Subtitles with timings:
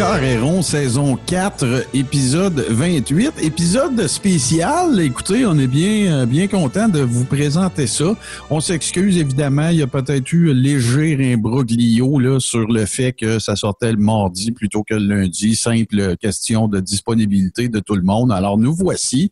[0.00, 3.34] Cœur saison 4, épisode 28.
[3.42, 4.98] Épisode spécial.
[4.98, 8.16] Écoutez, on est bien, euh, bien content de vous présenter ça.
[8.48, 9.68] On s'excuse, évidemment.
[9.68, 13.92] Il y a peut-être eu un léger imbroglio là, sur le fait que ça sortait
[13.92, 15.54] le mardi plutôt que le lundi.
[15.54, 18.32] Simple question de disponibilité de tout le monde.
[18.32, 19.30] Alors, nous voici.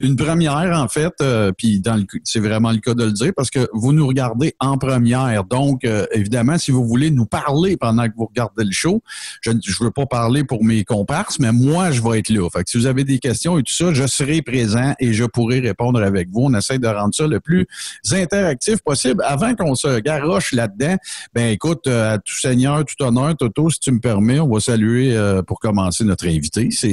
[0.00, 3.32] Une première, en fait, euh, puis dans le, c'est vraiment le cas de le dire
[3.34, 5.44] parce que vous nous regardez en première.
[5.44, 9.02] Donc, euh, évidemment, si vous voulez nous parler pendant que vous regardez le show,
[9.40, 12.48] je, je veux pas parler pour mes comparses, mais moi, je vais être là.
[12.50, 15.24] Fait que si vous avez des questions et tout ça, je serai présent et je
[15.24, 16.42] pourrai répondre avec vous.
[16.44, 17.66] On essaie de rendre ça le plus
[18.12, 19.22] interactif possible.
[19.26, 20.96] Avant qu'on se garoche là-dedans,
[21.34, 24.60] ben écoute, euh, à tout seigneur, tout honneur, Toto, si tu me permets, on va
[24.60, 26.68] saluer euh, pour commencer notre invité.
[26.70, 26.90] C'est,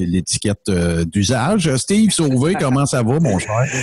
[0.00, 1.74] l'étiquette euh, d'usage.
[1.76, 3.64] Steve Sauvé, comment ça va, mon cher?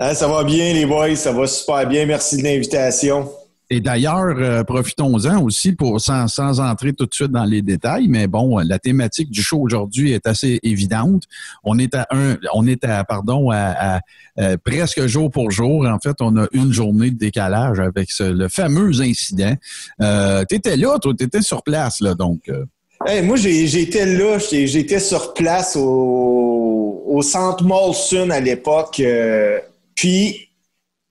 [0.00, 1.16] Ah, ça va bien, les boys.
[1.16, 2.06] Ça va super bien.
[2.06, 3.28] Merci de l'invitation.
[3.70, 8.08] Et d'ailleurs, euh, profitons-en aussi pour sans, sans entrer tout de suite dans les détails,
[8.08, 11.24] mais bon, la thématique du show aujourd'hui est assez évidente.
[11.64, 14.00] On est à un, on est à pardon à, à,
[14.40, 15.86] euh, presque jour pour jour.
[15.86, 19.54] En fait, on a une journée de décalage avec ce, le fameux incident.
[20.00, 22.48] Euh, t'étais là, toi, t'étais sur place là, donc.
[22.48, 22.64] euh.
[23.06, 24.38] Hey, moi, j'étais là.
[24.38, 28.98] J'étais sur place au, au centre Molson à l'époque.
[29.00, 29.58] euh,
[29.94, 30.47] puis,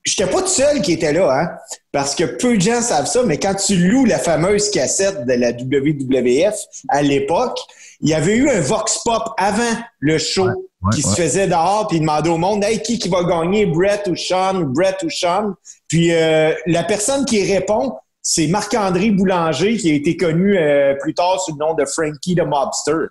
[0.08, 1.48] j'étais pas tout seul qui était là, hein,
[1.92, 5.32] parce que peu de gens savent ça, mais quand tu loues la fameuse cassette de
[5.34, 6.54] la WWF
[6.88, 7.58] à l'époque,
[8.00, 11.10] il y avait eu un Vox Pop avant le show ouais, qui ouais.
[11.10, 14.16] se faisait dehors, puis il demandait au monde, hey, qui, qui va gagner, Brett ou
[14.16, 15.54] Sean, Brett ou Sean?
[15.88, 21.14] Puis euh, la personne qui répond, c'est Marc-André Boulanger, qui a été connu euh, plus
[21.14, 23.08] tard sous le nom de Frankie the Mobster.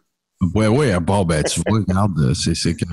[0.53, 2.85] Ouais, ouais, bon, ben, tu vois, regarde, c'est, c'est que,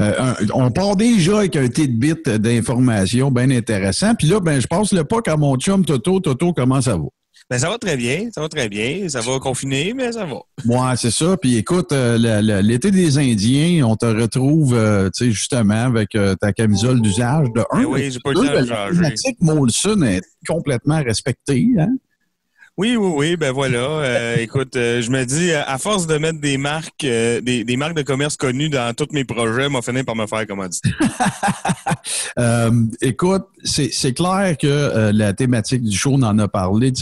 [0.00, 4.14] euh, on part déjà avec un tidbit d'informations bien intéressant.
[4.14, 6.20] Puis là, ben, je passe le pas à mon chum Toto.
[6.20, 7.04] Toto, comment ça va?
[7.50, 9.08] Ben, ça va très bien, ça va très bien.
[9.08, 10.36] Ça va confiner, mais ça va.
[10.66, 11.36] Ouais, c'est ça.
[11.38, 12.18] Puis écoute, euh,
[12.62, 17.48] l'été des Indiens, on te retrouve, euh, tu sais, justement, avec euh, ta camisole d'usage
[17.54, 17.80] de un.
[17.80, 18.96] Ben oui, j'ai pas le temps de la changer.
[18.96, 21.68] thématique Molson est complètement respectée.
[21.78, 21.96] Hein?
[22.78, 23.78] Oui, oui, oui, ben voilà.
[23.80, 27.96] Euh, écoute, euh, je me dis, euh, à force de mettre des marques, des, marques
[27.96, 30.90] de commerce connues dans tous mes projets, m'a fini par me faire commanditer.
[33.00, 36.92] Écoute, c'est clair que la thématique du show, on en a parlé.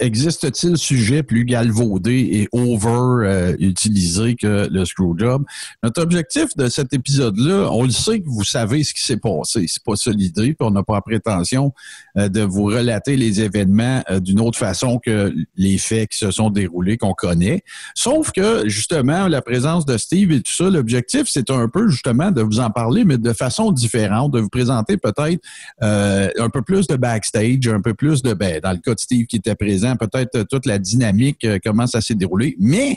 [0.00, 5.44] Existe-t-il sujet plus galvaudé et over euh, que le screwjob?
[5.82, 9.66] Notre objectif de cet épisode-là, on le sait que vous savez ce qui s'est passé.
[9.68, 11.72] C'est pas ça l'idée, puis on n'a pas la prétention
[12.16, 16.30] euh, de vous relater les événements euh, d'une autre façon que les faits qui se
[16.30, 17.62] sont déroulés, qu'on connaît.
[17.94, 22.30] Sauf que, justement, la présence de Steve et tout ça, l'objectif, c'est un peu, justement,
[22.30, 25.40] de vous en parler, mais de façon différente, de vous présenter peut-être
[25.80, 29.26] un peu plus de backstage, un peu plus de, ben, dans le cas de Steve
[29.26, 32.56] qui était présent, peut-être euh, toute la dynamique, euh, comment ça s'est déroulé.
[32.58, 32.96] Mais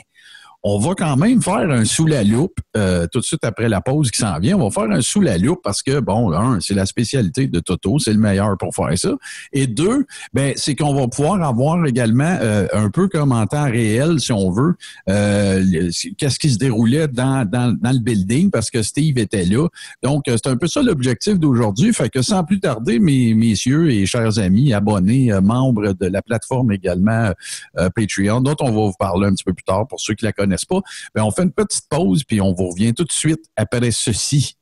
[0.62, 3.80] on va quand même faire un sous la loupe euh, tout de suite après la
[3.80, 4.58] pause qui s'en vient.
[4.58, 7.60] On va faire un sous la loupe parce que, bon, un, c'est la spécialité de
[7.60, 9.12] Toto, c'est le meilleur pour faire ça.
[9.52, 10.04] Et deux,
[10.34, 14.32] ben, c'est qu'on va pouvoir avoir également euh, un peu comme en temps réel, si
[14.32, 14.74] on veut,
[15.08, 19.66] euh, qu'est-ce qui se déroulait dans, dans, dans le building parce que Steve était là.
[20.02, 21.94] Donc, euh, c'est un peu ça l'objectif d'aujourd'hui.
[21.94, 26.72] Fait que sans plus tarder, mes messieurs et chers amis, abonnés, membres de la plateforme
[26.72, 27.30] également
[27.74, 30.32] Patreon, dont on va vous parler un petit peu plus tard pour ceux qui la
[30.32, 30.80] connaissent pas,
[31.14, 34.56] ben, on fait une petite pause puis on vous revient tout de suite après ceci.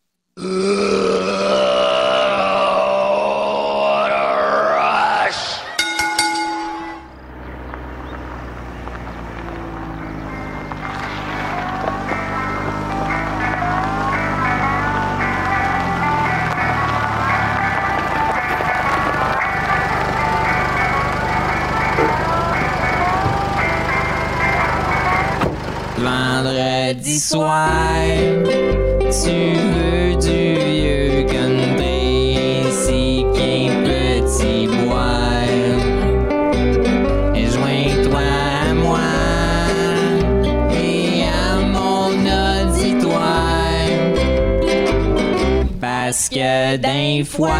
[47.24, 47.58] Fois,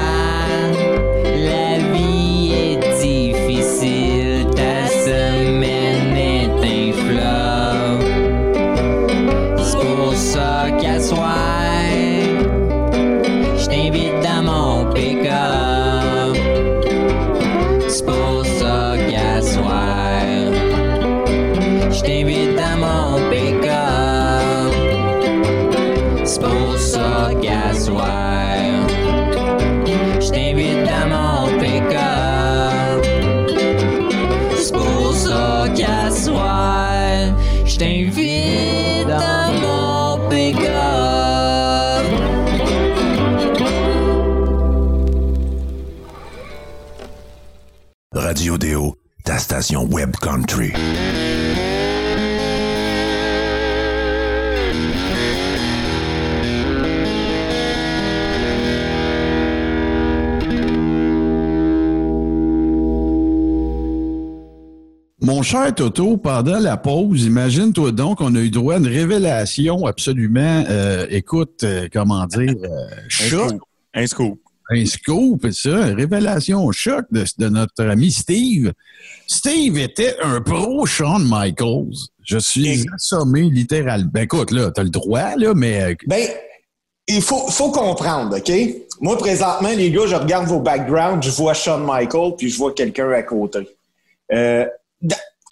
[49.39, 50.73] Station web country.
[65.21, 69.87] Mon cher Toto, pendant la pause, imagine-toi donc, on a eu droit à une révélation
[69.87, 73.63] absolument, euh, écoute, euh, comment dire, euh, Un choc, scoop.
[73.95, 74.41] Un scoop.
[74.71, 78.73] Un scoop, ça, une révélation choc de, de notre ami Steve.
[79.27, 81.97] Steve était un pro Shawn Michaels.
[82.25, 84.11] Je suis assommé littéralement.
[84.13, 86.29] Ben écoute, là, t'as le droit, là, mais euh, Ben,
[87.07, 88.53] il faut, faut comprendre, OK?
[89.01, 92.75] Moi, présentement, les gars, je regarde vos backgrounds, je vois Shawn Michaels, puis je vois
[92.75, 93.67] quelqu'un à côté.
[94.33, 94.67] Euh,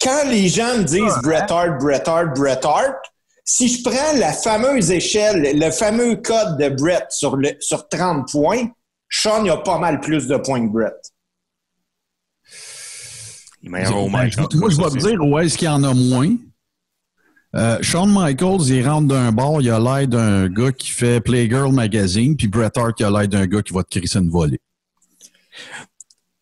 [0.01, 2.97] quand les gens me disent Bret Hart, Bret Hart, Bret Hart,
[3.43, 8.29] si je prends la fameuse échelle, le fameux code de Bret sur, le, sur 30
[8.29, 8.67] points,
[9.09, 10.93] Shawn a pas mal plus de points que Bret.
[13.63, 13.85] Il au Ben,
[14.29, 16.35] je- moi, je vais te dire où est-ce qu'il y en a moins.
[17.55, 21.71] Euh, Shawn Michaels, il rentre d'un bar, il a l'air d'un gars qui fait Playgirl
[21.73, 24.59] Magazine, puis Bret Hart, il a l'air d'un gars qui va te crisser une volée.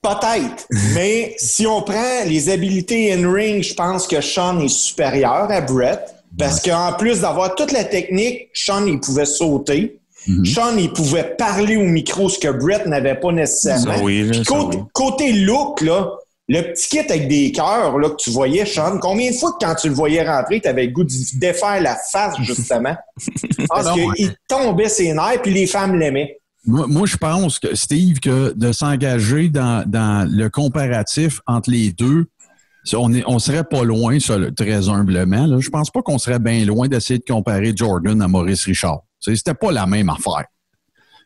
[0.01, 5.61] Peut-être, mais si on prend les habiletés in-ring, je pense que Sean est supérieur à
[5.61, 6.01] Brett.
[6.37, 10.01] Parce qu'en plus d'avoir toute la technique, Sean, il pouvait sauter.
[10.43, 13.95] Sean, il pouvait parler au micro, ce que Brett n'avait pas nécessairement.
[13.97, 14.83] Ça oui, là, Puis ça côté, oui.
[14.93, 16.11] côté look, là,
[16.47, 19.65] le petit kit avec des cœurs là, que tu voyais, Sean, combien de fois que
[19.65, 22.95] quand tu le voyais rentrer, tu avais le goût de défaire la face, justement?
[23.67, 26.39] Parce Ah qu'il tombait ses nerfs, puis les femmes l'aimaient.
[26.67, 31.91] Moi, moi, je pense que, Steve, que de s'engager dans, dans le comparatif entre les
[31.91, 32.25] deux,
[32.93, 35.47] on, est, on serait pas loin, ça, très humblement.
[35.47, 35.59] Là.
[35.59, 39.01] Je pense pas qu'on serait bien loin d'essayer de comparer Jordan à Maurice Richard.
[39.33, 40.45] C'était pas la même affaire.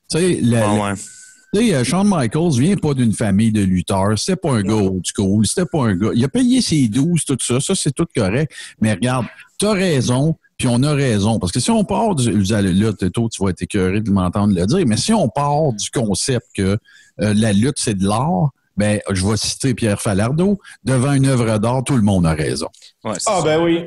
[0.09, 0.93] Tu sais, le- Ah ouais.
[1.53, 4.17] Tu sais, euh, Shawn Michaels vient pas d'une famille de lutteurs.
[4.19, 5.45] C'était pas un gars old school.
[5.47, 6.09] C'était pas un gars.
[6.13, 7.59] Il a payé ses 12, tout ça.
[7.59, 8.51] Ça, c'est tout correct.
[8.79, 9.25] Mais regarde,
[9.57, 11.39] t'as raison, puis on a raison.
[11.39, 12.31] Parce que si on part du.
[12.31, 15.27] vous allez- Là, Teto, tu vas être écœuré de m'entendre le dire, mais si on
[15.27, 16.77] part du concept que
[17.21, 20.59] euh, la lutte, c'est de l'art, ben, je vais citer Pierre Falardeau.
[20.83, 22.67] Devant une œuvre d'art, tout le monde a raison.
[23.03, 23.41] Ouais, Ah, ça.
[23.43, 23.85] ben oui.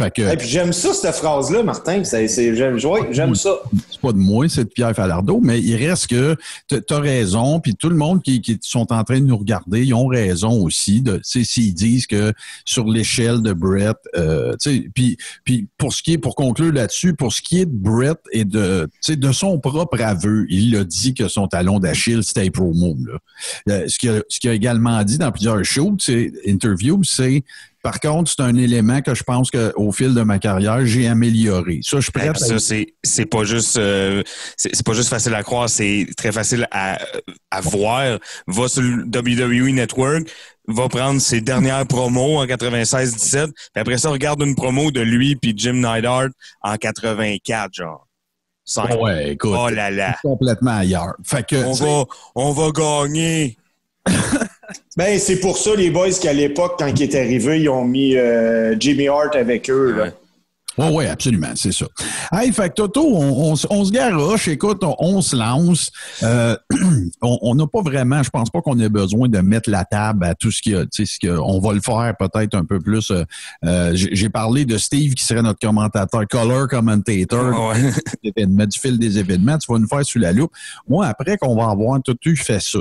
[0.00, 0.22] Fait que.
[0.32, 2.02] Et puis j'aime ça, cette phrase-là, Martin.
[2.02, 2.78] J'aime,
[3.10, 3.50] j'aime ça.
[3.90, 6.36] c'est pas de moi, c'est de Pierre Falardeau, mais il reste que
[6.68, 9.84] tu as raison, puis tout le monde qui, qui sont en train de nous regarder,
[9.84, 11.04] ils ont raison aussi.
[11.22, 12.32] S'ils disent que
[12.64, 14.56] sur l'échelle de Brett, euh,
[14.94, 18.18] puis, puis pour ce qui est, pour conclure là-dessus, pour ce qui est de Brett
[18.32, 22.96] et de, de son propre aveu, il a dit que son talon d'Achille, c'était promo.
[23.06, 23.18] Là.
[23.68, 25.98] Euh, ce qu'il a, a également dit dans plusieurs shows,
[26.46, 27.44] interviews, c'est
[27.82, 31.80] par contre, c'est un élément que je pense qu'au fil de ma carrière, j'ai amélioré.
[31.82, 34.22] Ça, je suis prêt Hey, à puis ça, c'est, c'est pas juste euh,
[34.56, 36.98] c'est, pas juste facile à croire, c'est très facile à,
[37.50, 38.18] à voir.
[38.46, 40.28] Va sur le WWE Network,
[40.68, 45.36] va prendre ses dernières promos en 96-17, puis après ça, regarde une promo de lui
[45.36, 46.28] puis Jim Neidhart
[46.62, 48.06] en 84, genre.
[48.64, 49.00] Cinq.
[49.00, 49.56] Ouais, écoute.
[49.58, 50.16] Oh là là.
[50.22, 51.14] complètement ailleurs.
[51.24, 52.04] Fait que, On va,
[52.36, 53.56] on va gagner.
[54.96, 58.16] Ben, c'est pour ça, les boys, qu'à l'époque, quand il est arrivé, ils ont mis
[58.16, 59.92] euh, Jimmy Hart avec eux.
[59.92, 60.12] Là.
[60.80, 61.86] Oui, oui, absolument, c'est ça.
[62.32, 65.90] Hey, fait que Toto, on, on, se garoche, écoute, on, on se lance.
[66.22, 66.56] Euh,
[67.22, 70.34] on n'a pas vraiment, je pense pas qu'on ait besoin de mettre la table à
[70.34, 70.86] tout ce qu'il y a.
[70.86, 73.10] Tu sais, ce que, on va le faire peut-être un peu plus.
[73.10, 73.24] euh,
[73.64, 77.68] euh, J'ai parlé de Steve qui serait notre commentateur, color commentator.
[77.68, 77.90] Ouais.
[78.24, 80.52] événements, du fil des événements, tu vas nous faire sous la loupe.
[80.88, 82.78] Moi, après qu'on va avoir tout eu fait ça,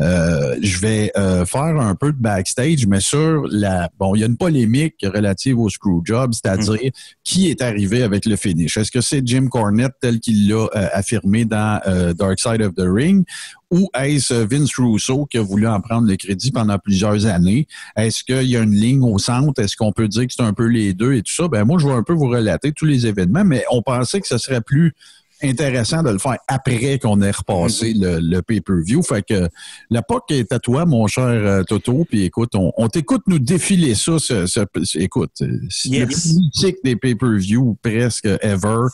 [0.00, 1.12] euh, je vais
[1.46, 3.88] faire un peu de backstage, mais sur la...
[3.98, 6.76] Bon, il y a une polémique relative au screwjob, c'est-à-dire
[7.22, 8.76] qui est arrivé avec le finish?
[8.76, 12.74] Est-ce que c'est Jim Cornette tel qu'il l'a euh, affirmé dans euh, Dark Side of
[12.74, 13.24] the Ring?
[13.70, 17.66] Ou est-ce Vince Russo qui a voulu en prendre le crédit pendant plusieurs années?
[17.96, 19.60] Est-ce qu'il y a une ligne au centre?
[19.60, 21.48] Est-ce qu'on peut dire que c'est un peu les deux et tout ça?
[21.48, 24.28] Ben moi, je vais un peu vous relater tous les événements, mais on pensait que
[24.28, 24.94] ce serait plus
[25.42, 29.02] intéressant de le faire après qu'on ait repassé le, le pay-per-view.
[29.02, 29.48] Fait que
[29.90, 32.04] la POC est à toi, mon cher euh, Toto.
[32.08, 34.18] Puis écoute, on, on t'écoute nous défiler ça.
[34.18, 36.34] ce- ce- ce- écoute, le Yes.
[36.34, 38.86] mythique des pay-per-view presque ever.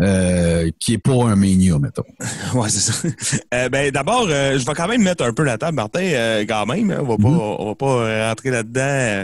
[0.00, 2.02] euh, qui est pas un mania, mettons.
[2.54, 3.08] Ouais, c'est ça.
[3.54, 6.00] Euh, ben, d'abord, euh, je vais quand même mettre un peu la table, Martin,
[6.48, 6.90] quand même.
[6.90, 6.98] hein.
[7.00, 9.22] On va pas, on va pas rentrer là-dedans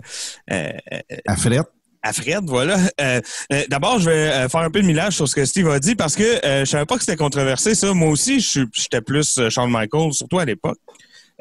[1.26, 1.62] À Fred.
[2.02, 2.78] À Fred, voilà.
[3.00, 3.20] Euh,
[3.52, 5.78] euh, d'abord, je vais euh, faire un peu de millage sur ce que Steve a
[5.78, 7.92] dit parce que euh, je savais pas que c'était controversé, ça.
[7.92, 10.78] Moi aussi, j'étais plus euh, Shawn Michaels, surtout à l'époque.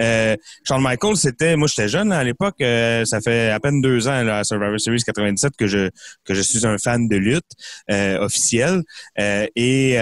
[0.01, 0.36] Euh,
[0.66, 4.24] Shawn Michaels, c'était, moi j'étais jeune à l'époque, euh, ça fait à peine deux ans
[4.24, 5.89] là, à Survivor Series 97 que je
[6.24, 7.51] que je suis un fan de lutte
[7.92, 8.82] euh, officiel
[9.20, 9.98] Euh, et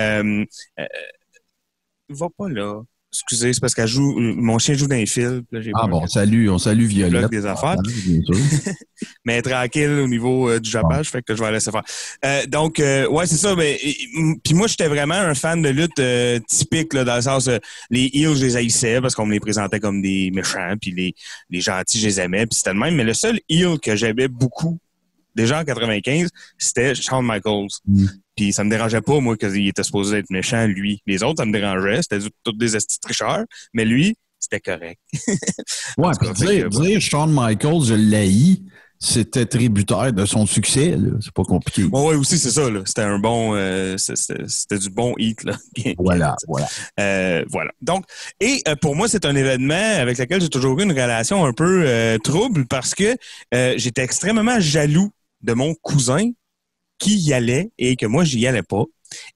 [2.10, 2.82] va pas là.
[3.12, 5.42] Excusez, c'est parce qu'elle joue, mon chien joue dans les fils.
[5.52, 7.12] là, Ah bon, salut, on salue Violette.
[7.12, 7.76] bloque des affaires.
[7.86, 8.36] Sûr.
[9.26, 11.84] mais tranquille au niveau euh, du japage, fait que je vais la laisser faire.
[12.26, 13.56] Euh, donc, euh, ouais, c'est ça.
[13.56, 13.80] Mais,
[14.44, 16.02] puis moi, j'étais vraiment un fan de lutte
[16.48, 17.50] typique, là, dans le sens,
[17.90, 21.16] les heels, je les haïssais parce qu'on me les présentait comme des méchants, puis les,
[21.50, 22.96] les gentils, je les aimais, puis c'était le même.
[22.96, 24.78] Mais le seul heel que j'aimais beaucoup,
[25.36, 27.70] déjà en 95, c'était Shawn Michaels.
[27.86, 28.06] Mm.
[28.38, 31.02] Puis ça me dérangeait pas, moi, qu'il était supposé être méchant, lui.
[31.08, 32.02] Les autres, ça me dérangeait.
[32.04, 33.44] C'était du- tous des estis tricheurs.
[33.74, 35.00] Mais lui, c'était correct.
[35.98, 38.60] Ouais, puis dire, que, dire Shawn Michaels, je l'haïs,
[39.00, 40.92] c'était tributaire de son succès.
[40.96, 41.10] là.
[41.22, 41.84] C'est pas compliqué.
[41.84, 42.82] Ouais, ouais, aussi, c'est ça, là.
[42.86, 45.56] C'était un bon, euh, c'était du bon hit, là.
[45.98, 46.68] Voilà, voilà.
[47.00, 47.72] Euh, voilà.
[47.82, 48.06] Donc,
[48.40, 51.54] et euh, pour moi, c'est un événement avec lequel j'ai toujours eu une relation un
[51.54, 53.16] peu euh, trouble parce que
[53.54, 56.30] euh, j'étais extrêmement jaloux de mon cousin
[57.00, 58.84] qui y allait et que moi, j'y allais pas.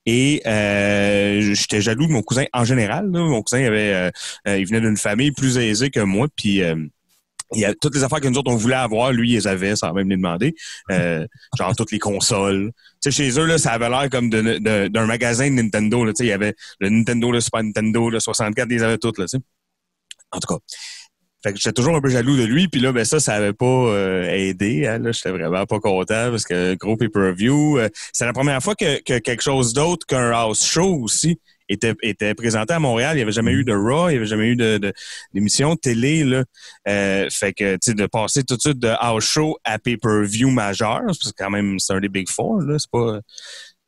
[0.06, 3.10] Et euh, j'étais jaloux de mon cousin en général.
[3.12, 3.20] là.
[3.20, 4.12] Mon cousin avait, euh,
[4.48, 6.76] euh, il venait d'une famille plus aisée que moi, puis euh,
[7.54, 9.48] il y a toutes les affaires que nous autres on voulait avoir, lui, il les
[9.48, 10.56] avait sans même les demander.
[10.92, 11.26] Euh,
[11.58, 12.72] genre toutes les consoles.
[13.02, 16.04] Tu sais, chez eux, là, ça avait l'air comme de- de- d'un magasin de Nintendo.
[16.04, 16.12] Là.
[16.14, 19.18] Tu sais, il y avait le Nintendo, le Super Nintendo, le 64, ils avaient toutes.
[19.20, 19.44] Là, tu sais.
[20.32, 20.60] En tout cas.
[21.44, 23.54] Fait que j'étais toujours un peu jaloux de lui, puis là, ben ça, ça avait
[23.54, 24.88] pas euh, aidé.
[24.88, 27.80] Hein, là, j'étais vraiment pas content parce que gros pay-per-view.
[27.80, 31.40] euh, c'est la première fois que, que quelque chose d'autre qu'un house show aussi
[31.72, 33.14] était, était présenté à Montréal.
[33.14, 34.94] Il n'y avait jamais eu de Raw, il n'y avait jamais eu de,
[35.34, 36.24] d'émission télé.
[36.24, 36.44] Là.
[36.88, 41.32] Euh, fait que, de passer tout de suite de house show à pay-per-view majeur, parce
[41.32, 42.78] que quand même, c'est un des Big Four, là.
[42.78, 43.20] C'est pas,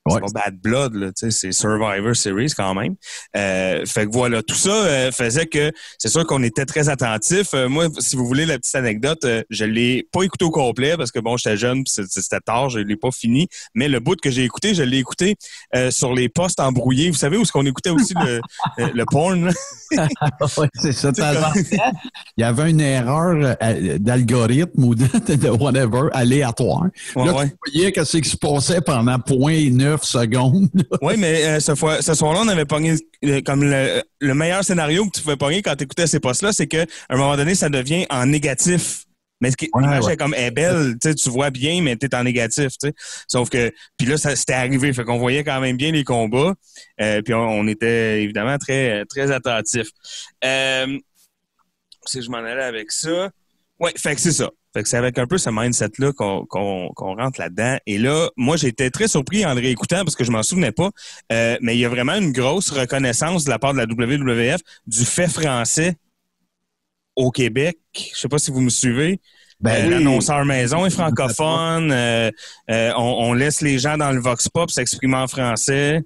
[0.08, 0.20] c'est Ouais.
[0.22, 2.96] pas Bad Blood, c'est Survivor Series quand même.
[3.38, 7.54] Euh, fait que voilà, tout ça euh, faisait que c'est sûr qu'on était très attentifs.
[7.54, 10.98] Euh, moi, si vous voulez la petite anecdote, euh, je l'ai pas écouté au complet
[10.98, 13.48] parce que bon, j'étais jeune, c'était tard, je l'ai pas fini.
[13.76, 15.36] Mais le bout que j'ai écouté, je l'ai écouté
[15.76, 17.10] euh, sur les postes embrouillés.
[17.10, 18.42] Vous savez où est-ce qu'on écoutait aussi le,
[18.80, 19.46] euh, le porn?
[19.46, 19.52] là?
[20.58, 21.12] Ouais, c'est ça.
[21.16, 23.56] Il y avait une erreur
[24.00, 25.06] d'algorithme ou de,
[25.50, 26.86] whatever aléatoire.
[27.16, 27.50] Ouais, là, ouais.
[27.50, 29.20] tu voyais que c'est qui se passait pendant
[29.98, 30.70] 0.9 secondes.
[31.02, 32.96] Oui, mais euh, ce, fois, ce soir-là, on avait pogné
[33.26, 36.54] euh, comme le, le meilleur scénario que tu pouvais pogner quand tu écoutais ces postes-là,
[36.54, 39.06] c'est qu'à un moment donné, ça devient en négatif.
[39.42, 42.70] Mais ce qui Ouais, comme est belle, tu vois bien, mais tu es en négatif.
[43.28, 44.94] Sauf que, puis là, c'était arrivé.
[44.94, 46.54] Fait qu'on voyait quand même bien les combats.
[47.02, 49.90] Euh, puis on, on était évidemment très, très attentifs.
[50.46, 50.98] Euh,
[52.06, 53.30] si je m'en allais avec ça.
[53.80, 54.50] Oui, fait que c'est ça.
[54.74, 57.78] Fait que c'est avec un peu ce mindset-là qu'on qu'on qu'on rentre là-dedans.
[57.86, 60.90] Et là, moi, été très surpris en le réécoutant parce que je m'en souvenais pas.
[61.32, 64.62] Euh, mais il y a vraiment une grosse reconnaissance de la part de la WWF
[64.88, 65.96] du fait français
[67.16, 67.78] au Québec.
[67.96, 69.20] Je sais pas si vous me suivez.
[69.60, 69.90] Ben Euh, oui.
[69.92, 71.92] L'annonceur maison est francophone.
[71.92, 72.32] Euh,
[72.70, 76.02] euh, on, on laisse les gens dans le Vox Pop s'exprimer en français.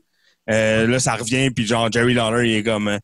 [0.49, 2.97] Euh, là, ça revient, puis genre, Jerry Lawler, il est comme...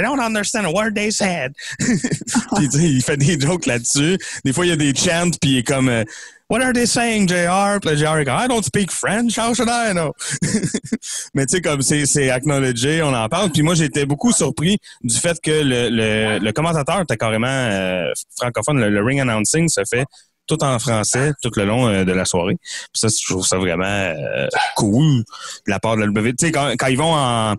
[0.00, 1.52] I don't understand a word they said.
[1.78, 4.18] puis, il fait des jokes là-dessus.
[4.44, 5.88] Des fois, il y a des chants, puis il est comme...
[5.88, 6.04] euh,
[6.50, 7.78] What are they saying, JR?
[7.80, 10.12] Puis JR est comme, I don't speak French, how should I know?
[11.34, 13.52] Mais tu sais, comme c'est, acknowledgé, on en parle.
[13.52, 18.80] Puis moi, j'étais beaucoup surpris du fait que le, le, commentateur était carrément euh, francophone.
[18.80, 20.06] Le, ring announcing se fait
[20.48, 22.56] tout en français tout le long euh, de la soirée.
[22.60, 24.12] Puis ça, je trouve ça vraiment
[24.74, 26.22] cool de la part de la.
[26.32, 27.54] Tu sais, quand, ils vont en-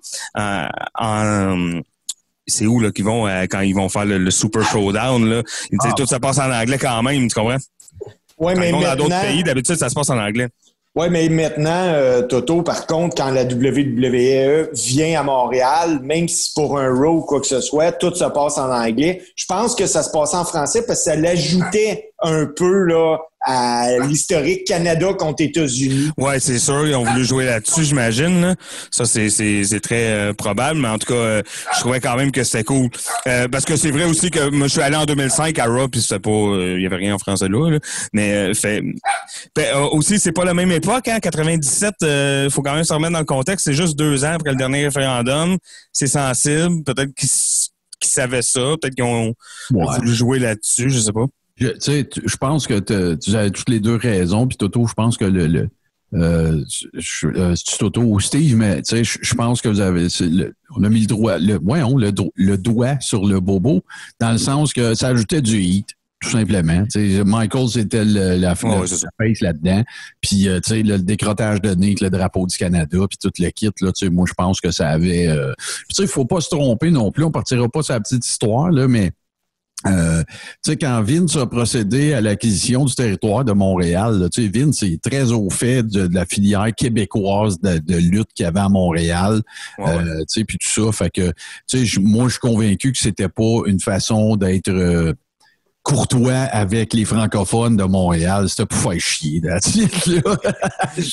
[2.51, 5.41] c'est où là qu'ils vont euh, quand ils vont faire le, le Super Showdown là?
[5.72, 5.96] Ils disent, Ah.
[5.98, 7.58] tout ça passe en anglais quand même tu comprends?
[8.39, 10.48] Quand mais ils vont dans d'autres maintenant, pays d'habitude ça se passe en anglais
[10.96, 16.46] ouais, mais maintenant, euh, Toto, par contre, quand la WWE vient à Montréal, même si
[16.46, 19.22] c'est pour un Raw ou quoi que ce soit, tout se passe en anglais.
[19.36, 23.17] Je pense que ça se passait en français parce que ça l'ajoutait un peu là,
[23.43, 26.10] à l'historique Canada contre États-Unis.
[26.17, 28.41] Ouais, c'est sûr, ils ont voulu jouer là-dessus, j'imagine.
[28.41, 28.55] là.
[28.91, 31.41] Ça, c'est, c'est, c'est très euh, probable, mais en tout cas, euh,
[31.75, 32.89] je trouvais quand même que c'était cool.
[33.27, 35.88] Euh, parce que c'est vrai aussi que moi, je suis allé en 2005 à Raw,
[35.88, 37.69] puis c'était pas, euh, il y avait rien en français là.
[37.71, 37.79] là.
[38.13, 38.81] Mais euh, fait,
[39.57, 41.07] fait, euh, aussi, c'est pas la même époque.
[41.07, 43.65] Hein, 97, il faut quand même se remettre dans le contexte.
[43.65, 45.57] C'est juste deux ans après le dernier référendum.
[45.91, 46.83] C'est sensible.
[46.86, 47.29] Peut-être qu'ils,
[48.03, 48.60] savaient ça.
[48.81, 49.33] Peut-être qu'ils ont
[49.71, 49.86] Ouais.
[49.98, 50.89] voulu jouer là-dessus.
[50.89, 51.25] Je sais pas.
[51.62, 54.48] Je, tu sais, je pense que tu as toutes les deux raisons.
[54.48, 55.48] Puis Toto, je pense que le.
[55.48, 55.70] le
[56.13, 56.62] euh,
[56.96, 60.08] je- euh, Toto ou Steve, mais tu sais, je, je pense que vous avez.
[60.20, 63.82] le- on a mis le doigt, le, voyons, le, do- le doigt sur le bobo,
[64.20, 65.88] dans le sens que ça ajoutait du hit,
[66.20, 66.84] tout simplement.
[66.91, 69.08] Tu sais, Michael, c'était le- la, Ouais, la- ça.
[69.18, 69.84] la face là-dedans.
[70.20, 73.18] Puis, euh, tu sais, le, le décrotage de nez avec le drapeau du Canada, puis
[73.22, 75.27] tout le kit, là, tu sais, moi, je pense que ça avait...
[75.30, 75.53] euh,
[75.94, 77.24] sais, il faut pas se tromper non plus.
[77.24, 79.12] On partira pas sur la petite histoire, là, mais
[79.88, 80.24] Euh,
[80.64, 84.84] tu sais, quand Vince a procédé à l'acquisition du territoire de Montréal, tu sais, Vince
[84.84, 88.60] est très au fait de, de la filière québécoise de, de lutte qu'il y avait
[88.60, 89.42] à Montréal,
[89.78, 90.92] Ouais, euh, tu sais, puis tout ça.
[90.92, 91.32] Fait que,
[91.68, 95.14] tu sais, moi, je suis convaincu que c'était pas une façon d'être euh,
[95.84, 98.48] courtois avec les francophones de Montréal.
[98.50, 99.60] C'était pour faire chier, là.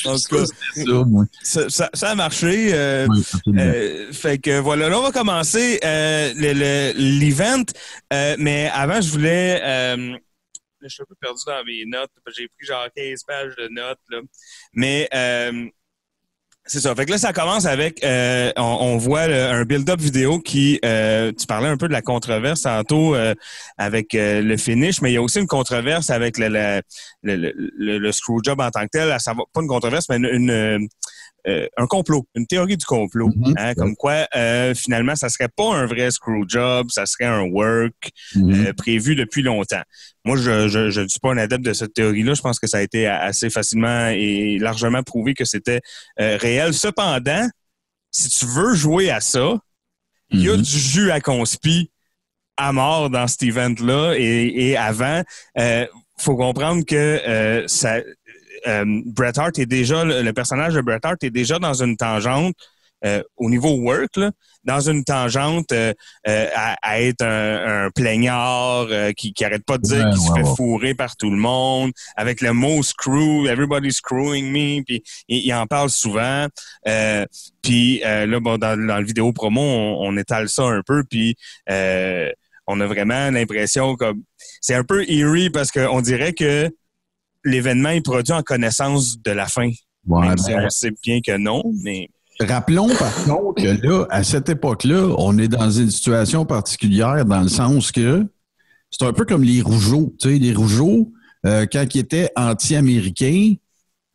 [0.07, 1.25] En tout cas, c'était ça, moi.
[1.43, 2.71] Ça, ça- ça a marché.
[2.75, 3.23] euh, Oui.
[3.59, 7.65] Euh, fait que voilà, là on va commencer euh, le- le- l'event,
[8.13, 10.17] Euh, mais avant je voulais, euh,
[10.83, 13.99] je suis un peu perdu dans mes notes, j'ai pris genre 15 pages de notes
[14.11, 14.19] là,
[14.73, 15.67] mais euh,
[16.69, 16.95] c'est ça.
[16.95, 20.79] Fait que là ça commence avec, euh, on, on voit le- un build-up vidéo qui,
[20.85, 23.35] euh, tu parlais un peu de la controverse tantôt euh,
[23.79, 26.83] avec euh, le finish, mais il y a aussi une controverse avec le, le,
[27.23, 29.11] le, le, screwjob en tant que tel.
[29.11, 30.89] À savoir, pas une controverse, mais une, une,
[31.47, 33.31] euh, un complot, une théorie du complot.
[33.35, 33.55] Mhm.
[33.57, 37.43] hein, comme quoi, euh, finalement, ça serait pas un vrai screw job, ça serait un
[37.43, 38.67] work Mhm.
[38.67, 39.83] euh, prévu depuis longtemps.
[40.25, 42.35] Moi, je je, je ne suis pas un adepte de cette théorie-là.
[42.35, 45.81] Je pense que ça a été assez facilement et largement prouvé que c'était
[46.21, 46.75] euh, réel.
[46.75, 47.49] Cependant,
[48.11, 49.59] si tu veux jouer à ça,
[50.31, 50.63] il y a Mhm.
[50.63, 51.91] du jus à conspi
[52.57, 55.23] à mort dans cet event-là et, et avant.
[55.59, 55.87] Euh,
[56.19, 57.99] faut comprendre que euh, ça,
[58.67, 62.55] euh, Bret Hart est déjà le, personnage de Bret Hart est déjà dans une tangente
[63.05, 64.33] euh, au niveau work, là,
[64.65, 65.93] dans une tangente euh,
[66.27, 70.21] euh, à, à être un, un plaignard qui, qui arrête pas de dire Ouais, qu'il
[70.21, 70.57] se fait ouais.
[70.57, 75.55] fourrer par tout le monde, avec le mot screw, everybody's screwing me, puis il, il
[75.55, 76.49] en parle souvent.
[77.63, 81.37] Puis là, bon, dans, dans le vidéo promo, on, on étale ça un peu, puis
[81.69, 84.23] on a vraiment l'impression comme
[84.61, 86.69] c'est un peu eerie parce qu'on dirait que
[87.45, 89.71] l'événement est produit en connaissance de la fin.
[90.07, 92.09] Ouais, même si ben, on sait bien que non, mais
[92.41, 97.41] Rappelons par contre que là, à cette époque-là, on est dans une situation particulière dans
[97.41, 98.25] le sens que
[98.91, 100.15] c'est un peu comme les Rougeaux.
[100.21, 101.13] Tu sais, les Rougeaux,
[101.47, 103.55] euh, quand ils étaient anti-américains,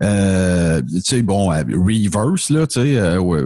[0.03, 3.41] euh, tu sais, bon, euh, reverse, là, tu sais, euh, ouais,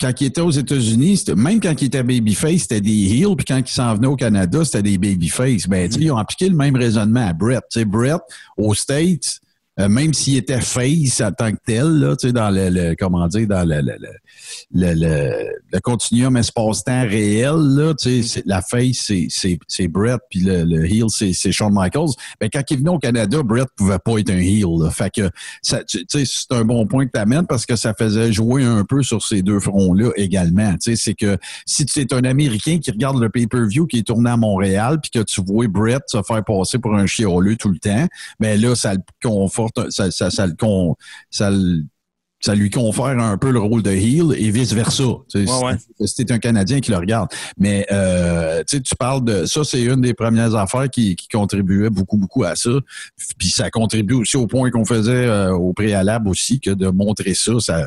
[0.00, 3.58] quand ils étaient aux États-Unis, même quand ils étaient babyface, c'était des heels, puis quand
[3.58, 5.68] ils s'en venaient au Canada, c'était des babyface.
[5.68, 7.62] Ben, tu sais, ils ont appliqué le même raisonnement à Brett.
[7.70, 8.20] Tu sais, Brett,
[8.56, 9.40] aux States,
[9.78, 12.94] euh, même s'il était face en tant que tel, là, tu sais, dans le, le-
[12.98, 13.94] comment dire, dans le, le,
[14.72, 21.32] le, continuum espace-temps réel, là, tu sais, la face, c'est, Brett, puis le, heel, c'est,
[21.52, 22.14] Shawn Michaels.
[22.40, 24.90] Ben, quand il venait au Canada, Brett pouvait pas être un heel, là.
[24.90, 25.30] Fait que,
[25.62, 28.64] ça, tu sais, c'est un bon point que tu amènes parce que ça faisait jouer
[28.64, 30.72] un peu sur ces deux fronts-là également.
[30.74, 31.36] Tu sais, c'est que
[31.66, 35.10] si tu es un Américain qui regarde le pay-per-view qui est tourné à Montréal, puis
[35.10, 38.06] que tu vois Brett se faire passer pour un chioleux tout le temps,
[38.40, 39.00] ben là, ça le
[39.90, 40.30] ça, ça, ça,
[42.54, 45.04] lui confère un peu le rôle de heel et vice-versa.
[45.28, 45.78] Tu sais, Ouais, ouais.
[45.78, 47.28] si- Si t'es un Canadien qui le regarde.
[47.58, 51.28] Mais euh, tu sais, tu parles de ça, c'est une des premières affaires qui, qui
[51.28, 52.70] contribuait beaucoup, beaucoup à ça.
[53.38, 57.34] Puis ça contribue aussi au point qu'on faisait euh, au préalable aussi, que de montrer
[57.34, 57.86] ça, ça.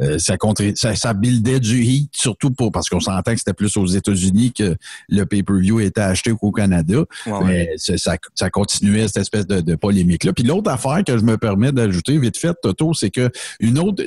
[0.00, 0.36] Euh, ça,
[0.74, 4.52] ça, ça buildait du heat, surtout pour, parce qu'on s'entend que c'était plus aux États-Unis
[4.52, 4.76] que
[5.08, 7.04] le pay-per-view était acheté qu'au Canada.
[7.26, 7.44] ouais, ouais.
[7.44, 10.32] Mais ça, ça continuait cette espèce de, de polémique-là.
[10.32, 14.02] Puis l'autre affaire que je me permets d'ajouter vite fait, Toto, c'est que une autre.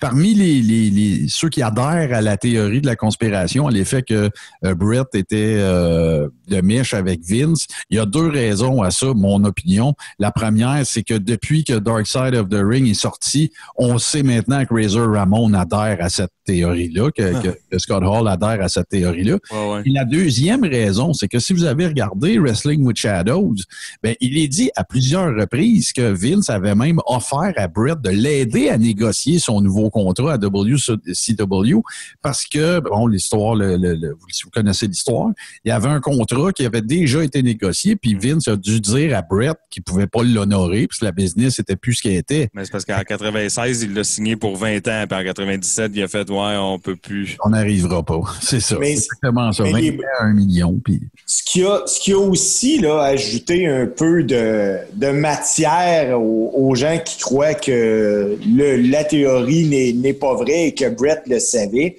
[0.00, 4.02] Parmi les, les, les- ceux qui adhèrent à la théorie de la conspiration, à l'effet
[4.02, 4.28] que
[4.64, 9.12] euh, Brett était euh, de mèche avec Vince, il y a deux raisons à ça,
[9.14, 9.94] mon opinion.
[10.18, 14.22] La première, c'est que depuis que Dark Side of the Ring est sorti, on sait
[14.22, 18.68] maintenant que Razor Ramon adhère à cette théorie-là, que, que- que Scott Hall adhère à
[18.68, 19.38] cette théorie-là.
[19.50, 19.82] Ouais, ouais.
[19.86, 23.54] Et la deuxième raison, c'est que si vous avez regardé Wrestling with Shadows,
[24.02, 28.10] ben, il est dit à plusieurs reprises que Vince avait même offert à Brett de
[28.10, 31.80] l'aider à négocier son nouveau contrat à WCW
[32.22, 35.30] parce que, bon, l'histoire, le, le- le- vous, si vous connaissez l'histoire,
[35.64, 39.16] il y avait un contrat qui avait déjà été négocié, puis Vince a dû dire
[39.16, 42.48] à Brett qu'il pouvait pas l'honorer, puisque la business était plus ce qu'elle était.
[42.54, 46.02] Mais c'est parce qu'en 96, il l'a signé pour 20 ans, puis en 97, il
[46.02, 47.36] a fait Ouais, on peut plus.
[47.44, 48.20] On n'arrivera pas.
[48.40, 48.76] C'est ça.
[48.78, 49.62] Mais- C'est exactement ça.
[49.64, 51.00] mais 20 les- à un million, puis...
[51.26, 56.50] Ce qui a, ce qui a aussi là, ajouté un peu de, de matière aux,
[56.54, 61.38] aux gens qui croient que le- la théorie n'est pas vraie et que Brett le
[61.38, 61.96] savait,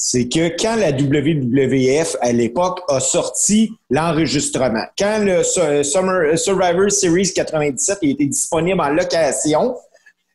[0.00, 6.90] c'est que quand la WWF, à l'époque, a sorti l'enregistrement, quand le Su- Summer, Survivor
[6.90, 9.74] Series 97 a été disponible en location,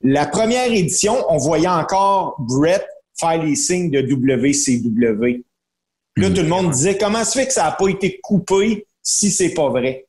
[0.03, 2.85] la première édition, on voyait encore Brett
[3.17, 5.43] faire les signes de WCW.
[6.17, 9.31] Là, tout le monde disait comment se fait que ça n'a pas été coupé si
[9.31, 10.05] c'est pas vrai?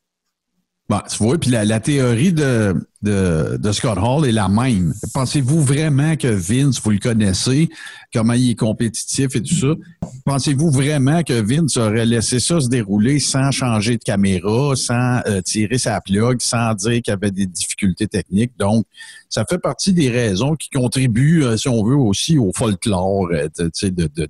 [0.89, 2.75] Bon, tu vois, puis la, la théorie de,
[3.05, 4.95] de, Scott Hall est la même.
[5.13, 7.69] Pensez-vous vraiment que Vince, vous le connaissez,
[8.13, 10.09] comment il est compétitif et tout ça?
[10.25, 15.41] Pensez-vous vraiment que Vince aurait laissé ça se dérouler sans changer de caméra, sans euh,
[15.43, 18.53] tirer sa plug, sans dire qu'il avait des difficultés techniques?
[18.59, 18.87] Donc,
[19.29, 23.49] ça fait partie des raisons qui contribuent, euh, si on veut, aussi au folklore euh,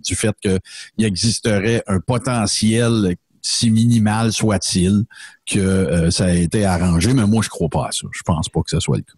[0.03, 5.05] du fait qu'il existerait un potentiel si minimal soit-il,
[5.47, 8.07] que euh, ça a été arrangé, mais moi, je crois pas à ça.
[8.11, 9.13] Je pense pas que ce soit le cas.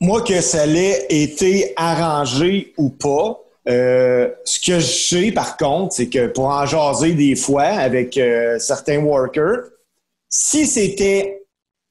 [0.00, 5.94] Moi, que ça l'ait été arrangé ou pas, euh, ce que je sais, par contre,
[5.94, 9.64] c'est que pour en jaser des fois avec euh, certains workers,
[10.30, 11.42] si c'était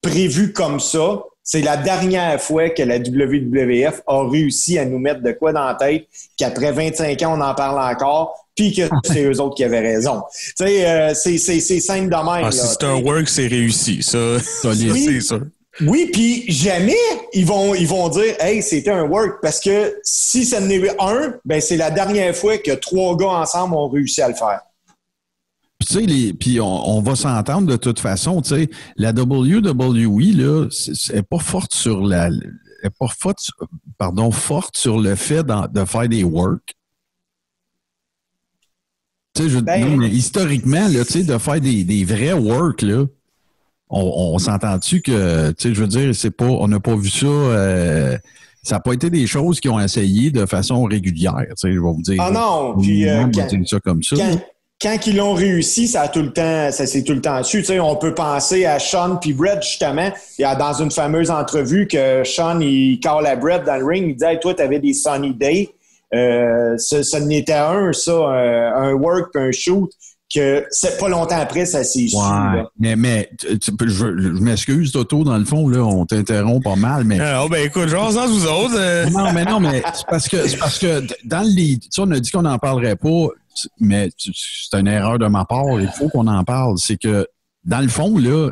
[0.02, 5.22] prévu comme ça, c'est la dernière fois que la WWF a réussi à nous mettre
[5.22, 9.24] de quoi dans la tête, qu'après 25 ans, on en parle encore, puis que c'est
[9.24, 10.22] eux autres qui avaient raison.
[10.34, 12.26] Tu sais, euh, c'est c'est- c'est simple de même.
[12.28, 14.02] Ah, là, si c'est un work, c'est réussi.
[14.02, 15.04] Ça, ça, Oui.
[15.06, 15.42] c'est sûr.
[15.82, 16.96] Oui, puis jamais
[17.34, 21.34] ils vont ils vont dire hey c'était un work parce que si ça n'est un,
[21.44, 24.62] ben c'est la dernière fois que trois gars ensemble ont réussi à le faire.
[25.78, 29.12] Puis, tu sais, les- puis on, on va s'entendre de toute façon, tu sais, la
[29.12, 33.56] WWE, là, c'est c'est pas forte sur la, elle est pas forte, sur-
[33.98, 36.74] pardon, forte sur le fait de faire des work.
[39.38, 43.06] Je, Ben- non, mais historiquement, là, tu sais, de faire des, des vrais work, là,
[43.90, 47.10] on, on s'entend-tu que, tu sais, je veux dire, c'est pas, on n'a pas vu
[47.10, 48.18] ça, euh,
[48.64, 51.80] ça n'a pas été des choses qui ont essayé de façon régulière, tu sais, je
[51.80, 52.18] vais vous dire.
[52.20, 54.16] Ah non, puis euh, quand, dire ça comme ça.
[54.16, 54.40] quand,
[54.82, 57.60] quand ils l'ont réussi, ça a tout le temps, ça s'est tout le temps su.
[57.60, 60.12] Tu sais, on peut penser à Sean puis Brett justement.
[60.38, 63.86] Il y a dans une fameuse entrevue que Sean il call à Brett dans le
[63.86, 65.70] ring, il dit hey, toi t'avais des sunny days.
[66.14, 69.90] Euh, ce, ce n'était un ça, un work puis un shoot
[70.34, 72.16] que c'est pas longtemps après ça s'est su.
[72.16, 76.06] Ouais, mais, mais tu- tu peux- je, je m'excuse, Toto, dans le fond, là, on
[76.06, 77.20] t'interrompt pas mal, mais.
[77.20, 78.76] Alors, ben écoute, genre, sans vous autres.
[78.78, 81.88] euh, Non, mais non, mais c'est parce que c'est parce que dans le lead, tu
[81.92, 83.28] sais, on a dit qu'on n'en parlerait pas,
[83.80, 86.78] mais c'est une erreur de ma part, il faut qu'on en parle.
[86.80, 87.28] C'est que
[87.64, 88.50] dans le fond, là,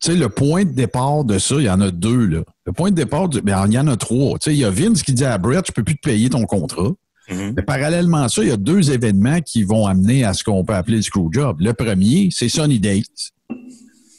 [0.00, 2.40] tu sais, le point de départ de ça, il y en a deux, là.
[2.64, 4.38] Le point de départ, du- ben, il y en a trois.
[4.38, 6.28] Tu sais, il y a Vince qui dit à Brett, je peux plus te payer
[6.30, 6.90] ton contrat.
[7.30, 7.54] Mhm.
[7.56, 10.64] Mais parallèlement à ça, il y a deux événements qui vont amener à ce qu'on
[10.64, 11.60] peut appeler le screwjob.
[11.60, 13.32] Le premier, c'est Sunny Dates,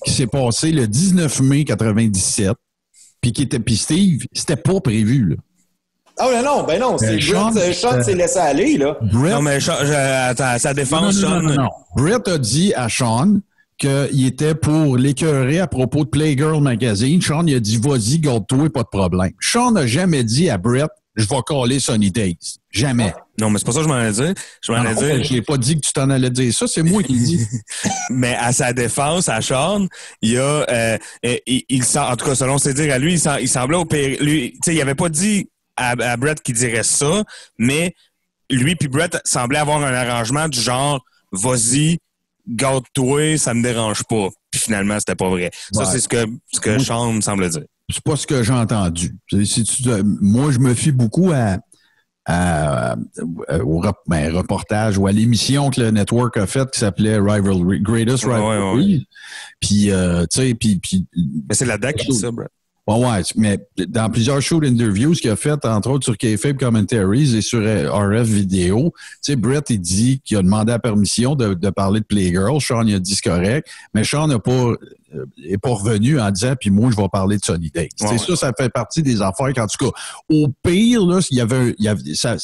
[0.05, 2.51] qui s'est passé le 19 mai 97,
[3.21, 5.35] puis qui était, puis Steve, c'était pas prévu, là.
[6.19, 8.75] Ah ben non, ben non, c'est Euh, Sean, Brett, euh, Sean euh, s'est laissé aller
[8.77, 8.97] là.
[9.13, 11.41] Brett, Non, mais Sean- je- attends, sa défense, non, non, Sean.
[11.43, 11.69] non, non, non.
[11.95, 13.39] Brett a dit à Sean
[13.77, 17.21] qu'il était pour l'écœurer à propos de Playgirl Magazine.
[17.21, 19.31] Sean, il a dit, vas-y, garde-toi, pas de problème.
[19.39, 22.37] Sean n'a jamais dit à Brett, je vais caller Sunny Days.
[22.71, 23.13] Jamais.
[23.39, 24.33] Non, mais c'est pas ça que je m'en allais dire.
[24.61, 25.23] Je m'en allais dire.
[25.23, 27.47] je n'ai pas dit que tu t'en allais dire ça, c'est moi qui le dis.
[28.11, 29.87] Mais à sa défense, à Sean,
[30.21, 33.39] il a, euh, il, il en tout cas, selon ses dires à lui, il, sem-
[33.41, 34.17] il semblait opérer.
[34.21, 37.23] Lui, tu sais, il avait pas dit à, à Brett qu'il dirait ça,
[37.57, 37.95] mais
[38.51, 41.97] lui puis Brett semblaient avoir un arrangement du genre, vas-y,
[42.47, 44.29] garde-toi, ça me dérange pas.
[44.51, 45.51] Puis finalement, c'était pas vrai.
[45.71, 45.85] Ça, Ouais.
[45.91, 46.83] c'est ce que, ce que Oui.
[46.83, 47.63] Sean me semble dire.
[47.89, 49.15] c'est pas ce que j'ai entendu.
[49.45, 51.57] Si tu, moi, je me fie beaucoup à,
[52.25, 52.93] à-
[53.47, 57.79] à- au ben, reportage ou à l'émission que le network a faite qui s'appelait Rivalry,
[57.81, 59.07] Greatest Ouais, ouais, Rivalry.
[59.61, 61.07] Puis, euh, tu sais, puis, puis
[61.47, 62.49] Mais c'est la DAC qui dit ça, Brett.
[62.87, 67.35] Ouais, ouais, mais dans plusieurs shows d'interviews qu'il a fait, entre autres sur K-Fabe Commentaries
[67.35, 71.35] et sur euh, RF Vidéo, tu sais, Brett, il dit qu'il a demandé la permission
[71.35, 72.61] de, de parler de Playgirl.
[72.61, 76.31] Sean, il a dit c'est correct, mais Sean n'a pas, euh, est pas revenu en
[76.31, 77.89] disant, puis moi, je vais parler de Sunny Days.
[77.97, 79.91] Tu sais, Ouais, ça, ça fait partie des affaires qu'en tout cas,
[80.29, 82.37] au pire, là, il y avait, un- il y avait ça,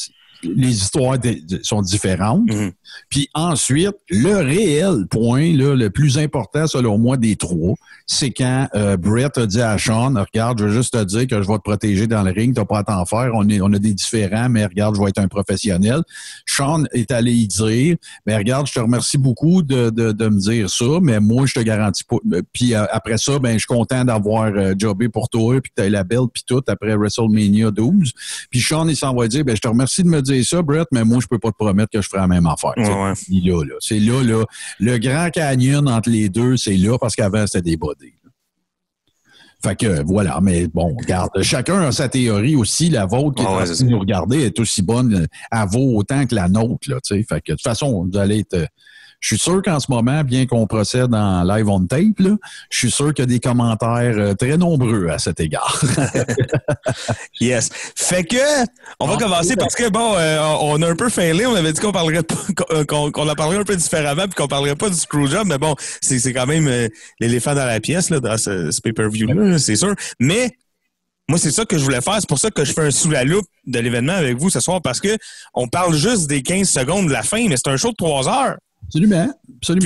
[0.44, 1.18] les histoires
[1.64, 2.52] sont différentes.
[2.52, 2.72] Mhm.
[3.10, 7.76] Puis ensuite, le réel point, là, le plus important selon moi des trois,
[8.06, 11.42] c'est quand euh, Brett a dit à Sean, regarde, je veux juste te dire que
[11.42, 13.72] je vais te protéger dans le ring, t'as pas à t'en faire, on, est, on
[13.74, 16.02] a des différents, mais regarde, je vais être un professionnel.
[16.46, 20.40] Sean est allé y dire, mais regarde, je te remercie beaucoup de, de, de me
[20.40, 22.18] dire ça, mais moi, je te garantis pas.
[22.52, 25.82] Puis euh, après ça, ben, je suis content d'avoir euh, jobé pour toi, puis que
[25.82, 28.12] t'as la belle, puis tout, après WrestleMania 12.
[28.50, 30.88] Puis Sean, il s'en va dire, ben, je te remercie de me dire ça, Brett,
[30.92, 32.74] mais moi, je peux pas te promettre que je ferai la même affaire.
[32.78, 33.14] Ouais, ouais.
[33.30, 33.76] Il est là, là.
[33.80, 34.46] C'est là, là.
[34.80, 38.14] Le grand canyon entre les deux, c'est là parce qu'avant, c'était des bodies.
[39.64, 42.90] Fait que voilà, mais bon, regarde, chacun a sa théorie aussi.
[42.90, 45.68] La vôtre qui est en ouais, train c'est de nous regarder est aussi bonne, elle
[45.70, 46.90] vaut autant que la nôtre.
[46.90, 47.24] Là, tu sais.
[47.24, 48.68] fait que de toute façon, vous allez être.
[49.24, 52.32] Je suis sûr qu'en ce moment, bien qu'on procède en live on tape, là,
[52.70, 55.82] je suis sûr qu'il y a des commentaires euh, très nombreux à cet égard.
[57.40, 57.70] Yes.
[57.96, 58.36] Fait que,
[59.00, 61.46] on va Ah, commencer parce que, bon, euh, on a un peu failé.
[61.46, 64.48] On avait dit qu'on parlerait pas, qu'on, qu'on en parlerait un peu différemment puis qu'on
[64.48, 65.48] parlerait pas du screwjob.
[65.48, 66.88] Mais bon, c'est, c'est quand même euh,
[67.20, 69.94] l'éléphant dans la pièce, là, dans ce, ce pay-per-view-là, c'est sûr.
[70.20, 70.52] Mais,
[71.30, 72.18] moi, c'est ça que je voulais faire.
[72.20, 74.60] C'est pour ça que je fais un sous la loupe de l'événement avec vous ce
[74.60, 75.18] soir parce que
[75.54, 78.28] on parle juste des 15 secondes de la fin, mais c'est un show de 3
[78.28, 78.58] heures.
[78.88, 79.34] Absolument.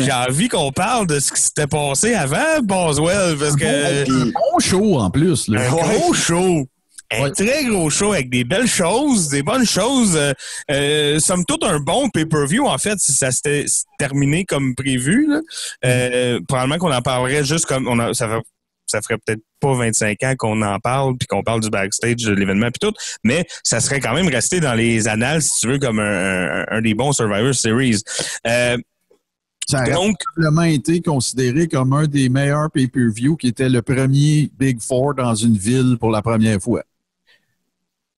[0.06, 4.04] J'ai envie qu'on parle de ce qui s'était passé avant Boswell parce que.
[4.04, 5.48] Puis, Bon show en plus.
[5.48, 5.62] Là.
[5.68, 6.68] Un gros show.
[7.10, 7.32] Un Ouais.
[7.32, 10.18] très gros show avec des belles choses, des bonnes choses.
[10.18, 10.34] Euh,
[10.72, 13.64] euh, somme toute, un bon pay-per-view, en fait, si ça s'était
[13.98, 15.26] terminé comme prévu.
[15.30, 15.40] là.
[15.86, 17.88] Euh, probablement qu'on en parlerait juste comme...
[17.88, 18.28] On a, ça,
[18.88, 22.34] ça ferait peut-être pas 25 ans qu'on en parle, puis qu'on parle du backstage de
[22.34, 25.80] l'événement, puis tout, mais ça serait quand même resté dans les annales, si tu veux,
[25.80, 28.02] comme un, un- un des bons Survivor Series.
[28.46, 28.78] Euh,
[29.68, 34.50] Ça a donc, probablement été considéré comme un des meilleurs pay-per-view qui était le premier
[34.58, 36.84] Big Four dans une ville pour la première fois.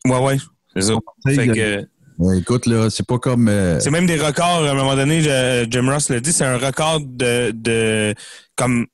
[0.06, 0.38] ouais, ouais,
[0.76, 0.94] c'est ça.
[1.26, 1.88] Fait que...
[2.20, 3.48] Ouais, écoute, là, c'est pas comme.
[3.48, 6.44] euh, C'est même des records, à un moment donné, je- Jim Ross l'a dit, c'est
[6.44, 8.14] un record de, de
[8.58, 8.88] comme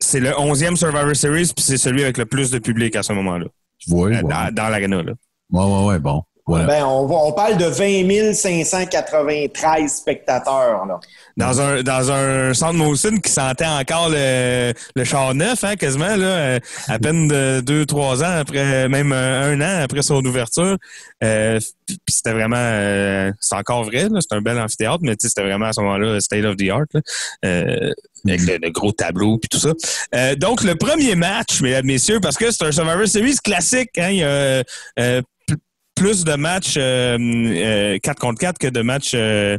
[0.00, 3.12] c'est le 11e Survivor Series, puis c'est celui avec le plus de public à ce
[3.12, 3.46] moment-là,
[3.78, 4.22] tu vois, euh, ouais.
[4.22, 5.02] dans, dans l'arena.
[5.02, 5.12] là.
[5.52, 6.22] ouais, ouais, ouais, bon.
[6.46, 6.66] Voilà.
[6.66, 10.84] ben, on, va- on parle de 20 593 spectateurs.
[10.84, 11.00] Là.
[11.38, 16.14] Dans un dans un centre Molson qui sentait encore le, le char neuf, hein, quasiment,
[16.16, 20.76] là, euh, à peine de deux, trois ans après, même un an après son ouverture.
[21.22, 25.66] Euh, puis c'était vraiment euh, c'est encore vrai, c'est un bel amphithéâtre, mais c'était vraiment
[25.66, 26.84] à ce moment-là state of the art.
[26.92, 27.00] Là.
[27.46, 27.90] Euh,
[28.26, 29.72] avec le, le gros tableau puis tout ça.
[30.14, 34.10] Euh, donc le premier match, mesdames, messieurs, parce que c'est un Survivor Series classique, hein,
[34.10, 34.62] il y a euh,
[34.98, 35.58] euh, pl-
[35.94, 39.58] plus de matchs euh, euh, 4 contre 4 que de matchs euh,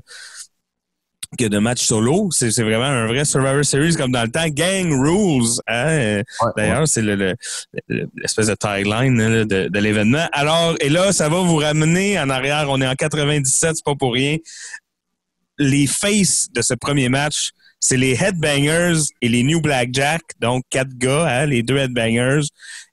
[1.37, 2.29] que de matchs solo.
[2.31, 4.47] C'est vraiment un vrai Survivor Series comme dans le temps.
[4.47, 5.59] Gang rules.
[5.67, 5.87] Hein?
[5.87, 7.35] Euh, Ouais, D'ailleurs, c'est le- le-
[7.89, 10.27] le- l'espèce de tagline là, de, de l'événement.
[10.31, 12.67] Alors, et là, ça va vous ramener en arrière.
[12.69, 14.37] On est en 97, c'est pas pour rien.
[15.57, 17.51] Les faces de ce premier match,
[17.87, 20.21] c'est les Headbangers et les New Blackjack.
[20.41, 22.47] Donc, quatre gars, hein, les deux Headbangers.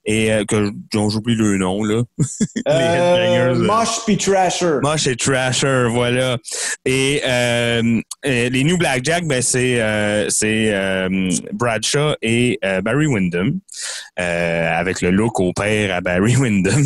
[0.05, 2.03] Et euh, que dont j'oublie le nom, là.
[2.67, 4.79] Headbangers, Euh, euh, Mosh puis Trasher.
[4.83, 6.37] Mosh et Trasher, voilà.
[6.85, 13.59] Et euh, les New Blackjack, ben c'est euh, c'est euh, Bradshaw et euh, Barry Windham,
[14.19, 16.85] euh, avec le look au père à Barry Windham.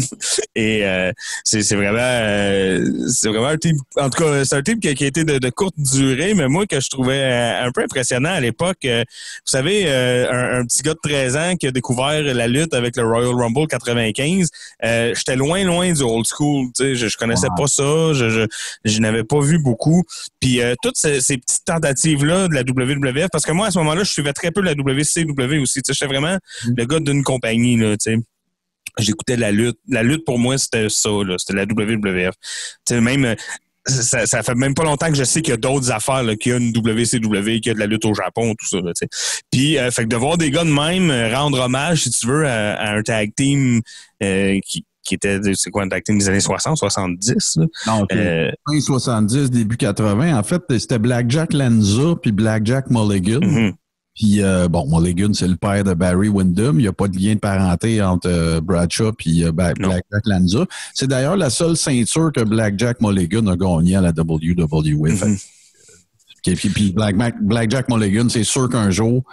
[0.55, 1.11] Et euh,
[1.43, 3.77] c'est c'est vraiment euh, c'est vraiment un type.
[3.97, 6.33] En tout cas, c'est un type qui, a- qui a été de, de courte durée,
[6.33, 8.77] mais moi que je trouvais euh, un peu impressionnant à l'époque.
[8.85, 12.47] Euh, vous savez, euh, un, un petit gars de 13 ans qui a découvert la
[12.47, 14.49] lutte avec le Royal Rumble 95.
[14.83, 16.67] Euh, J'étais loin, loin du old school.
[16.75, 18.13] Tu sais, je, je connaissais pas ça.
[18.13, 18.45] Je, je,
[18.85, 20.03] je n'avais pas vu beaucoup.
[20.39, 23.79] Puis euh, toutes ces, ces petites tentatives-là de la WWF, parce que moi, à ce
[23.79, 25.81] moment-là, je suivais très peu la WCW aussi.
[25.85, 27.77] J'étais vraiment le gars d'une compagnie.
[27.77, 28.17] Là, tu sais.
[28.99, 29.77] J'écoutais la lutte.
[29.87, 31.09] La lutte, pour moi, c'était ça.
[31.37, 32.33] C'était la WWF.
[32.85, 33.35] Tu sais, même...
[33.89, 36.51] Ça, ça fait même pas longtemps que je sais qu'il y a d'autres affaires, qu'il
[36.51, 38.81] y a une WCW, qu'il y a de la lutte au Japon, tout ça.
[38.81, 39.41] Là, tu sais.
[39.49, 42.27] Puis, euh, fait que de voir des gars de même euh, rendre hommage, si tu
[42.27, 43.81] veux, à, à un tag team
[44.21, 47.65] euh, qui, qui était, un tag team des années 60, 70, là?
[47.87, 48.13] Non, ok.
[48.13, 50.37] Euh, fin 70, début 80.
[50.37, 53.39] En fait, c'était Blackjack Lanza puis Blackjack Mulligan.
[53.41, 53.73] mhm.
[54.17, 56.79] Puis, euh, bon, Mulligan, c'est le père de Barry Windham.
[56.79, 59.89] Il n'y a pas de lien de parenté entre euh, Bradshaw puis euh, Non.
[59.89, 60.65] Blackjack Lanza.
[60.95, 65.23] C'est d'ailleurs la seule ceinture que Blackjack Mulligan a gagnée à la WWF.
[65.23, 65.37] Mhm.
[65.37, 65.43] Puis,
[66.55, 69.23] puis- puis Black, Mac- Blackjack Mulligan, c'est sûr qu'un jour,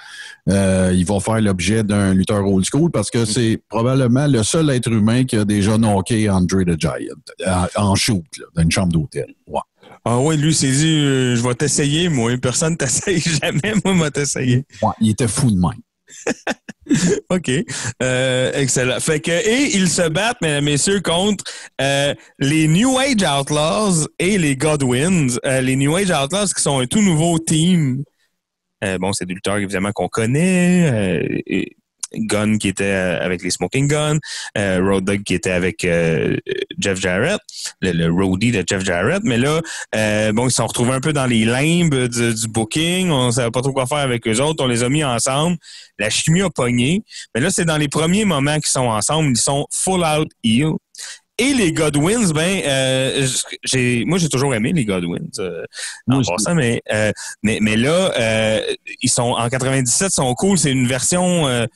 [0.48, 4.70] euh, il va faire l'objet d'un lutteur old school parce que c'est probablement le seul
[4.70, 8.70] être humain qui a déjà knocké Andre the Giant en, en shoot, là, dans une
[8.70, 9.26] chambre d'hôtel.
[9.46, 9.60] Ouais.
[10.04, 12.36] Ah oui, lui, il s'est dit, euh, je vais t'essayer, moi.
[12.36, 14.64] Personne t'essaye jamais, moi, m'a t'essayer.
[14.82, 15.80] Ouais, il était fou de même.
[17.30, 17.50] OK.
[18.02, 19.00] Euh, excellent.
[19.00, 21.44] Fait que, et ils se battent, mesdames et messieurs, contre
[21.80, 25.38] euh, les New Age Outlaws et les Godwins.
[25.44, 28.02] Euh, les New Age Outlaws qui sont un tout nouveau team.
[28.84, 30.90] Euh, bon, c'est des lutteurs évidemment qu'on connaît.
[30.90, 31.76] Euh, et
[32.16, 34.18] Gunn qui était euh, avec les Smoking Gun,
[34.58, 36.36] euh, Road Dogg qui était avec euh,
[36.78, 37.40] Jeff Jarrett,
[37.80, 39.22] le, le roadie de Jeff Jarrett.
[39.24, 39.60] Mais là,
[39.94, 43.10] euh, bon, ils se sont retrouvés un peu dans les limbes du, du booking.
[43.10, 44.64] On savait pas trop quoi faire avec eux autres.
[44.64, 45.56] On les a mis ensemble.
[45.98, 47.02] La chimie a pogné.
[47.34, 49.30] Mais là, c'est dans les premiers moments qu'ils sont ensemble.
[49.30, 50.72] Ils sont full out heel.
[51.38, 53.26] Et les Godwins, ben, euh,
[53.64, 55.64] j'ai, moi j'ai toujours aimé les Godwins euh,
[56.08, 57.10] en passant, mais, euh,
[57.42, 58.60] mais mais là, euh,
[59.02, 60.58] ils sont en 97, sont cool.
[60.58, 61.66] C'est une version, euh,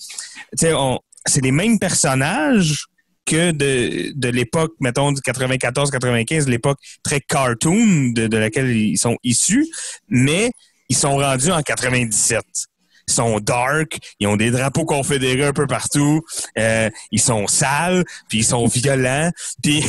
[0.56, 2.86] tu sais, on- c'est les mêmes personnages
[3.26, 9.16] que de, de l'époque, mettons, du 94-95, l'époque très cartoon de, de laquelle ils sont
[9.24, 9.66] issus,
[10.08, 10.50] mais
[10.88, 12.77] ils sont rendus en 97 ils
[13.10, 16.22] sont dark, ils ont des drapeaux confédérés un peu partout,
[16.58, 19.30] euh, ils sont sales, puis ils sont violents,
[19.62, 19.84] puis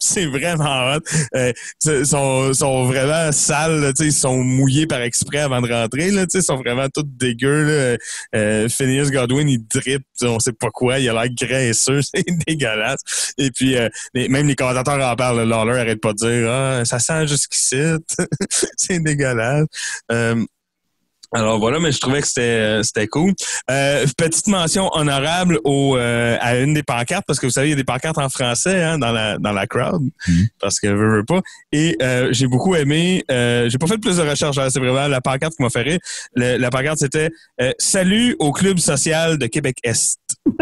[0.00, 1.00] c'est vraiment hot.
[1.34, 1.52] Euh,
[1.84, 6.26] ils sont, sont vraiment sales, là, ils sont mouillés par exprès avant de rentrer, là,
[6.32, 7.64] ils sont vraiment tous dégueux.
[7.64, 7.96] Là.
[8.34, 13.32] Euh, Phineas Godwin, il drip, on sait pas quoi, il a l'air graisseux, c'est dégueulasse.
[13.38, 16.98] Et puis, euh, même les commentateurs en parlent, Lawler arrête pas de dire, ah, ça
[16.98, 17.76] sent jusqu'ici,
[18.76, 19.66] c'est dégueulasse.
[21.34, 23.32] Alors voilà, mais je trouvais que c'était euh, c'était cool.
[23.70, 27.70] Euh, petite mention honorable au euh, à une des pancartes parce que vous savez il
[27.70, 30.46] y a des pancartes en français hein, dans la dans la crowd Mhm.
[30.60, 31.40] parce que veux, veux pas.
[31.72, 33.24] Et euh, j'ai beaucoup aimé.
[33.30, 34.56] Euh, j'ai pas fait plus de recherche.
[34.70, 35.98] C'est vraiment la pancarte qui m'a fait rire.
[36.34, 40.18] Le- la pancarte c'était euh, Salut au club social de Québec Est.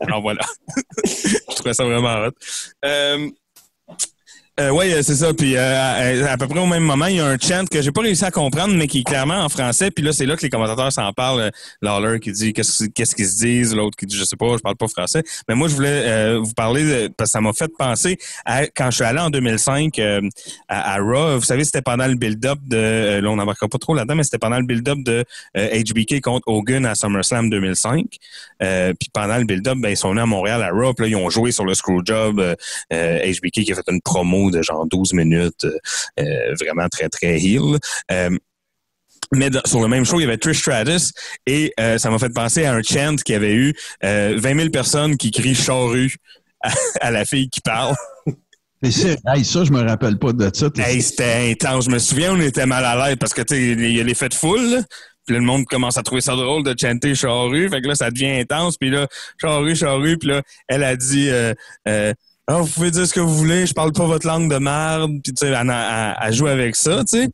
[0.00, 0.42] Alors voilà.
[1.04, 2.32] je trouvais ça vraiment hot.
[4.58, 5.34] Euh, euh, oui, c'est ça.
[5.34, 7.82] Puis euh, à, à peu près au même moment, il y a un chant que
[7.82, 9.90] j'ai pas réussi à comprendre, mais qui est clairement en français.
[9.90, 11.40] Puis là, c'est là que les commentateurs s'en parlent.
[11.40, 11.50] Euh,
[11.82, 14.76] Lawler qui dit qu'est-ce qu'ils se disent, l'autre qui dit je sais pas, je parle
[14.76, 15.22] pas français.
[15.48, 18.16] Mais moi, je voulais euh, vous parler de- parce que ça m'a fait penser
[18.46, 20.22] à quand je suis allé en 2005 euh,
[20.68, 21.38] à, à Raw.
[21.38, 22.76] Vous savez, c'était pendant le build-up de.
[22.76, 25.24] euh, là, on n'embarquera pas trop là-dedans, mais c'était pendant le build-up de
[25.56, 28.06] euh, HBK contre Hogan à SummerSlam 2005.
[28.62, 30.94] Euh, puis pendant le build-up, ben, ils sont venus à Montréal à Raw.
[30.94, 32.40] Puis là, ils ont joué sur le Screwjob.
[32.40, 32.54] Euh,
[32.92, 35.70] euh, HBK qui a fait une promo de genre 12 minutes, euh,
[36.20, 37.78] euh, vraiment très, très heel.
[38.10, 38.30] Euh,
[39.32, 41.12] mais dans- sur le même show, il y avait Trish Stratus
[41.46, 44.70] et euh, ça m'a fait penser à un chant qui avait eu euh, 20 000
[44.70, 46.14] personnes qui crient charrue
[46.62, 47.94] à, à la fille qui parle.
[48.82, 50.68] Hey, ça, je me rappelle pas de ça.
[50.76, 51.86] Hey, c'était intense.
[51.86, 54.34] Je me souviens, on était mal à l'aise parce que, il y a l'effet de
[54.34, 54.60] foule.
[54.70, 54.82] là.
[55.26, 57.68] Puis le monde commence à trouver ça drôle de chanter charrue.
[57.68, 58.76] Fait que là, ça devient intense.
[58.76, 59.08] Puis là,
[59.40, 60.18] charrue, charrue.
[60.18, 61.52] Puis là, elle a dit, euh,
[61.88, 62.12] euh,
[62.48, 65.10] Ah, vous pouvez dire ce que vous voulez, je parle pas votre langue de merde.
[65.24, 67.28] Puis tu sais, elle, elle- elle joue avec ça, tu sais.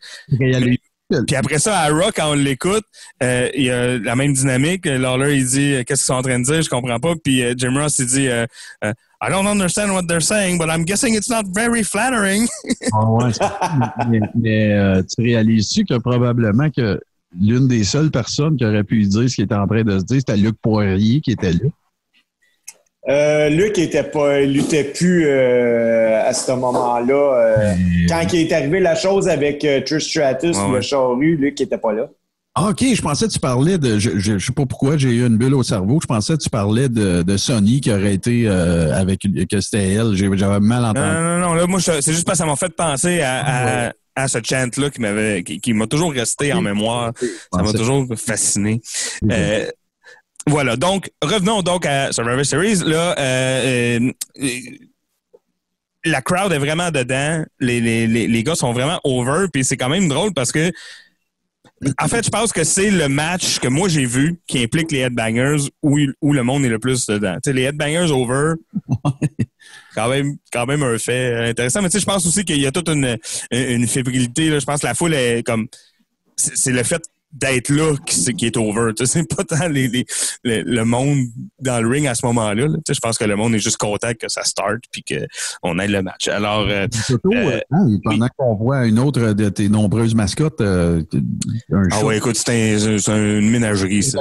[1.26, 2.84] Puis après ça, à Rock, quand on l'écoute,
[3.22, 4.86] euh, il y a la même dynamique.
[4.86, 7.12] Lawler, il dit euh, Qu'est-ce qu'ils sont en train de dire Je comprends pas.
[7.22, 8.46] Puis euh, Jim Ross, il dit euh,
[8.84, 12.48] euh, I don't understand what they're saying, but I'm guessing it's not very flattering.
[12.94, 13.30] Ah ouais,
[14.08, 16.98] mais mais, euh, tu réalises-tu que probablement que
[17.38, 20.04] l'une des seules personnes qui aurait pu dire ce qu'il était en train de se
[20.04, 21.68] dire, c'était Luc Poirier qui était là?
[23.08, 27.14] Euh, Luc était pas, il luttait plus euh, à ce moment-là.
[27.14, 27.74] euh,
[28.08, 30.82] quand il est arrivé la chose avec euh, Trish Stratus, Ouais, le ouais.
[30.82, 32.08] charrue, Luc était pas là.
[32.54, 33.98] Ah, OK, je pensais que tu parlais de.
[33.98, 35.98] Je, je, je sais pas pourquoi j'ai eu une bulle au cerveau.
[36.02, 39.94] Je pensais que tu parlais de, de Sony qui aurait été euh, avec que c'était
[39.94, 40.14] elle.
[40.14, 41.00] J'avais mal entendu.
[41.00, 41.54] non, non, non.
[41.54, 44.90] Là, moi, c'est juste parce que ça m'a fait penser à, à, à ce chant-là
[44.90, 47.12] qui m'avait, qui, qui m'a toujours resté en mémoire.
[47.52, 48.82] Ça m'a toujours fasciné.
[49.30, 49.66] Euh,
[50.46, 50.76] voilà.
[50.76, 52.80] Donc, revenons donc à Survivor Series.
[52.84, 54.50] Là, euh, euh,
[56.04, 57.44] la crowd est vraiment dedans.
[57.60, 59.46] Les, les, les, les gars sont vraiment over.
[59.52, 60.72] Puis c'est quand même drôle parce que,
[62.00, 65.00] en fait, je pense que c'est le match que moi j'ai vu qui implique les
[65.00, 67.36] headbangers où, où le monde est le plus dedans.
[67.46, 68.54] Les headbangers over,
[69.94, 71.82] quand même, quand même un fait intéressant.
[71.82, 73.16] Mais tu sais, je pense aussi qu'il y a toute une,
[73.50, 74.48] une fébrilité.
[74.48, 74.58] Là.
[74.58, 75.66] Je pense que la foule est comme.
[76.36, 77.02] C'est c'est le fait
[77.32, 78.92] d'être là qui, qui est over.
[79.04, 80.06] C'est pas tant les, les-
[80.44, 81.18] le, le monde
[81.60, 82.66] dans le ring à ce moment-là.
[82.66, 82.76] là.
[82.88, 86.02] Je pense que le monde est juste content que ça start puis qu'on ait le
[86.02, 86.28] match.
[86.28, 90.60] Alors, euh, Surtout, Euh, euh, hein, pendant qu'on voit une autre de tes nombreuses mascottes,
[90.60, 91.02] euh,
[91.72, 92.06] un ah show.
[92.06, 94.20] ouais, écoute, c'est un- c'est une ménagerie, ça.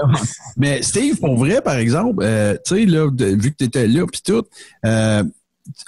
[0.57, 2.23] Mais Steve, pour vrai, par exemple,
[2.65, 4.43] tu sais, vu que tu étais là, puis tout,
[4.85, 5.23] euh,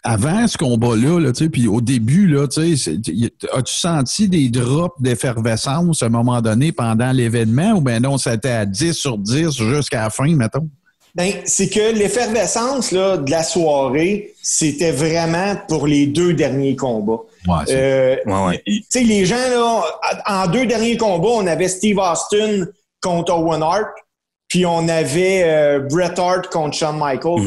[0.03, 6.01] avant ce combat-là, là, tu sais, puis au début, là, as-tu senti des drops d'effervescence
[6.03, 10.03] à un moment donné pendant l'événement ou ben non, c'était à 10 sur 10 jusqu'à
[10.03, 10.67] la fin, mettons?
[11.15, 17.21] Ben, c'est que l'effervescence là, de la soirée, c'était vraiment pour les deux derniers combats.
[17.47, 18.63] Ouais, c'est- Euh, Ouais, ouais.
[18.65, 19.83] Tu sais, les gens, là,
[20.27, 22.65] en deux derniers combats, on avait Steve Austin
[22.99, 23.89] contre Owen Hart,
[24.47, 27.43] puis on avait euh, Bret Hart contre Shawn Michaels.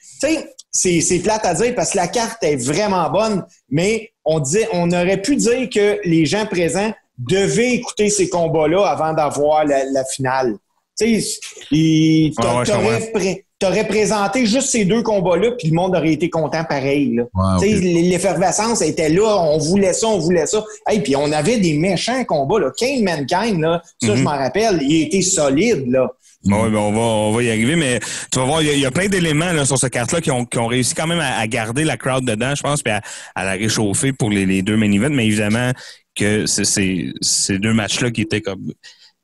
[0.00, 4.38] Sais, c'est, c'est plate à dire parce que la carte est vraiment bonne, mais on
[4.40, 9.64] disait, on aurait pu dire que les gens présents devaient écouter ces combats-là avant d'avoir
[9.64, 10.56] la, la finale.
[10.98, 11.38] Tu sais,
[11.70, 15.94] il- Ouais, ouais, je t'aurais, pré- t'aurais présenté juste ces deux combats-là, puis le monde
[15.96, 17.14] aurait été content pareil.
[17.16, 17.22] Là.
[17.34, 17.82] Ouais, Tu sais, ok.
[18.10, 20.64] L'effervescence était là, on voulait ça, on voulait ça.
[20.86, 22.60] Hey, puis on avait des méchants combats.
[22.60, 22.70] Là.
[22.76, 24.16] Kane Mankind, là, ça, Mhm.
[24.16, 25.90] je m'en rappelle, il était solide.
[25.90, 26.10] Là.
[26.44, 28.00] Bon, ouais, ben, on, va, on va y arriver, mais
[28.32, 30.66] tu vas voir, il y a- plein d'éléments sur cette carte-là qui ont, qui ont
[30.66, 33.02] réussi quand même à, à garder la crowd dedans, je pense, puis à,
[33.34, 35.72] à la réchauffer pour les, les deux main events, mais évidemment
[36.16, 38.72] que c'est c'est- ces deux matchs-là qui étaient comme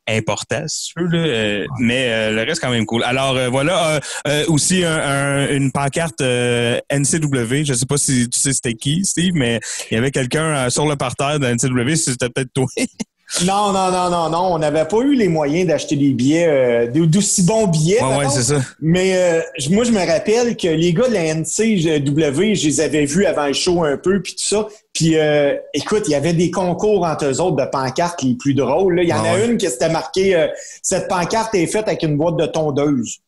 [0.09, 3.03] important, si tu veux, là, euh, mais euh, le reste quand même cool.
[3.05, 7.65] Alors euh, voilà, euh, euh, aussi un- un- une pancarte NCW.
[7.65, 9.59] Je sais pas si tu sais c'était qui, Steve, mais
[9.91, 12.67] il y avait quelqu'un sur le parterre de NCW, c'était peut-être toi.
[13.45, 14.55] Non, non, non, non, non.
[14.55, 18.01] On n'avait pas eu les moyens d'acheter des billets, euh, d'aussi bons billets.
[18.03, 18.61] ouais, c'est ça.
[18.81, 23.05] Mais euh, moi, je me rappelle que les gars de la NCW, je les avais
[23.05, 24.69] vus avant le show un peu, puis tout ça.
[24.93, 28.55] Puis, euh, écoute, il y avait des concours entre eux autres de pancartes les plus
[28.55, 28.97] drôles.
[28.97, 29.03] là.
[29.03, 29.47] Il y en Ah a ouais.
[29.47, 30.47] une qui s'était marquée euh,
[30.83, 33.19] Cette pancarte est faite avec une boîte de tondeuse.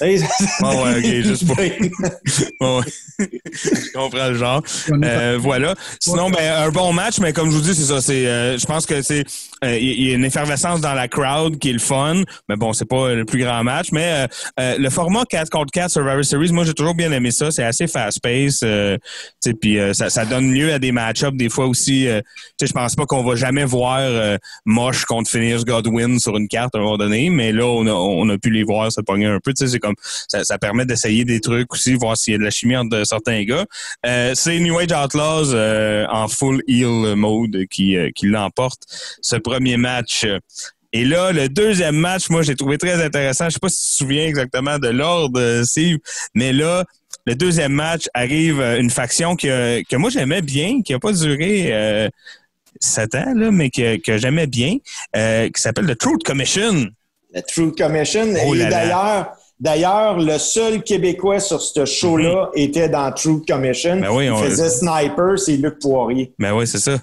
[0.00, 0.18] Ouais,
[0.62, 1.78] ouais, ok, juste pour- Ouais,
[2.60, 3.28] ouais.
[3.52, 4.62] je comprends le genre.
[5.04, 5.74] Euh, voilà.
[6.00, 8.00] Sinon, ben, un bon match, mais comme je vous dis, c'est ça.
[8.00, 9.24] C'est, euh, je pense que c'est,
[9.64, 12.22] euh, il y a une effervescence dans la crowd qui est le fun.
[12.48, 13.88] Mais bon, c'est pas le plus grand match.
[13.92, 14.26] Mais euh,
[14.60, 17.50] euh, le format 4 contre 4 Survivor Series, moi, j'ai toujours bien aimé ça.
[17.50, 18.64] C'est assez fast-paced.
[18.64, 18.98] Euh,
[19.60, 22.06] puis ça, ça donne lieu à des match-ups des fois aussi.
[22.06, 26.78] je pense pas qu'on va jamais voir Mosh contre Phineas Godwin sur une carte à
[26.78, 27.30] un moment donné.
[27.30, 29.52] Mais là, on a, on a pu les voir se pogner un peu.
[29.54, 29.94] C'est comme
[30.28, 33.04] ça, ça permet d'essayer des trucs aussi, voir s'il y a de la chimie entre
[33.04, 33.64] certains gars.
[34.34, 35.54] C'est New Age Outlaws
[36.10, 38.82] en full heal mode qui, qui l'emporte
[39.48, 40.26] premier match.
[40.92, 43.46] Et là, le deuxième match, moi, j'ai trouvé très intéressant.
[43.46, 45.98] Je sais pas si tu te souviens exactement de l'ordre, euh, Steve,
[46.34, 46.84] mais là,
[47.26, 51.12] le deuxième match arrive euh, une faction que, que moi j'aimais bien, qui a pas
[51.12, 52.08] duré euh,
[52.80, 54.78] sept ans, là, mais que, que j'aimais bien,
[55.14, 56.86] euh, qui s'appelle The Truth Commission.
[57.34, 58.26] La Truth Commission.
[58.46, 63.96] Oh Et là d'ailleurs, d'ailleurs, le seul Québécois sur ce show-là était dans Truth Commission.
[63.96, 64.00] Mhm.
[64.02, 66.32] Ben oui, Il on- faisait Sniper, c'est Luc Poirier.
[66.38, 66.96] Ben oui, c'est ça.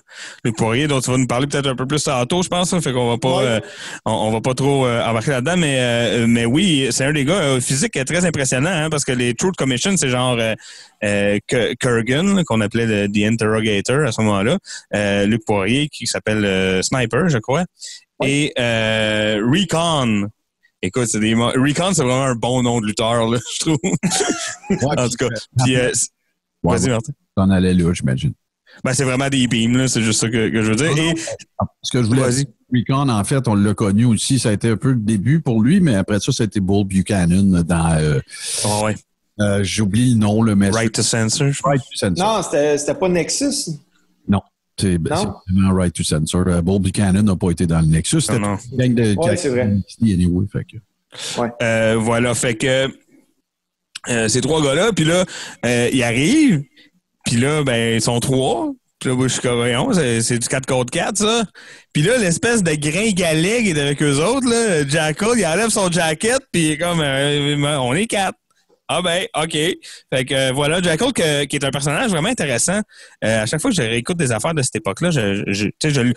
[0.44, 2.72] Luc Poirier, dont tu vas nous parler peut-être un peu plus tantôt, je pense.
[2.74, 3.44] hein, fait qu'on va pas, Ouais.
[3.46, 3.60] euh,
[4.06, 7.26] on, on va pas trop euh, embarquer là-dedans, mais euh, mais oui, c'est un des
[7.26, 10.56] gars euh, physique est très impressionnant, hein, parce que les Truth Commission, c'est genre euh,
[11.04, 11.38] euh,
[11.80, 14.58] Kurgan qu'on appelait le, The Interrogator à ce moment-là,
[14.96, 17.64] euh, Luc Poirier qui s'appelle Sniper, je crois,
[18.24, 20.28] et euh, Recon.
[20.86, 23.78] Écoute, c'est des Recon, c'est vraiment un bon nom de lutteur, là, je trouve.
[24.98, 25.28] en tout cas,
[25.64, 25.92] puis euh,
[26.64, 27.14] Ouais, vas-y Martin.
[27.36, 28.34] T'en allais là, j'imagine.
[28.84, 30.98] Ben, c'est vraiment des beams, là, c'est juste ça que, que je veux dire.
[30.98, 31.14] Et,
[31.82, 34.40] Ce que je voulais dire, Recon, en fait, on l'a connu aussi.
[34.40, 36.60] Ça a été un peu le début pour lui, mais après ça, ça a été
[36.60, 37.98] Bull Buchanan dans.
[37.98, 38.20] euh,
[38.66, 38.96] Ah ouais.
[39.40, 41.48] euh, J'oublie le nom, le mais Right to Censor.
[41.64, 42.26] Right to Censor.
[42.26, 43.72] Non, c'était c'était pas Nexus.
[44.80, 46.44] C'est ben, c'est vraiment Right to Censor.
[46.48, 48.22] Euh, Bull Buchanan n'a pas été dans le Nexus.
[48.22, 48.58] C'était Non, non.
[48.74, 49.72] une gang de Ouais, c'est vrai.
[50.02, 50.78] Anyway, fait que-
[51.64, 52.90] Euh, voilà, fait que
[54.10, 55.24] euh, ces trois gars-là, puis là,
[55.66, 56.62] euh, ils arrivent,
[57.26, 58.72] puis là, ben, ils sont trois.
[59.00, 61.44] Puis là, moi, je suis comme, voyons, c'est c'est du 4 contre 4, ça.
[61.94, 65.90] Puis là, l'espèce de gringalet qui est avec eux autres, là, Jackal, il enlève son
[65.92, 68.38] jacket, puis il est comme, euh, on est quatre.
[68.88, 69.52] Ah ben, OK.
[70.14, 72.82] Fait que euh, voilà, Jackal, que- qui est un personnage vraiment intéressant.
[73.24, 76.14] Euh, à chaque fois que je réécoute des affaires de cette époque-là, je, je, je,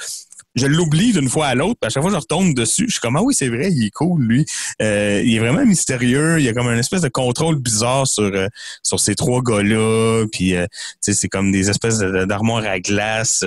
[0.55, 1.79] je l'oublie d'une fois à l'autre.
[1.83, 3.87] À chaque fois que je retombe dessus, je suis comme, ah oui, c'est vrai, il
[3.87, 4.45] est cool, lui.
[4.83, 6.39] Euh, il est vraiment mystérieux.
[6.41, 8.49] Il y a comme une espèce de contrôle bizarre sur, euh,
[8.83, 10.27] sur ces trois gars-là.
[10.31, 10.67] Puis, euh,
[11.01, 13.45] c'est comme des espèces d'armoires à glace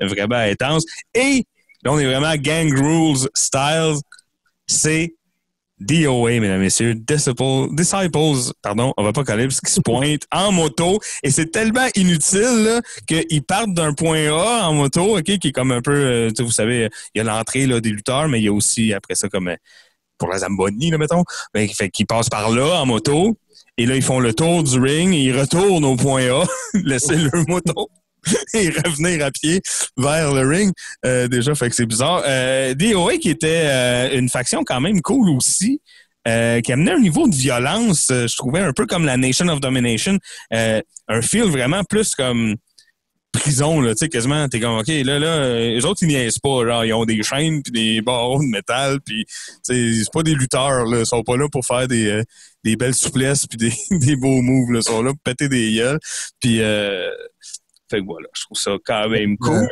[0.00, 0.84] vraiment intenses.
[1.14, 1.44] Et
[1.84, 3.94] là, on est vraiment gang rules styles.
[4.66, 5.14] C'est
[5.80, 10.98] DOA, mesdames messieurs, Disciple, Disciples, pardon, on va pas Apocalypse, qui se pointe en moto.
[11.22, 15.72] Et c'est tellement inutile qu'ils partent d'un point A en moto, OK, qui est comme
[15.72, 18.48] un peu, euh, vous savez, il y a l'entrée là, des lutteurs, mais il y
[18.48, 19.56] a aussi, après ça, comme euh,
[20.18, 21.24] pour la Zamboni, là, mettons,
[21.54, 23.36] ben, fait qu'ils passent par là en moto.
[23.76, 27.16] Et là, ils font le tour du ring et ils retournent au point A, laisser
[27.16, 27.88] leur moto
[28.54, 29.60] et revenir à pied
[29.96, 30.72] vers le ring.
[31.04, 32.22] Euh, déjà, fait que c'est bizarre.
[32.26, 35.80] Euh, DOA qui était euh, une faction quand même cool aussi.
[36.26, 39.60] euh, qui amenait un niveau de violence, je trouvais un peu comme la Nation of
[39.60, 40.18] Domination,
[40.50, 42.56] un feel vraiment plus comme
[43.32, 46.66] prison, là, tu sais, quasiment, t'es comme, OK, là, là, les autres, ils niaisent pas,
[46.66, 49.24] genre, ils ont des chaînes puis des barreaux de métal, puis,
[49.62, 52.22] c'est pas des lutteurs, là, ils sont pas là pour faire des,
[52.64, 55.74] des belles souplesses puis des, des beaux moves, là, ils sont là pour péter des
[55.74, 55.98] gueules,
[56.40, 56.60] puis,
[57.90, 59.68] fait que voilà, je trouve ça quand même cool.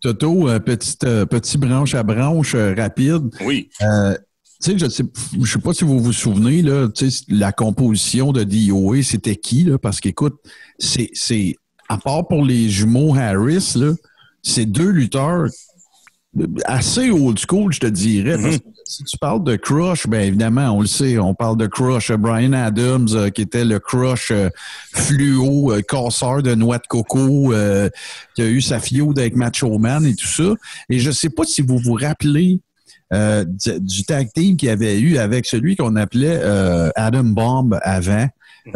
[0.00, 3.30] Toto, euh, petite, euh, petit branche à branche euh, rapide.
[3.40, 3.68] Oui.
[4.60, 5.04] Tu sais, je sais,
[5.40, 9.36] je sais pas si vous vous souvenez, là, tu sais, la composition de DOA, c'était
[9.36, 9.78] qui, là?
[9.78, 10.36] Parce qu'écoute,
[10.78, 11.54] c'est, c'est,
[11.88, 13.92] à part pour les jumeaux Harris, là,
[14.42, 15.46] c'est deux lutteurs
[16.66, 18.36] assez old school, je te dirais.
[18.40, 21.66] Parce que si tu parles de Crush, ben évidemment, on le sait, on parle de
[21.66, 22.10] Crush.
[22.10, 24.48] euh, Brian Adams, euh, qui était le Crush euh,
[24.92, 27.88] fluo, euh, casseur de noix de coco, euh,
[28.34, 30.54] qui a eu sa fiode avec Macho Man et tout ça.
[30.90, 32.60] Et je sais pas si vous vous rappelez
[33.12, 37.24] euh, du, du tag team qu'il y avait eu avec celui qu'on appelait euh, Adam
[37.24, 38.26] Bomb avant,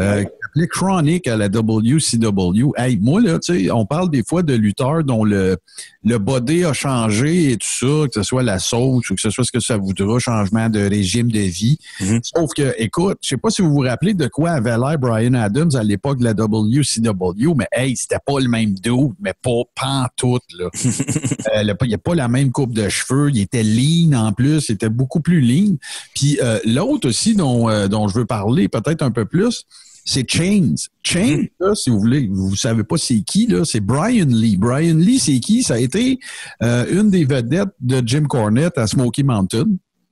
[0.01, 2.71] euh, qui s'appelait Chronic à la WCW.
[2.77, 5.57] Hey, moi, là, tu sais, on parle des fois de lutteurs dont le,
[6.03, 9.29] le body a changé et tout ça, que ce soit la sauce ou que ce
[9.29, 11.77] soit ce que ça voudra, changement de régime de vie.
[12.01, 12.19] Mhm.
[12.23, 15.33] Sauf que, écoute, je sais pas si vous vous rappelez de quoi avait l'air Brian
[15.33, 19.61] Adams à l'époque de la WCW, mais hey, c'était pas le même dude, mais pas
[19.75, 20.69] pantoute, là.
[21.53, 24.69] Euh, il n'y a pas la même coupe de cheveux, il était lean en plus,
[24.69, 25.75] il était beaucoup plus lean.
[26.15, 29.65] Puis euh, l'autre aussi dont, euh, dont je veux parler peut-être un peu plus,
[30.05, 30.75] c'est Chains.
[31.03, 34.57] Chains, là, si vous voulez, vous savez pas c'est qui, là, c'est Brian Lee.
[34.57, 35.63] Brian Lee, c'est qui?
[35.63, 36.19] Ça a été
[36.61, 39.65] euh, une des vedettes de Jim Cornette à Smoky Mountain.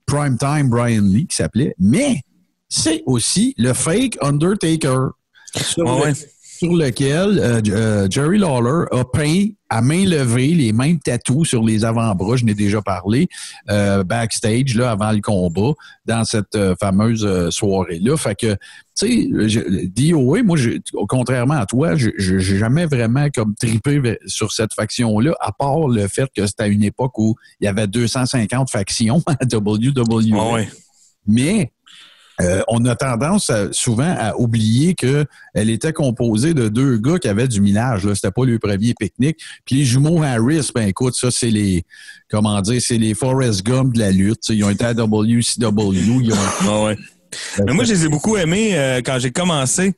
[0.06, 1.74] Primetime Brian Lee qui s'appelait.
[1.80, 2.22] Mais
[2.68, 5.08] c'est aussi le fake Undertaker.
[5.56, 6.14] Sur, Ouais, le- ouais.
[6.62, 11.64] Sur lequel euh, euh, Jerry Lawler a peint à main levée les mêmes tatous sur
[11.64, 13.28] les avant-bras, je n'ai déjà parlé,
[13.72, 15.72] euh, backstage, là, avant le combat,
[16.06, 18.16] dans cette fameuse soirée-là.
[18.18, 18.54] Fait que,
[19.00, 20.58] tu sais, DOA, moi,
[21.08, 26.08] contrairement à toi, je- j'ai jamais vraiment comme tripé sur cette faction-là, à part le
[26.08, 30.54] fait que c'était à une époque où il y avait 250 factions à WWE.
[30.54, 30.70] Ouais.
[31.26, 31.72] Mais
[32.42, 37.20] euh, on a tendance à- souvent à oublier que elle était composée de deux gars
[37.20, 38.06] qui avaient du millage.
[38.06, 39.38] Là, c'était pas le premier pique-nique.
[39.66, 41.84] Puis les jumeaux Harris, ben écoute, ça c'est les,
[42.30, 44.50] comment dire, c'est les Forrest Gump de la lutte.
[44.50, 46.22] Ils ont été à WCW.
[46.24, 46.98] Ils ont Ouais, ouais.
[47.66, 49.94] Mais moi, je les ai beaucoup aimés euh, quand j'ai commencé.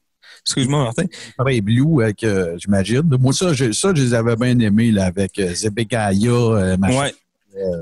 [0.45, 1.05] Excuse-moi, Martin.
[1.39, 3.01] Ray Blue avec, euh, j'imagine.
[3.19, 6.99] Moi ça, je, ça, je les avais bien aimés là, avec euh, Zebekaya, euh, machin.
[6.99, 7.13] Ouais.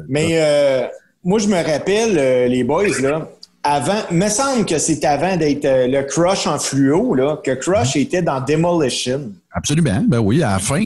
[0.07, 0.85] Mais euh,
[1.23, 3.29] moi, je me rappelle, euh, les boys, là,
[3.63, 7.95] avant, me semble que c'est avant d'être euh, le Crush en fluo, là, que Crush
[7.95, 9.31] était dans Demolition.
[9.51, 10.03] Absolument.
[10.07, 10.83] Ben oui, à la fin.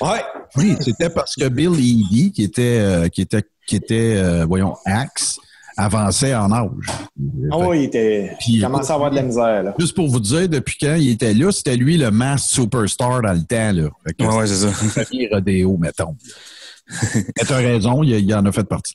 [0.00, 0.22] Ouais.
[0.56, 4.74] Oui, c'était parce que Bill Eady, qui était, euh, qui était, qui était, euh, voyons,
[4.86, 5.38] Axe,
[5.76, 6.68] avançait en âge.
[7.50, 8.32] Ah oui, il était.
[8.40, 9.74] Puis, il commençait à avoir de la misère, là.
[9.78, 13.32] Juste pour vous dire, depuis quand il était là, c'était lui le mass superstar dans
[13.32, 13.72] le temps.
[13.72, 13.88] Là.
[14.06, 15.04] Fait que Ouais, c'est ça.
[15.32, 16.16] rodéo, mettons.
[17.14, 18.94] Mais t'as raison, il, il en a fait partie.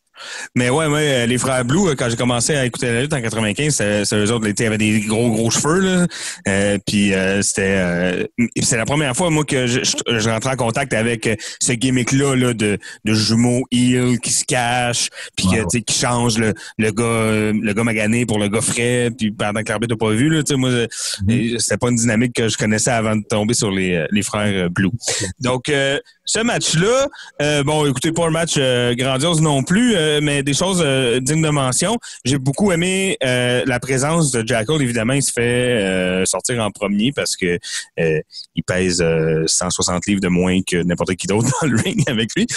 [0.55, 3.13] Mais ouais, ouais, euh, les frères Blue, euh, quand j'ai commencé à écouter la lutte
[3.13, 6.07] en 95, c'est eux autres, ils avaient des gros, gros cheveux, là.
[6.47, 8.23] Euh, puis euh, c'était euh,
[8.61, 11.73] c'est la première fois, moi, que je, je, je rentrais en contact avec euh, ce
[11.73, 15.47] gimmick-là là, de, de jumeaux heel qui se cachent, puis
[15.85, 19.69] qui change le, le gars le gars magané pour le gars frais, puis pendant que
[19.69, 20.69] l'arbitre n'a pas vu, là, tu sais, moi,
[21.23, 21.59] Mm-hmm.
[21.59, 24.91] c'était pas une dynamique que je connaissais avant de tomber sur les, les frères Blue.
[25.39, 28.57] Donc, euh, ce match-là, bon, écoutez, pas un match
[28.97, 31.97] grandiose non plus, euh, mais des choses euh, dignes de mention.
[32.23, 34.81] J'ai beaucoup aimé euh, la présence de Jackal.
[34.81, 37.59] Évidemment, il se fait sortir en premier parce que
[37.97, 42.29] il pèse euh, 160 livres de moins que n'importe qui d'autre dans le ring avec
[42.35, 42.47] lui.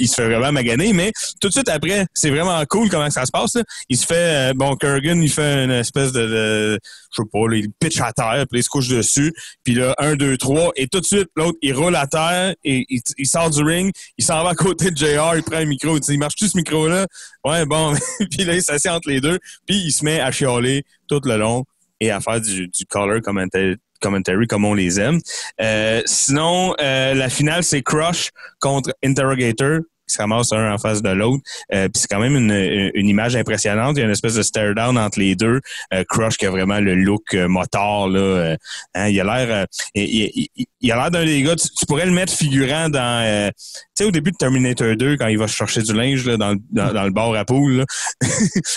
[0.00, 3.26] Il se fait vraiment maganer, mais tout de suite après, c'est vraiment cool comment ça
[3.26, 3.56] se passe.
[3.88, 6.78] Il se fait, bon, Kurgan, il fait une espèce de
[7.12, 9.32] je sais pas, là, il pitch à terre, puis il se couche dessus,
[9.64, 12.86] puis là, un, deux, trois, et tout de suite, l'autre, il roule à terre, et
[12.88, 15.66] il, il sort du ring, il s'en va à côté de JR, il prend le
[15.66, 17.06] micro, il il marche-tu ce micro-là?
[17.44, 17.94] Ouais, bon,
[18.30, 21.36] puis là, il s'assied entre les deux, puis il se met à chialer tout le
[21.36, 21.64] long,
[22.00, 25.20] et à faire du, du color commentary, commentary comme on les aime.
[25.60, 31.02] Euh, sinon, euh, la finale, c'est Crush contre Interrogator, qui se ramasse un en face
[31.02, 31.42] de l'autre.
[31.72, 33.96] Euh, c'est quand même une, une image impressionnante.
[33.96, 35.60] Il y a une espèce de stare down entre les deux.
[35.94, 38.18] Euh, Crush qui a vraiment le look euh, motard là.
[38.20, 38.56] euh,
[38.94, 41.56] hein, il a l'air, euh, il, il- il- a l'air d'un des gars.
[41.56, 43.64] Tu, tu pourrais le mettre figurant dans, euh, tu
[43.94, 46.92] sais, au début de Terminator 2 quand il va chercher du linge là, dans, dans,
[46.92, 47.84] dans le bar à poule.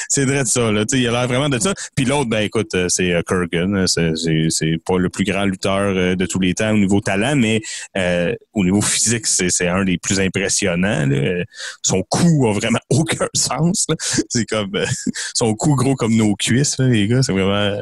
[0.10, 0.72] c'est vrai de ça.
[0.72, 0.84] Là.
[0.93, 1.74] Il a l'air vraiment de ça.
[1.95, 3.86] Puis l'autre, ben écoute, euh, c'est euh, Kurgan.
[3.88, 7.62] C'est, pas le plus grand lutteur euh, de tous les temps au niveau talent, mais
[7.97, 11.06] euh, au niveau physique, c'est, un des plus impressionnants.
[11.08, 11.43] là.
[11.82, 13.88] Son cou a vraiment aucun sens.
[14.30, 14.72] C'est comme
[15.34, 17.22] son cou gros comme nos cuisses, là, les gars.
[17.24, 17.80] C'est vraiment.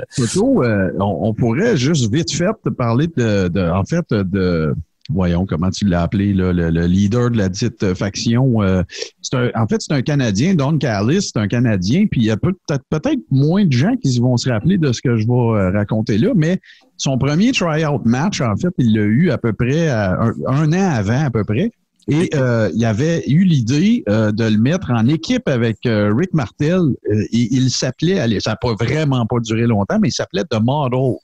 [0.64, 4.76] Euh, on, on pourrait juste vite fait te parler de, de- en fait, de,
[5.09, 8.61] voyons, comment tu l'as appelé, là, le, le leader de la dite faction.
[8.61, 8.84] euh,
[9.22, 12.32] c'est un- en fait, c'est un Canadien, Don Callis, c'est un Canadien, puis il y
[12.32, 15.26] a peut- peut-être peut-être moins de gens qui vont se rappeler de ce que je
[15.26, 16.59] vais euh, raconter là, mais
[16.97, 20.72] son premier try-out match, en fait, il l'a eu à peu près à un, un
[20.74, 21.72] an avant, à peu près.
[22.09, 26.34] Et euh, il avait eu l'idée euh, de le mettre en équipe avec euh, Rick
[26.34, 26.80] Martel.
[26.82, 30.59] Euh, et il s'appelait, ça n'a pas vraiment pas duré longtemps, mais il s'appelait The
[30.61, 31.16] Models.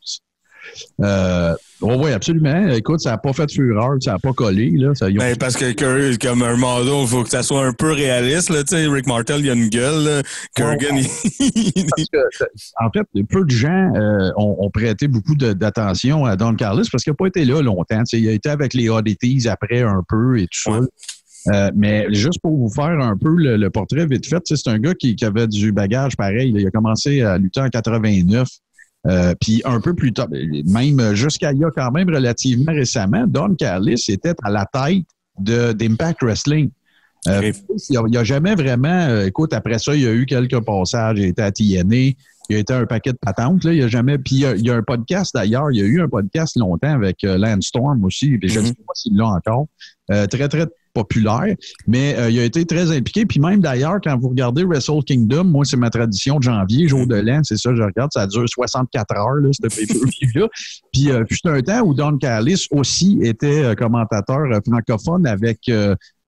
[1.02, 2.68] Euh, oui, absolument.
[2.70, 4.72] Écoute, ça n'a pas fait fureur, ça n'a pas collé.
[4.76, 4.94] Là.
[4.96, 7.66] Ça, ils ont- Ben, parce que Curry, comme un model, il faut que ça soit
[7.66, 8.50] un peu réaliste.
[8.50, 10.04] Là, Rick Martel, il a une gueule.
[10.04, 10.22] là.
[10.56, 12.18] Kurgan, il- que,
[12.82, 16.84] en fait, peu de gens euh, ont, ont prêté beaucoup de- d'attention à Don Carlos
[16.92, 18.04] parce qu'il n'a pas été là longtemps.
[18.14, 20.80] Il a été avec les Oddities après un peu et tout ça.
[21.54, 24.78] Euh, mais juste pour vous faire un peu le, le portrait vite fait, c'est un
[24.78, 26.52] gars qui, qui avait du bagage pareil.
[26.52, 26.60] là.
[26.60, 28.48] Il a commencé à lutter en 89.
[29.08, 30.28] Euh, puis un peu plus tard,
[30.66, 35.06] même jusqu'à il y a quand même relativement récemment, Don Callis était à la tête
[35.40, 36.70] de d'Impact Wrestling.
[37.28, 37.52] Euh,
[37.90, 38.88] il n'y a, jamais vraiment.
[39.10, 41.18] euh, écoute, après ça, il y a eu quelques passages.
[41.20, 42.14] Il a été à TNA.
[42.50, 43.64] Il a été un paquet de patentes.
[43.64, 43.74] Là.
[43.74, 44.18] Il y a jamais.
[44.18, 45.70] Puis il y a, il y a un podcast d'ailleurs.
[45.72, 48.38] Il y a eu un podcast longtemps avec euh, Lance Storm aussi.
[48.38, 48.68] Puis je ne Mhm.
[48.68, 49.68] sais pas s'il l'a encore.
[50.12, 51.56] Euh, très, très populaire.
[51.88, 53.26] Mais euh, il a été très impliqué.
[53.26, 57.08] Puis même d'ailleurs, quand vous regardez Wrestle Kingdom, moi, c'est ma tradition de janvier, jour
[57.08, 58.12] de l'an, c'est ça, je regarde.
[58.14, 60.48] Ça dure 64 heures, là, ce pay-per-view-là.
[60.94, 65.70] Puis, euh, puis c'est un temps où Don Callis aussi était euh, commentateur francophone avec,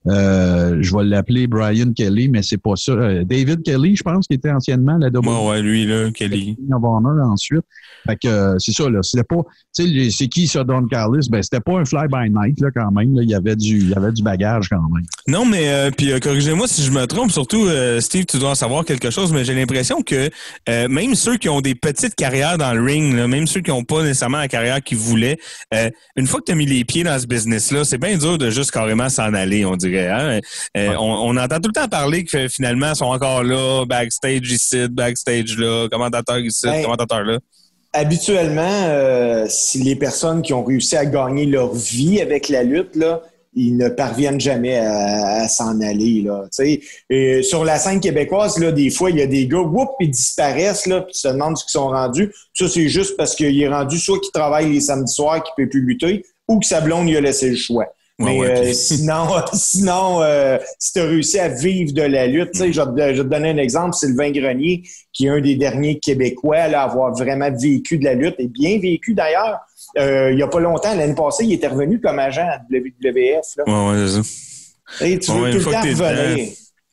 [0.07, 2.93] euh, je vais l'appeler Brian Kelly, mais c'est pas ça.
[2.93, 6.57] Euh, David Kelly, je pense, qui était anciennement la double Ouais, ouais, lui, là, Kelly.
[6.71, 7.61] Honor ensuite.
[8.07, 8.99] Fait que euh, c'est ça, là.
[9.03, 9.43] C'était pas.
[9.75, 11.27] Tu sais, c'est qui ça, Don Callis?
[11.29, 13.15] Ben, c'était pas un fly-by-night, là, quand même.
[13.15, 13.21] Là.
[13.21, 15.05] Il y avait du, il y avait du bagage quand même.
[15.27, 17.31] Non, mais puis corrigez-moi si je me trompe.
[17.31, 17.67] Surtout,
[17.99, 20.29] Steve, tu dois en savoir quelque chose, mais j'ai l'impression que
[20.67, 23.83] même ceux qui ont des petites carrières dans le ring, là, même ceux qui n'ont
[23.83, 25.37] pas nécessairement la carrière qu'ils voulaient,
[26.15, 28.49] une fois que tu as mis les pieds dans ce business-là, c'est bien dur de
[28.49, 29.90] juste carrément s'en aller, on dirait.
[29.99, 30.39] Hein?
[30.77, 34.51] Euh, on, on entend tout le temps parler que finalement, ils sont encore là, backstage
[34.51, 37.39] ici, backstage là, commentateur ici, Ben, commentateur là.
[37.93, 42.95] Habituellement, euh, si les personnes qui ont réussi à gagner leur vie avec la lutte,
[42.95, 43.21] là,
[43.53, 46.21] ils ne parviennent jamais à, à s'en aller.
[46.21, 46.81] Là, tu sais.
[47.09, 50.09] Et sur la scène québécoise, là, des fois, il y a des gars, whoop, ils
[50.09, 52.31] disparaissent, là, puis tu te demandes ce qu'ils sont rendus.
[52.53, 55.69] Ça, c'est juste parce qu'il est rendu soit qu'il travaille les samedis soirs, qu'il peut
[55.69, 57.87] plus lutter, ou que sa blonde lui a laissé le choix.
[58.23, 62.27] Ouais, Mais ouais, euh, sinon, sinon euh, si tu as réussi à vivre de la
[62.27, 65.25] lutte, tu sais, je, vais te- je vais te donner un exemple, Sylvain Grenier, qui
[65.25, 68.79] est un des derniers Québécois là, à avoir vraiment vécu de la lutte, et bien
[68.79, 69.59] vécu d'ailleurs.
[69.97, 73.45] Euh, il n'y a pas longtemps, l'année passée, il était revenu comme agent à WWF.
[73.57, 73.63] Là.
[73.67, 74.21] Ouais, ouais, c'est ça.
[74.21, 76.47] Tu sais, tu veux tout le temps revenir.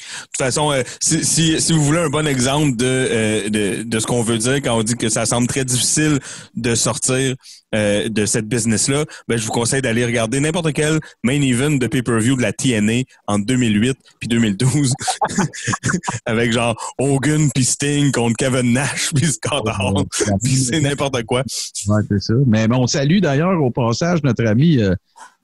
[0.08, 3.82] De toute façon, euh, si, si, si vous voulez un bon exemple de, euh, de,
[3.82, 6.18] de ce qu'on veut dire quand on dit que ça semble très difficile
[6.54, 7.34] de sortir
[7.74, 11.86] euh, de cette business-là, ben, je vous conseille d'aller regarder n'importe quel main event de
[11.86, 14.94] pay-per-view de la TNA en 2008 puis 2012
[16.26, 20.04] avec genre Hogan puis Sting contre Kevin Nash puis Scott Hall
[20.42, 21.40] puis c'est n'importe quoi.
[21.88, 22.34] Ouais, c'est ça.
[22.46, 24.80] Mais bon, on salue d'ailleurs au passage notre ami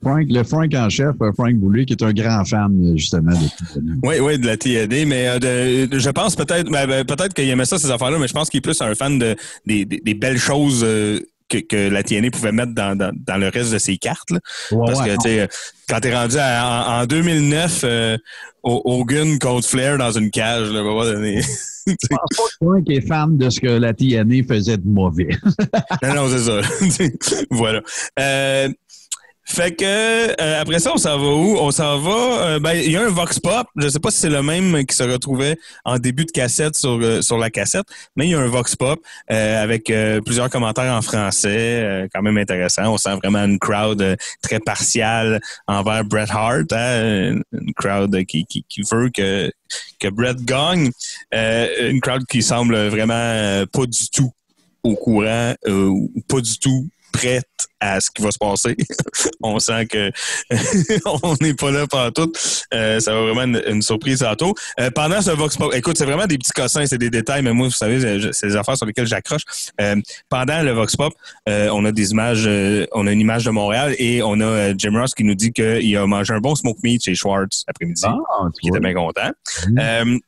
[0.05, 3.32] Frank, le Frank en chef, euh, Frank Boulay, qui est un grand fan, euh, justement,
[3.32, 3.80] de.
[4.02, 7.34] Oui, oui, de la TNA, mais euh, de, de- je pense peut-être ben, ben, peut-être
[7.34, 9.34] qu'il aimait ça, ces affaires-là, mais je pense qu'il est plus un fan de,
[9.66, 13.36] des, des, des belles choses euh, que, que la TNA pouvait mettre dans, dans, dans
[13.36, 14.30] le reste de ses cartes.
[14.30, 14.38] là.
[14.72, 15.48] Ouais, Parce que, tu sais,
[15.88, 18.16] quand t'es rendu à- en, en 2009, euh,
[18.62, 21.42] Ho- Hogan contre Flair dans une cage, là, à un moment donné.
[21.86, 25.28] Je pense pas que Frank est fan de ce que la TNA faisait de mauvais.
[26.02, 26.61] non, non, c'est ça.
[27.50, 27.82] voilà.
[28.18, 28.68] Euh,
[29.47, 31.57] fait que euh, après ça, on s'en va où?
[31.59, 32.47] On s'en va.
[32.47, 33.66] euh, ben, il y a un Vox Pop.
[33.76, 36.99] Je sais pas si c'est le même qui se retrouvait en début de cassette sur,
[37.01, 37.86] euh, sur la cassette,
[38.16, 42.09] mais il y a un Vox Pop euh, avec euh, plusieurs commentaires en français, euh,
[42.12, 42.92] quand même intéressant.
[42.92, 48.64] On sent vraiment une crowd très partiale envers Bret Hart, hein, une crowd qui, qui,
[48.68, 49.51] qui veut que,
[50.01, 50.90] que Bret gagne,
[51.32, 54.32] une crowd qui semble vraiment pas du tout
[54.82, 55.90] au courant euh,
[56.28, 57.46] pas du tout prête
[57.80, 58.76] à ce qui va se passer.
[59.42, 60.10] on sent que
[61.22, 62.32] on n'est pas là pendant tout.
[62.72, 64.54] Euh, ça va vraiment une, une surprise tantôt.
[64.80, 67.52] Euh, pendant ce Vox Pop, écoute, c'est vraiment des petits cossins, c'est des détails, mais
[67.52, 69.42] moi, vous savez, c'est des affaires sur lesquelles j'accroche.
[69.80, 69.96] Euh,
[70.28, 71.12] pendant le Vox Pop,
[71.48, 72.48] euh, on a des images,
[72.92, 75.96] on a une image de Montréal et on a Jim Ross qui nous dit qu'il
[75.96, 79.30] a mangé un bon smoke meat chez Schwartz après-midi Ah, qui était bien content.
[79.78, 80.18] Euh,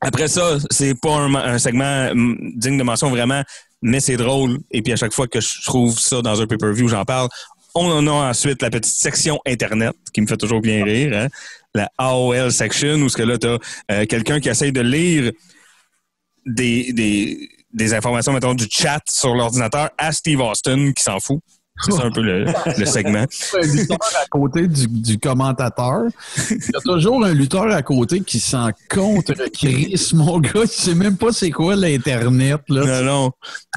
[0.00, 3.42] après ça, c'est pas un, un segment hum, digne de mention vraiment,
[3.82, 4.58] mais c'est drôle.
[4.70, 7.28] Et puis à chaque fois que je trouve ça dans un pay-per-view, j'en parle.
[7.74, 11.12] On en a ensuite la petite section Internet qui me fait toujours bien rire.
[11.16, 11.28] hein.
[11.74, 13.46] La AOL section où ce que là, tu
[13.88, 15.30] as quelqu'un qui essaye de lire
[16.44, 21.40] des, des, des informations, mettons, du chat sur l'ordinateur à Steve Austin qui s'en fout.
[21.84, 23.24] C'est ça un peu le, le segment.
[23.54, 26.02] un lutteur à côté du, du commentateur.
[26.50, 30.62] Il y a toujours un lutteur à côté qui s'en contre Chris, mon gars.
[30.64, 32.84] Il sait même pas c'est quoi l'Internet, là.
[32.84, 33.30] Non, non.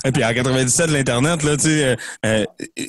[0.06, 1.96] Et puis en 97, l'Internet, là, tu sais, euh,
[2.26, 2.46] euh,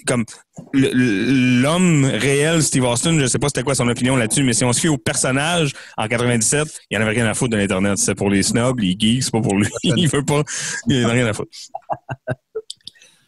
[0.06, 0.24] comme
[0.72, 4.72] l'homme réel, Steve Austin, je sais pas c'était quoi son opinion là-dessus, mais si on
[4.72, 7.98] se fie au personnage, en 97, il y en avait rien à foutre de l'Internet.
[7.98, 9.68] C'est pour les snobs, les geeks, c'est pas pour lui.
[9.84, 10.42] Il veut pas,
[10.88, 11.50] il en a rien à foutre.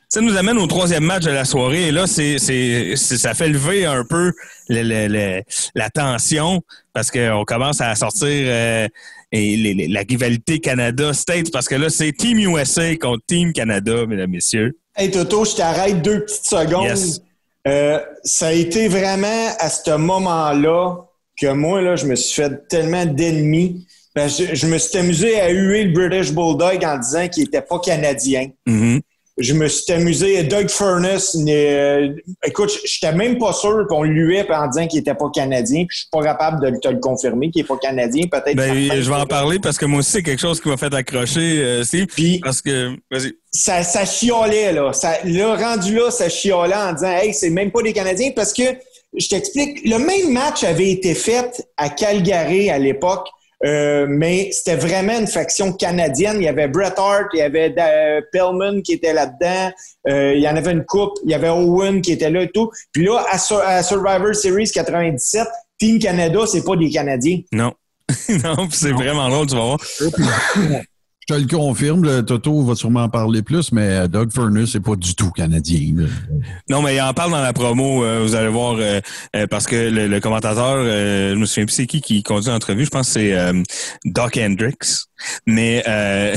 [0.09, 1.89] Ça nous amène au troisième match de la soirée.
[1.89, 4.33] Et là, c'est, ça fait lever un peu
[4.69, 5.43] le- le- le-
[5.75, 8.87] la tension parce qu'on commence à sortir euh,
[9.33, 14.07] et les- les- la rivalité Canada-States parce que là, c'est Team USA contre Team Canada,
[14.07, 14.79] mesdames, messieurs.
[14.97, 16.85] Hey Toto, je t'arrête deux petites secondes.
[16.87, 17.21] Yes.
[17.67, 20.99] Euh, ça a été vraiment à ce moment-là
[21.39, 23.85] que moi, là, je me suis fait tellement d'ennemis.
[24.15, 27.61] Ben, je, je me suis amusé à huer le British Bulldog en disant qu'il était
[27.61, 28.49] pas canadien.
[28.67, 29.01] Mhm.
[29.39, 30.43] Je me suis amusé.
[30.45, 32.09] Doug Furness, euh,
[32.43, 35.85] écoute, j'étais même pas sûr qu'on lui en disant qu'il était pas canadien.
[35.87, 38.25] Puis je suis pas capable de te le confirmer qu'il est pas canadien.
[38.31, 38.57] Peut-être.
[38.57, 40.93] Ben, je vais en parler parce que moi aussi, c'est quelque chose qui m'a fait
[40.95, 42.07] accrocher, euh, Steve.
[42.07, 43.35] Puis- Parce que, vas-y.
[43.53, 44.93] ça, ça chiolait, là.
[44.95, 48.55] Ça, là, rendu là, ça chiolait en disant, hey, c'est même pas des Canadiens parce
[48.55, 48.63] que,
[49.19, 53.29] je t'explique, le même match avait été fait à Calgary à l'époque,
[53.65, 56.37] euh, mais c'était vraiment une faction canadienne.
[56.37, 59.73] Il y avait Bret Hart, il y avait euh, Pellman qui était là-dedans,
[60.09, 62.51] euh, il y en avait une coupe, il y avait Owen qui était là et
[62.51, 62.71] tout.
[62.93, 65.47] Puis là, à, Sur- à Survivor Series 97,
[65.79, 67.41] Team Canada, c'est pas des Canadiens.
[67.53, 67.73] Non.
[68.45, 69.79] non, c'est vraiment drôle, tu vas voir.
[71.29, 74.71] Je te le confirme, le Toto va sûrement en parler plus, mais euh, Doug Furness,
[74.71, 75.93] c'est pas du tout canadien.
[75.97, 76.07] là.
[76.71, 79.01] Non, mais il en parle dans la promo, euh, vous allez voir, euh,
[79.35, 82.51] euh, parce que le, le commentateur, euh, je me souviens plus c'est qui qui conduit
[82.51, 83.61] l'entrevue, je pense que c'est euh,
[84.05, 84.85] Doc Hendricks.
[85.47, 86.35] Mais euh,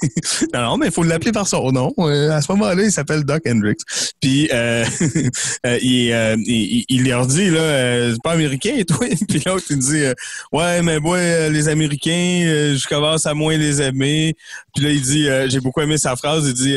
[0.54, 1.92] non, non, mais il faut l'appeler par son nom.
[1.98, 3.80] Euh, à ce moment-là, il s'appelle Doc Hendricks.
[4.20, 4.84] Puis euh,
[5.82, 9.06] il, euh, il, il leur dit là, c'est pas américain, toi.
[9.28, 10.04] Puis l'autre il dit
[10.52, 14.34] ouais, mais moi les Américains, je commence à moins les aimer.
[14.74, 16.46] Puis là il dit, j'ai beaucoup aimé sa phrase.
[16.48, 16.76] Il dit,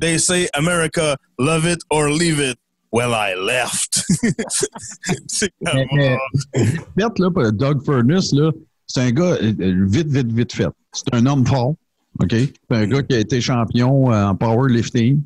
[0.00, 2.58] they say America, love it or leave it.
[2.94, 4.04] Well, I left.
[5.26, 8.50] c'est comme, fait, là, pour Doug Furness, là,
[8.94, 10.68] c'est un gars euh, euh, vite, vite, vite fait.
[10.92, 11.74] C'est un homme fort.
[12.20, 12.30] OK?
[12.30, 15.20] C'est un gars qui a été champion euh, en powerlifting.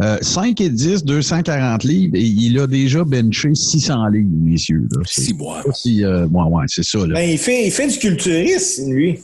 [0.00, 4.86] Euh, 5 et 10, 240 livres, et il a déjà benché 600 livres, messieurs.
[4.92, 5.00] Là.
[5.04, 5.60] Six mois.
[5.74, 6.98] si, euh, ouais, ouais, c'est ça.
[6.98, 7.14] Là.
[7.14, 9.18] Ben, il fait, il fait du culturisme, lui.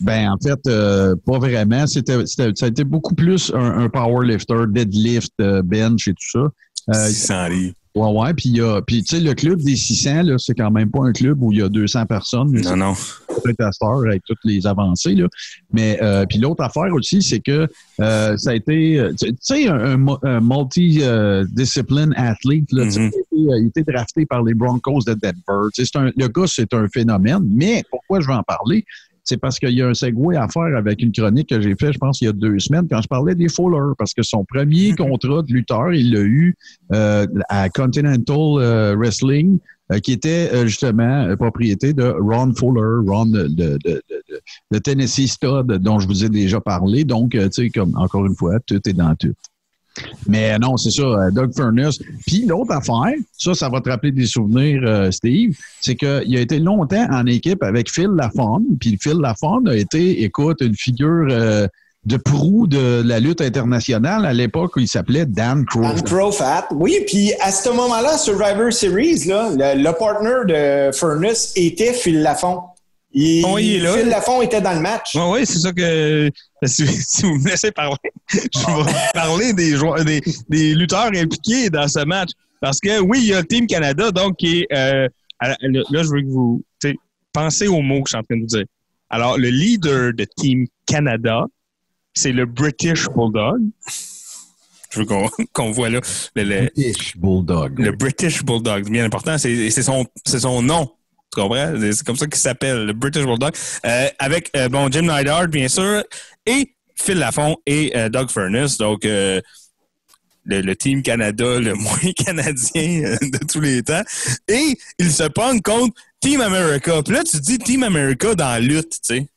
[0.00, 1.86] Ben, en fait, euh, pas vraiment.
[1.86, 6.30] C'était, c'était- ça a été beaucoup plus un, un powerlifter, deadlift, euh, bench et tout
[6.32, 6.48] ça.
[6.94, 7.74] Euh, 600 livres.
[7.94, 8.34] Ouais, ouais.
[8.34, 10.90] Puis, il y a- puis tu sais, le club des 600, là, c'est quand même
[10.90, 12.50] pas un club où il y a 200 personnes.
[12.52, 12.94] Non, non.
[12.94, 15.14] c'est peut-être à cette heure avec toutes les avancées.
[15.14, 15.26] Là.
[15.72, 17.68] Mais, euh, puis l'autre affaire aussi, c'est que
[18.00, 22.70] euh, ça a été, euh, tu sais, un, un multi-discipline athlete.
[22.72, 23.10] Là, Mhm.
[23.32, 25.68] il, drafté par les Broncos de Denver.
[25.74, 27.42] C'est un, le gars, c'est un phénomène.
[27.46, 28.84] Mais pourquoi je vais en parler?
[29.24, 31.92] C'est parce qu'il y a un segway à faire avec une chronique que j'ai fait,
[31.92, 34.44] je pense, il y a deux semaines, quand je parlais des Fowlers, parce que son
[34.44, 36.54] premier contrat de lutteur, il l'a eu
[36.92, 39.58] euh, à Continental euh, Wrestling,
[39.92, 44.02] euh, qui était euh, justement propriété de Ron Fuller, Ron de, de, de, de-
[44.72, 47.04] de Tennessee Stud, dont je vous ai déjà parlé.
[47.04, 49.32] Donc, tu sais, comme encore une fois, tout est dans tout.
[50.26, 51.98] Mais non, c'est ça, euh, Doug Furness.
[52.26, 56.40] Puis l'autre affaire, ça, ça va te rappeler des souvenirs, euh, Steve, c'est qu'il a
[56.40, 58.64] été longtemps en équipe avec Phil Lafond.
[58.80, 61.66] Puis Phil Lafond a été, écoute, une figure euh,
[62.06, 65.82] de proue de la lutte internationale à l'époque où il s'appelait Dan Crow.
[65.82, 66.68] Dan Profat.
[66.72, 72.60] Oui, puis à ce moment-là, Survivor Series, le, partner de Furnace était Phil Lafont.
[73.16, 73.92] Il, Oh, il est là.
[73.96, 75.10] Phil Lafont était dans le match.
[75.14, 76.30] Oui, oui, c'est ça que.
[76.64, 77.96] Si, si vous me laissez parler,
[78.32, 82.30] je vais parler des joueurs, des, des lutteurs impliqués dans ce match.
[82.60, 84.66] Parce que oui, il y a le Team Canada, donc qui est.
[84.76, 85.06] euh,
[85.40, 85.56] là,
[86.02, 86.62] je veux que vous
[87.32, 88.64] pensez aux mots que je suis en train de vous dire.
[89.10, 91.44] Alors, le leader de Team Canada,
[92.14, 93.60] c'est le British Bulldog.
[94.90, 95.06] Je veux
[95.52, 96.00] qu'on voit là
[96.34, 97.78] le, le- British Bulldog.
[97.78, 98.88] le British Bulldog.
[98.90, 100.90] Bien important, c'est c'est son, c'est son nom.
[101.34, 101.72] Tu comprends?
[101.80, 103.54] C'est- comme ça qu'il s'appelle, le British Bulldog.
[103.84, 106.02] Euh, avec, euh, bon, Jim Neidhart, bien sûr,
[106.46, 108.78] et Phil Lafont et euh, Doug Furness.
[108.78, 109.40] Donc, euh,
[110.44, 114.02] le, Team Canada le moins canadien de tous les temps.
[114.48, 117.02] Et il se pogne contre Team America.
[117.02, 119.28] Puis là, tu dis Team America dans la lutte, tu sais.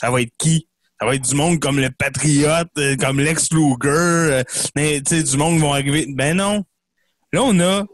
[0.00, 0.68] Ça va être qui?
[1.00, 2.70] Ça va être du monde comme le Patriote,
[3.00, 4.42] comme Lex Luger,
[4.76, 6.06] mais tu sais, du monde qui vont arriver.
[6.08, 6.64] Ben non.
[7.32, 7.84] Là, on a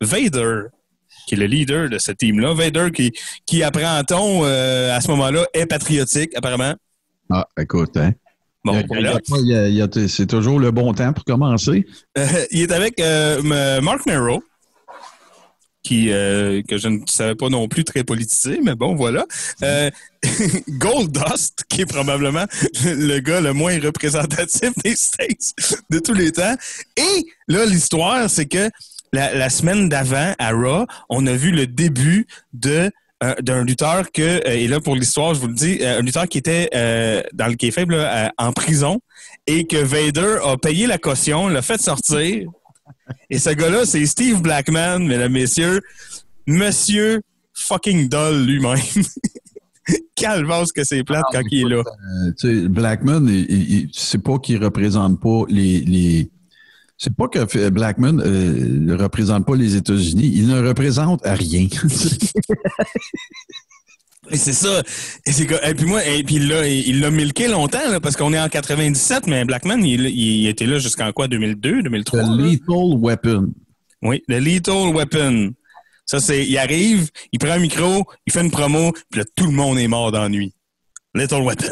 [0.00, 0.66] Vader,
[1.26, 2.54] qui est le leader de ce team-là.
[2.54, 3.12] Vader qui,
[3.44, 6.74] qui apprend-on euh, à ce moment-là, est patriotique, apparemment.
[7.30, 8.12] Ah, écoute, hein.
[8.66, 8.82] Bon,
[10.08, 11.86] c'est toujours le bon temps pour commencer.
[12.18, 13.40] Euh, il est avec euh,
[13.80, 14.42] Mark Merrow,
[15.84, 19.24] qui euh, que je ne savais pas non plus très politisé, mais bon, voilà.
[20.68, 22.46] Goldust, qui est probablement
[22.84, 25.52] le gars le moins représentatif des States
[25.90, 26.56] de tous les temps.
[26.96, 28.68] Et là, l'histoire, c'est que
[29.12, 32.90] la, la semaine d'avant, à Raw, on a vu le début de
[33.24, 36.02] euh, d'un lutteur que, euh, et là pour l'histoire, je vous le dis, euh, un
[36.02, 36.68] lutteur qui était
[37.32, 39.00] dans le là, euh, en prison
[39.46, 42.46] et que Vader a payé la caution, l'a fait sortir.
[43.30, 45.80] Et ce gars-là, c'est Steve Blackman, mesdames, messieurs,
[46.46, 47.22] Monsieur
[47.54, 48.76] fucking Doll lui-même.
[50.14, 51.82] Calvasse que c'est plate quand il est là.
[52.38, 53.26] Tu sais, Blackman,
[53.92, 55.80] c'est pas qu'il représente pas les.
[55.80, 56.30] les
[56.98, 60.30] c'est pas que Blackman euh, ne représente pas les États-Unis.
[60.34, 61.68] Il ne représente à rien.
[64.30, 64.82] Et c'est ça.
[65.24, 68.48] Et, puis moi, et puis là, il l'a milqué longtemps, là, parce qu'on est en
[68.48, 72.22] 97, mais Blackman, il, il était là jusqu'en quoi, 2002, 2003?
[72.22, 72.26] The?
[72.36, 73.52] Lethal Weapon.
[74.02, 75.52] Oui, le Lethal Weapon.
[76.06, 79.46] Ça, c'est, il arrive, il prend un micro, il fait une promo, puis là, tout
[79.46, 80.54] le monde est mort d'ennui.
[81.14, 81.66] Lethal Weapon.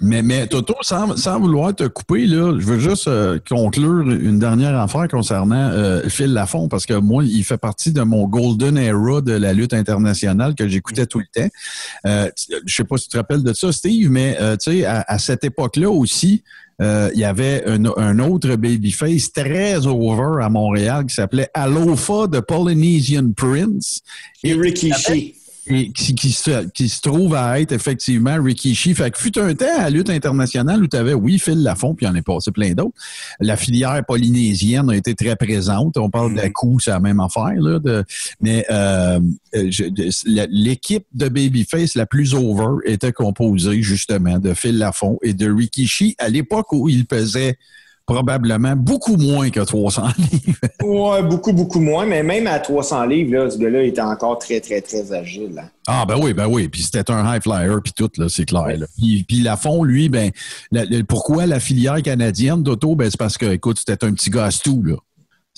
[0.00, 5.08] Mais, Toto, sans, vouloir te couper, là, je veux juste euh, conclure une dernière affaire
[5.08, 9.32] concernant euh, Phil Lafont, parce que moi, il fait partie de mon golden era de
[9.32, 11.48] la lutte internationale que j'écoutais tout le temps.
[12.06, 12.30] Euh,
[12.66, 15.18] je sais pas si tu te rappelles de ça, Steve, mais euh, tu sais, à,
[15.18, 16.42] cette époque-là aussi,
[16.80, 22.40] il y avait un, un autre babyface très over à Montréal qui s'appelait Alofa de
[22.40, 24.02] Polynesian Prince
[24.44, 25.34] Et Rikishi.
[25.68, 28.94] Et qui, qui se, qui se trouve à être effectivement Rikishi.
[28.94, 31.94] Fait que fut un temps à la lutte internationale où tu avais, oui, Phil Lafont,
[31.94, 32.94] puis il en est passé plein d'autres.
[33.40, 35.96] La filière polynésienne a été très présente.
[35.96, 37.54] On parle d'Aku, c'est la même affaire.
[37.56, 38.04] Là, de,
[38.40, 39.20] mais euh,
[40.26, 45.50] la- l'équipe de Babyface la plus over était composée justement de Phil Lafont et de
[45.50, 47.56] Rikishi à l'époque où il pesait
[48.06, 50.58] probablement beaucoup moins que 300 livres.
[50.82, 54.60] Ouais, beaucoup, beaucoup moins, mais même à 300 livres, là, ce gars-là était encore très,
[54.60, 55.58] très, très agile.
[55.60, 55.68] hein.
[55.88, 56.68] Ah ben oui, ben oui.
[56.68, 58.76] Puis c'était un high flyer, puis tout, là, c'est clair.
[58.78, 58.86] là.
[58.96, 60.30] Puis, puis Lafont, lui, ben,
[60.72, 62.96] la- la- pourquoi la filière canadienne d'auto?
[62.96, 64.94] Ben, c'est parce que, écoute, c'était un petit gars tout, là.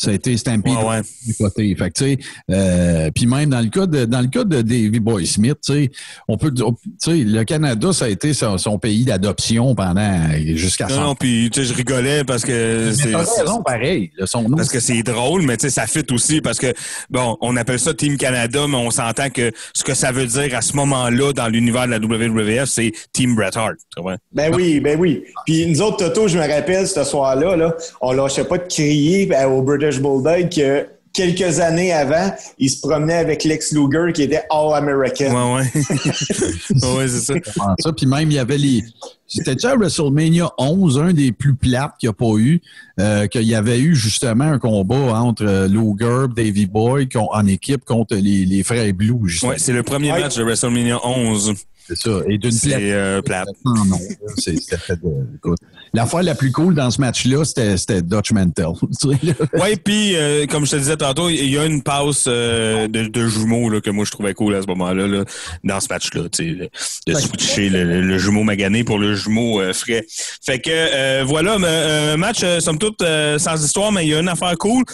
[0.01, 1.01] Ça a été stampé Ouais, ouais.
[1.27, 1.75] du côté.
[1.75, 2.19] Fait que, tu sais,
[2.53, 5.73] euh, puis même dans le cas de, dans le cas de Davy Boy Smith, tu
[5.73, 5.91] sais,
[6.29, 10.21] on peut, dire- tu sais, le Canada, ça a été son, son pays d'adoption pendant,
[10.55, 13.63] jusqu'à Non, 100 non, puis tu sais, je rigolais parce que Mais c'est.
[13.65, 14.13] pareil.
[14.17, 16.73] là, son nom, Parce que c'est drôle, mais tu sais, ça fit aussi parce que,
[17.11, 20.55] bon, on appelle ça Team Canada, mais on s'entend que ce que ça veut dire
[20.57, 23.75] à ce moment-là dans l'univers de la WWF, c'est Team Bret Hart.
[23.97, 24.17] tu vois.
[24.33, 25.25] Ben oui, ben oui.
[25.45, 29.27] Puis nous autres, Toto, je me rappelle, ce soir-là, là, on lâchait pas de crier
[29.27, 34.23] ben, au British Bulldog que quelques années avant, il se promenait avec Lex Luger qui
[34.23, 35.57] était All-American.
[35.57, 36.97] Ouais, ouais.
[36.97, 37.35] ouais, c'est ça.
[37.79, 37.93] Ça.
[37.93, 38.85] Puis même, il y avait les.
[39.27, 42.61] C'était à WrestleMania 11, un des plus plates qu'il n'y a pas eu,
[42.99, 48.15] euh, qu'il y avait eu justement un combat entre Luger, Davy Boy en équipe contre
[48.15, 49.19] les, les frères Blue.
[49.29, 49.53] justement.
[49.53, 50.21] Ouais, c'est le premier Ouais.
[50.21, 51.55] match de WrestleMania 11.
[51.89, 52.11] C'est ça.
[52.29, 52.83] Et d'une C'est plate.
[52.83, 53.49] euh, plate.
[53.65, 53.99] Non, non.
[54.39, 54.99] fait
[55.35, 55.59] écoute.
[55.95, 58.67] L'affaire la plus cool dans ce match-là, c'était c'était Dutch Mantel.
[59.55, 63.09] Ouais, puis euh, comme je te disais tantôt, il y a une passe euh, de,
[63.09, 65.25] de jumeaux là, que moi je trouvais cool à ce moment-là, là,
[65.65, 66.69] dans ce match-là, de,
[67.15, 70.05] switcher le, le- le jumeau magané pour le jumeau frais.
[70.45, 73.03] Fait que voilà, un match somme toute
[73.39, 74.85] sans histoire, mais il y a une affaire cool.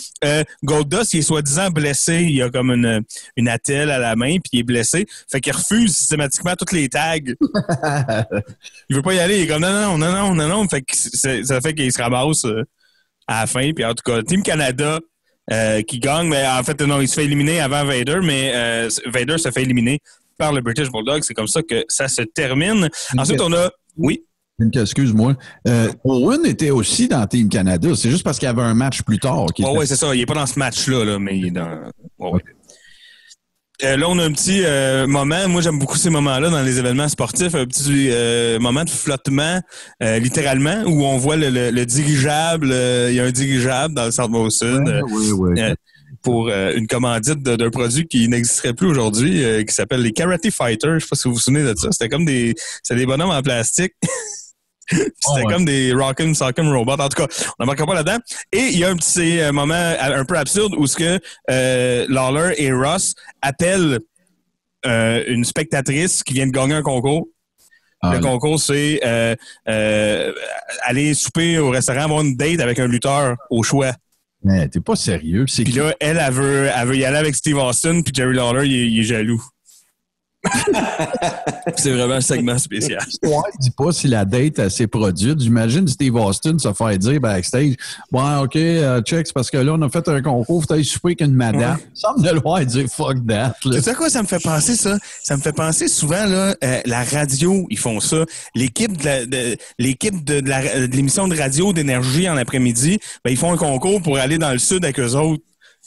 [0.63, 3.03] Goldust, il est soi-disant blessé, il a comme une,
[3.37, 5.07] une attelle à la main, puis il est blessé.
[5.31, 7.19] Fait qu'il refuse systématiquement toutes les tags.
[8.89, 10.69] il veut pas y aller, il est comme non, non, non, non, non, non.
[10.69, 12.63] Fait que ça fait qu'il se ramasse euh,
[13.27, 13.73] à la fin.
[13.73, 14.99] Puis en tout cas, Team Canada
[15.53, 18.89] euh, qui gagne, mais en fait, non, il se fait éliminer avant Vader, mais euh,
[19.07, 20.01] Vader se fait éliminer
[20.39, 21.23] par le British Bulldog.
[21.23, 22.89] C'est comme ça que ça se termine.
[23.17, 23.71] Ensuite, on a.
[23.97, 24.23] Oui?
[24.73, 25.35] Excuse-moi.
[25.67, 27.89] Euh, Owen était aussi dans Team Canada.
[27.97, 29.43] C'est juste parce qu'il y avait un match plus tard.
[29.43, 30.15] Ouais, était- ouais, c'est ça.
[30.15, 31.91] Il est pas dans ce match-là, là, mais il est dans.
[32.21, 32.41] ouais.
[33.83, 35.49] Euh, là, on a un petit euh, moment.
[35.49, 37.55] Moi, j'aime beaucoup ces moments-là dans les événements sportifs.
[37.57, 39.61] Un petit euh, moment de flottement,
[40.03, 42.71] euh, littéralement, où on voit le, le- le dirigeable.
[42.71, 44.69] euh, Il y a un dirigeable dans le centre Sud.
[44.87, 45.61] Ouais, ouais, ouais.
[45.63, 45.75] euh,
[46.23, 51.01] pour une commandite d'un produit qui n'existerait plus aujourd'hui, euh, qui s'appelle les Karate Fighters.
[51.01, 51.89] Je sais pas si vous vous souvenez de ça.
[51.93, 53.93] C'était comme des, c'était des bonhommes en plastique.
[54.91, 55.45] C'était Oh, ouais.
[55.53, 56.93] comme des Rock'em Sock'em Robots.
[57.01, 57.29] En tout cas,
[57.59, 58.19] on n'embarquera pas là-dedans.
[58.53, 61.21] Et il y a un petit euh, moment un peu absurde où ce que
[61.51, 64.01] euh, Lawler et Ross appellent
[64.87, 67.29] euh, une spectatrice qui vient de gagner un concours.
[68.03, 69.35] Ah, le concours, c'est euh,
[69.67, 70.33] euh,
[70.83, 73.93] aller souper au restaurant, avoir une date avec un lutteur au choix.
[74.43, 75.47] mais T'es pas sérieux.
[75.49, 78.35] C'est Puis là, elle, elle veut, elle veut y aller avec Steve Austin, puis Jerry
[78.37, 79.43] Lawler, il est jaloux.
[81.77, 83.01] c'est vraiment un segment spécial.
[83.07, 85.41] L'histoire dit pas si la date s'est produite.
[85.41, 87.75] J'imagine Steve Austin se faire dire backstage
[88.11, 90.85] Bon, OK, euh, check, c'est parce que là, on a fait un concours, faut aller
[90.85, 91.79] souper avec une madame.
[91.95, 93.55] Il semble de loin dire fuck that.
[93.65, 93.77] là.
[93.77, 94.99] Tu sais quoi ça me fait penser, ça?
[95.23, 98.25] Ça me fait penser souvent, là, euh, la radio, ils font ça.
[98.55, 103.37] L'équipe de l'équipe de, de la- de l'émission de radio d'énergie en après-midi, ben, ils
[103.37, 105.43] font un concours pour aller dans le sud avec eux autres.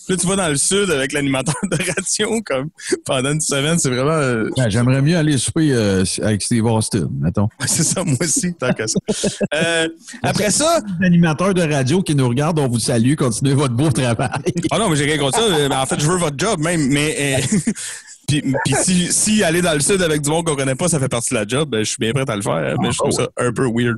[0.07, 2.69] Puis Là, tu vas dans le sud avec l'animateur de radio, comme
[3.05, 4.11] pendant une semaine, c'est vraiment.
[4.11, 7.49] euh, Ouais, J'aimerais mieux aller souper euh, avec Steve Austin, mettons.
[7.59, 8.99] Ouais, c'est ça, moi aussi, tant que ça.
[9.53, 9.87] Euh,
[10.23, 14.29] après ça, Animateur de radio qui nous regarde, on vous salue, continuez votre beau travail.
[14.71, 15.45] ah non, mais j'ai rien contre ça.
[15.67, 16.87] mais en fait, je veux votre job même.
[16.89, 17.41] Mais
[18.27, 20.99] puis, puis si, si aller dans le sud avec du monde qu'on connaît pas, ça
[20.99, 22.75] fait partie de la job, ben, je suis bien prêt à le faire.
[22.81, 23.97] Mais je trouve ça un peu weird.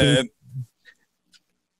[0.00, 0.22] Euh,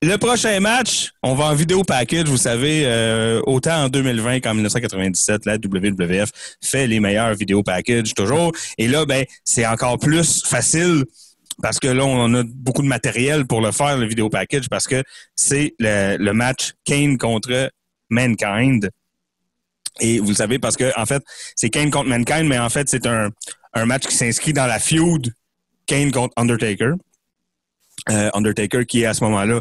[0.01, 2.29] le prochain match, on va en vidéo package.
[2.29, 6.31] Vous savez, euh, autant en 2020 qu'en 1997, la WWF
[6.63, 8.53] fait les meilleurs vidéo packages toujours.
[8.79, 11.05] Et là, ben, c'est encore plus facile
[11.61, 14.87] parce que là, on a beaucoup de matériel pour le faire, le vidéo package, parce
[14.87, 15.03] que
[15.35, 17.73] c'est le, match Kane contre
[18.09, 18.89] Mankind.
[20.01, 21.25] Et vous le savez parce que, en fait,
[21.57, 23.31] c'est Kane contre Mankind, mais en fait, c'est un,
[23.75, 25.35] un match qui s'inscrit dans la feud
[25.87, 26.93] Kane contre Undertaker.
[28.11, 29.61] Euh, Undertaker qui est à ce moment-là.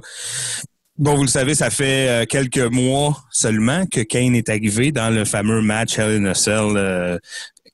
[0.97, 5.09] Bon, vous le savez, ça fait euh, quelques mois seulement que Kane est arrivé dans
[5.11, 7.19] le fameux match Hell in a Cell euh,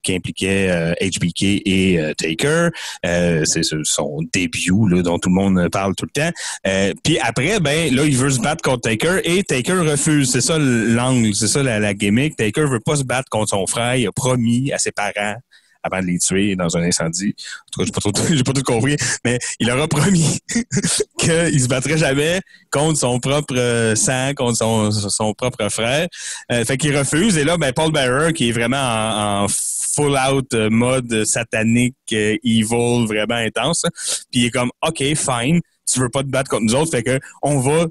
[0.01, 2.67] qui impliquait HBK et euh, Taker.
[3.05, 6.93] Euh, c'est ce- son début là, dont tout le monde parle tout le temps.
[7.05, 10.29] Puis après, ben là, il veut se battre contre Taker et Taker refuse.
[10.29, 12.35] C'est ça l'angle, c'est ça la, la gimmick.
[12.35, 13.95] Taker veut pas se battre contre son frère.
[13.95, 15.35] Il a promis à ses parents
[15.83, 17.35] avant de les tuer dans un incendie.
[17.37, 20.39] En tout cas, j'ai pas, tout compris, mais il leur a promis
[21.19, 26.07] qu'il se battrait jamais contre son propre euh, sang, contre son, propre frère.
[26.51, 27.37] Euh, fait qu'il refuse.
[27.37, 29.47] Et là, ben, Paul Bearer, qui est vraiment en,
[29.95, 33.85] full-out euh, mode satanique, evil, vraiment intense,
[34.31, 35.61] puis il est comme, OK, fine,
[35.91, 37.85] tu veux pas te battre contre nous autres, fait que on va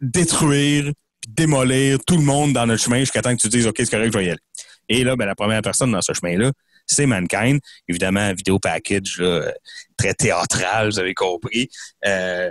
[0.00, 0.92] détruire,
[1.28, 4.12] démolir tout le monde dans notre chemin jusqu'à temps que tu dises, OK, c'est correct,
[4.12, 4.40] je vais y aller.
[4.88, 6.52] Et là, ben, la première personne dans ce chemin-là,
[6.94, 7.60] c'est Mankind.
[7.88, 9.50] Évidemment, vidéo package, euh,
[9.96, 11.68] très théâtral, vous avez compris.
[12.06, 12.50] Euh,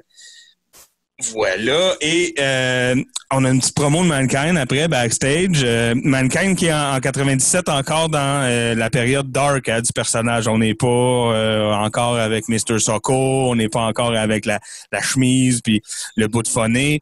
[1.32, 1.96] voilà.
[2.00, 2.96] Et euh,
[3.32, 5.62] on a une petite promo de Mankind après, backstage.
[5.64, 10.48] Euh, Mankind qui est en, en 97 encore dans la période dark hein, du personnage.
[10.48, 12.80] On n'est pas encore avec Mr.
[12.80, 14.60] Socko, on n'est pas encore avec la,
[14.94, 15.82] la chemise puis
[16.16, 17.02] le bout de phoné.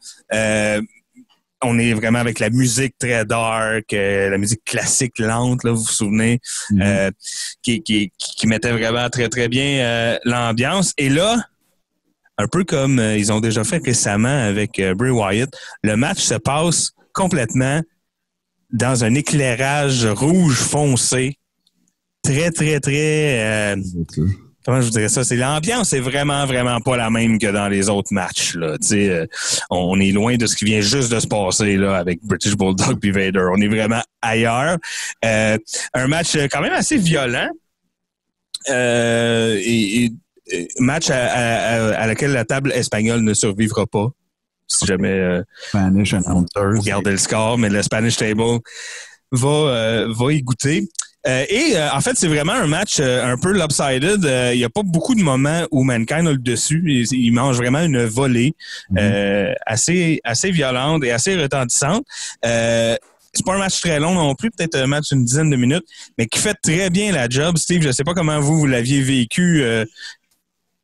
[1.63, 5.81] On est vraiment avec la musique très dark, euh, la musique classique lente, là, vous
[5.83, 6.39] vous souvenez,
[6.71, 6.81] Mhm.
[6.83, 7.11] euh,
[7.63, 10.93] qui, qui, qui mettait vraiment très, très bien euh, l'ambiance.
[10.99, 11.35] Et là,
[12.37, 15.49] un peu comme euh, ils ont déjà fait récemment avec euh, Bray Wyatt,
[15.83, 17.81] le match se passe complètement
[18.71, 21.39] dans un éclairage rouge foncé,
[22.21, 23.73] très, très, très...
[23.73, 23.75] euh,
[24.67, 25.23] comment je vous dirais ça?
[25.23, 28.53] C'est l'ambiance est vraiment, vraiment pas la même que dans les autres matchs.
[28.55, 28.77] Là.
[28.77, 29.25] Tu sais, euh,
[29.69, 32.99] on, est loin de ce qui vient juste de se passer là, avec British Bulldog
[32.99, 33.47] puis Vader.
[33.55, 34.77] On est vraiment ailleurs.
[35.23, 35.57] Euh,
[35.93, 37.49] un match quand même assez violent.
[38.69, 40.11] Euh, et, et-
[40.49, 44.09] et match à, à, à- laquelle la table espagnole ne survivra pas.
[44.67, 48.59] Si jamais euh, Spanish vous regardez le score, mais le Spanish Table
[49.31, 50.87] va, euh, va y goûter.
[51.27, 54.23] Euh, et euh, en fait, c'est vraiment un match euh, un peu lopsided.
[54.25, 56.81] Euh, Il n'y a pas beaucoup de moments où Mankind a le dessus.
[56.87, 58.53] Il, il mange vraiment une volée
[58.97, 62.05] euh, assez, assez violente et assez retentissante.
[62.45, 62.95] Euh,
[63.33, 65.85] c'est pas un match très long non plus, peut-être un match d'une dizaine de minutes,
[66.17, 67.57] mais qui fait très bien la job.
[67.57, 69.85] Steve, je sais pas comment vous, vous l'aviez vécu euh,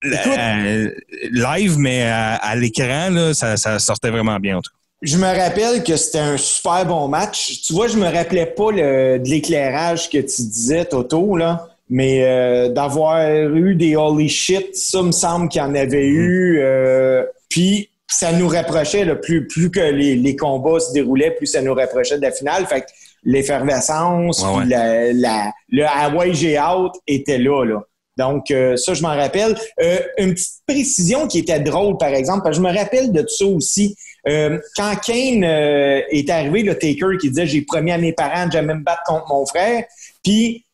[0.03, 0.91] la- euh,
[1.31, 4.57] live, mais à, à l'écran, là, ça, ça sortait vraiment bien.
[4.57, 4.77] En tout cas.
[5.03, 7.61] Je me rappelle que c'était un super bon match.
[7.61, 11.67] Tu vois, je me rappelais pas le- de l'éclairage que tu disais, Toto, là.
[11.89, 16.59] Mais euh, d'avoir eu des holy shit, ça me semble qu'il y en avait eu.
[16.61, 21.47] euh, puis ça nous rapprochait, là, plus, plus que les, les combats se déroulaient, plus
[21.47, 22.65] ça nous rapprochait de la finale.
[22.65, 22.85] Fait que
[23.23, 27.83] l'effervescence, Ouais, puis la, la- le Hawaii J'ai Out était là, là.
[28.17, 29.57] Donc, euh, ça, je m'en rappelle.
[29.81, 33.25] Euh, une petite précision qui était drôle, par exemple, parce que je me rappelle de
[33.27, 33.95] ça aussi.
[34.27, 38.47] Euh, quand Kane euh, est arrivé, le Taker qui disait J'ai promis à mes parents
[38.47, 39.83] de jamais me battre contre mon frère.
[40.23, 40.65] Puis,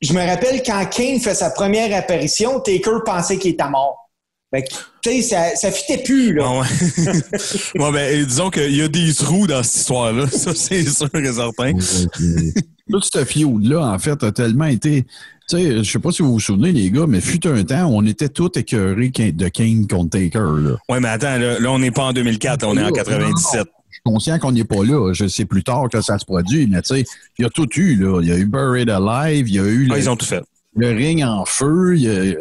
[0.00, 4.10] je me rappelle quand Kane fait sa première apparition, Taker pensait qu'il était mort.
[4.52, 6.44] Fait que, tu sais, ça, ça fitait plus, là.
[6.44, 6.66] Ah ouais.
[7.76, 10.26] Bon, ben, disons qu'il y a des trous dans cette histoire-là.
[10.26, 11.72] Ça, c'est sûr et certain.
[12.90, 15.02] Tout ce feud-là, en fait, a tellement été.
[15.48, 17.88] Tu sais, je sais pas si vous vous souvenez, les gars, mais fut un temps,
[17.88, 20.38] on était tous écœurés de Kane contre Taker.
[20.38, 20.76] Là.
[20.88, 23.66] Ouais, mais attends, là, là, on n'est pas en 2004, là, on est en 97.
[23.88, 25.12] Je suis conscient qu'on n'est pas là.
[25.12, 27.04] Je sais plus tard que ça se produit, mais tu sais,
[27.38, 27.96] il y a tout eu.
[27.96, 28.20] Là.
[28.22, 30.26] Il y a eu Buried Alive, il y a eu Ah, le, ils ont tout
[30.26, 30.42] fait.
[30.76, 32.34] le ring en feu, il y a-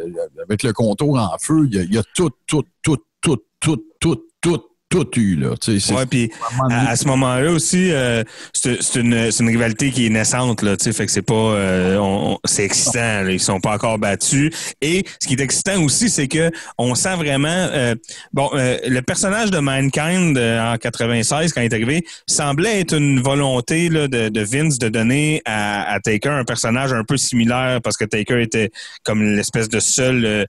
[0.44, 3.38] avec le contour en feu, il y a, il y a tout, tout, tout, tout,
[3.60, 5.36] tout, tout, tout, tout eu.
[5.36, 5.56] Là.
[5.62, 6.32] Tu sais, Ouais, puis
[6.70, 8.24] à, à ce moment-là aussi, euh,
[8.54, 11.34] c'est une, c'est une rivalité qui est naissante, là, tu sais, fait que c'est pas,
[11.34, 14.52] euh, c'est excitant, là, ils sont pas encore battus.
[14.82, 17.96] Et ce qui est excitant aussi, c'est que on sent vraiment, euh,
[18.34, 22.96] bon, euh, le personnage de Mankind euh, en 96 quand il est arrivé semblait être
[22.96, 27.18] une volonté là, de, de Vince de donner à, à Taker un personnage un peu
[27.18, 28.72] similaire parce que Taker était
[29.04, 30.48] comme l'espèce de seul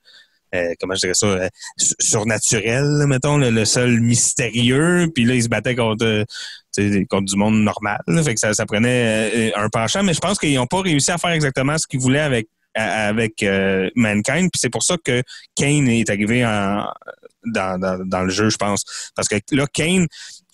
[0.54, 5.08] euh, comment je dirais ça, euh, su- surnaturel, mettons, le, seul mystérieux.
[5.14, 6.24] Puis là, il se battait contre,
[7.08, 8.00] contre du monde normal.
[8.24, 10.02] fait que ça, ça prenait euh, un penchant.
[10.02, 13.42] Mais je pense qu'ils n'ont pas réussi à faire exactement ce qu'ils voulaient avec avec
[13.42, 14.48] euh, Mankind.
[14.52, 15.22] Puis c'est pour ça que
[15.56, 16.86] Kane est arrivé en,
[17.44, 18.84] dans, dans, dans le jeu, je pense.
[19.16, 20.06] Parce que là, Kane,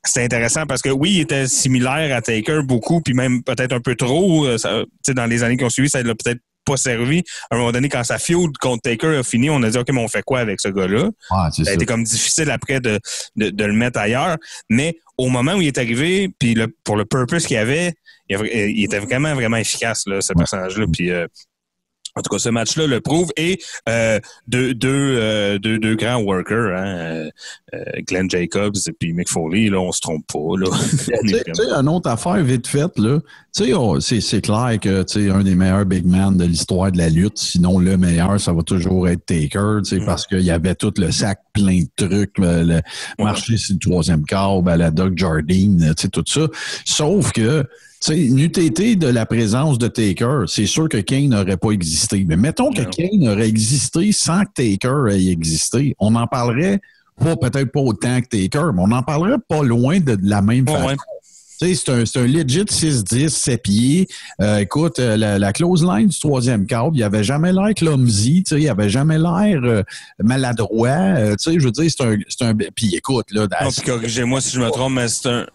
[0.03, 3.81] c'est intéressant parce que oui, il était similaire à Taker beaucoup, puis même peut-être un
[3.81, 4.47] peu trop.
[4.47, 7.23] euh, ça- dans les années qui ont suivi, ça l'a peut-être pas servi.
[7.51, 9.89] À un moment donné, quand sa feud contre Taker a fini, on a dit OK,
[9.93, 11.09] mais on fait quoi avec ce gars-là?
[11.31, 12.99] Ah, Ça a été comme difficile après de,
[13.37, 14.37] de, de le mettre ailleurs.
[14.69, 17.95] Mais au moment où il est arrivé, puis le, pour le purpose qu'il avait,
[18.29, 20.85] il, avait- il était vraiment, vraiment efficace, là, ce personnage-là.
[20.93, 21.27] Puis, euh,
[22.17, 23.31] en tout cas, ce match-là le prouve.
[23.37, 23.59] Et
[23.89, 24.89] euh, deux, deux,
[25.19, 27.31] euh, deux, deux grands workers, hein, euh,
[27.75, 30.59] euh, Glenn Jacobs et puis Mick Foley, là, on se trompe pas.
[30.59, 30.67] Là.
[31.27, 33.19] Tu sais, une autre affaire vite faite, là.
[33.75, 37.09] On- c'est, c'est clair que, sais, un des meilleurs big men de l'histoire de la
[37.09, 40.93] lutte, sinon le meilleur, ça va toujours être Taker, sais, parce qu'il y avait tout
[40.99, 42.81] le sac plein de trucs, le, le
[43.25, 46.47] marché sur le troisième câble, à la Doug Jardine, tout ça.
[46.85, 47.65] Sauf que,
[48.15, 52.25] sais, n'eût été de la présence de Taker, c'est sûr que Kane n'aurait pas existé.
[52.27, 52.91] Mais mettons que Non.
[52.91, 55.95] Kane aurait existé sans que Taker ait existé.
[55.99, 56.81] On en parlerait
[57.19, 60.43] pas peut-être pas autant que Taker, mais on en parlerait pas loin de, de la
[60.43, 60.97] même Ouais, façon.
[61.63, 61.69] Ouais.
[61.69, 64.09] Tu sais, c'est un, legit 6-10, 7 pieds.
[64.41, 68.43] Euh, écoute, euh, la, la close line du troisième câble, il avait jamais l'air clumsy,
[68.43, 69.83] tu sais, il avait jamais l'air euh,
[70.23, 70.89] maladroit.
[70.89, 72.55] euh, tu sais, je veux dire, c'est un, c'est un...
[72.55, 73.47] Puis écoute, là,
[73.85, 75.47] corrigez-moi si je me trompe, mais c'est un,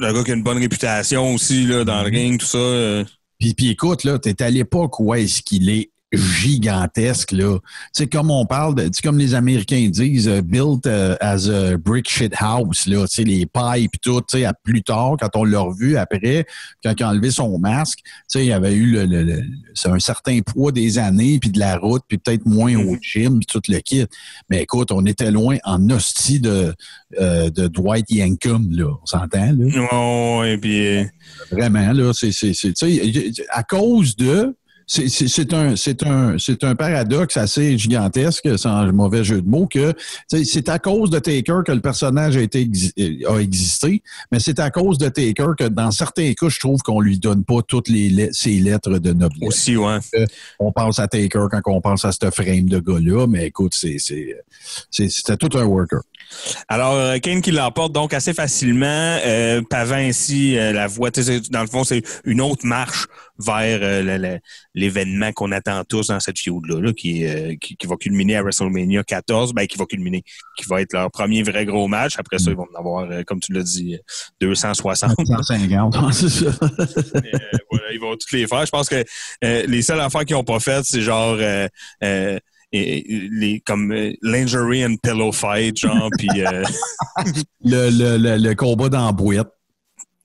[0.00, 3.04] un gars qui a une bonne réputation aussi là, dans le ring, tout ça.
[3.38, 7.58] Puis, puis écoute, là, t'es à l'époque où est-ce qu'il est gigantesque, là.
[7.58, 11.16] Tu sais, comme on parle, de, tu sais, comme les Américains disent, euh, built euh,
[11.20, 14.54] as a brick shit house, là, tu sais, les pailles puis tout, tu sais, à
[14.54, 16.46] plus tard, quand on l'a revu après,
[16.82, 19.42] quand il a enlevé son masque, tu sais, il avait eu le, le- le-
[19.74, 23.38] c'est un certain poids des années, puis de la route, puis peut-être moins au gym,
[23.40, 24.06] puis tout le kit.
[24.48, 26.72] Mais écoute, on était loin en hostie de,
[27.20, 28.86] euh, de Dwight Yankum, là.
[29.02, 29.64] On s'entend, là?
[29.64, 31.04] Ouais, ouais, puis euh,
[31.50, 34.54] Vraiment, là, c'est, c'est, c'est, tu sais, à cause de,
[34.86, 39.92] c'est, un, c'est un, c'est un paradoxe assez gigantesque, sans mauvais jeu de mots, que,
[40.28, 44.60] c'est à cause de Taker que le personnage a été, euh, a existé, mais c'est
[44.60, 47.88] à cause de Taker que dans certains cas, je trouve qu'on lui donne pas toutes
[47.88, 49.48] les ses lettres de noblesse.
[49.48, 49.98] aussi, ouais.
[50.60, 53.96] On pense à Taker quand on pense à ce frame de gars-là, mais écoute, c'est,
[53.98, 54.36] c'est,
[54.90, 56.00] c'est, c'était tout un worker.
[56.68, 58.86] Alors, euh, Kane qui l'emporte donc assez facilement,
[59.24, 61.10] euh, pavant ainsi euh, la voie.
[61.50, 63.06] Dans le fond, c'est une autre marche
[63.38, 64.38] vers euh,
[64.74, 67.24] l'événement qu'on attend tous dans cette feud-là, là, qui,
[67.60, 70.22] qui, qui va culminer à WrestleMania 14, ben, qui va culminer,
[70.56, 72.14] qui va être leur premier vrai gros match.
[72.18, 73.98] Après ça, ils vont en avoir, comme tu l'as dit, euh,
[74.40, 75.14] 260.
[75.26, 76.50] 150, c'est ça.
[77.70, 78.64] Voilà, ils vont toutes les faire.
[78.64, 79.04] Je pense que
[79.42, 81.36] les seules affaires qu'ils n'ont pas faites, c'est genre
[82.72, 86.62] et- les comme euh, lingerie and pillow fight, genre, puis euh,
[87.64, 89.44] Le, le, le, le combat dans la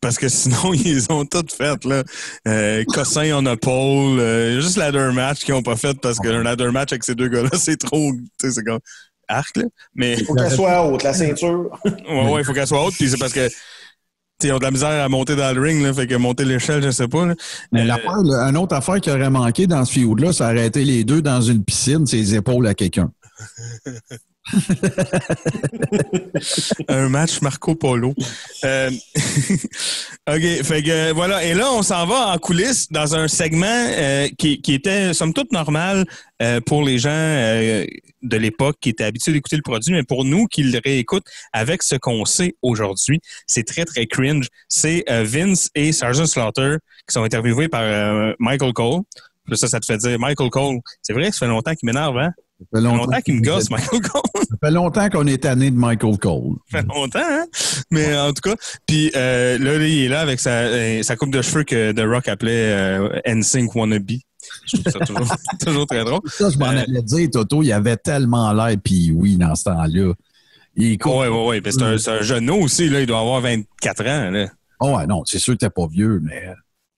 [0.01, 2.03] parce que sinon ils ont toutes faites là.
[2.47, 6.43] Euh, Cossin en épaule, euh, juste ladder match qu'ils n'ont pas fait parce que un
[6.43, 8.79] ladder match avec ces deux gars-là, c'est trop, tu sais, c'est comme
[9.27, 9.63] arc là.
[9.95, 11.69] Mais Faut qu'elle soit haute, la ceinture.
[11.85, 13.47] ouais, ouais, il faut qu'elle soit haute, puis c'est parce que
[14.43, 16.83] ils ont de la misère à monter dans le ring, là, fait que monter l'échelle,
[16.83, 17.25] je sais pas.
[17.25, 17.35] Là.
[17.71, 17.97] Mais Euh, là,
[18.49, 21.41] une autre affaire qui aurait manqué dans ce feud-là, ça aurait été les deux dans
[21.41, 23.11] une piscine, ses épaules à quelqu'un.
[26.87, 28.13] un match Marco Polo.
[28.63, 28.89] Euh,
[30.29, 31.43] OK, fait que voilà.
[31.43, 35.51] Et là, on s'en va en coulisses dans un segment euh, qui, était, somme toute,
[35.51, 36.05] normal
[36.41, 37.85] euh, pour les gens euh,
[38.21, 41.83] de l'époque qui étaient habitués d'écouter le produit, mais pour nous qui le réécoutent avec
[41.83, 44.47] ce qu'on sait aujourd'hui, c'est très, très cringe.
[44.67, 46.77] C'est euh, Vince et Sergeant Slaughter
[47.07, 49.01] qui sont interviewés par euh, Michael Cole.
[49.53, 50.79] Ça, ça te fait dire Michael Cole.
[51.01, 52.31] C'est vrai ça fait longtemps qu'il m'énerve, hein?
[52.61, 54.21] Ça fait longtemps qu'il me gosse, Michael Cole.
[54.49, 56.55] Ça fait longtemps qu'on est tanné de Michael Cole.
[56.71, 57.45] Ça fait longtemps, hein?
[57.89, 58.55] Mais en tout cas,
[58.85, 62.05] puis euh, là, il est là avec sa, euh, sa coupe de cheveux que The
[62.07, 64.11] Rock appelait euh, NSYNC Wannabe.
[64.67, 65.35] Je trouve ça toujours,
[65.65, 66.21] toujours très drôle.
[66.27, 69.63] Ça, je m'en Euh, allais dire, Toto, il avait tellement l'air, puis oui, dans ce
[69.65, 70.13] temps-là.
[70.75, 70.97] Puis
[71.71, 73.01] c'est un, c'est un jeune aussi, là.
[73.01, 74.47] Il doit avoir 24 ans, là.
[74.79, 76.43] Oh, ouais, non, c'est sûr que t'es pas vieux, mais.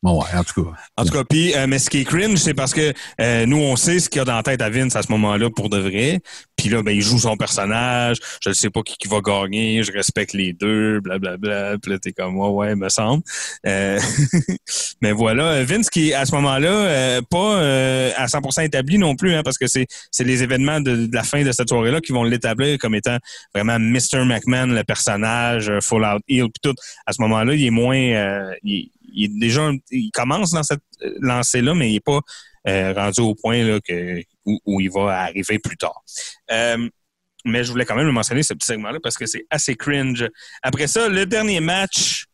[0.04, 0.72] Bon, ouais, en tout cas.
[0.98, 2.92] En tout cas, puis, euh, mais ce qui est cringe, c'est parce que
[3.22, 5.10] euh, nous, on sait ce qu'il y a dans la tête à Vince à ce
[5.14, 6.20] moment-là pour de vrai.
[6.58, 8.18] Puis là, ben, il joue son personnage.
[8.42, 9.82] Je ne sais pas qui, qui va gagner.
[9.84, 11.78] Je respecte les deux, blablabla.
[11.82, 13.24] Puis là, t'es comme, ouais, ouais, me semble.
[13.66, 14.00] Euh,
[15.02, 19.34] mais voilà, Vince qui, à ce moment-là, euh, pas euh, à 100% établi non plus,
[19.34, 19.88] hein, parce que c'est
[20.20, 23.18] les événements de, la fin de cette soirée-là qui vont l'établir comme étant
[23.54, 24.26] vraiment Mr.
[24.26, 26.76] McMahon, le personnage, euh, Full Out Heel, puis tout.
[27.06, 28.54] À ce moment-là, il est moins...
[28.64, 32.22] il, il est déjà il commence dans cette euh, lancée-là, mais il n'est pas
[32.66, 36.02] euh, rendu au point là, que, où, où il va arriver plus tard.
[36.50, 36.88] Euh,
[37.44, 40.26] mais je voulais quand même le mentionner, ce petit segment-là, parce que c'est assez cringe.
[40.62, 42.26] Après ça, le dernier match,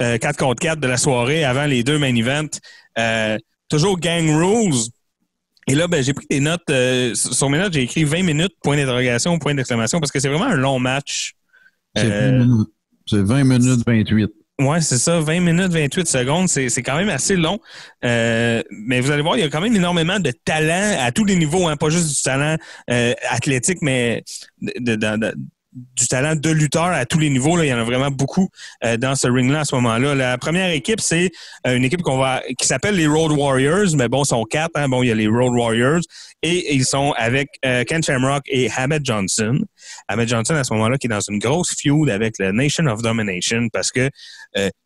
[0.00, 2.58] euh, 4 contre 4 de la soirée, avant les deux main events,
[3.68, 4.88] toujours Gang Rules.
[5.66, 6.72] Et là, ben, j'ai pris des notes.
[7.14, 10.46] sur mes notes, j'ai écrit 20 minutes, point d'interrogation, point d'exclamation, parce que c'est vraiment
[10.46, 11.34] un long match.
[11.94, 12.68] C'est 20 minutes.
[13.06, 14.30] C'est 20 minutes 28.
[14.60, 17.58] Ouais, c'est ça, 20 minutes, 28 secondes, c'est c'est quand même assez long.
[18.04, 21.24] Euh, mais vous allez voir, il y a quand même énormément de talent à tous
[21.24, 22.56] les niveaux, hein, pas juste du talent
[22.90, 24.22] euh, athlétique, mais
[24.60, 25.34] de, de- de-
[25.72, 27.56] du talent de lutteur à tous les niveaux.
[27.56, 27.64] Là.
[27.64, 28.48] Il y en a vraiment beaucoup
[28.84, 30.14] euh, dans ce ring-là à ce moment-là.
[30.14, 31.30] La première équipe, c'est
[31.66, 34.72] euh, une équipe qu'on va qui s'appelle les Road Warriors, mais bon, ils sont quatre.
[34.74, 34.88] Hein.
[34.88, 36.00] Bon, il y a les Road Warriors
[36.42, 39.60] et ils sont avec euh, Ken Shamrock et Hamed Johnson.
[40.08, 43.02] Ahmed Johnson, à ce moment-là, qui est dans une grosse feud avec le Nation of
[43.02, 44.10] Domination parce que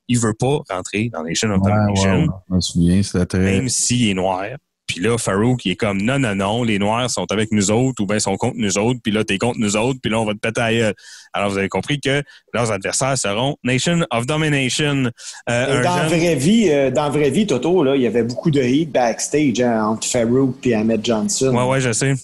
[0.07, 2.29] il veut pas rentrer dans Nation of Ouais, ouais, Domination, ouais.
[2.51, 3.39] Je me souviens, très.
[3.39, 4.45] même s'il est noir.
[4.87, 8.03] Puis là, Farouk, il est comme non, non, non, les Noirs sont avec nous autres
[8.03, 10.27] ou bien sont contre nous autres, puis là, t'es contre nous autres, puis là, on
[10.27, 10.95] va te péter à gueule.
[11.33, 15.11] Alors, vous avez compris que leurs adversaires seront Nation of Domination.
[15.49, 18.03] Euh, Et un dans la jeune- vraie vie, euh, dans vraie vie, Toto, là, il
[18.03, 21.55] y avait beaucoup de hate backstage hein, entre Farouk et Ahmed Johnson.
[21.57, 22.15] Ouais, ouais, je sais.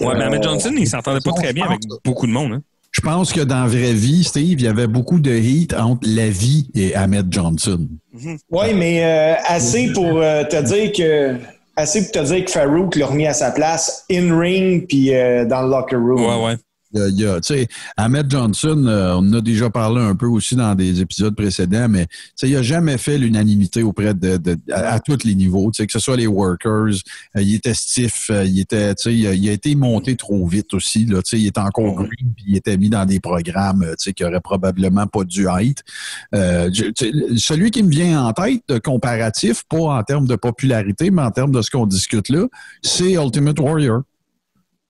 [0.00, 2.52] Ouais, mais Ahmed Euh, Johnson, il s'entendait pas très bien avec beaucoup de monde.
[2.52, 2.62] Hein.
[2.96, 6.08] Je pense que dans la vraie vie, Steve, il y avait beaucoup de heat entre
[6.08, 7.86] la vie et Ahmed Johnson.
[8.50, 11.36] Oui, mais euh, assez pour euh, te dire que
[11.76, 15.60] assez pour te dire que Farouk l'a remis à sa place in-ring puis euh, dans
[15.60, 16.24] le locker room.
[16.24, 16.56] Ouais, ouais.
[16.94, 20.26] Il y a- tu sais, Ahmed Johnson, euh, on en a déjà parlé un peu
[20.26, 24.36] aussi dans des épisodes précédents, mais tu sais, il n'a jamais fait l'unanimité auprès de,
[24.36, 26.94] de- à, à tous les niveaux, tu sais, que ce soit les workers,
[27.36, 30.74] euh, il était stiff, euh, il était, tu sais, il a, été monté trop vite
[30.74, 33.84] aussi, là, tu sais, il était encore green, puis il était mis dans des programmes,
[33.90, 35.82] tu sais, qui aurait probablement pas dû être.
[36.34, 36.70] Euh,
[37.36, 41.30] celui qui me vient en tête de comparatif, pas en termes de popularité, mais en
[41.30, 42.46] termes de ce qu'on discute là,
[42.82, 44.02] c'est Ultimate Warrior.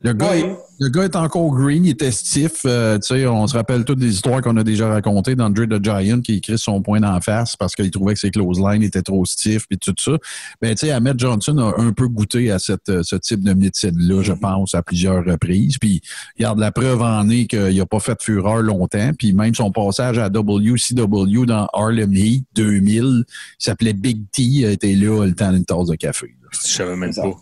[0.03, 0.41] Le gars, Ouais.
[0.41, 2.61] est- le gars est encore green, il était stiff.
[2.67, 5.83] euh, tu sais, on se rappelle toutes les histoires qu'on a déjà racontées d'Andre the
[5.83, 9.01] Giant qui écrit son point d'en face parce qu'il trouvait que ses close lines étaient
[9.01, 10.13] trop stiff puis tout ça.
[10.61, 13.55] Ben, tu sais, Ahmed Johnson a un peu goûté à cette, euh, ce type de
[13.55, 15.79] médecine-là, je pense, à plusieurs reprises.
[15.79, 16.03] Puis,
[16.39, 19.13] regarde, la preuve en est qu'il n'a pas fait fureur longtemps.
[19.19, 23.25] Puis, même son passage à WCW dans Harlem Heat 2000, il
[23.59, 26.27] s'appelait Big T, il était là le temps d'une tasse de café.
[26.43, 26.49] là.
[26.53, 27.33] Je savais même pas.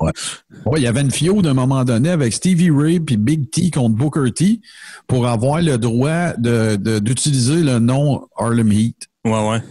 [0.00, 3.70] Ouais, il y avait une fiode d'un moment donné avec Stevie Ray puis Big T
[3.70, 4.60] contre Booker T
[5.06, 9.06] pour avoir le droit de- de- d'utiliser le nom Harlem Heat.
[9.24, 9.62] Ouais, ouais.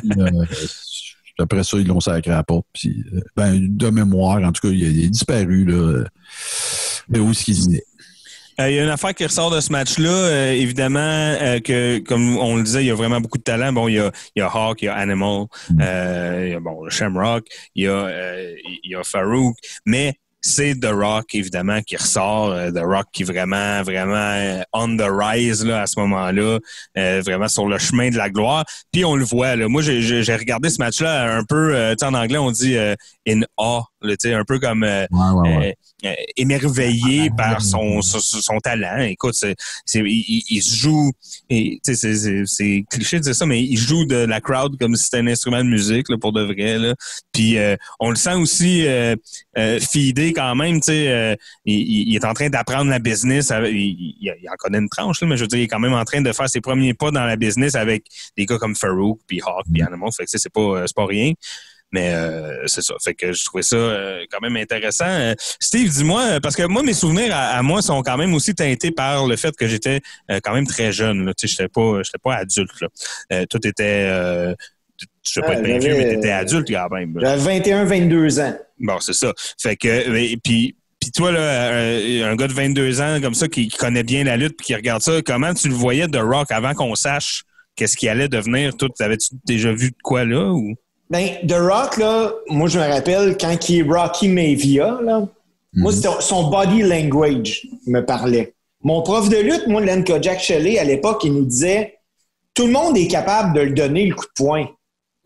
[0.00, 0.44] Puis, euh,
[1.38, 2.66] après ça, ils l'ont sacré à porte.
[2.72, 5.64] Puis, euh, ben, de mémoire, en tout cas, il, est disparu.
[5.64, 6.04] Là,
[7.08, 7.84] de où est-ce qu'il est?
[8.60, 10.10] Euh, Il y a une affaire qui ressort de ce match-là.
[10.10, 13.72] euh, évidemment, euh, que comme on le disait, il y a vraiment beaucoup de talent.
[13.72, 15.46] Bon, il y a, il y a Hawk, il y a Animal,
[15.80, 18.54] euh, il y a bon, Shamrock, il y a, euh,
[18.84, 19.56] il y a Farouk,
[19.86, 22.50] mais c'est The Rock, évidemment, qui ressort.
[22.52, 26.58] euh, The Rock qui est vraiment, vraiment euh, on the rise là, à ce moment-là,
[26.98, 28.64] euh, vraiment sur le chemin de la gloire.
[28.92, 29.56] Puis on le voit.
[29.56, 29.68] Là.
[29.68, 30.00] Moi, j'ai-
[30.36, 32.94] regardé ce match-là un peu, euh, tu sais, en anglais, on dit euh,
[33.28, 34.82] in awe, là, un peu comme...
[34.84, 36.16] euh, Ouais, ouais, ouais.
[36.36, 38.98] émerveillé par son, son, son talent.
[39.02, 39.54] Écoute, c'est,
[39.84, 41.12] c'est, il, il- il se joue,
[41.48, 44.96] et, tu sais, c'est, cliché de dire ça, mais il joue de la crowd comme
[44.96, 46.78] si c'était un instrument de musique, là, pour de vrai.
[46.78, 46.94] Là.
[47.32, 48.86] Puis euh, on le sent aussi
[49.60, 50.80] euh, feedé quand même.
[50.80, 51.34] tu sais, euh,
[51.64, 53.50] il, est en train d'apprendre la business.
[53.50, 55.94] avec- il, en connaît une tranche, là, mais je veux dire, il est quand même
[55.94, 58.04] en train de faire ses premiers pas dans la business avec
[58.36, 60.10] des gars comme Farouk, puis Hawk, puis Animal.
[60.16, 61.32] Fait que c'est pas, euh, pas rien.
[61.92, 62.94] Mais euh, c'est ça.
[63.02, 65.06] Fait que je trouvais ça euh, quand même intéressant.
[65.08, 68.54] Euh, Steve, dis-moi, parce que moi, mes souvenirs à, à moi sont quand même aussi
[68.54, 70.00] teintés par le fait que j'étais
[70.44, 71.32] quand même très jeune.
[71.36, 72.80] Sais, j'étais pas, pas adulte.
[72.80, 73.46] Là.
[73.46, 74.54] Tout était.
[75.22, 77.14] Je sais pas Ah, être bien vieux, j'avais, mais t'étais euh, adulte quand même.
[77.20, 78.54] J'avais 21-22 ans.
[78.78, 79.32] Bon, c'est ça.
[79.60, 83.48] Fait que, et puis, puis toi, là, euh, un gars de 22 ans comme ça
[83.48, 86.18] qui, qui connaît bien la lutte puis qui regarde ça, comment tu le voyais de
[86.18, 87.42] Rock avant qu'on sache
[87.76, 88.76] qu'est-ce qui allait devenir?
[88.76, 90.52] Tout, avais-tu déjà vu de quoi là?
[90.52, 90.74] Ou?
[91.08, 95.26] Ben, The Rock, là, moi, je me rappelle quand il est Rocky Mavia, là,
[95.72, 98.54] moi, c'était son body language me parlait.
[98.82, 101.98] Mon prof de lutte, moi, Lenka Jack Shelley, à l'époque, il nous disait
[102.54, 104.66] tout le monde est capable de le donner le coup de poing.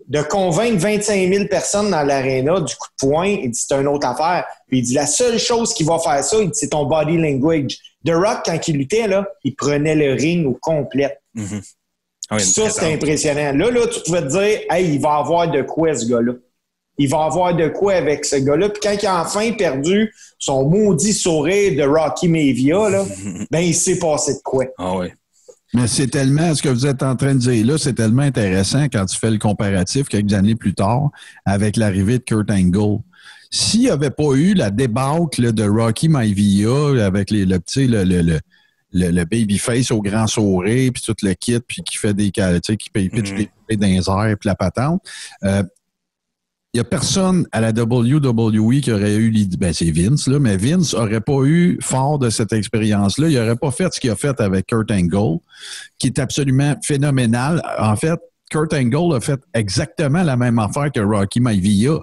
[0.07, 3.89] De convaincre 25 000 personnes dans l'aréna du coup de poing, il dit c'est une
[3.89, 4.45] autre affaire.
[4.69, 7.17] Puis il dit la seule chose qui va faire ça, il dit c'est ton body
[7.17, 7.79] language.
[8.05, 11.19] The Rock, quand il luttait, là, il prenait le ring au complet.
[11.35, 11.63] Mhm.
[12.31, 13.53] Ah oui, Ça, c'était impressionnant.
[13.57, 16.33] Là, là, tu pouvais te dire, hey, il va avoir de quoi, ce gars-là.
[16.97, 18.69] Il va avoir de quoi avec ce gars-là.
[18.69, 23.05] Puis quand il a enfin perdu son maudit sourire de Rocky Mavia, là,
[23.51, 24.67] ben, il s'est passé de quoi.
[24.79, 25.13] Ah ouais.
[25.75, 28.85] Mais c'est tellement, ce que vous êtes en train de dire là, c'est tellement intéressant
[28.85, 31.11] quand tu fais le comparatif quelques années plus tard
[31.45, 33.01] avec l'arrivée de Kurt Angle.
[33.51, 38.05] S'il n'y avait pas eu la débâcle de Rocky Maivia avec les, le petit, le,
[38.05, 38.41] le, le,
[38.93, 42.41] le, le babyface au grand sourire, puis tout le kit, puis qui fait des tu
[42.65, 43.37] sais, qui pitch Mhm.
[43.37, 45.03] des pieds dans les airs, puis la patente,
[45.45, 45.63] euh,
[46.75, 49.57] il y a personne à la WWE qui aurait eu l'idée.
[49.57, 53.29] Ben, c'est Vince, là, mais Vince aurait pas eu fort de cette expérience-là.
[53.29, 55.39] Il aurait pas fait ce qu'il a fait avec Kurt Angle,
[55.99, 57.63] qui est absolument phénoménal.
[57.79, 58.19] En fait,
[58.51, 62.01] Kurt Angle a fait exactement la même affaire que Rocky Maivia,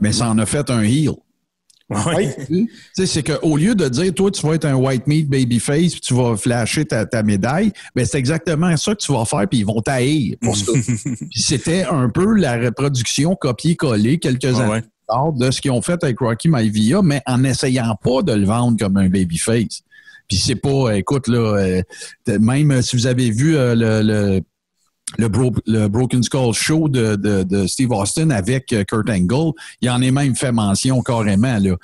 [0.00, 1.14] mais ça en a fait un heel.
[2.94, 6.00] Sais, c'est qu'au lieu de dire, toi, tu vas être un white meat babyface, puis
[6.00, 9.60] tu vas flasher ta, ta médaille, ben c'est exactement ça que tu vas faire, puis
[9.60, 10.72] ils vont tailler pour ça.
[11.34, 14.80] c'était un peu la reproduction copier-coller quelques Ouais, années ouais.
[14.82, 18.32] plus tard de ce qu'ils ont fait avec Rocky Maivia, mais en essayant pas de
[18.32, 19.82] le vendre comme un babyface.
[20.28, 21.82] Puis c'est pas, écoute, là, euh,
[22.38, 24.40] même si vous avez vu euh, le, le,
[25.18, 29.90] le, Bro- le Broken Skull Show de, de, Steve Austin avec euh, Kurt Angle, il
[29.90, 31.58] en est même fait mention carrément.
[31.58, 31.76] Là.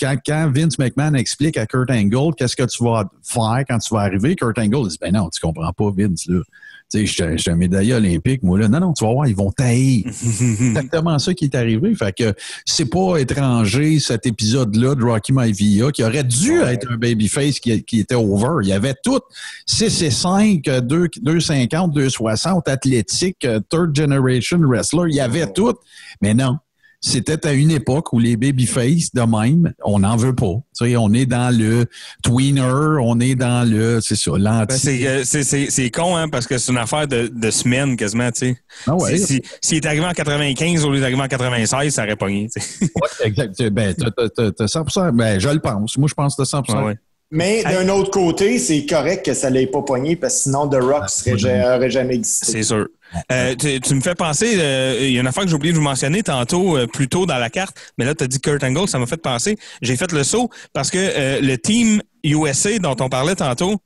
[0.00, 3.94] Quand, quand Vince McMahon explique à Kurt Angle qu'est-ce que tu vas faire quand tu
[3.94, 6.26] vas arriver, Kurt Angle dit Ben non, tu comprends pas, Vince.
[6.26, 6.40] Là.
[6.88, 8.68] Sais, je suis un- médaillé olympique, moi là.
[8.68, 10.04] Non, non, tu vas voir, ils vont tailler.
[10.12, 11.94] C'est exactement ça qui est arrivé.
[11.96, 12.32] Fait que
[12.64, 17.82] c'est pas étranger cet épisode-là de Rocky Maivia qui aurait dû être un babyface qui,
[17.82, 18.58] qui était over.
[18.62, 19.20] Il y avait tout
[19.66, 25.08] 6 et 5, 2, 250, 260, athlétique, third generation wrestler.
[25.08, 25.74] Il y avait tout.
[26.22, 26.56] Mais non.
[27.00, 30.54] C'était à une époque où les babyface, de même, on n'en veut pas.
[30.76, 31.84] Tu sais, on est dans le
[32.22, 34.78] tweener, on est dans le, c'est ça, Ben, l'anti.
[34.78, 35.22] c'est, euh,
[35.70, 38.56] c'est, con, hein, parce que c'est une affaire de, de semaine quasiment, tu sais.
[38.86, 39.16] Ah ouais.
[39.18, 42.48] Si- si- S'il est arrivé en 95 au lieu d'arriver en 96, ça aurait pogné,
[42.54, 42.86] tu sais.
[42.94, 43.62] Ouais, exact.
[43.70, 45.12] Ben, t'as- t'as- t'as- t'as 100%.
[45.12, 45.96] Ben, je le pense.
[45.98, 46.78] Moi, je pense que t'as 100%.
[46.78, 46.98] Ouais, ouais.
[47.30, 50.76] Mais d'un autre côté, c'est correct que ça l'ait pas pogné parce que sinon The
[50.80, 52.52] Rock serait, ja- aurait jamais existé.
[52.52, 52.86] C'est sûr.
[53.32, 55.72] Euh, tu, tu me fais penser, euh, il y a une affaire que j'ai oublié
[55.72, 58.40] de vous mentionner tantôt, euh, plus tôt dans la carte, mais là, tu as dit
[58.40, 59.56] Kurt Angle, ça m'a fait penser.
[59.82, 63.76] J'ai fait le saut parce que euh, le team USA dont on parlait tantôt,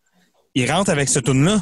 [0.54, 1.60] il rentre avec ce tune-là.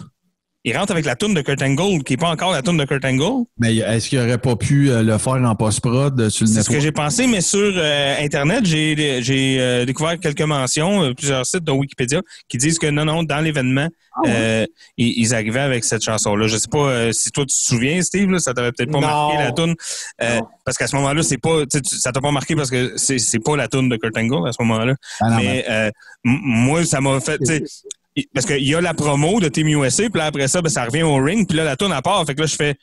[0.64, 2.85] Il rentre avec la tune de Kurt Angle, qui n'est pas encore la tune de
[2.85, 3.44] Kurt Angle.
[3.59, 6.62] Mais est-ce qu'il aurait pas pu euh, le faire en post-prod euh, sur le C'est
[6.64, 11.14] ce que j'ai pensé, mais sur euh, Internet, j'ai j'ai euh, découvert quelques mentions, euh,
[11.14, 13.89] plusieurs sites dont Wikipédia, qui disent que non, non, dans l'événement,
[14.26, 14.66] euh,
[14.97, 16.48] ils, ils arrivaient avec cette chanson-là.
[16.48, 18.98] Je sais pas euh, si toi tu te souviens, Steve, là, ça t'avait peut-être pas
[19.01, 19.06] Non.
[19.06, 19.76] marqué la tune.
[20.22, 20.48] Euh, Non.
[20.64, 23.56] parce qu'à ce moment-là, c'est pas, ça t'a pas marqué parce que c'est c'est pas
[23.56, 24.94] la tune de Kurt Angle à ce moment-là.
[25.20, 25.90] Ah non, mais euh,
[26.24, 27.39] moi, ça m'a fait,
[28.35, 30.85] parce qu'il y a la promo de Team USA, puis là, après ça, ben, ça
[30.85, 32.24] revient au ring, puis là, la tune à part.
[32.27, 32.77] Fait que là, je fais,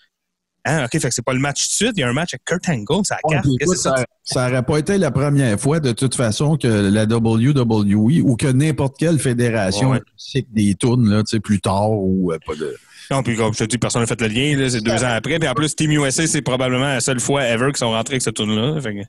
[0.66, 2.14] ah, OK, fait que c'est pas le match tout de suite, il y a un
[2.14, 3.48] match avec Kurt Angle, ça Ouais, carte.
[3.62, 3.96] écoute, ça?
[3.98, 8.36] ça, ça aurait pas été la première fois, de toute façon, que la WWE ou
[8.36, 10.02] que n'importe quelle fédération Ouais.
[10.18, 12.76] cycle des tunes, là, tu sais, plus tard ou euh, pas de.
[13.12, 15.10] Non, puis comme je te dis, personne n'a fait le lien, là, c'est deux ans
[15.16, 15.38] après.
[15.38, 18.24] Puis en plus, Team USA, c'est probablement la seule fois ever qu'ils sont rentrés avec
[18.24, 18.42] ce que-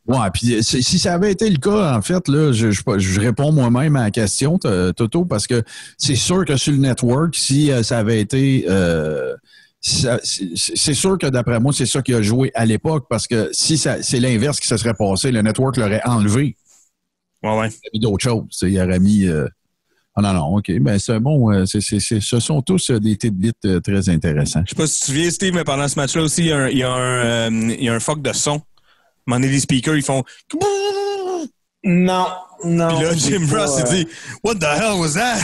[0.07, 3.21] Ouais, puis si si ça avait été le cas, en fait, là, je, je, je
[3.21, 5.63] réponds moi-même à la question, Toto, parce que
[5.97, 8.67] c'est sûr que sur le network, si euh, ça avait été.
[8.69, 9.35] euh,
[9.89, 13.79] c'est sûr que d'après moi, c'est ça qui a joué à l'époque, parce que si
[13.79, 16.57] c'est l'inverse qui se serait passé, le network l'aurait enlevé.
[17.43, 17.69] Ouais, ouais.
[17.69, 18.59] Il a mis d'autres choses.
[18.63, 19.27] Il aurait mis.
[19.27, 19.47] euh,
[20.17, 20.73] Ah non, non, OK.
[20.81, 21.53] Ben, c'est bon.
[21.53, 24.63] euh, ce sont tous euh, des tidbits euh, très intéressants.
[24.65, 26.53] Je sais pas si tu te souviens, Steve, mais pendant ce match-là aussi, il y
[26.53, 28.53] a un, il y a un, euh, il y a un fuck de son.
[28.53, 28.61] À un
[29.27, 30.25] moment donné, les speakers, ils font.
[31.85, 32.27] Non,
[32.65, 32.89] non.
[32.97, 34.09] Puis là, Jim Ross, euh, il dit
[34.43, 35.39] What the hell was that?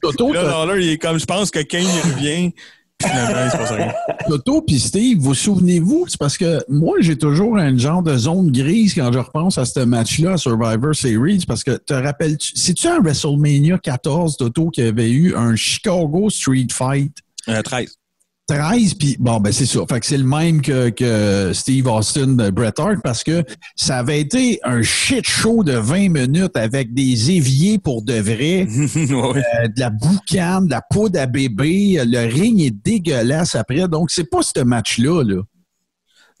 [0.00, 2.54] Toto, Puis là, Lawler, il est comme, je pense que Kane, il revient.
[3.02, 3.92] Puis finalement, il se passe rien.
[4.28, 6.06] Toto puis Steve, vous souvenez-vous?
[6.08, 9.64] C'est parce que moi, j'ai toujours un genre de zone grise quand je repense à
[9.64, 14.82] ce match-là, à Survivor Series, parce que te rappelles-tu, c'est-tu un WrestleMania 14, Toto, qui
[14.82, 17.12] avait eu un Chicago Street Fight?
[17.48, 17.98] Euh, 13.
[18.48, 19.80] 13, puis bon, ben c'est ça.
[19.88, 23.44] Fait que c'est le même que, que Steve Austin de Bret Hart parce que
[23.76, 28.66] ça avait été un shit show de 20 minutes avec des éviers pour de vrai,
[28.96, 32.02] euh, de la boucane, de la poudre à bébé.
[32.04, 33.86] Le ring est dégueulasse après.
[33.88, 35.42] Donc, c'est pas ce match-là, là.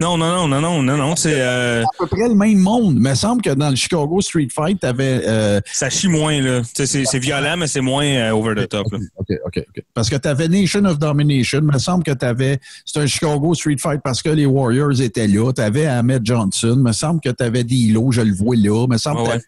[0.02, 1.14] Non, non, non, non, non, non, non.
[1.16, 2.94] C'est, euh, À peu près le même monde.
[2.96, 5.22] Il me semble que dans le Chicago Street Fight, t'avais.
[5.24, 6.60] Euh, ça chie moins, là.
[6.62, 8.90] Tu sais, C'est, c'est violent, mais c'est moins euh, over the top.
[8.90, 8.98] là.
[9.16, 9.84] OK, OK, OK.
[9.94, 11.60] Parce que tu avais Nation of Domination.
[11.60, 12.58] Il me semble que tu avais.
[12.84, 15.52] C'est un Chicago Street Fight parce que les Warriors étaient là.
[15.52, 16.74] Tu avais Ahmed Johnson.
[16.78, 18.86] Il me semble que tu avais D'Lo, je le vois là.
[18.88, 19.40] Il me semble que ouais.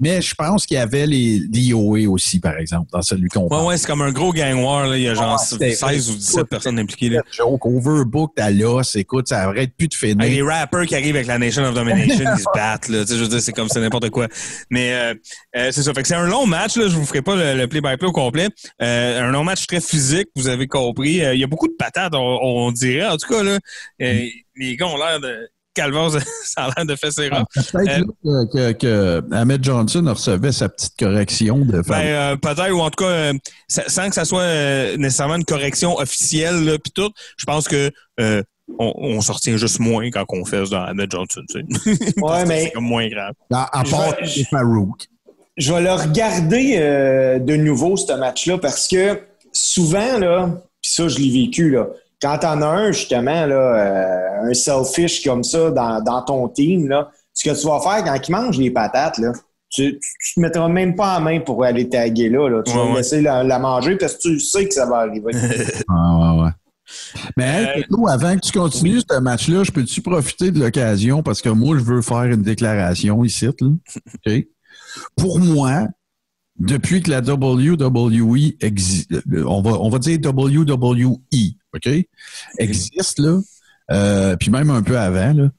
[0.00, 3.48] Mais je pense qu'il y avait les DOA aussi, par exemple, dans celui qu'on Ouais,
[3.48, 3.66] parle.
[3.66, 4.96] ouais, c'est comme un gros gang war, là.
[4.96, 7.22] Il y a genre Ah, c'était- 16 ou 17 personnes impliquées, là.
[7.36, 8.96] Joke, overbooked à l'os.
[8.96, 10.16] Écoute, ça arrête plus de finir.
[10.20, 13.00] Avec les rappers qui arrivent avec la Nation of Domination, ils se battent, là.
[13.04, 14.28] Tu sais, je veux dire, c'est comme c'est n'importe quoi.
[14.70, 15.14] Mais euh,
[15.56, 15.92] euh, c'est ça.
[15.94, 16.88] Fait que c'est un long match, là.
[16.88, 18.48] Je vous ferai pas le, play-by-play au complet.
[18.82, 21.24] Euh, un long match très physique, vous avez compris.
[21.24, 23.06] Euh, Il y a beaucoup de patates, on, on dirait.
[23.06, 23.58] En tout cas, là,
[24.02, 24.24] euh,
[24.56, 25.48] les gars ont l'air de...
[25.78, 27.44] Calvas, ça a l'air de fesser rare.
[27.56, 28.08] Ah, Peut-être
[28.56, 32.32] Euh, que, Ahmed Johnson recevait sa petite correction de Ben, faire.
[32.32, 33.32] euh, peut-être, ou en tout cas, euh,
[33.68, 37.90] sans que ça soit euh, nécessairement une correction officielle, puis tout, je pense que
[38.20, 38.42] euh,
[38.78, 41.42] on, on s'en retient juste moins quand on fait dans Ahmed Johnson.
[41.48, 42.14] tu sais.
[42.22, 43.32] Ouais, mais- C'est comme moins grave.
[43.52, 45.06] À, à Je part vais- les Farouk.
[45.56, 49.20] Je vais le regarder euh, de nouveau, ce match-là, parce que
[49.52, 50.50] souvent, là,
[50.82, 51.86] puis ça, je l'ai vécu, là,
[52.20, 56.88] quand t'en as un, justement, là, euh, un selfish comme ça dans, dans ton team,
[56.88, 59.32] là, ce que tu vas faire quand il mange les patates, là,
[59.70, 62.48] tu, tu, tu te mettras même pas en main pour aller taguer là.
[62.48, 62.62] là.
[62.64, 62.96] Tu Ouais, vas ouais.
[62.96, 65.32] laisser la, la manger parce que tu sais que ça va arriver.
[65.88, 66.50] Ah, ouais, ouais.
[67.36, 71.22] Mais hey, Euh, Toto, avant que tu continues ce match-là, je peux-tu profiter de l'occasion?
[71.22, 73.44] Parce que moi, je veux faire une déclaration ici.
[73.44, 73.52] Là.
[74.26, 74.32] OK?
[75.16, 75.82] Pour moi,
[76.58, 79.12] depuis que la WWE existe,
[79.46, 81.18] on va, on va dire WWE,
[81.74, 81.88] OK?
[82.58, 83.40] Existe, là,
[83.90, 85.50] euh, puis même un peu avant, là,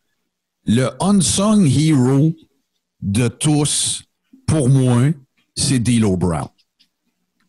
[0.65, 2.35] le unsung hero
[3.01, 4.03] de tous,
[4.45, 5.09] pour moi,
[5.55, 6.49] c'est D'Lo Brown.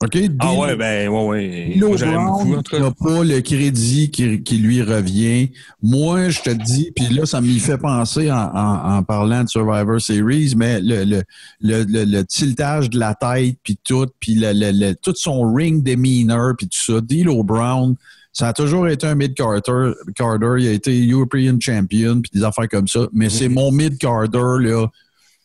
[0.02, 0.18] OK?
[0.38, 1.74] Ah ouais, ben, ouais, ouais.
[1.76, 2.78] Moi, beaucoup, en Brown tout cas.
[2.80, 5.50] n'a pas le crédit qui, qui lui revient.
[5.82, 9.48] Moi, je te dis, puis là, ça m'y fait penser en, en- en parlant de
[9.50, 11.22] Survivor Series, mais le, le,
[11.60, 15.52] le, le- le tiltage de la tête, puis tout, puis le, le- le- tout son
[15.52, 17.00] ring demeanor, puis tout ça.
[17.02, 17.94] D'Lo Brown,
[18.32, 19.92] ça a toujours été un mid-carter.
[20.16, 23.00] Carter, il a été European Champion, puis des affaires comme ça.
[23.12, 24.86] Mais c'est mon mid-carter, là,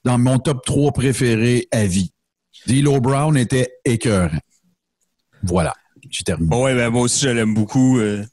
[0.06, 2.12] dans mon top 3 préféré à vie.
[2.68, 4.30] D'Lo Brown était écœurant.
[5.44, 5.74] Voilà,
[6.10, 6.50] j'ai terminé.
[6.50, 8.00] Bon, ouais, ben, moi aussi, je l'aime beaucoup.
[8.00, 8.24] euh.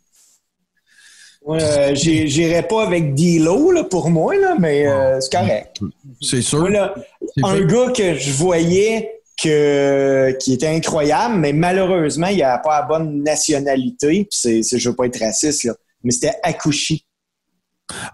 [1.49, 5.81] Euh, j'ai- J'irai pas avec D-Lo là, pour moi, là, mais euh, c'est correct.
[6.21, 6.61] C'est sûr.
[6.61, 6.95] Moi, là,
[7.37, 12.59] C'est un fait- gars que je voyais que, qui était incroyable, mais malheureusement, il n'a
[12.59, 14.29] pas la bonne nationalité.
[14.31, 17.05] C'est, je veux pas être raciste, là, mais c'était Akushi.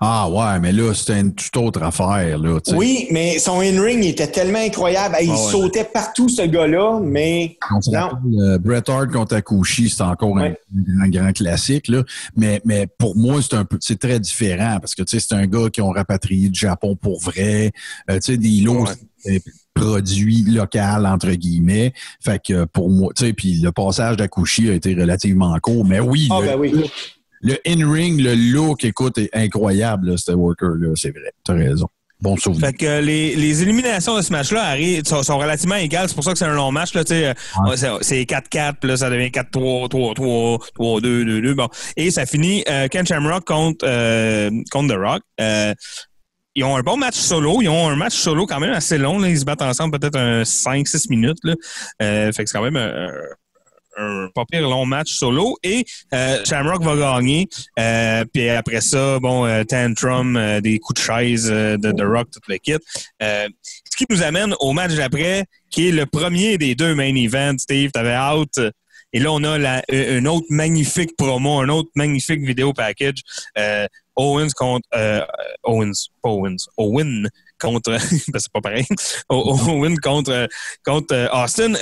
[0.01, 2.39] Ah ouais, mais là, c'était une toute autre affaire.
[2.39, 2.59] Là.
[2.75, 5.17] Oui, mais son in-ring était tellement incroyable.
[5.23, 5.51] Il Ah ouais.
[5.53, 7.57] sautait partout, ce gars-là, mais
[7.93, 8.11] Non.
[8.41, 10.59] euh, Bret Hart contre Akushi, c'est encore un- Ouais.
[11.03, 11.89] un, grand classique.
[11.89, 12.03] Là.
[12.37, 15.69] Mais, mais pour moi, c'est un peu c'est très différent parce que c'est un gars
[15.73, 17.73] qui ont rapatrié du Japon pour vrai.
[18.11, 18.93] Euh, tu sais, des lots Ouais.
[19.19, 19.43] c'est
[19.75, 21.93] produits local entre guillemets.
[22.21, 25.85] Fait que pour moi, tu sais, puis le passage d'Akushi a été relativement court.
[25.85, 26.91] Mais oui, Ah, le, ben oui.
[27.41, 30.93] Le in-ring, le look, écoute, est incroyable, là, ce worker-là.
[30.97, 31.33] C'est vrai.
[31.45, 31.87] T'as raison.
[32.21, 32.67] Bon souvenir.
[32.67, 36.09] Fait que euh, les, les éliminations de ce match-là arrivent, sont, sont relativement égales.
[36.09, 36.93] C'est pour ça que c'est un long match.
[36.95, 37.35] Là, sais, euh,
[37.65, 37.77] Ouais.
[37.77, 41.55] c'est- c'est 4-4, puis là, ça devient 4-3, 3-3, 3-2, 2-2.
[41.55, 41.69] Bon.
[41.97, 45.23] Et ça finit euh, Ken Shamrock contre, euh, contre The Rock.
[45.41, 45.73] Euh,
[46.57, 47.63] ils ont un bon match solo.
[47.63, 49.21] Ils ont un match solo quand même assez long.
[49.21, 49.29] Là.
[49.29, 51.39] Ils se battent ensemble peut-être un 5-6 minutes.
[51.45, 51.55] Là.
[52.03, 52.77] Euh, fait que c'est quand même
[53.99, 55.57] un, pas pire long match solo.
[55.63, 55.85] Et
[56.15, 57.49] euh, Shamrock va gagner.
[57.79, 62.03] Euh, puis après ça, bon, euh, tantrum, euh, des coups de chaise euh, de The
[62.03, 62.77] Rock, tout le kit.
[63.23, 63.49] Euh,
[63.91, 67.59] ce qui nous amène au match d'après, qui est le premier des deux main events.
[67.59, 68.61] Steve, t'avais out.
[69.13, 73.23] Et là, on a la, une autre magnifique promo, un autre magnifique vidéo package.
[74.17, 74.89] Owens contre
[75.63, 77.91] Owens, pas Owens, Owen contre,
[78.29, 78.85] ben, c'est pas pareil.
[79.31, 80.49] Owen contre
[80.85, 81.75] contre Austin.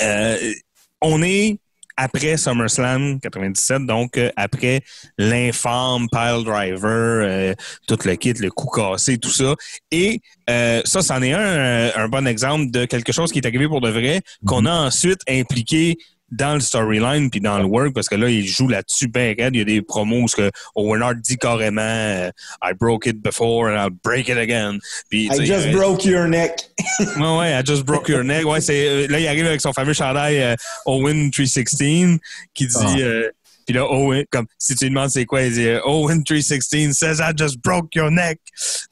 [0.00, 0.52] Euh,
[1.00, 1.58] on est
[1.96, 4.82] après SummerSlam 97, donc euh, après
[5.16, 7.54] l'infâme pile driver, euh,
[7.88, 9.54] tout le kit, le coup cassé, tout ça.
[9.90, 10.20] Et
[10.50, 13.80] euh, ça, c'en est un, un bon exemple de quelque chose qui est arrivé pour
[13.80, 15.96] de vrai, qu'on a ensuite impliqué
[16.30, 19.54] dans le storyline puis dans le work parce que là il joue là-dessus bien raide.
[19.54, 22.30] il y a des promos où que Owen Hart dit carrément euh,
[22.62, 24.78] I broke it before and I'll break it again
[25.08, 26.52] puis I just euh, broke your neck.
[27.16, 28.44] Ouais, ouais, I just broke your neck.
[28.44, 30.54] Ouais, c'est euh, là il arrive avec son fameux chandail euh,
[30.86, 32.18] Owen 316
[32.54, 32.96] qui dit Ah.
[32.98, 33.30] euh,
[33.66, 36.96] puis là Owen comme si tu lui demandes c'est quoi, il dit euh, Owen 316
[36.96, 38.38] says I just broke your neck.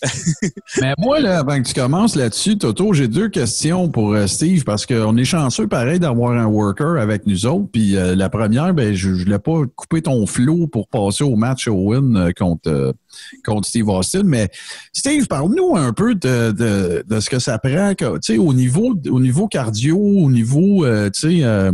[0.80, 4.64] Mais moi, là, avant que tu commences là-dessus, Toto, j'ai deux questions pour euh, Steve
[4.64, 7.68] parce qu'on est chanceux, pareil, d'avoir un worker avec nous autres.
[7.72, 11.36] Puis euh, la première, ben, je ne voulais pas couper ton flow pour passer au
[11.36, 12.92] match Owen euh, contre, euh,
[13.44, 14.22] contre Steve Austin.
[14.24, 14.48] Mais
[14.92, 19.20] Steve, parle-nous un peu de, de, de ce que ça prend, que- au niveau, au
[19.20, 21.72] niveau cardio, au niveau, euh, euh,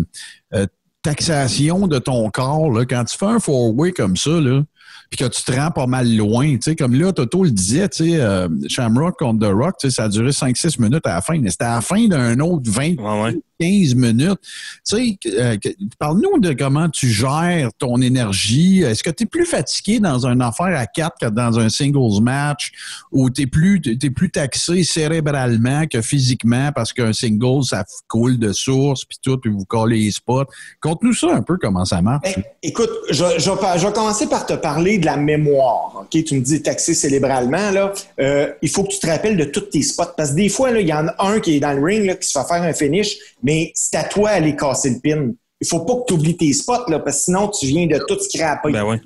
[1.02, 4.62] taxation de ton corps, là, quand tu fais un four-way comme ça, là,
[5.10, 6.52] puis que tu te rends pas mal loin.
[6.52, 9.89] Tu sais, comme là, Toto le disait, tu sais, euh, Shamrock contre The Rock, tu
[9.89, 12.39] sais, ça a duré 5-6 minutes à la fin, mais c'était à la fin d'un
[12.40, 13.40] autre 20, Ouais, ouais.
[13.61, 14.41] 15 minutes.
[14.89, 15.57] Tu sais, euh,
[15.99, 18.81] parle-nous de comment tu gères ton énergie.
[18.81, 22.23] Est-ce que tu es plus fatigué dans une affaire à 4 que dans un singles
[22.23, 22.73] match?
[23.12, 28.53] Ou tu es plus, plus taxé cérébralement que physiquement parce qu'un single, ça coule de
[28.53, 30.47] source, puis tout, puis vous collez les spots?
[30.81, 32.35] Conte-nous ça un peu, comment ça marche.
[32.35, 36.03] Ben, écoute, je, vais commencer par te parler de la mémoire.
[36.03, 37.70] Ok, Tu me dis taxé cérébralement.
[37.70, 37.93] Là.
[38.20, 40.15] Euh, il faut que tu te rappelles de tous tes spots.
[40.16, 42.28] Parce que des fois, il y en a un qui est dans le ring qui
[42.28, 45.32] se fait faire un finish, mais c'est à toi d'aller casser le pin.
[45.60, 47.98] Il faut pas que tu oublies tes spots, là, parce que sinon, tu viens de
[48.06, 48.72] tout scraper.
[48.72, 49.01] Ben ouais.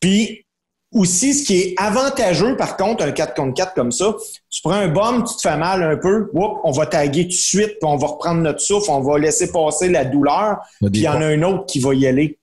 [0.00, 0.44] Puis
[0.94, 4.14] aussi, ce qui est avantageux, par contre, un 4 contre 4 comme ça,
[4.48, 7.28] tu prends un bomb, tu te fais mal un peu, whoop, on va taguer tout
[7.28, 10.90] de suite, puis on va reprendre notre souffle, on va laisser passer la douleur, puis
[10.94, 12.38] il y en a un autre qui va y aller.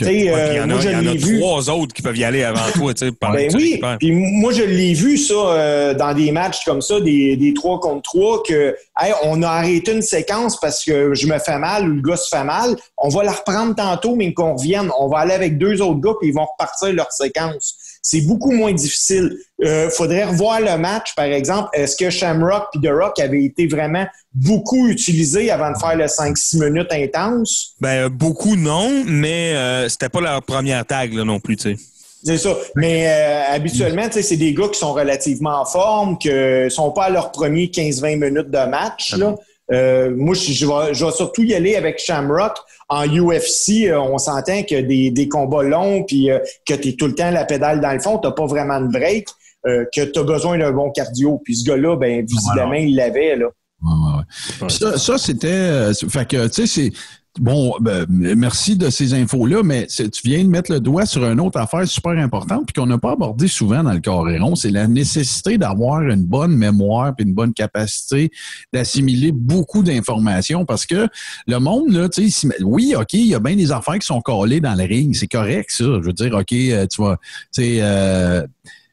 [0.00, 1.38] Sais, Ouais, euh, il y en moi, a, je il y en a l'ai vu.
[1.38, 3.80] trois autres qui peuvent y aller avant toi, tu sais, pendant Ben que tu oui,
[3.98, 7.80] puis moi je l'ai vu ça euh, dans des matchs comme ça, des, des 3
[7.80, 11.88] contre 3, que hey, on a arrêté une séquence parce que je me fais mal
[11.88, 12.76] ou le gars se fait mal.
[12.96, 14.90] On va la reprendre tantôt, mais qu'on revienne.
[14.98, 17.76] On va aller avec deux autres gars, puis ils vont repartir leur séquence.
[18.04, 19.38] C'est beaucoup moins difficile.
[19.64, 21.68] Euh, faudrait revoir le match, par exemple.
[21.72, 24.04] Est-ce que Shamrock et The Rock avaient été vraiment
[24.34, 27.74] beaucoup utilisés avant de faire le 5-6 minutes intense?
[27.80, 31.76] Ben, euh, beaucoup non, mais euh, c'était pas leur première tag là, non plus, tu
[31.76, 31.82] sais.
[32.24, 32.56] C'est ça.
[32.76, 36.30] Mais euh, habituellement, c'est des gars qui sont relativement en forme, qui
[36.68, 39.16] sont pas à leur premier 15-20 minutes de match.
[39.16, 39.34] Là.
[39.72, 42.56] Euh, moi, je, je vais, je vais surtout y aller avec Shamrock.
[42.88, 46.92] En UFC, euh, on s'entend que des, des combats longs, puis euh, que tu es
[46.92, 49.28] tout le temps la pédale dans le fond, tu pas vraiment de break,
[49.66, 51.40] euh, que tu as besoin d'un bon cardio.
[51.44, 53.36] Puis ce gars-là, ben, visiblement, il l'avait.
[53.36, 53.46] Là.
[53.82, 54.66] Ouais, ouais, ouais.
[54.68, 55.48] Puis Ça, ça, c'était.
[55.48, 56.92] euh, fait que, tu sais, c'est.
[57.40, 61.40] Bon, ben, merci de ces infos-là, mais tu viens de mettre le doigt sur une
[61.40, 64.86] autre affaire super importante, puis qu'on n'a pas abordé souvent dans le Coréron, c'est la
[64.86, 68.30] nécessité d'avoir une bonne mémoire puis une bonne capacité
[68.70, 71.08] d'assimiler beaucoup d'informations, parce que
[71.46, 74.20] le monde, là, tu sais, oui, OK, il y a bien des affaires qui sont
[74.20, 75.84] collées dans le ring, c'est correct, ça.
[75.84, 77.16] Je veux dire, OK, euh, tu vas,
[77.50, 78.46] tu sais, euh,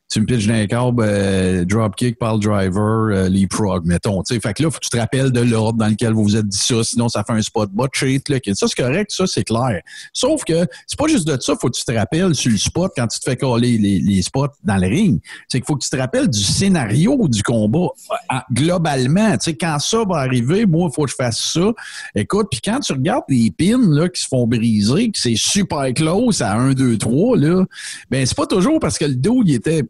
[0.09, 4.23] tu me pitches dans les câbles, euh, dropkick, pile driver, euh, leapfrog, mettons.
[4.23, 6.23] Tu sais, fait que là, faut que tu te rappelles de l'ordre dans lequel vous
[6.23, 8.27] vous êtes dit ça, sinon ça fait un spot bot cheat.
[8.27, 9.81] Là, ça, c'est correct, ça, c'est clair.
[10.11, 12.91] Sauf que c'est pas juste de ça, faut que tu te rappelles sur le spot
[12.95, 15.21] quand tu te fais coller les, les spots dans le ring.
[15.47, 17.89] C'est qu'il faut que tu te rappelles du scénario du combat
[18.51, 19.31] globalement.
[19.33, 21.71] Tu sais, quand ça va arriver, moi, il faut que je fasse ça.
[22.15, 25.93] Écoute, puis quand tu regardes les pins là, qui se font briser, que c'est super
[25.93, 27.65] close à 1, 2, 3, là,
[28.09, 29.83] ben c'est pas toujours parce que le dos, il était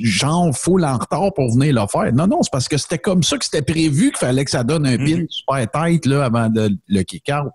[0.00, 2.12] genre full en retard pour venir le faire.
[2.12, 4.64] Non, non, c'est parce que c'était comme ça que c'était prévu qu'il fallait que ça
[4.64, 7.52] donne un pin super tight là, avant de le kick-out.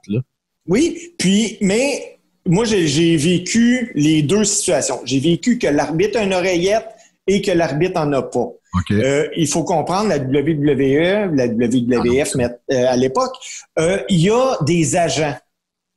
[0.67, 5.01] Oui, puis, mais moi, j'ai vécu les deux situations.
[5.05, 6.87] J'ai vécu que l'arbitre a une oreillette
[7.27, 8.49] et que l'arbitre en a pas.
[8.91, 13.33] Euh, il faut comprendre, la WWE, la WWF mais, euh, à l'époque,
[13.79, 15.35] euh, il y a des agents.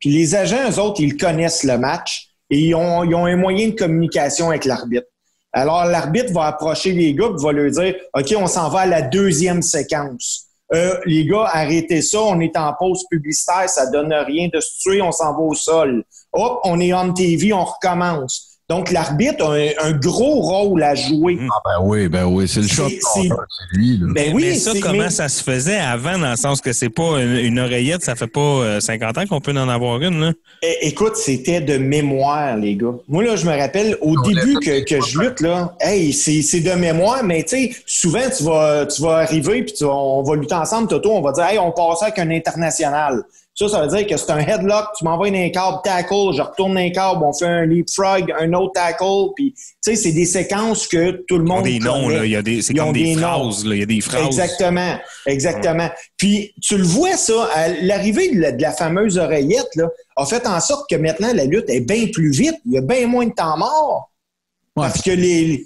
[0.01, 3.37] Puis les agents, eux autres, ils connaissent le match et ils ont, ils ont un
[3.37, 5.07] moyen de communication avec l'arbitre.
[5.56, 8.86] Alors, l'arbitre va approcher les gars et va leur dire OK, on s'en va à
[8.86, 10.48] la deuxième séquence.
[10.74, 14.81] Euh, les gars, arrêtez ça, on est en pause publicitaire, ça donne rien de se
[14.81, 16.02] tuer, on s'en va au sol.
[16.32, 18.53] Hop, on est on TV, on recommence.
[18.70, 21.39] Donc, l'arbitre a un, un gros rôle à jouer.
[21.51, 23.28] Ah ben oui, ben oui, c'est le shot c'est-
[23.74, 23.99] lui.
[23.99, 24.07] Là.
[24.15, 26.73] Ben mais oui, ça, c'est- comment mais- ça se faisait avant, dans le sens que
[26.73, 30.01] c'est pas une, une oreillette, ça fait pas euh, 50 ans qu'on peut en avoir
[30.01, 30.32] une, là?
[30.62, 32.95] É- Écoute, c'était de mémoire, les gars.
[33.07, 36.61] Moi, là, je me rappelle, au début que, que je lutte, là, hey, c'est c'est
[36.61, 40.36] de mémoire, mais tu sais, souvent, tu vas, tu vas arriver, puis tu on va
[40.36, 43.23] lutter ensemble, Toto, on va dire, hey, on passe avec un international.
[43.56, 46.76] Ça, ça veut dire que c'est un headlock, tu m'envoies un câble tackle, je retourne
[46.76, 50.89] un câble, on fait un leapfrog, un autre tackle, puis tu sais, c'est des séquences
[50.89, 52.24] que tout le Ils ont monde des noms, là.
[52.24, 53.76] Il y a des, c'est comme des, phrases, là.
[53.76, 54.26] Il y a des phrases.
[54.26, 55.89] Exactement, exactement.
[56.16, 60.26] Puis tu le vois ça, à l'arrivée de la, de la fameuse oreillette là, a
[60.26, 63.06] fait en sorte que maintenant la lutte est bien plus vite, il y a bien
[63.06, 64.10] moins de temps mort.
[64.74, 65.64] Ouais, Parce que les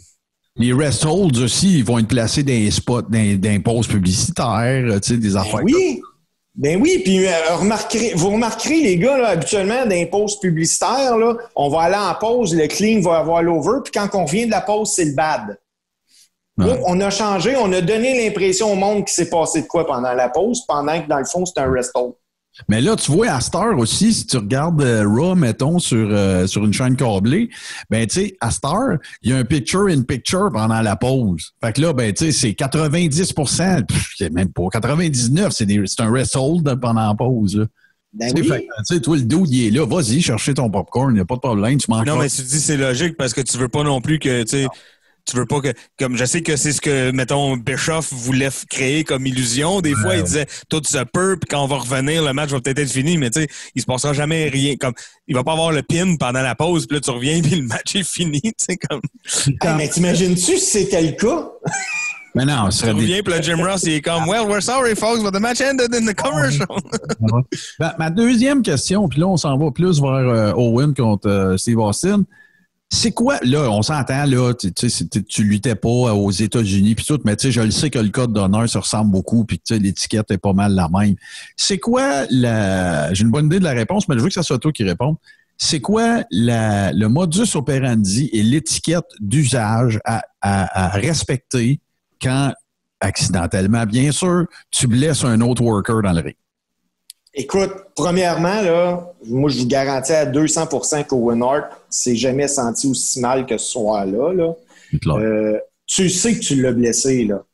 [0.56, 3.86] Les rest holds aussi, ils vont être placés dans les spots, dans, dans les pauses
[3.86, 5.62] publicitaires, tu sais, des affaires.
[5.64, 6.02] oui,
[6.58, 11.16] ben oui, puis euh, remarquerez, vous remarquerez les gars là, habituellement dans les pauses publicitaires
[11.16, 14.46] là, on va aller en pause, le clean va avoir l'over, puis quand on revient
[14.46, 15.56] de la pause, c'est le bad.
[16.58, 16.66] Ouais.
[16.66, 19.86] Là, on a changé, on a donné l'impression au monde qu'il s'est passé de quoi
[19.86, 22.14] pendant la pause, pendant que dans le fond, c'est un rest hold.
[22.68, 26.46] Mais là, tu vois, à Star aussi, si tu regardes euh, Raw, mettons, sur, euh,
[26.46, 27.50] sur une chaîne câblée,
[27.90, 31.52] ben, tu sais, à Star, il y a un picture-in-picture pendant la pause.
[31.62, 33.32] Fait que là, ben, tu sais, c'est 90
[33.86, 37.56] pff, c'est même pas 99 c'est des- c'est un rest hold pendant la pause.
[37.56, 37.66] là.
[38.14, 38.64] Ben Tu sais,
[38.94, 39.00] oui.
[39.02, 39.84] toi, le dude, il est là.
[39.86, 41.76] Vas-y, chercher ton popcorn, il n'y a pas de problème.
[41.78, 44.18] Tu manques Non, mais tu dis c'est logique parce que tu veux pas non plus
[44.18, 44.66] que, tu sais,
[45.28, 49.04] tu veux pas que, comme je sais que c'est ce que, mettons, Bischoff voulait créer
[49.04, 49.80] comme illusion.
[49.80, 52.60] Des fois, il disait tout se peut, puis quand on va revenir, le match va
[52.60, 54.76] peut-être être fini, mais tu sais, il se passera jamais rien.
[54.76, 54.94] Comme,
[55.26, 57.66] il va pas avoir le pin pendant la pause, puis là, tu reviens, puis le
[57.66, 59.00] match est fini, tu sais, comme,
[59.62, 61.50] Hey, mais t'imagines-tu si c'était le cas?
[62.34, 64.62] Mais non, tu serait des- reviens, puis le Jim Ross, il est comme, well, we're
[64.62, 66.66] sorry, folks, but the match ended in the commercial.
[67.78, 71.56] Ben, ma deuxième question, puis là, on s'en va plus vers euh, Owen contre euh,
[71.56, 72.24] Steve Austin.
[72.90, 77.36] C'est quoi, là, on s'entend, là, tu tu luttais pas aux États-Unis, puis tout, mais
[77.36, 79.78] tu sais, je le sais que le code d'honneur se ressemble beaucoup, puis tu sais,
[79.78, 81.14] l'étiquette est pas mal la même.
[81.54, 83.12] C'est quoi la.
[83.12, 84.84] J'ai une bonne idée de la réponse, mais je veux que ça soit toi qui
[84.84, 85.16] réponde.
[85.60, 91.80] c'est quoi la- le modus operandi et l'étiquette d'usage à, à- à respecter
[92.22, 92.52] quand,
[93.00, 96.36] accidentellement, bien sûr, tu blesses un autre worker dans le ring?
[97.34, 103.20] Écoute, premièrement, là, moi, je vous garantis à 200% qu'Owen Hart s'est jamais senti aussi
[103.20, 104.32] mal que ce soir-là.
[104.32, 104.54] Là.
[105.06, 107.24] Euh, tu sais que tu l'as blessé.
[107.24, 107.44] Là.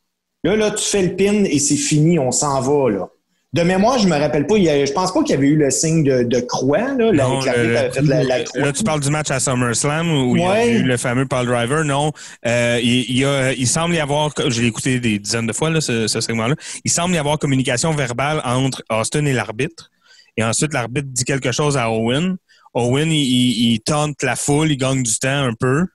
[0.45, 2.91] là, là, tu fais le pin et c'est fini, on s'en va.
[2.91, 3.09] Là.
[3.55, 5.47] De mémoire, je me rappelle pas, il y a- je pense pas qu'il y avait
[5.47, 6.79] eu le signe de, de croix.
[6.99, 7.55] Là, la- Non, l'arbitre
[7.85, 8.61] le- fait la, la croix.
[8.61, 11.47] Là, tu parles du match à SummerSlam où il y a eu le fameux Paul
[11.47, 11.85] Driver?
[11.85, 12.11] Non,
[12.47, 15.81] Euh, il, a, il semble y avoir, je l'ai écouté des dizaines de fois, là,
[15.81, 19.91] ce, ce segment-là, il semble y avoir communication verbale entre Austin et l'arbitre.
[20.37, 22.37] Et ensuite, l'arbitre dit quelque chose à Owen.
[22.75, 25.87] Owen, il, il, il tente la foule, il gagne du temps un peu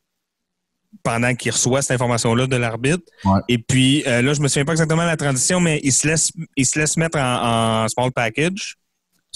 [1.03, 3.03] pendant qu'il reçoit cette information-là de l'arbitre.
[3.23, 3.39] Ouais.
[3.47, 6.07] Et puis, euh, là, je me souviens pas exactement de la transition, mais il se
[6.07, 8.75] laisse, il se laisse mettre en, en small package.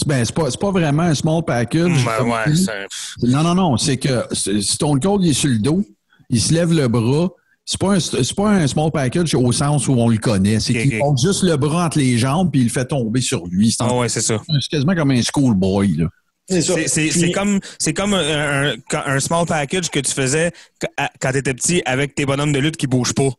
[0.08, 2.04] Ben, c'est pas, pas vraiment un small package.
[2.04, 2.88] Ben ouais,
[3.22, 3.78] Non, non, non.
[3.78, 5.84] C'est que Stone Cold il est sur le dos,
[6.30, 7.30] il se lève le bras.
[7.66, 8.00] C'est pas un,
[8.36, 10.60] pas un small package au sens où on le connaît.
[10.60, 11.00] C'est qu'il ok.
[11.00, 13.72] porte juste le bras entre les jambes puis il le fait tomber sur lui.
[13.72, 14.20] C'est, ouais, ça.
[14.22, 16.06] c'est quasiment comme un schoolboy.
[16.50, 17.32] C'est
[17.94, 18.76] comme, un, un-
[19.06, 20.52] un small package que tu faisais
[21.22, 23.30] quand tu étais petit avec tes bonhommes de lutte qui bougent pas.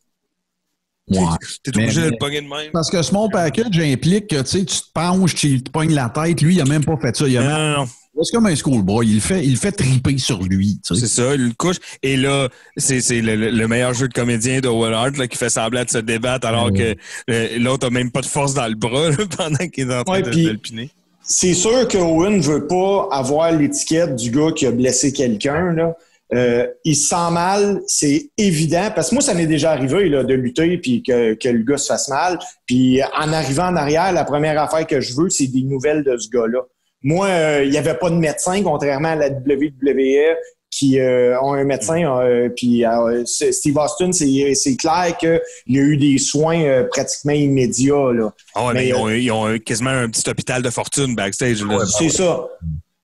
[1.11, 1.19] Ouais.
[1.63, 2.71] Tu es Mais- obligé de le pogner de même.
[2.73, 6.09] Parce que small package implique que tu sais, tu te penches, tu te pognes la
[6.09, 6.41] tête.
[6.41, 7.29] Lui, il a même pas fait ça.
[7.29, 7.89] Il a Non, même- non, non.
[8.23, 9.07] C'est comme un schoolboy.
[9.09, 10.79] Il le fait, il le fait triper sur lui.
[10.83, 11.77] C'est ça, il le couche.
[12.03, 15.37] Et là, c'est le, le- le meilleur jeu de comédien de Will Hart là, qui
[15.37, 16.95] fait semblant de se débattre alors que
[17.29, 20.05] euh, l'autre a même pas de force dans le bras là, pendant qu'il est en
[20.05, 20.91] train Ouais, de, puis- de le piner.
[21.27, 25.95] C'est sûr que Owen veut pas avoir l'étiquette du gars qui a blessé quelqu'un.
[26.33, 28.89] Euh, il se sent mal, c'est évident.
[28.95, 31.79] Parce que moi, ça m'est déjà arrivé là, de lutter puis que, que le gars
[31.79, 32.39] se fasse mal.
[32.67, 36.17] Puis en arrivant en arrière, la première affaire que je veux, c'est des nouvelles de
[36.17, 36.61] ce gars-là.
[37.03, 40.37] Moi, euh, il n'y avait pas de médecin, contrairement à la WWE
[40.77, 42.03] qui euh, ont un médecin.
[42.05, 42.85] euh, puis
[43.27, 48.13] Steve Austin, c'est clair qu'il y a eu des soins euh, pratiquement immédiats.
[48.13, 48.33] Là.
[48.57, 51.65] Ah mais, Mais, ils, ont, ils ont un- quasiment un petit hôpital de fortune backstage.
[51.97, 52.49] C'est ça.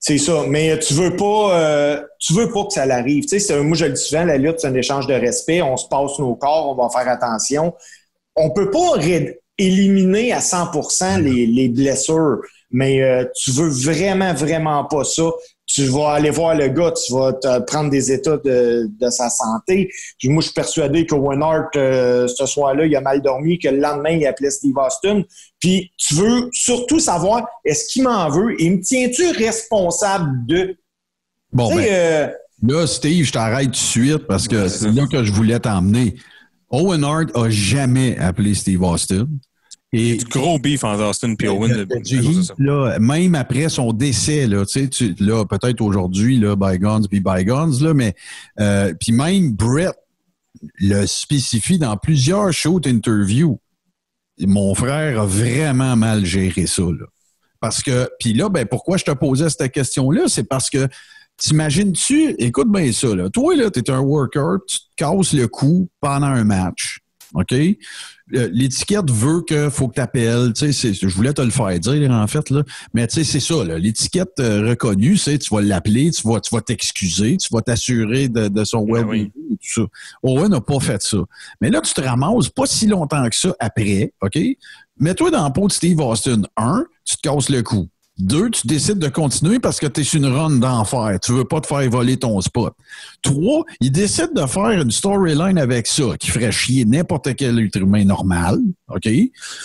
[0.01, 0.45] C'est ça.
[0.49, 3.27] Mais tu veux pas euh, tu veux pas que ça l'arrive.
[3.27, 5.63] Tu sais, moi je le dis souvent, la lutte, c'est un échange de respect.
[5.63, 7.73] On se passe nos corps, on va faire attention.
[8.35, 8.97] On peut pas
[9.59, 12.39] éliminer à 100 les, les blessures,
[12.71, 15.25] mais euh, tu veux vraiment, vraiment pas ça.
[15.73, 19.29] Tu vas aller voir le gars, tu vas te prendre des états de, de sa
[19.29, 19.91] santé.
[20.19, 23.59] Puis Moi, je suis persuadé que Owen Hart, euh, ce soir-là, il a mal dormi,
[23.59, 25.23] que le lendemain, il appelait Steve Austin.
[25.61, 28.61] Puis tu veux surtout savoir, est-ce qu'il m'en veut?
[28.61, 30.77] Et me tiens-tu responsable de...
[31.53, 32.29] Bon, Tu sais, ben, euh,
[32.63, 36.17] Là, Steve, je t'arrête tout de suite parce que c'est là que je voulais t'emmener.
[36.71, 39.27] Owen Hart a jamais appelé Steve Austin.
[39.93, 41.87] Et Du gros beef entre Austin et Owen.
[42.05, 42.55] heat, ça.
[42.59, 47.19] là, même après son décès, là, tu sais, tu- là, peut-être aujourd'hui, là, bygones puis
[47.21, 48.15] bygones, là, mais
[48.61, 49.95] euh, puis même Brett
[50.79, 53.59] le spécifie dans plusieurs shows interviews.
[54.39, 57.07] Mon frère a vraiment mal géré ça, là.
[57.61, 60.23] Parce que, puis là, ben, pourquoi je te posais cette question-là?
[60.29, 60.89] C'est parce que
[61.37, 63.29] t'imagines-tu, écoute bien ça, là.
[63.29, 67.01] Toi, là, t'es un worker, tu te casses le cou pendant un match.
[67.35, 67.55] OK?
[68.35, 70.52] Euh, L'étiquette veut que faut que tu appelles.
[70.55, 72.62] Tu sais, c'est- je voulais te le faire dire, en fait, là.
[72.94, 73.65] Mais tu sais, c'est ça.
[73.65, 78.28] L'étiquette euh, reconnue, c'est tu vas l'appeler, tu vas, tu vas t'excuser, tu vas t'assurer
[78.28, 79.82] de, de son Ben et tout ça.
[80.23, 81.19] Owen n'a pas fait ça.
[81.61, 84.39] Mais là, tu te ramasses pas si longtemps que ça après, OK?
[84.98, 86.43] Mets-toi dans la peau de Steve Austin.
[86.57, 87.89] Un, tu te casses le cou.
[88.21, 91.19] Deux, tu décides de continuer parce que tu es sur une run d'enfer.
[91.23, 92.75] Tu veux pas te faire voler ton spot.
[93.23, 97.77] Trois, il décide de faire une storyline avec ça qui ferait chier n'importe quel être
[97.77, 98.59] humain normal.
[98.89, 99.09] OK?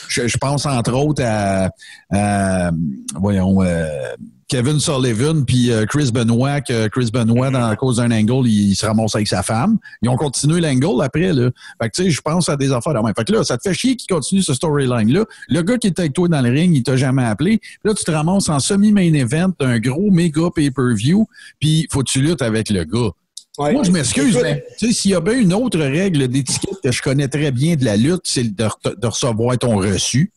[0.07, 1.69] Je, pense entre autres à,
[2.11, 2.71] à,
[3.15, 4.15] voyons, euh,
[4.47, 8.69] Kevin Sullivan puis euh, Chris Benoit, que Chris Benoit, dans la cause d'un angle, il,
[8.69, 9.77] il se ramasse avec sa femme.
[10.03, 11.49] Ils ont continué l'angle après, là.
[11.81, 13.13] Fait que, tu sais, je pense à des affaires de même.
[13.17, 15.25] Fait que là, ça te fait chier qu'il continue ce storyline-là.
[15.49, 17.57] Le gars qui était avec toi dans le ring, il t'a jamais appelé.
[17.57, 21.25] Puis là, tu te ramasses en semi-main event d'un gros méga pay-per-view,
[21.59, 23.09] puis faut que tu luttes avec le gars.
[23.57, 23.73] ouais.
[23.73, 26.91] Moi, je m'excuse, mais tu sais, s'il y a bien une autre règle d'étiquette que
[26.91, 30.31] je connais très bien de la lutte, c'est de, re- de recevoir ton reçu.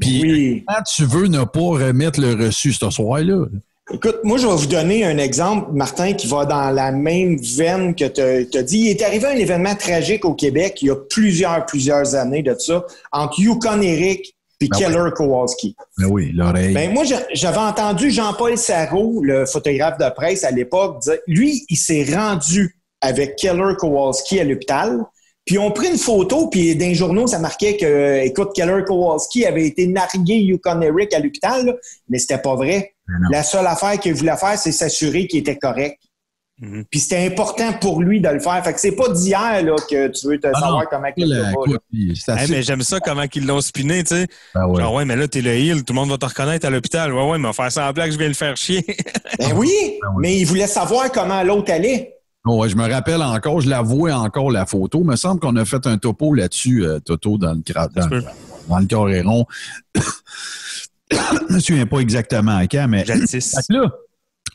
[0.00, 0.64] Puis, Oui.
[0.66, 3.46] quand tu veux ne pas remettre le reçu ce soir-là,
[3.90, 7.94] Écoute, moi, je vais vous donner un exemple, Martin, qui va dans la même veine
[7.94, 8.80] que tu as dit.
[8.80, 12.54] Il est arrivé un événement tragique au Québec il y a plusieurs, plusieurs années de
[12.58, 15.74] ça, entre Yukon Eric et Ben Keller Kowalski.
[15.96, 16.74] ben oui, l'oreille.
[16.74, 21.64] Ben, moi, j'a- j'avais entendu Jean-Paul Sarrault, le photographe de presse à l'époque, dire lui,
[21.70, 25.00] il s'est rendu avec Keller Kowalski à l'hôpital.
[25.48, 29.46] Puis on pris une photo, puis dans les journaux, ça marquait que, écoute, Keller Kowalski
[29.46, 31.72] avait été nargué Yukon Eric à l'hôpital, là,
[32.10, 32.92] mais c'était pas vrai.
[33.08, 33.30] non.
[33.32, 35.96] La seule affaire qu'il voulait faire, c'est s'assurer qu'il était correct.
[36.60, 36.84] Mhm.
[36.90, 38.62] Puis c'était important pour lui de le faire.
[38.62, 42.14] Fait que c'est pas d'hier là, que tu veux te Ah savoir non, comment il
[42.16, 44.26] c'est Hey, mais j'aime ça comment ils l'ont spiné, tu sais.
[44.54, 44.82] Ah ouais.
[44.82, 47.14] Genre, ouais, mais là, t'es le heal, tout le monde va te reconnaître à l'hôpital.
[47.14, 48.84] Ouais, ouais, mais on va faire semblant que je viens le faire chier.
[49.38, 49.70] Ben oui,
[50.02, 50.14] Ah ouais.
[50.18, 52.17] mais il voulait savoir comment l'autre allait.
[52.46, 55.00] Oh, ouais, je me rappelle encore, je la vois encore la photo.
[55.00, 57.62] Il me semble qu'on a fait un topo là-dessus, euh, Toto, dans le,
[57.94, 58.22] dans,
[58.68, 59.44] dans le Coréron.
[61.10, 63.04] je me souviens pas exactement à quand, mais.
[63.04, 63.90] Fait que là,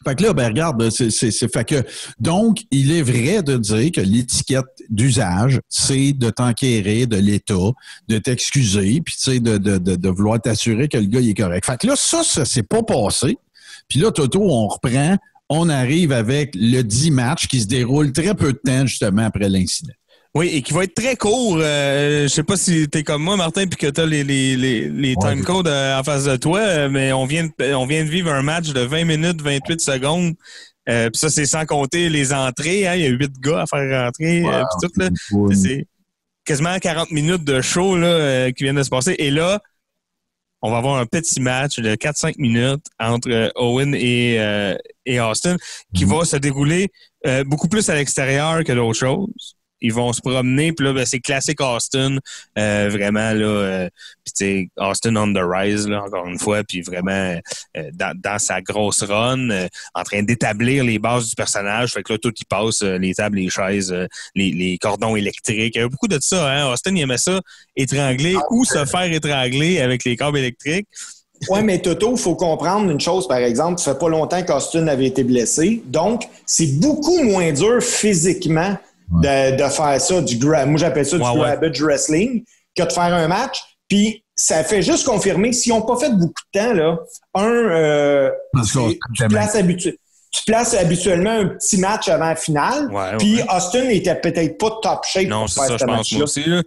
[0.05, 1.83] fait que là, ben regarde, c'est, fait que
[2.19, 7.71] donc il est vrai de dire que l'étiquette d'usage, c'est de t'enquérir de l'État,
[8.09, 11.29] de t'excuser, puis tu sais de, de, de, de vouloir t'assurer que le gars il
[11.29, 11.65] est correct.
[11.65, 13.37] Fait que là, ça, ça s'est pas passé.
[13.87, 15.17] Puis là, Toto, on reprend,
[15.59, 19.49] on arrive avec le 10 match qui se déroule très peu de temps justement après
[19.49, 19.93] l'incident.
[20.35, 21.59] Oui, et qui va être très court.
[21.61, 24.89] Euh, je sais pas si t'es comme moi, Martin, puis que t'as les, les, les,
[24.89, 25.35] les Ouais.
[25.35, 28.09] time codes euh, en face de toi, euh, mais on vient, de, on vient de
[28.09, 30.33] vivre un match de 20 minutes, 28 secondes.
[30.89, 32.87] Euh, puis ça, c'est sans compter les entrées.
[32.87, 34.43] Hein, il y a huit gars à faire rentrer.
[34.43, 35.09] euh, puis tout, là.
[35.51, 35.85] C'est- C'est
[36.45, 39.15] quasiment 40 minutes de show là, qui viennent de se passer.
[39.19, 39.61] Et là,
[40.63, 44.39] on va avoir un petit match de 4-5 minutes entre Owen et,
[45.05, 45.57] et Austin
[45.93, 46.11] qui Mhm.
[46.11, 46.89] va se dérouler
[47.25, 49.55] euh, beaucoup plus à l'extérieur que d'autres choses.
[49.85, 52.15] Ils vont se promener, puis là, ben, c'est classique Austin,
[52.57, 53.89] euh, vraiment, là, euh,
[54.23, 57.37] puis Austin on the rise, là, encore une fois, puis vraiment
[57.77, 62.01] euh, dans, dans sa grosse run, euh, en train d'établir les bases du personnage, fait
[62.01, 65.75] que là, tout y passe, euh, les tables, les chaises, euh, les, les cordons électriques.
[65.75, 66.71] Il y a beaucoup de ça, hein.
[66.71, 67.41] Austin, il aimait ça,
[67.75, 70.87] étrangler ou se faire étrangler avec les câbles électriques.
[71.49, 73.79] Ouais, mais Toto, il faut comprendre une chose, par exemple.
[73.79, 75.81] Ça fait pas longtemps qu'Austin avait été blessé.
[75.85, 78.77] Donc, c'est beaucoup moins dur physiquement
[79.21, 81.37] de, de faire ça, du gra- moi j'appelle ça du Ouais, ouais.
[81.39, 82.43] grabbage wrestling,
[82.75, 83.59] que de faire un match.
[83.87, 86.97] Puis, ça fait juste confirmer, s'ils n'ont pas fait beaucoup de temps, là,
[87.35, 88.31] un, euh,
[88.73, 89.95] tu, places habitu-
[90.31, 92.91] tu places habituellement un petit match avant la finale.
[92.91, 93.45] Ouais, Puis, ouais.
[93.55, 96.17] Austin n'était peut-être pas top shape Non, pour c'est faire ça, ce je pense, match-là.
[96.17, 96.43] moi aussi.
[96.49, 96.61] Là.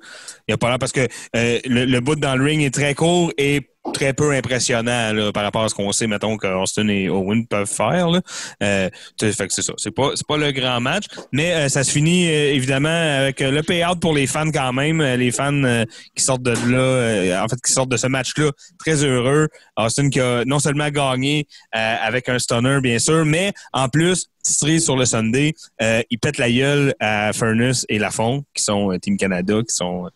[0.47, 1.01] Il n'y a pas l'air parce que
[1.35, 3.61] euh, le, le bout dans le ring est très court et
[3.93, 7.47] très peu impressionnant là, par rapport à ce qu'on sait, mettons, que Austin et Owen
[7.47, 8.11] peuvent faire.
[8.11, 8.21] Là.
[8.63, 8.91] Euh,
[9.21, 9.73] fait que c'est ça.
[9.77, 13.51] C'est pas, pas le grand match, mais euh, ça se finit euh, évidemment avec euh,
[13.51, 15.01] le payout pour les fans quand même.
[15.01, 15.85] Euh, les fans euh,
[16.15, 19.49] qui sortent de là, en fait, qui sortent de ce match-là très heureux.
[19.77, 24.79] Austin qui a non seulement gagné avec un stunner, bien sûr, mais en plus, titré
[24.79, 29.61] sur le Sunday, il pète la gueule à Furnace et Lafont, qui sont Team Canada,
[29.69, 30.09] qui sont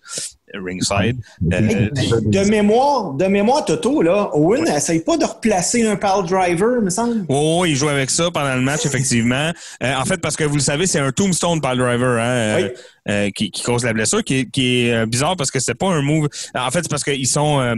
[0.54, 1.16] ringside.
[1.52, 1.88] Euh,
[2.22, 6.90] De mémoire, de mémoire, Toto, là, Owen n'essaye pas de replacer un pile driver, me
[6.90, 7.24] semble.
[7.28, 9.50] Oh, il joue avec ça pendant le match, effectivement.
[9.82, 12.28] Euh, en fait, parce que vous le savez, c'est un tombstone par le driver hein,
[12.28, 12.68] euh, Oui.
[13.08, 15.86] euh, qui, qui cause la blessure, qui, est- qui est bizarre parce que c'est pas
[15.88, 16.28] un move.
[16.54, 17.76] En fait, c'est parce qu'ils sont.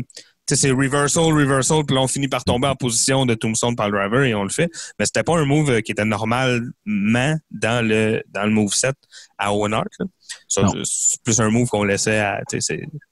[0.57, 3.99] C'est reversal, reversal, puis là, on finit par tomber en position de tombstone par le
[3.99, 4.71] driver et on le fait.
[4.99, 6.59] Mais c'était pas un move euh, qui était normalement
[7.51, 8.97] dans le dans le move set
[9.39, 9.89] à Owen Hart.
[10.49, 12.41] c'est plus un move qu'on laissait à.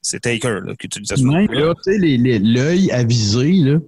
[0.03, 3.79] C'est Taker là, qui utilisait ce Même là, l'œil avisé, là,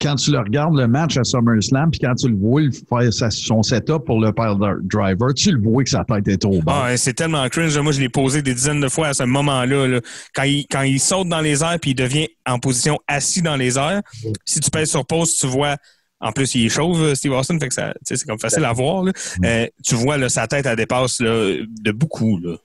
[0.00, 3.32] quand tu le regardes le match à SummerSlam, puis quand tu le vois il faire
[3.32, 6.84] son setup pour le pile driver, tu le vois que sa tête est au bas.
[6.86, 7.76] Ah, c'est tellement cringe.
[7.78, 9.86] Moi, je l'ai posé des dizaines de fois à ce moment-là.
[9.86, 10.00] là.
[10.34, 13.56] Quand, il, quand il saute dans les airs puis il devient en position assis dans
[13.56, 14.02] les airs,
[14.44, 15.76] si tu pèses sur pause, tu vois.
[16.20, 18.72] En plus, il est chauve, euh, Steve Austin, fait que ça, c'est comme facile à
[18.72, 19.04] voir.
[19.04, 19.12] là.
[19.44, 22.38] Euh, tu vois, là, sa tête, elle dépasse là, de beaucoup.
[22.38, 22.56] Là.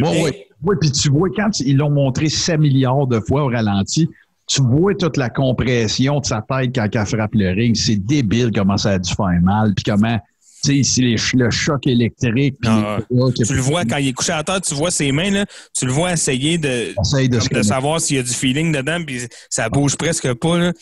[0.00, 0.30] Oui, oui.
[0.62, 4.08] Oui, puis tu vois, quand ils l'ont montré 7 milliards de fois au ralenti,
[4.46, 7.74] tu vois toute la compression de sa tête quand elle frappe le ring.
[7.76, 10.18] C'est débile comment ça a dû faire mal, puis comment,
[10.64, 12.98] ch- le choc électrique, puis Ah,
[13.36, 15.44] Tu le vois quand il est couché à terre, tu vois ses mains, là,
[15.76, 16.94] tu le vois essayer de,
[17.48, 19.20] comme savoir s'il y a du feeling dedans, puis
[19.50, 20.58] ça bouge presque pas.
[20.58, 20.66] Là.
[20.66, 20.72] Euh,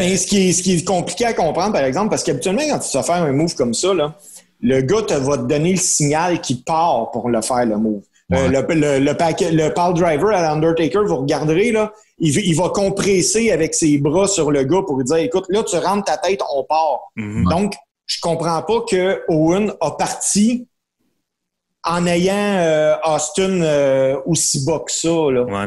[0.00, 2.78] Mais ce qui, est, ce qui est compliqué à comprendre, par exemple, parce qu'habituellement, quand
[2.78, 4.16] tu vas faire un move comme ça, là,
[4.62, 8.00] le gars te va te donner le signal qui part pour le faire, le move.
[8.34, 12.56] Euh, le, le, le, paquet- le pile driver à l'Undertaker, vous regarderez, là, il, il
[12.56, 16.04] va compresser avec ses bras sur le gars pour lui dire Écoute, là, tu rentres
[16.06, 17.00] ta tête, on part.
[17.14, 17.44] mhm.
[17.48, 17.74] Donc,
[18.06, 20.66] je comprends pas que Owen a parti
[21.84, 25.08] en ayant euh, Austin euh, aussi bas que ça.
[25.08, 25.42] Là.
[25.44, 25.66] Ouais.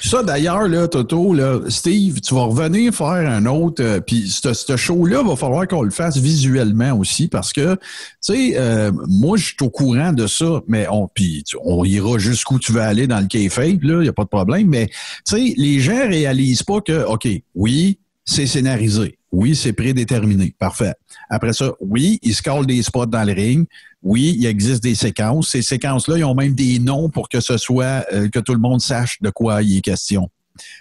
[0.00, 3.82] Ça, d'ailleurs, là, Toto, là, Steve, tu vas revenir faire un autre.
[3.82, 7.78] euh, Puis, ce show-là, va falloir qu'on le fasse visuellement aussi parce que, tu
[8.20, 12.18] sais, euh, moi, je suis au courant de ça, mais on, puis tu- on ira
[12.18, 14.68] jusqu'où tu veux aller dans le kayfabe, là, il n'y a pas de problème.
[14.68, 14.94] Mais, tu
[15.24, 19.17] sais, les gens réalisent pas que, OK, oui, c'est scénarisé.
[19.30, 20.54] Oui, c'est prédéterminé.
[20.58, 20.94] Parfait.
[21.28, 23.66] Après ça, oui, ils se collent des spots dans le ring.
[24.02, 25.50] Oui, il existe des séquences.
[25.50, 28.60] Ces séquences-là, ils ont même des noms pour que ce soit, euh, que tout le
[28.60, 30.30] monde sache de quoi il est question.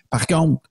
[0.10, 0.62] Par contre,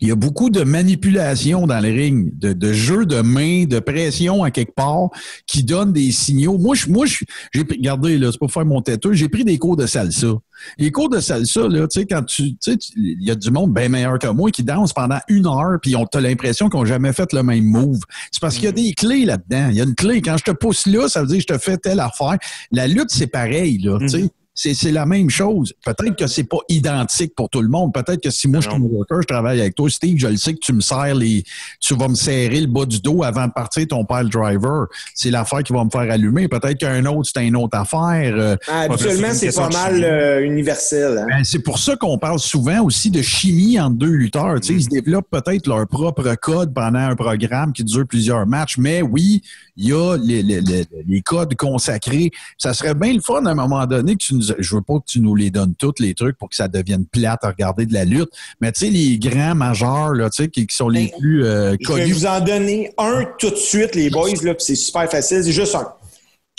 [0.00, 3.78] il y a beaucoup de manipulation dans les rings, de, de jeux de main, de
[3.80, 5.08] pression à quelque part
[5.46, 6.56] qui donnent des signaux.
[6.58, 9.44] Moi, je, moi, je- j'ai pris- regardez là, c'est pour faire mon têteux, j'ai pris
[9.44, 10.28] des cours de salsa.
[10.76, 13.50] Les cours de salsa, là, tu sais, quand tu, tu sais, il y a du
[13.50, 16.78] monde bien meilleur que moi qui danse pendant une heure, puis on t'as l'impression qu'ils
[16.80, 18.00] n'ont jamais fait le même move.
[18.32, 19.68] C'est parce qu'il y a des clés là-dedans.
[19.70, 20.20] Il y a une clé.
[20.20, 22.36] Quand je te pousse là, ça veut dire que je te fais telle affaire.
[22.72, 24.28] La lutte, c'est pareil, là, tu sais.
[24.60, 25.72] C'est, c'est la même chose.
[25.84, 27.94] Peut-être que c'est pas identique pour tout le monde.
[27.94, 30.52] Peut-être que si moi, je suis worker, je travaille avec toi, Steve, je le sais
[30.52, 31.44] que tu me serres les,
[31.78, 34.86] tu vas me serrer le bas du dos avant de partir ton pile driver.
[35.14, 36.48] C'est l'affaire qui va me faire allumer.
[36.48, 38.34] Peut-être qu'un autre, c'est une autre affaire.
[38.36, 41.18] Euh, Ah, Habituellement, c'est pas mal euh, universel.
[41.18, 41.26] hein.
[41.28, 44.58] ben, c'est pour ça qu'on parle souvent aussi de chimie entre deux lutteurs.
[44.60, 48.44] Tu sais, Ils se développent peut-être leur propre code pendant un programme qui dure plusieurs
[48.44, 49.40] matchs, mais oui,
[49.78, 52.30] il y a les, les- les- les codes consacrés.
[52.58, 54.42] Ça serait bien le fun à un moment donné que tu nous...
[54.58, 57.06] Je veux pas que tu nous les donnes tous les trucs pour que ça devienne
[57.06, 58.30] plate à regarder de la lutte,
[58.60, 61.44] mais tu sais, les grands majeurs, là, tu sais, qui, qui sont les Ben, plus
[61.44, 65.08] euh, Je vais vous en donner un tout de suite, les boys, là, c'est super
[65.10, 65.42] facile.
[65.44, 65.88] C'est juste un.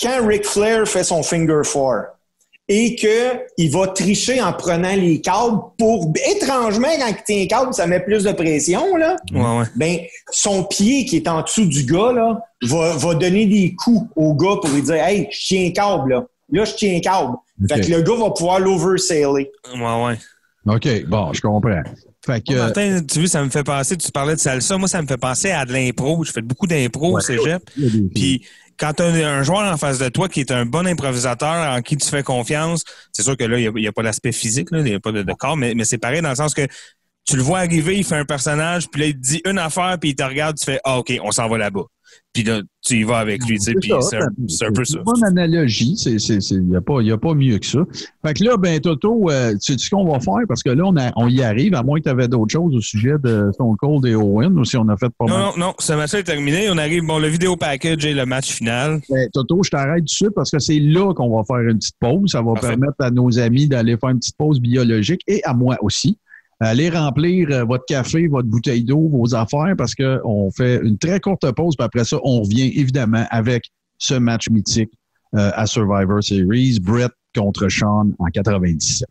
[0.01, 2.03] Quand Ric Flair fait son finger four
[2.71, 6.13] et qu'il va tricher en prenant les câbles pour.
[6.35, 9.15] Étrangement, quand il tient les câbles, ça met plus de pression, là.
[9.33, 9.65] Ouais, ouais.
[9.75, 9.97] Ben,
[10.31, 14.35] son pied qui est en dessous du gars, là, va, va donner des coups au
[14.35, 16.25] gars pour lui dire Hey, je tiens un câble, là.
[16.51, 17.35] Là, je tiens un câble.
[17.67, 19.51] Fait que le gars va pouvoir l'oversaler.
[19.73, 20.17] Ouais, ouais.
[20.67, 21.83] OK, bon, je comprends.
[22.25, 22.53] Fait que...
[22.53, 25.17] Martin, tu vois, ça me fait penser, tu parlais de salsa, moi, ça me fait
[25.17, 26.23] penser à de l'impro.
[26.23, 27.63] Je fais beaucoup d'impro au cégep.
[28.13, 28.45] Puis
[28.79, 31.81] quand tu as un, joueur en face de toi qui est un bon improvisateur, en
[31.81, 34.79] qui tu fais confiance, c'est sûr que là, il n'y a, pas l'aspect physique, là,
[34.79, 36.65] il n'y a pas de, de corps, mais, mais c'est pareil dans le sens que
[37.25, 39.97] tu le vois arriver, il fait un personnage, puis là, il te dit une affaire,
[39.99, 41.83] puis il te regarde, tu fais Ah, OK, on s'en va là-bas.
[42.31, 44.85] Puis là, tu y vas avec lui, tu sais, puis c'est un, c'est un peu
[44.85, 44.99] ça.
[44.99, 45.97] une bonne analogie.
[45.97, 47.79] C'est, c'est, c'est, y a pas, y a pas mieux que ça.
[48.25, 50.35] Fait que là, ben, Toto, euh, tu sais ce qu'on va faire?
[50.47, 52.75] Parce que là, on, a, on y arrive, à moins que tu avais d'autres choses
[52.75, 55.45] au sujet de Stone Cold et Owen, ou si on a fait pas Non, mal?
[55.57, 56.69] non, non, ce match-là est terminé.
[56.69, 59.01] On arrive, bon, le vidéo package et le match final.
[59.09, 61.79] Ben, Toto, je t'arrête tout de suite parce que c'est là qu'on va faire une
[61.79, 62.29] petite pause.
[62.31, 62.69] Ça va Parfait.
[62.69, 66.17] permettre à nos amis d'aller faire une petite pause biologique et à moi aussi.
[66.61, 71.19] Allez remplir euh, votre café, votre bouteille d'eau, vos affaires parce qu'on fait une très
[71.19, 71.75] courte pause.
[71.77, 74.91] Puis après ça, on revient évidemment avec ce match mythique
[75.35, 79.07] euh, à Survivor Series, Brett contre Sean en 97.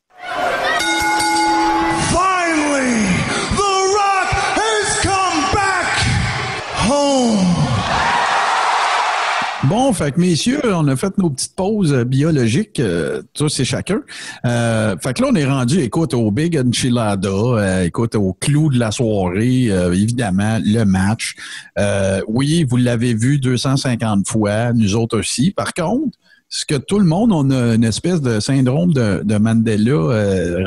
[9.64, 13.64] Bon, fait que messieurs, on a fait nos petites pauses euh, biologiques, euh, ça c'est
[13.64, 14.02] chacun.
[14.47, 18.70] Euh, fait que là, on est rendu, écoute, au Big Enchilada, euh, écoute, au clou
[18.70, 21.35] de la soirée, euh, évidemment, le match.
[21.76, 25.51] Euh, oui, vous l'avez vu 250 fois, nous autres aussi.
[25.51, 26.16] Par contre,
[26.48, 29.93] ce que tout le monde, on a une espèce de syndrome de, de Mandela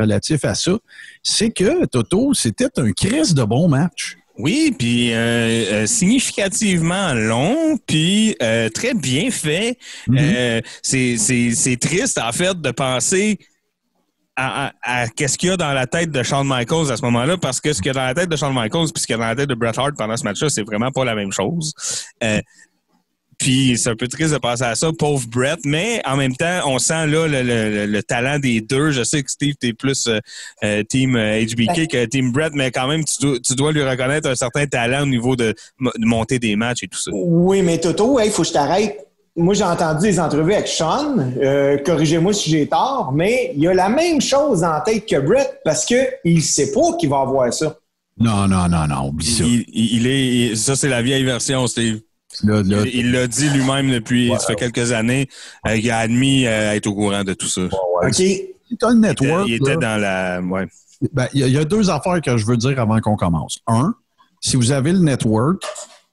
[0.02, 0.78] relatif à ça,
[1.24, 4.18] c'est que Toto, c'était un crise de bon match.
[4.42, 5.18] Oui, puis euh,
[5.84, 9.78] euh, significativement long, puis euh, très bien fait.
[10.08, 10.18] Mhm.
[10.82, 11.18] C'est-
[11.80, 13.38] triste, en fait, de penser
[14.36, 14.72] à, à-
[15.04, 17.60] à qu'est-ce qu'il y a dans la tête de Shawn Michaels à ce moment-là, parce
[17.62, 19.20] que ce qu'il y a dans la tête de Shawn Michaels puis ce qu'il y
[19.20, 21.32] a dans la tête de Bret Hart pendant ce match-là, c'est vraiment pas la même
[21.32, 21.74] chose.
[23.42, 26.36] Euh, puis c'est un peu triste de penser à ça, pauvre Brett, mais en même
[26.36, 28.92] temps, on sent là le, le- le talent des deux.
[28.92, 30.20] Je sais que Steve, t'es plus euh,
[30.64, 33.84] euh, team euh, HBK que team Brett, mais quand même, tu dois, tu dois lui
[33.84, 37.12] reconnaître un certain talent au niveau de, mo- de monter des matchs et tout ça.
[37.14, 38.98] Oui, mais Toto, il faut que je t'arrête.
[39.36, 41.16] Moi, j'ai entendu des entrevues avec Sean.
[41.42, 45.20] Euh, Corrigez-moi si j'ai tort, mais il y a la même chose en tête que
[45.20, 47.78] Brett parce qu'il ne sait pas qu'il va avoir ça.
[48.20, 49.44] Non, non, non, non, oublie ça.
[49.46, 52.02] Il, il- il est, il- ça, c'est la vieille version, Steve.
[52.44, 55.28] Là, là, Il l'a dit lui-même depuis ça fait quelques années.
[55.68, 57.62] Euh, il a admis euh, être au courant de tout ça.
[57.62, 57.70] Le
[58.20, 60.42] Il était, network, il était là, dans la.
[60.42, 60.68] Ouais.
[61.14, 63.16] Ben, il y, a- il y a deux affaires que je veux dire avant qu'on
[63.16, 63.60] commence.
[63.68, 63.94] Un,
[64.40, 65.64] si vous avez le network,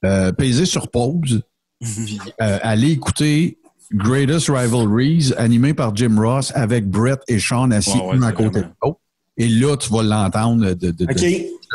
[0.04, 1.42] euh, pesez sur pause,
[1.80, 3.58] puis, euh, allez écouter
[3.92, 8.32] Greatest Rivalries animé par Jim Ross avec Brett et Sean assis Ouais, ouais, un à
[8.32, 8.98] côté de l'autre.
[9.38, 11.06] Et là, tu vas l'entendre de, de, de-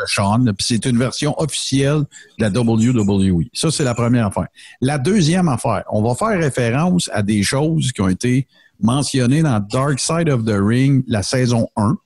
[0.06, 0.44] Sean.
[0.44, 2.02] Puis c'est une version officielle
[2.38, 3.44] de la WWE.
[3.52, 4.48] Ça, c'est la première affaire.
[4.80, 8.46] La deuxième affaire, on va faire référence à des choses qui ont été
[8.80, 11.96] mentionnées dans Dark Side of the Ring, la saison 1.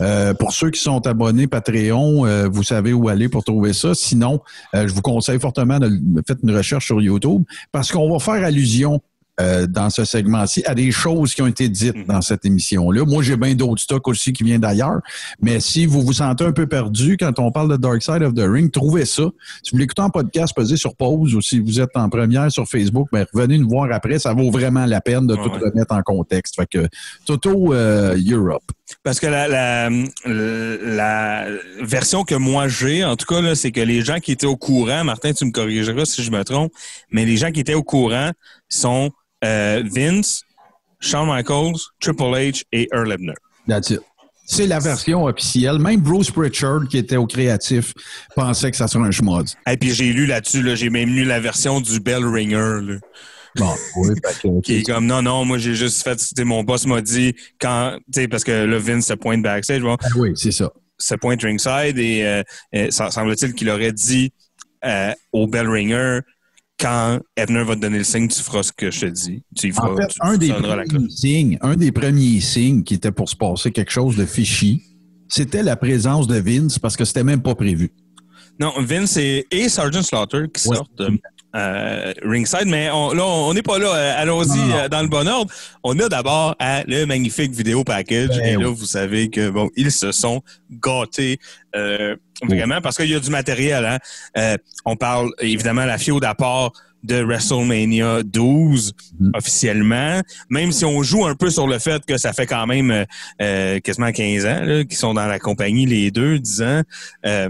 [0.00, 3.94] Euh, pour ceux qui sont abonnés Patreon, euh, vous savez où aller pour trouver ça.
[3.94, 4.40] Sinon,
[4.74, 5.88] euh, je vous conseille fortement de
[6.26, 9.00] faire une recherche sur YouTube parce qu'on va faire allusion
[9.40, 13.04] euh, dans ce segment-ci à des choses qui ont été dites dans cette émission-là.
[13.04, 15.00] Moi, j'ai bien d'autres stocks aussi qui viennent d'ailleurs.
[15.40, 18.34] Mais si vous vous sentez un peu perdu quand on parle de Dark Side of
[18.34, 19.24] the Ring, trouvez ça.
[19.62, 22.68] Si vous l'écoutez en podcast, posez sur pause ou si vous êtes en première sur
[22.68, 24.18] Facebook, ben, revenez nous voir après.
[24.18, 25.70] Ça vaut vraiment la peine de Ouais, tout ouais.
[25.70, 26.56] remettre en contexte.
[26.56, 26.86] Fait que
[27.24, 28.62] Toto euh, Europe.
[29.02, 29.88] Parce que la, la,
[30.26, 31.46] la
[31.82, 35.04] version que moi j'ai, en tout cas, c'est que les gens qui étaient au courant,
[35.04, 36.72] Martin, tu me corrigeras si je me trompe,
[37.10, 38.32] mais les gens qui étaient au courant
[38.68, 39.10] sont
[39.44, 40.42] euh, Vince,
[41.00, 43.34] Shawn Michaels, Triple H et Earl Hebner.
[43.68, 44.00] That's it.
[44.46, 45.78] C'est la version officielle.
[45.78, 47.94] Même Bruce Pritchard, qui était au créatif,
[48.34, 49.46] pensait que ça serait un schmod.
[49.70, 52.80] Et puis j'ai lu là-dessus, là, j'ai même lu la version du Bell Ringer.
[52.82, 52.96] Là.
[53.56, 56.86] Bon, oui, fait que- qui est comme non non moi j'ai juste fait mon boss
[56.86, 60.32] m'a dit quand tu sais parce que là Vince se pointe backstage bon Ah oui,
[60.36, 60.70] c'est ça.
[60.98, 62.22] se pointe ringside et
[62.76, 64.32] euh, ça- semble-t-il qu'il aurait dit
[64.84, 66.20] euh, au bell ringer
[66.80, 69.68] quand Ebner va te donner le signe tu feras ce que je te dis tu
[69.68, 72.94] y feras En fait, tu, un tu des, premiers signes, un des premiers signes qui
[72.94, 74.82] était pour se passer quelque chose de fichi,
[75.28, 77.90] c'était la présence de Vince parce que c'était même pas prévu.
[78.58, 80.76] non Vince et, et Sergeant Slaughter qui Ouais.
[80.76, 81.10] sortent euh,
[81.56, 85.26] euh, ringside mais on, là on n'est pas là Euh, allons-y euh, dans le bon
[85.26, 85.52] ordre
[85.82, 88.74] on a d'abord à le magnifique vidéo package Ben et là oui.
[88.76, 91.38] vous savez que bon ils se sont gâtés
[92.42, 93.98] vraiment parce qu'il y a du matériel hein.
[94.36, 96.72] Euh, on parle évidemment la fiode à part
[97.02, 99.32] de WrestleMania 12 Mhm.
[99.34, 102.90] officiellement, même si on joue un peu sur le fait que ça fait quand même
[102.90, 103.04] euh,
[103.40, 106.82] euh, quasiment 15 ans qu'ils sont dans la compagnie les deux, 10 ans.
[107.26, 107.48] Euh,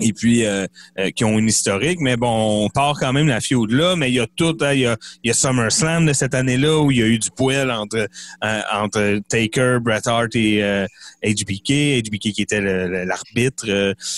[0.00, 0.66] et puis euh,
[0.98, 4.10] euh, qui ont une historique, mais bon, on part quand même la fiode là, mais
[4.10, 6.80] il y a tout, hein, il y a, il y a SummerSlam de cette année-là
[6.80, 8.08] où il y a eu du poil entre
[8.44, 10.86] euh, entre Taker, Bret Hart et
[11.24, 12.60] HBK, HBK qui était
[13.04, 13.66] l'arbitre,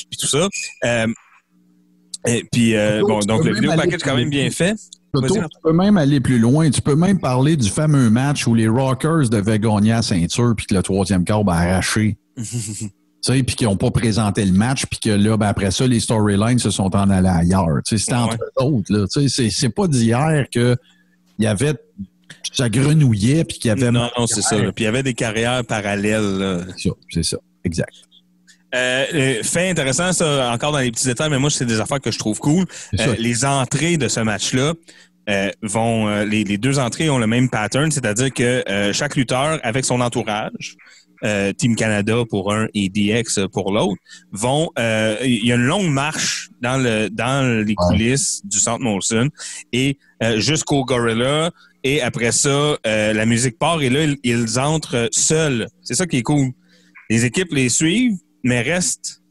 [0.08, 0.48] puis tout ça.
[2.28, 4.76] Et puis bon, donc le vidéo package est quand même bien fait.
[5.22, 6.68] Tu peux même aller plus loin.
[6.70, 10.66] Tu peux même parler du fameux match où les Rockers devaient gagner la ceinture puis
[10.66, 12.18] que le troisième câble a arraché.
[13.32, 16.00] Sais, puis qu'ils n'ont pas présenté le match, puis que là, ben, après ça, les
[16.00, 17.78] storylines se sont en allés ailleurs.
[17.84, 18.20] Sais, c'était Ouais.
[18.20, 18.92] entre autres.
[18.92, 20.76] Là, c'est, c'est pas d'hier que
[21.38, 21.74] il y avait
[22.52, 24.56] ça grenouillait puis qu'il y avait Non, non, c'est ça.
[24.56, 26.64] Puis il y avait des carrières parallèles.
[26.76, 27.36] C'est ça, c'est ça.
[27.64, 27.92] Exact.
[28.74, 32.00] Euh, euh, fait intéressant, ça, encore dans les petits détails, mais moi, c'est des affaires
[32.00, 32.64] que je trouve cool.
[32.92, 33.08] C'est.
[33.08, 34.74] Euh, les entrées de ce match-là
[35.28, 36.22] euh, vont.
[36.24, 40.76] les, les deux entrées ont le même pattern, c'est-à-dire que chaque lutteur, avec son entourage,
[41.24, 44.00] euh, Team Canada pour un et DX pour l'autre,
[44.32, 44.70] vont.
[44.78, 49.28] euh, Il y a une longue marche dans le dans les coulisses du Centre Molson
[49.72, 51.50] et euh, jusqu'au Gorilla.
[51.84, 55.68] Et après ça, la musique part et là, ils, ils entrent seuls.
[55.82, 56.50] C'est ça qui est cool.
[57.10, 59.22] Les équipes les suivent, mais restent.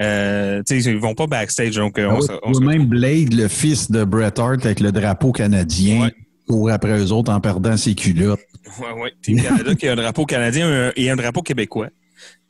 [0.00, 1.76] Euh, tu sais, ils vont pas backstage.
[1.76, 5.30] Donc, euh, Ah on oui, même Blade, le fils de Bret Hart avec le drapeau
[5.30, 6.14] canadien, Ouais.
[6.52, 8.40] Court après eux autres en perdant ses culottes.
[8.78, 9.12] Ouais, ouais.
[9.22, 11.88] Team Canada qui a un drapeau canadien et un drapeau québécois.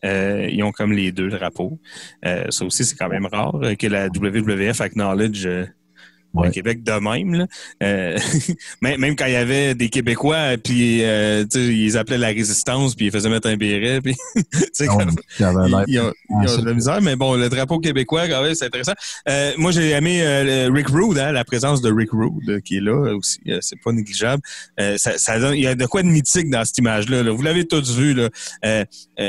[0.05, 1.79] Euh, ils ont comme les deux drapeaux.
[2.25, 5.67] Euh, ça aussi, c'est quand même rare que la WWF acknowledge euh,
[6.35, 6.47] Ouais.
[6.49, 7.35] le Québec de même.
[7.35, 7.47] Là.
[7.83, 8.19] Euh,
[8.81, 13.07] même, même quand il y avait des Québécois, puis euh, ils appelaient la résistance, puis
[13.07, 14.15] ils faisaient mettre un béret, puis
[14.73, 14.85] ça
[15.49, 18.29] avait l'air- ils, ils ont, ils ont de la misère, mais bon, le drapeau québécois,
[18.29, 18.93] quand même, c'est intéressant.
[19.29, 22.77] Euh, moi, j'ai aimé euh, Rick Rude, hein, la présence de Rick Rude euh, qui
[22.79, 23.39] est là aussi.
[23.49, 24.43] Euh, c'est pas négligeable.
[24.81, 27.23] Euh, ça, ça donne- il y a de quoi de mythique dans cette image-là.
[27.23, 27.31] là.
[27.31, 28.15] Vous l'avez tous vu.
[28.15, 28.29] Là.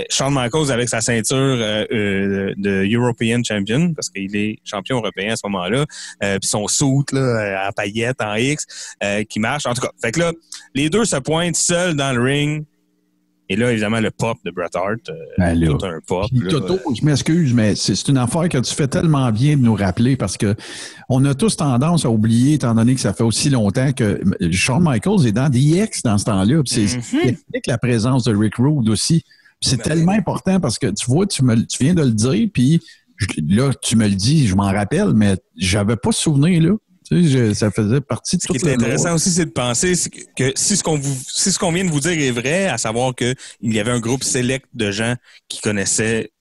[0.10, 1.58] Shawn Michaels avec sa ceinture
[1.88, 5.86] de European Champion, parce qu'il est champion européen à ce moment-là,
[6.24, 6.68] euh, puis son
[7.12, 8.66] là, euh, en paillettes, en X,
[9.04, 9.66] euh, qui marche.
[9.66, 10.32] En tout cas, fait que là,
[10.76, 12.66] les deux se pointent seuls dans le ring.
[13.50, 15.10] Et là, évidemment, le pop de Bret Hart.
[15.10, 15.68] euh, Ben là.
[15.68, 16.28] tout un pop.
[16.30, 16.50] Puis, là.
[16.50, 20.16] Toto, je m'excuse, mais c'est une affaire que tu fais tellement bien de nous rappeler
[20.16, 20.56] parce que
[21.10, 24.82] on a tous tendance à oublier, étant donné que ça fait aussi longtemps que Shawn
[24.82, 26.64] Michaels est dans DX dans ce temps-là.
[26.64, 29.24] Puis C'est explique la présence de Rick Rude aussi.
[29.60, 32.50] C'est Ben, tellement important parce que tu vois, tu, me, tu viens de le dire,
[32.54, 32.82] puis
[33.50, 36.72] là, tu me le dis, je m'en rappelle, mais j'avais pas ce souvenir là.
[37.10, 39.46] Tu sais, je- ça faisait partie de Ce qui tout est le intéressant aussi, c'est
[39.46, 39.94] de penser
[40.38, 42.78] que, si ce qu'on vous, si ce qu'on vient de vous dire est vrai, à
[42.78, 45.16] savoir que il y avait un groupe select de gens
[45.50, 46.32] qui connaissaient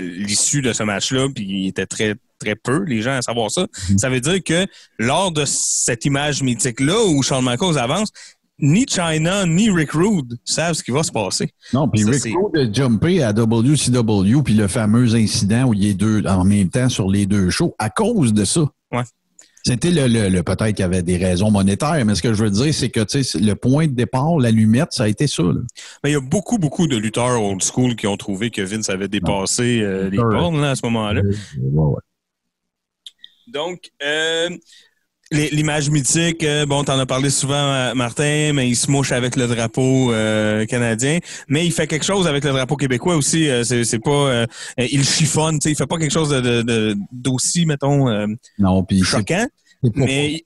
[0.00, 3.66] l'issue de ce match-là, puis il était très très peu les gens à savoir ça.
[3.90, 3.98] Mhm.
[3.98, 4.64] Ça veut dire que
[4.98, 8.10] lors de cette image mythique-là où Shawn Michaels avance,
[8.60, 11.50] ni China ni Rick Rude savent ce qui va se passer.
[11.72, 15.94] Non, puis Rick Rude a jumpé à WCW, puis le fameux incident où il est
[15.94, 18.62] deux en même temps sur les deux shows à cause de ça.
[18.92, 19.02] Ouais.
[19.66, 22.42] C'était le, le- le- peut-être qu'il y avait des raisons monétaires, mais ce que je
[22.44, 23.00] veux dire, c'est que
[23.38, 25.42] le point de départ, l'allumette, ça a été ça.
[25.42, 25.60] là.
[26.02, 28.88] Mais il y a beaucoup, beaucoup de lutteurs old school qui ont trouvé que Vince
[28.88, 31.20] avait dépassé euh, les bornes à ce moment-là.
[31.22, 32.00] Ouais, ouais.
[33.48, 34.50] Donc, euh,
[35.30, 39.36] l'image mythique, euh, bon, t'en as parlé souvent, euh, Martin, mais il se mouche avec
[39.36, 41.18] le drapeau euh, canadien.
[41.48, 43.48] Mais il fait quelque chose avec le drapeau québécois aussi.
[43.48, 44.46] euh, c'est pas, euh,
[44.78, 48.26] il chiffonne, tu sais, il fait pas quelque chose de- de- de- d'aussi, mettons, euh,
[48.58, 49.46] Non, choquant.
[49.94, 50.44] Mais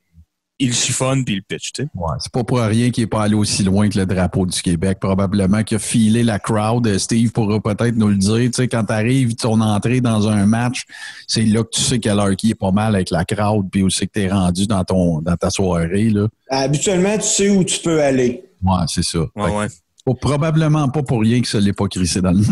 [0.63, 1.73] il chiffonne puis il pitch.
[1.73, 1.89] Tu sais.
[1.95, 4.63] Ouais, c'est pas pour rien qu'il n'est pas allé aussi loin que le drapeau du
[4.63, 4.99] Québec.
[5.01, 6.87] Probablement qu'il a filé la crowd.
[6.87, 8.51] Euh, Steve pourra peut-être nous le dire.
[8.51, 10.85] Tu sais, quand tu arrives, ton entrée dans un match,
[11.27, 13.83] c'est là que tu sais quelle heure qui est pas mal avec la crowd, puis
[13.83, 16.11] aussi que tu es rendu dans, ton, dans ta soirée.
[16.11, 16.29] Là.
[16.51, 18.45] Habituellement, tu sais où tu peux aller.
[18.63, 19.21] Ouais, c'est ça.
[19.35, 20.15] Ouais, ouais.
[20.21, 22.43] probablement pas pour rien que ça l'ait pas crissé dans le.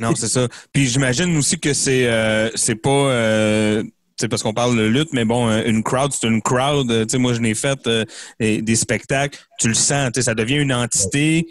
[0.00, 0.48] Non, c'est ça.
[0.72, 3.84] Puis j'imagine aussi que c'est euh, c'est pas euh,
[4.16, 6.90] tu sais, parce qu'on parle de lutte, mais bon, euh, une crowd, c'est une crowd.
[6.90, 8.04] Euh, Tu sais, moi, je n'ai fait euh,
[8.38, 9.38] des spectacles.
[9.58, 11.46] Tu le sens, tu sais, ça devient une entité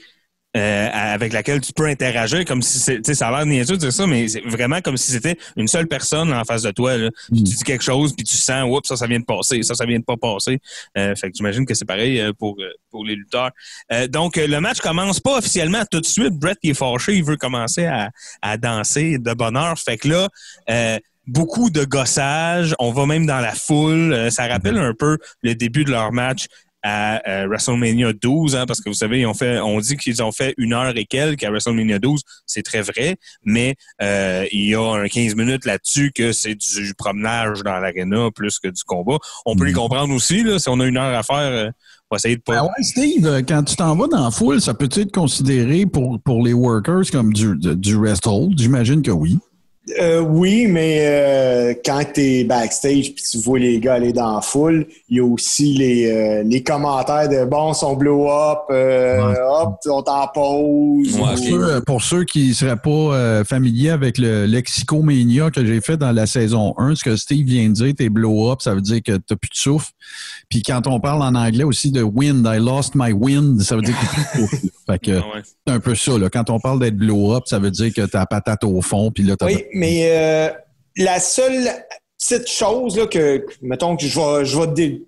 [0.55, 3.73] euh, avec laquelle tu peux interagir comme si c'est, tu sais, ça a l'air niaiseux
[3.73, 6.69] de dire ça, mais c'est vraiment comme si c'était une seule personne en face de
[6.69, 6.95] toi.
[6.95, 7.09] Là.
[7.31, 7.43] Puis Mm.
[7.43, 9.85] tu dis quelque chose, puis tu sens, oups, ça, ça vient de passer, ça, ça
[9.87, 10.59] vient de pas passer.
[10.95, 12.55] Euh, fait que j'imagine que c'est pareil pour,
[12.91, 13.49] pour les lutteurs.
[14.09, 16.33] Donc, le match commence pas officiellement tout de suite.
[16.33, 18.11] Brett il est fâché, il veut commencer à,
[18.43, 19.77] à danser de bonne heure.
[19.79, 20.29] Fait que là,
[20.69, 22.75] euh, beaucoup de gossage.
[22.79, 24.13] On va même dans la foule.
[24.13, 26.45] Euh, ça rappelle un peu le début de leur match
[26.85, 30.21] à euh, WrestleMania 12, hein, parce que vous savez, ils ont fait, on dit qu'ils
[30.21, 32.21] ont fait une heure et quelques à WrestleMania 12.
[32.45, 36.93] C'est très vrai, mais euh, il y a un 15 minutes là-dessus que c'est du
[36.97, 39.17] promenage dans l'arena plus que du combat.
[39.45, 41.69] On peut les comprendre aussi, là, si on a une heure à faire, euh,
[42.11, 42.57] on va essayer de pas...
[42.57, 46.19] Ah ouais, Steve, quand tu t'en vas dans la foule, ça peut être considéré pour,
[46.19, 48.59] pour les workers comme du, de- du rest hold?
[48.59, 49.37] J'imagine que oui.
[49.99, 54.35] Euh, oui, mais euh, quand tu es backstage puis tu vois les gars aller dans
[54.35, 58.59] la foule, il y a aussi les, euh, les commentaires de bon, son blow up,
[58.69, 59.37] euh, Ouais.
[59.45, 61.15] hop, on t'en pause.
[61.15, 65.65] Ouais, Pour, ceux, pour ceux qui ne seraient pas euh, familiers avec le lexicomania que
[65.65, 68.73] j'ai fait dans la saison 1, ce que Steve vient de dire, tes blow-up, ça
[68.73, 69.91] veut dire que tu n'as plus de souffle.
[70.49, 73.81] Puis quand on parle en anglais aussi de wind, I lost my wind, ça veut
[73.81, 74.67] dire que tu plus de souffle.
[74.87, 75.41] Fait que Ah ouais.
[75.67, 76.17] c'est un peu ça.
[76.17, 76.29] Là.
[76.29, 79.11] Quand on parle d'être blow-up, ça veut dire que tu as la patate au fond.
[79.11, 80.49] Puis là, t'as Oui, mais euh,
[80.97, 81.67] la seule
[82.19, 85.01] petite chose là, que, mettons que je vais, je vais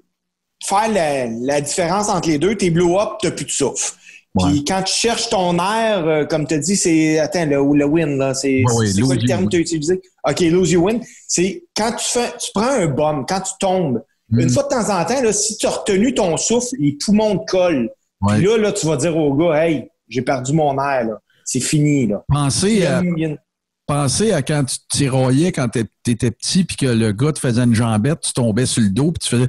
[0.63, 3.93] faire la, la différence entre les deux, tes blow-up, tu plus de souffle.
[4.35, 4.51] Ouais.
[4.51, 7.19] Puis quand tu cherches ton air, euh, comme tu as dit, c'est.
[7.19, 8.33] Attends, le, le win, là.
[8.33, 10.01] C'est Ouais, quoi le terme que tu as utilisé?
[10.27, 10.99] OK, lose you win.
[11.27, 14.39] C'est quand tu fais tu prends un bomb, quand tu tombes, Mm.
[14.39, 17.37] une fois de temps en temps, là, si tu as retenu ton souffle, les poumons
[17.37, 17.91] te collent.
[18.27, 21.19] Puis là, là, tu vas dire au gars, hey, j'ai perdu mon air, là.
[21.45, 22.23] C'est fini, là.
[22.27, 23.37] Pensez à, une-
[23.85, 27.39] pensez à quand tu te tiraillais quand tu étais petit puis que le gars te
[27.39, 29.47] faisait une jambette, tu tombais sur le dos puis tu faisais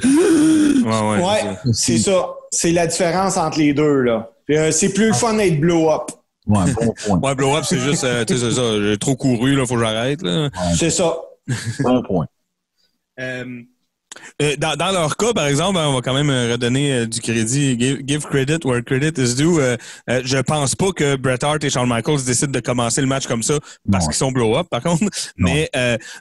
[0.84, 1.72] Ouais, ouais, Ouais, c'est ça.
[1.72, 2.26] c'est ça.
[2.50, 4.30] C'est la différence entre les deux, là.
[4.50, 6.10] Euh, c'est plus le fun d'être blow-up.
[6.46, 7.18] Ouais, bon point.
[7.22, 8.80] Ouais, blow up, c'est juste, euh, tu sais, c'est ça.
[8.80, 10.48] J'ai trop couru, là, faut que j'arrête, là.
[10.78, 11.16] C'est ça.
[11.80, 12.26] Bon point.
[13.18, 13.62] Euh,
[14.42, 17.06] euh, dans, dans leur cas, par exemple, hein, on va quand même euh, redonner euh,
[17.06, 19.60] du crédit, give, give credit where credit is due.
[19.60, 19.76] Euh,
[20.06, 23.42] je pense pas que Bret Hart et Shawn Michaels décident de commencer le match comme
[23.42, 23.58] ça
[23.90, 25.04] parce qu'ils sont blow-up, par contre.
[25.36, 25.70] Mais,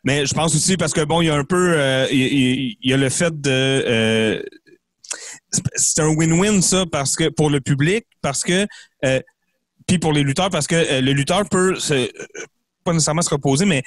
[0.04, 1.78] mais je pense aussi parce que bon, il y a un peu,
[2.12, 4.44] il, il y a le fait de,
[5.76, 8.68] c'est un win-win ça parce que pour le public, parce que
[9.88, 12.10] puis pour les lutteurs parce que le lutteur peut se,
[12.84, 13.84] pas nécessairement se reposer, mais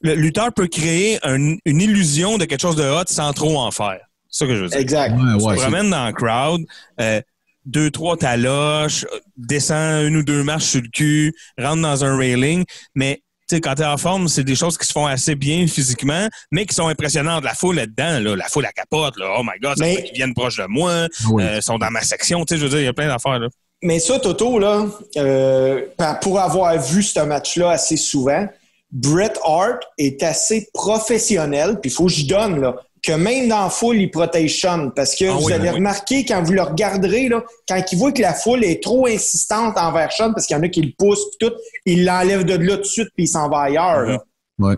[0.00, 3.70] le lutteur peut créer un- une illusion de quelque chose de hot sans trop en
[3.70, 4.00] faire.
[4.28, 4.78] C'est ça que je veux dire.
[4.78, 5.12] Exact.
[5.12, 6.62] Ouais, Tu ouais, te promènes dans le crowd,
[7.00, 7.20] euh,
[7.66, 9.04] deux, trois taloches,
[9.36, 12.64] descends une ou deux marches sur le cul, rentre dans un railing,
[12.94, 15.66] mais tu sais, quand t'es en forme, c'est des choses qui se font assez bien
[15.66, 17.42] physiquement, mais qui sont impressionnantes.
[17.44, 20.02] La foule là-dedans, là, la foule à capote, là, oh my god, ça Mais- fait
[20.04, 21.42] qu'ils viennent proche de moi, Oui.
[21.42, 23.40] euh, sont dans ma section, tu sais, je veux dire, il y a plein d'affaires,
[23.40, 23.48] là.
[23.82, 24.86] Mais ça, Toto, là,
[25.16, 25.80] euh,
[26.22, 28.46] pour avoir vu ce match-là assez souvent,
[28.92, 33.62] Bret Hart est assez professionnel, puis il faut que je donne, là, que même dans
[33.64, 34.90] la foule, il protège Sean.
[34.90, 35.76] Parce que Ah vous oui, avez oui.
[35.76, 39.78] remarqué, quand vous le regarderez, là, quand il voit que la foule est trop insistante
[39.78, 41.54] envers Sean, parce qu'il y en a qui le poussent, puis tout,
[41.86, 44.02] il l'enlève de là tout de suite, puis il s'en va ailleurs.
[44.02, 44.18] là.
[44.58, 44.76] Ouais.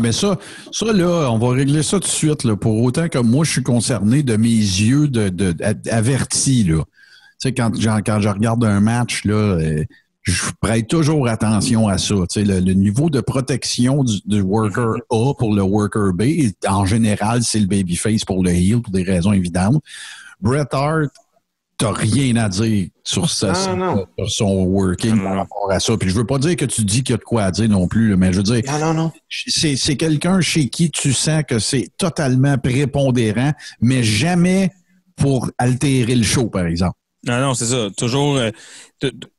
[0.00, 0.38] Mais ça,
[0.70, 3.50] ça, là, on va régler ça tout de suite, là, pour autant que moi, je
[3.50, 5.54] suis concerné de mes yeux de,
[5.90, 6.82] avertis, là.
[7.40, 7.72] Tu sais, quand,
[8.06, 9.84] quand je regarde un match, là, euh,
[10.24, 12.14] je prête toujours attention à ça.
[12.30, 16.50] Tu sais, le, le niveau de protection du, du worker A pour le worker B,
[16.66, 19.82] en général, c'est le babyface pour le heel, pour des raisons évidentes.
[20.40, 21.10] Bret Hart,
[21.76, 24.06] t'as rien à dire sur, ça, Non, sur- non.
[24.18, 25.96] sur son working Non, par rapport à ça.
[25.98, 27.68] Puis je veux pas dire que tu dis qu'il y a de quoi à dire
[27.68, 29.12] non plus, mais je veux dire, Non, non, non.
[29.28, 34.70] c'est c'est quelqu'un chez qui tu sens que c'est totalement prépondérant, mais jamais
[35.16, 36.96] pour altérer le show, par exemple.
[37.26, 37.88] Non, non, c'est ça.
[37.96, 38.50] Toujours, euh,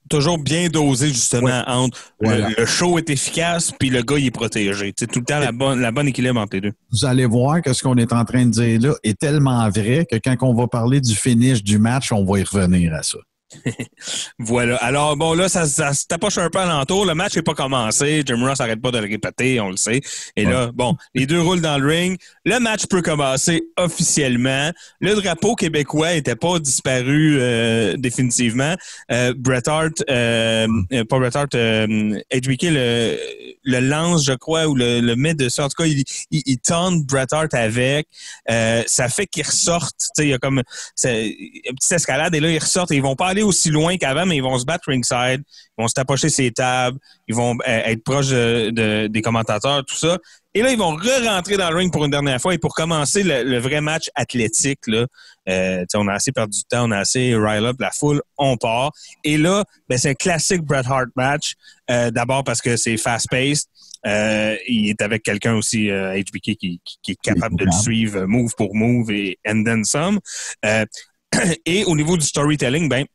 [0.10, 4.32] toujours bien dosé, justement, entre le- le, show est efficace, puis le gars, il est
[4.32, 4.94] protégé.
[4.98, 6.73] C'est tout le temps la bonne, la bonne équilibre entre les deux.
[6.91, 10.06] Vous allez voir que ce qu'on est en train de dire là est tellement vrai
[10.10, 13.18] que quand on va parler du finish du match, on va y revenir à ça.
[14.40, 14.76] Voilà.
[14.77, 17.06] Alors, bon, là, ça, ça se tapoche un peu alentour.
[17.06, 18.23] Le match n'est pas commencé.
[18.26, 20.02] Jim Ross n'arrête pas de le répéter, on le sait.
[20.36, 22.18] Et là, bon, les deux roulent dans le ring.
[22.44, 24.72] Le match peut commencer officiellement.
[24.99, 28.76] Le drapeau québécois n'était pas disparu euh, définitivement.
[29.11, 33.18] Euh, Bret Hart, euh, euh, pas Bret Hart, HBK le,
[33.64, 35.61] le lance, je crois, ou le, le met dessus.
[35.61, 38.07] En tout cas, il, il, il tente Bret Hart avec.
[38.48, 39.95] Ça fait qu'il ressorte.
[39.99, 40.61] Tu sais, il y a comme
[41.03, 44.26] une petite escalade et là, ils ressortent et ils vont pas aller aussi loin qu'avant,
[44.26, 45.43] mais ils vont se battre ringside,
[45.77, 46.97] ils vont se tapocher ses tables,
[47.27, 50.17] ils vont euh, être proches de- de- des commentateurs, tout ça.
[50.53, 53.23] Et là, ils vont re-rentrer dans le ring pour une dernière fois et pour commencer
[53.23, 55.05] le, le vrai match athlétique, là,
[55.49, 58.55] euh, on a assez perdu du temps, on a assez rile up la foule, on
[58.57, 58.91] part.
[59.26, 61.53] Et là, ben, c'est un classique Bret Hart match.
[61.91, 63.65] Euh, D'abord parce que c'est fast-paced.
[64.07, 68.26] Euh, il est avec quelqu'un aussi, HBK, qui, qui- qui est capable de le suivre
[68.26, 70.19] move pour move et and then some.
[71.65, 73.05] Et au niveau du storytelling, ben,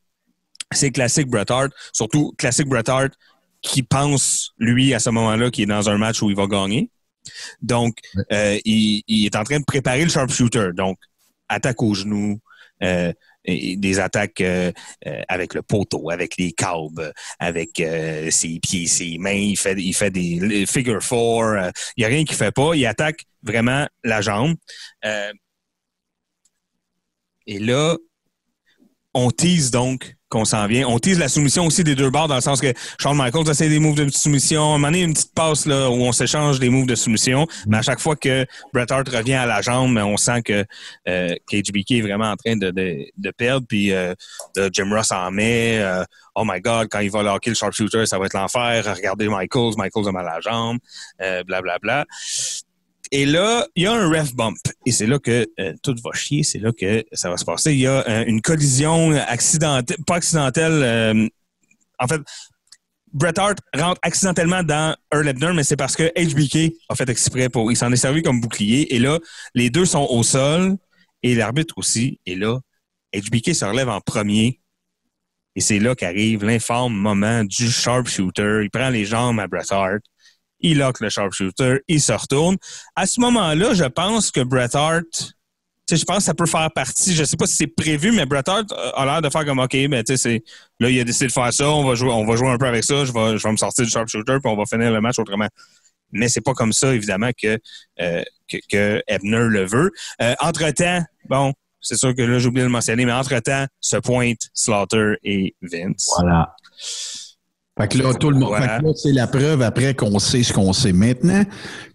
[0.71, 3.13] c'est classique Bret Hart, surtout classique Bret Hart
[3.61, 6.89] qui pense, lui, à ce moment-là, qu'il est dans un match où il va gagner.
[7.61, 7.97] Donc,
[8.31, 10.69] euh, il, il est en train de préparer le sharpshooter.
[10.73, 10.97] Donc,
[11.47, 12.39] attaque au genou,
[12.81, 13.13] euh,
[13.45, 14.71] et- des attaques euh,
[15.05, 19.31] euh, avec le poteau, avec les câbles, avec euh, ses pieds, ses mains.
[19.31, 21.43] Il fait, il fait des figure four.
[21.43, 22.73] euh, il n'y a rien qu'il fait pas.
[22.73, 24.55] Il attaque vraiment la jambe.
[25.05, 25.31] Euh,
[27.45, 27.97] et là,
[29.13, 30.87] on tease donc qu'on s'en vient.
[30.87, 33.69] On tease la soumission aussi des deux bords dans le sens que Shawn Michaels essaie
[33.69, 34.73] des moves de soumission.
[34.73, 37.45] À un une petite passe là, où on s'échange des moves de soumission.
[37.67, 40.65] Mais à chaque fois que Bret Hart revient à la jambe, on sent que
[41.07, 43.67] euh, KHBK est vraiment en train de, de, de perdre.
[43.67, 44.15] Puis euh,
[44.71, 45.79] Jim Ross en met.
[45.79, 46.03] euh,
[46.35, 48.85] oh my God, quand il va locker le sharpshooter, ça va être l'enfer.
[48.95, 50.77] Regardez Michaels, Michaels a mal à la jambe.
[51.21, 52.05] Euh, bla bla bla.
[53.11, 54.57] Et là, il y a un ref bump.
[54.85, 56.43] Et c'est là que euh, tout va chier.
[56.43, 57.73] C'est là que ça va se passer.
[57.73, 60.81] Il y a euh, une collision accidentelle, pas accidentelle.
[60.83, 61.27] euh,
[61.99, 62.21] en fait,
[63.13, 67.49] Bret Hart rentre accidentellement dans Earl Hebner, mais c'est parce que HBK a fait exprès
[67.49, 67.69] pour.
[67.69, 68.95] Il s'en est servi comme bouclier.
[68.95, 69.19] Et là,
[69.53, 70.77] les deux sont au sol
[71.21, 72.19] et l'arbitre aussi.
[72.25, 72.59] Et là,
[73.13, 74.61] HBK se relève en premier.
[75.57, 78.61] Et c'est là qu'arrive l'informe moment du sharpshooter.
[78.63, 80.01] Il prend les jambes à Bret Hart
[80.61, 82.57] il lock le sharpshooter, il se retourne.
[82.95, 85.33] À ce moment-là, je pense que Bret Hart,
[85.89, 88.47] je pense que ça peut faire partie, je sais pas si c'est prévu, mais Bret
[88.47, 90.43] Hart a l'air de faire comme, OK, ben, tu sais,
[90.79, 92.67] là, il a décidé de faire ça, on va jouer, on va jouer un peu
[92.67, 95.47] avec ça, je vais, me sortir du sharpshooter, puis on va finir le match autrement.
[96.13, 97.57] Mais c'est pas comme ça, évidemment, que,
[98.01, 98.23] euh,
[99.07, 99.91] Ebner le veut.
[100.21, 103.97] Euh, entre-temps, bon, c'est sûr que là, j'ai oublié de le mentionner, mais entre-temps, se
[103.97, 106.09] pointe Slaughter et Vince.
[106.17, 106.55] Voilà.
[107.81, 108.49] Fait que là, tout le monde.
[108.49, 108.77] Voilà.
[108.77, 111.43] Fait que là, c'est la preuve après qu'on sait ce qu'on sait maintenant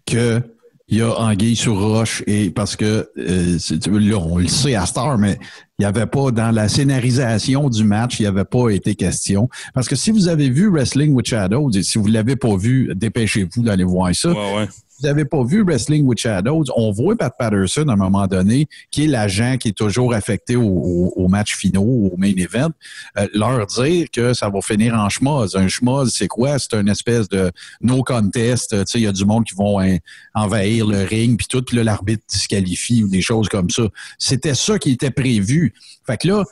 [0.05, 0.41] que
[0.89, 3.57] il y a Anguille sur Roche et parce que euh,
[3.91, 5.37] là, on le sait à Star, mais
[5.77, 9.49] il n'y avait pas dans la scénarisation du match, il n'y avait pas été question.
[9.73, 12.55] Parce que si vous avez vu Wrestling with Shadows, et si vous ne l'avez pas
[12.55, 14.29] vu, dépêchez-vous d'aller voir ça.
[14.29, 14.67] Ouais, ouais.
[14.99, 18.67] Vous n'avez pas vu Wrestling with Shadows, on voit Pat Patterson à un moment donné,
[18.89, 22.71] qui est l'agent qui est toujours affecté au, au, au match finaux, au main event,
[23.17, 25.55] euh, leur dire que ça va finir en schmoz.
[25.55, 26.57] Un schmoz, c'est quoi?
[26.57, 27.51] C'est une espèce de
[27.81, 28.75] no contest.
[28.95, 29.97] Il y a du monde qui vont hein,
[30.33, 33.83] envahir le ring, puis tout, puis l'arbitre disqualifie ou des choses comme ça.
[34.17, 35.73] C'était ça qui était prévu.
[36.05, 36.43] Fait que là,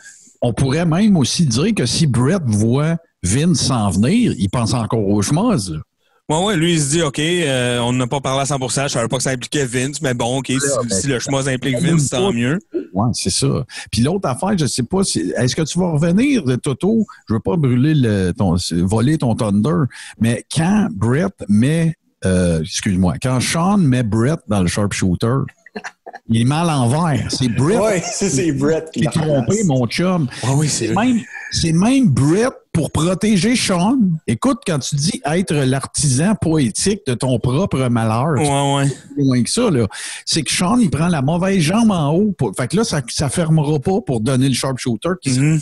[0.42, 5.08] on pourrait même aussi dire que si Brett voit Vince s'en venir, il pense encore
[5.08, 5.82] au schmoz.
[6.27, 8.88] Ouais, ouais, lui, il se dit, OK, euh, on n'a pas parlé à 100% je
[8.88, 11.80] savais pas que ça impliquait Vince, mais bon, OK, si, ben, si le schmoz implique
[11.80, 12.57] Vince, tant mieux.
[12.93, 13.64] Oui, c'est ça.
[13.91, 17.06] Puis l'autre affaire, je sais pas, si- est-ce que tu vas revenir, de Toto?
[17.30, 18.56] Je veux pas brûler le, ton,
[18.88, 19.85] voler ton Thunder,
[20.19, 21.93] mais quand Brett met,
[22.26, 25.41] euh, excuse-moi, quand Sean met Brett dans le sharpshooter,
[26.30, 27.31] il est mal en l'envers.
[27.31, 30.27] C'est Brett Ouais, ça, c'est Brett qui est trompé, mon chum.
[30.41, 31.19] Ah oui, c'est C'est même,
[31.52, 33.97] c'est même Brett pour protéger Sean.
[34.27, 38.91] Écoute, quand tu dis être l'artisan poétique de ton propre malheur, Ouais, ouais.
[39.18, 39.88] loin que ça, là.
[40.26, 42.34] C'est que Sean, il prend la mauvaise jambe en haut.
[42.38, 42.53] Pour...
[42.56, 45.10] Fait que là, ça, ça fermera pas pour donner le sharpshooter.
[45.22, 45.61] qui- Mhm.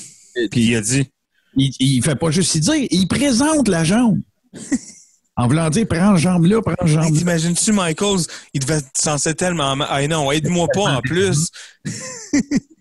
[0.50, 1.06] Puis il a dit,
[1.56, 4.20] il, il fait pas juste y dire, il présente la jambe.
[5.36, 7.18] en voulant dire, prends la jambe là, prends la hey, jambe là.
[7.20, 9.76] t'imagines-tu, Michaels, il devait être censé tellement.
[9.76, 11.48] mal- Ah non, aide-moi pas en plus.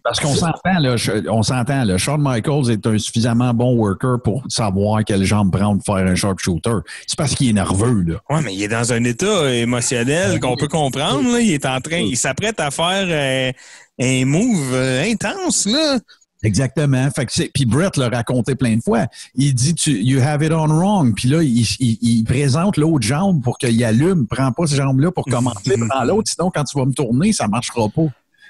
[0.04, 0.96] Parce qu'on s'entend, là,
[1.30, 1.96] on s'entend, là.
[1.96, 6.16] Shawn Michaels est un suffisamment bon worker pour savoir quelle jambe prendre pour faire un
[6.16, 6.78] sharpshooter.
[7.06, 8.16] C'est parce qu'il est nerveux, là.
[8.28, 11.30] Ouais, mais il est dans un état émotionnel qu'on peut comprendre.
[11.32, 11.40] Là.
[11.40, 13.52] Il est en train, il s'apprête à faire euh,
[14.00, 15.98] un move euh, intense, là.
[16.42, 17.08] Exactement.
[17.14, 19.06] Fait que c'est, puis Brett l'a raconté plein de fois.
[19.34, 21.14] Il dit tu, you have it on wrong.
[21.14, 24.26] Puis là, il, il- il présente l'autre jambe pour qu'il allume.
[24.26, 25.74] Prends pas cette jambe-là pour commencer.
[25.88, 28.06] Prends l'autre, sinon quand tu vas me tourner, ça marchera pas.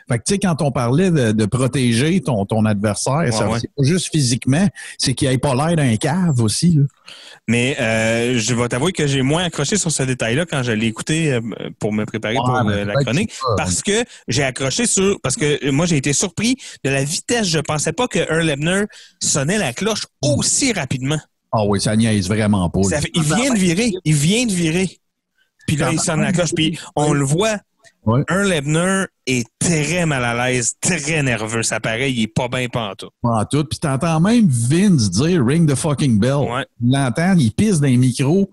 [0.09, 3.59] Fait que, tu sais, quand on parlait de, de protéger ton, ton adversaire, ça ouais.
[3.61, 4.69] c'est pas juste physiquement,
[4.99, 6.73] c'est qu'il ait pas l'air d'un cave aussi.
[6.77, 6.85] Là.
[7.49, 10.87] Mais euh, je vais t'avouer que j'ai moins accroché sur ce détail-là quand je l'ai
[10.87, 11.41] écouté euh,
[11.79, 13.33] pour me préparer Ouais, pour euh, la chronique.
[13.57, 15.21] Parce que j'ai accroché sur.
[15.23, 17.49] Parce que moi, j'ai été surpris de la vitesse.
[17.49, 18.85] Je pensais pas que Earl Ebner
[19.21, 21.19] sonnait la cloche aussi rapidement.
[21.53, 22.83] Ah oui, ça niaise vraiment pas.
[22.85, 23.93] Ça il vient de virer.
[24.05, 24.99] Il vient de virer.
[25.67, 26.55] Puis là, il sonne la cloche.
[26.55, 27.59] Puis on le voit.
[28.05, 28.23] Ouais.
[28.29, 31.63] Earl Ebner est très mal à l'aise, très nerveux.
[31.63, 33.11] Ça paraît, il est pas bien pantoute.
[33.23, 33.65] En tout.
[33.65, 36.49] Puis t'entends même Vince dire ring the fucking bell.
[36.51, 36.67] Ouais.
[36.83, 38.51] Il l'entend, il pisse dans les micros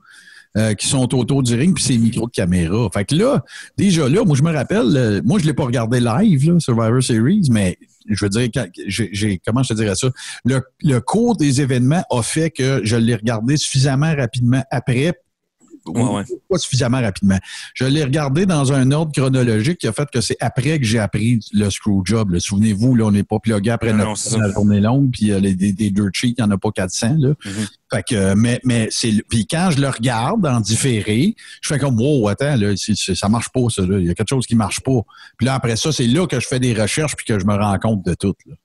[0.58, 2.88] euh, qui sont autour du ring, puis c'est les micros de caméra.
[2.94, 3.44] Fait que là,
[3.78, 7.02] déjà là, moi je me rappelle, euh, moi je l'ai pas regardé live, là, Survivor
[7.02, 7.78] Series, mais
[8.08, 8.50] je veux dire,
[8.88, 10.10] j'ai- comment je te dirais ça?
[10.46, 15.14] Le, le cours des événements a fait que je l'ai regardé suffisamment rapidement après.
[15.86, 16.24] Ouais, ouais.
[16.50, 17.38] Pas suffisamment rapidement.
[17.74, 21.00] Je l'ai regardé dans un ordre chronologique qui a fait que c'est après que j'ai
[21.00, 22.38] appris le screw job.
[22.38, 25.40] Souvenez-vous, là, on n'est pas plugué après Non, non, notre la journée longue, puis euh,
[25.40, 27.16] les, des, des dirt sheets, il n'y en a pas 400.
[27.18, 27.30] Là.
[27.30, 27.68] Mhm.
[27.92, 31.80] Fait que, euh, mais, mais c'est, puis quand je le regarde en différé, je fais
[31.80, 33.98] comme, wow, attends, là, c'est- ça marche pas, ça, là.
[34.00, 35.02] Il y a quelque chose qui marche pas.
[35.38, 37.56] Puis là, après ça, c'est là que je fais des recherches puis que je me
[37.56, 38.56] rends compte de tout, là.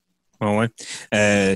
[0.40, 0.68] Ouais, ouais.
[1.14, 1.54] Euh,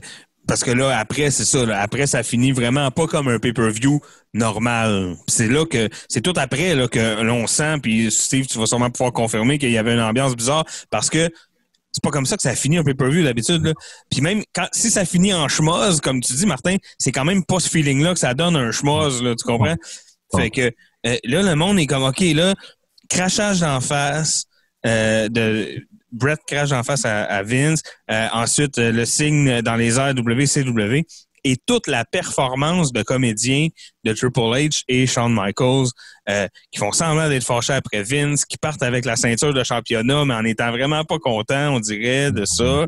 [0.49, 1.65] parce que là, après, c'est ça.
[1.66, 4.01] là, après, ça finit vraiment pas comme un pay-per-view
[4.33, 5.15] normal.
[5.29, 8.91] C'est là que c'est tout après là, que l'on sent, puis Steve, tu vas sûrement
[8.91, 11.31] pouvoir confirmer qu'il y avait une ambiance bizarre parce que
[11.93, 13.75] c'est pas comme ça que ça finit un pay-per-view d'habitude.
[14.11, 17.45] Puis même quand si ça finit en schmoz, comme tu dis, Martin, c'est quand même
[17.45, 19.77] pas ce feeling-là que ça donne un schmoz, là, tu comprends?
[20.35, 20.73] Fait que
[21.07, 22.55] euh, là, le monde est comme OK, là,
[23.11, 24.45] crachage d'en face,
[24.87, 27.82] euh, de Brett crache en face à, Vince.
[28.10, 31.05] Euh, ensuite, euh, le signe dans les airs WCW.
[31.44, 33.68] Et toute la performance de comédiens
[34.05, 35.86] de Triple H et Shawn Michaels
[36.28, 40.24] euh, qui font semblant d'être fâchés après Vince, qui partent avec la ceinture de championnat,
[40.24, 42.85] mais en étant vraiment pas contents, on dirait, de ça.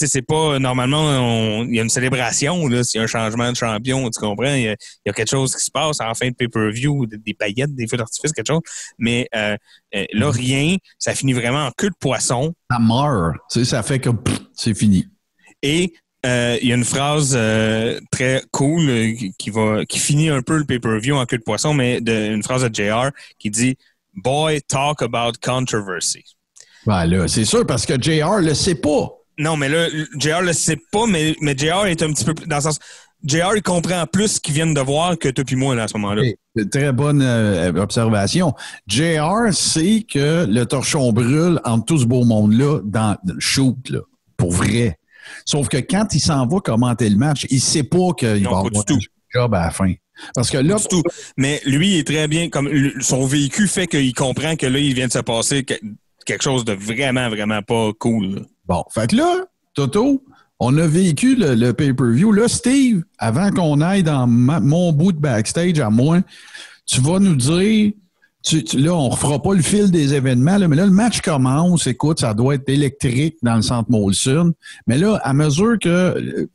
[0.00, 3.06] Sais, c'est pas normalement on- il y a une célébration là, s'il y a un
[3.06, 4.54] changement de champion, tu comprends?
[4.54, 4.76] Il y a, il
[5.06, 7.86] y a quelque chose qui se passe en fin de pay-per-view, des, des paillettes, des
[7.86, 8.60] feux d'artifice, quelque chose.
[8.98, 9.56] Mais euh,
[9.94, 12.52] euh, là rien, ça finit vraiment en queue de poisson.
[12.70, 13.36] Ça meurt.
[13.50, 14.22] Tu sais, ça fait comme,
[14.54, 15.06] c'est fini.
[15.62, 15.92] Et
[16.26, 20.28] euh, il y a une phrase euh, très cool euh, qui- qui va qui finit
[20.30, 23.50] un peu le pay-per-view en queue de poisson, mais de, une phrase de JR qui
[23.50, 23.76] dit
[24.14, 26.24] Boy, talk about controversy.
[26.86, 29.10] Ben là, c'est sûr, parce que JR le sait pas.
[29.38, 29.88] Non, mais là,
[30.18, 32.78] JR le sait pas, mais, mais JR est un petit peu plus dans le sens.
[33.24, 35.88] JR, il comprend plus ce qu'ils viennent de voir que toi puis moi là, à
[35.88, 36.22] ce moment-là.
[36.70, 38.52] Très bonne euh, observation.
[38.86, 44.00] JR sait que le torchon brûle entre tout ce beau monde-là dans le shoot, là,
[44.36, 44.98] pour vrai.
[45.44, 48.58] Sauf que quand il s'en va commenter le match, il sait pas qu'il va pas
[48.58, 48.94] avoir du tout.
[48.94, 49.92] un job à la fin.
[50.34, 51.02] Parce que là, tout.
[51.36, 52.68] Mais lui, il est très bien, comme
[53.00, 55.74] son vécu fait qu'il comprend que là, il vient de se passer que-
[56.24, 58.34] quelque chose de vraiment, vraiment pas cool.
[58.36, 58.40] là.
[58.68, 59.34] Bon, fait que là,
[59.74, 60.22] Toto,
[60.60, 62.32] on a vécu le, pay-per-view.
[62.32, 66.20] Là, Steve, avant qu'on aille dans mon bout de backstage à moi,
[66.86, 67.92] tu vas nous dire,
[68.42, 71.86] tu, tu- là, on refera pas le fil des événements, mais là, le match commence.
[71.86, 74.52] Écoute, ça doit être électrique dans le centre Molson.
[74.86, 75.88] Mais là, à mesure que.
[75.88, 76.46] euh,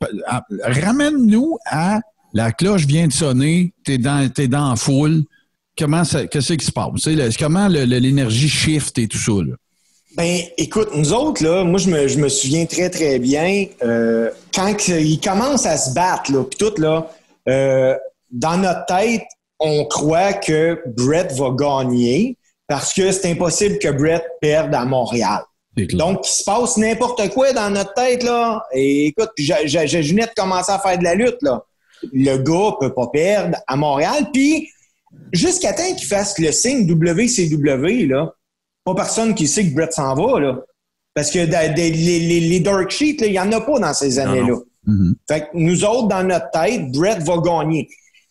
[0.64, 2.00] Ramène-nous à
[2.34, 5.24] la cloche vient de sonner, t'es dans, t'es dans la foule.
[5.78, 7.02] Comment ça, qu'est-ce qui se passe?
[7.02, 9.56] Tu comment l'énergie shift et tout ça, là?
[10.16, 14.30] Ben, écoute, nous autres, là, moi, je me, je me souviens très, très bien, euh,
[14.54, 17.10] quand ils commencent à se battre, là, puis tout, là,
[17.50, 17.96] euh,
[18.32, 19.24] dans notre tête,
[19.60, 22.38] on croit que Brett va gagner
[22.68, 25.42] parce que c'est impossible que Brett perde à Montréal.
[25.98, 28.64] Donc, il se passe n'importe quoi dans notre tête, là.
[28.74, 31.64] Et écoute, j'ai- j'ai j'ai- je venais de commencer à faire de la lutte, là.
[32.12, 34.28] Le gars peut pas perdre à Montréal.
[34.32, 34.70] Puis,
[35.32, 38.32] jusqu'à temps qu'il fasse le signe WCW, là,
[38.86, 40.60] pas personne qui sait que Brett s'en va, là.
[41.14, 44.56] Parce que les, les- les dark sheets, il n'y en a pas dans ces années-là.
[44.86, 45.16] Mhm.
[45.28, 47.88] Fait que nous autres, dans notre tête, Brett va gagner.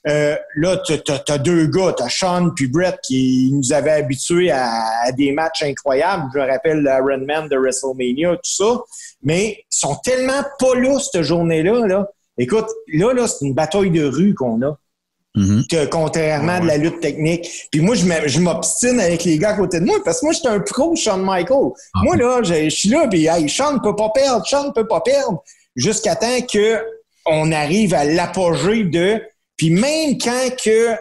[0.08, 0.94] Euh, là, tu
[1.28, 4.68] as, deux gars, tu as Sean puis Brett qui nous avaient habitués à,
[5.04, 6.24] à des matchs incroyables.
[6.34, 8.80] Je me rappelle l'Iron Man de WrestleMania, tout ça.
[9.22, 11.86] Mais ils sont tellement pas là cette journée-là.
[11.86, 12.08] Là.
[12.36, 14.76] Écoute, là, là c'est une bataille de rue qu'on a.
[15.34, 15.64] Mhm.
[15.70, 17.48] que contrairement de la lutte technique.
[17.70, 20.48] Puis moi, je m'obstine avec les gars à côté de moi parce que moi, j'étais
[20.48, 21.70] un pro Shawn Michael.
[22.02, 24.86] Moi, là, je suis là, puis hey, Shawn ne peut pas perdre, Shawn ne peut
[24.86, 25.42] pas perdre,
[25.74, 26.82] jusqu'à temps que
[27.24, 29.22] on arrive à l'apogée de...
[29.56, 30.96] Puis même quand que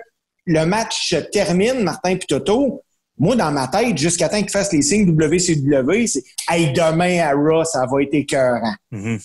[0.45, 2.83] le match se termine, Martin puis Toto,
[3.17, 7.33] moi, dans ma tête, jusqu'à temps qu'ils fassent les signes WCW, c'est «Hey, demain à
[7.33, 8.75] Raw, ça va être écœurant.
[8.91, 9.19] Mhm.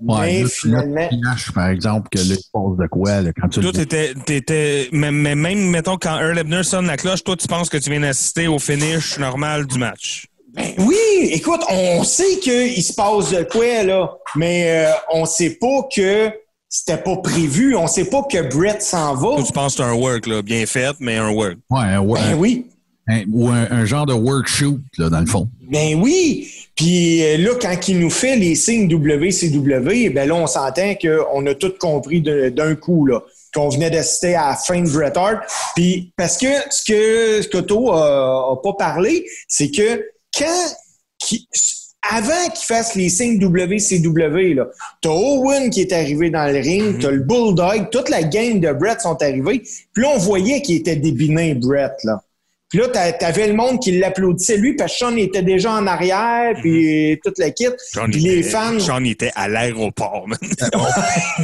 [0.00, 1.08] Ouais, Mais là, finalement...
[1.08, 3.72] tu lâches, par exemple, que là, il se passe de quoi, là, quand tu Toi,
[3.72, 7.70] t'étais, t'étais, mais, mais même, mettons, quand Earl Ebner sonne la cloche, toi, tu penses
[7.70, 10.26] que tu viens d'assister au finish normal du match.
[10.54, 10.96] Ben oui,
[11.32, 16.30] écoute, on sait qu'il se passe de quoi, là, mais euh, on sait pas que
[16.68, 17.74] c'était pas prévu.
[17.76, 19.36] On sait pas que Brett s'en va.
[19.36, 21.56] Toi, tu penses que c'est un work, là, bien fait, mais un work.
[21.70, 22.66] Ouais, un, Ben un- oui.
[23.08, 25.48] Un- ou un, un genre de workshoot, là, dans le fond.
[25.70, 26.48] Ben oui.
[26.74, 31.46] Puis euh, là, quand il nous fait les signes WCW, ben là, on s'entend qu'on
[31.46, 33.22] a tout compris d'un coup, là.
[33.54, 35.40] Qu'on venait d'assister à la fin de Bret Hart.
[35.74, 40.04] Puis, parce que ce que Scotto a, a pas parlé, c'est que
[40.36, 40.74] quand,
[41.18, 41.48] qui-
[42.12, 44.66] avant qu'il fasse les signes WCW, là,
[45.00, 48.72] t'as Owen qui est arrivé dans le ring, t'as le Bulldog, toute la gang de
[48.72, 49.60] Brett sont arrivés.
[49.92, 52.20] Puis là, on voyait qu'il était débiné, Brett, là.
[52.68, 55.86] Puis là, t'a- t'avais le monde qui l'applaudissait lui parce que Sean était déjà en
[55.86, 57.66] arrière, puis toute la kit.
[57.92, 58.78] Sean Puis les était- fans.
[58.80, 60.38] Sean était à l'aéroport, man.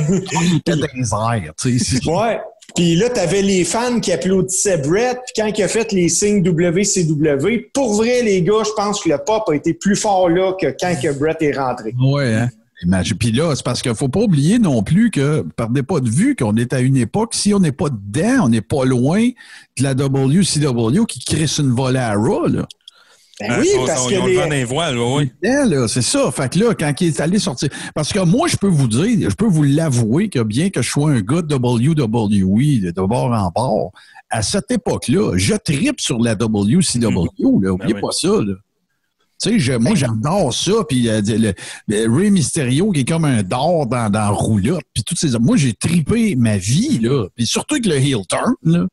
[0.08, 1.98] Il était dans les airs, tu sais.
[2.10, 2.40] Ouais.
[2.74, 5.18] Puis là, t'avais les fans qui applaudissaient Brett.
[5.26, 9.10] Puis quand il a fait les signes WCW, pour vrai, les gars, je pense que
[9.10, 11.92] le pop a été plus fort là que quand que Brett est rentré.
[12.02, 12.48] Ouais, hein.
[12.84, 13.16] Imagine.
[13.16, 16.34] Puis là, c'est parce qu'il faut pas oublier non plus que, perdez pas de vue
[16.34, 19.20] qu'on est à une époque, si on n'est pas dedans, on n'est pas loin
[19.78, 22.66] de la WCW qui crisse une volée à Raw, là.
[23.40, 25.32] Ben oui, Ils parce sont- que ils ont le les- les voiles, là, oui.
[25.42, 26.30] Dedans, là, c'est ça.
[26.30, 27.70] Fait que là, quand il est allé sortir.
[27.94, 30.90] Parce que moi, je peux vous dire, je peux vous l'avouer que bien que je
[30.90, 33.90] sois un gars de WWE de bord en bord,
[34.30, 37.72] à cette époque-là, je tripe sur la WCW, là.
[37.72, 38.00] Oubliez oui.
[38.00, 38.54] pas ça, là.
[39.42, 40.72] Tu sais, je- moi, j'adore ça.
[40.88, 41.52] Puis euh, le,
[41.88, 44.84] le Ray Mysterio qui est comme un d'or dans, dans Roulotte.
[44.94, 45.38] Puis toutes ces...
[45.38, 47.26] Moi, j'ai tripé ma vie, là.
[47.34, 48.86] Puis surtout avec le heel turn, là.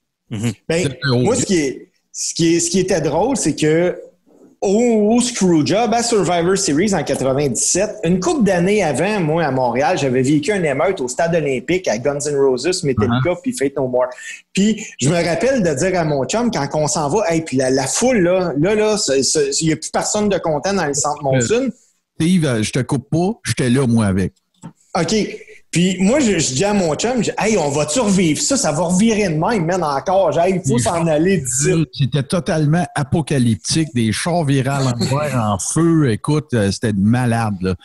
[0.67, 3.95] Ben, Oh, moi, ce qui, est, ce, qui est, ce qui était drôle, c'est que
[4.61, 9.97] au, au Screwjob, à Survivor Series en 97, une couple d'années avant, moi, à Montréal,
[9.97, 13.87] j'avais vécu un émeute au stade olympique à Guns N' Roses, Metallica, puis Fate No
[13.87, 14.09] More.
[14.53, 17.55] Puis, je me rappelle de dire à mon chum, quand on s'en va, hey, puis
[17.55, 20.93] la, la foule, là, là, là, il n'y a plus personne de content dans le
[20.93, 21.69] centre Monson.
[22.19, 24.33] Steve, euh, je te coupe pas, j'étais là, moi, avec.
[24.99, 25.15] OK.
[25.71, 28.57] Puis moi, je, je dis à mon chum, je dis, hey, on va survivre ça?
[28.57, 30.31] Ça va revirer de même, man, encore.
[30.31, 31.85] J'ai, il faut s'en aller d'ici.
[31.93, 36.09] C'était totalement apocalyptique, des chars virales en en feu.
[36.11, 37.53] Écoute, euh, c'était malade.
[37.61, 37.75] Là.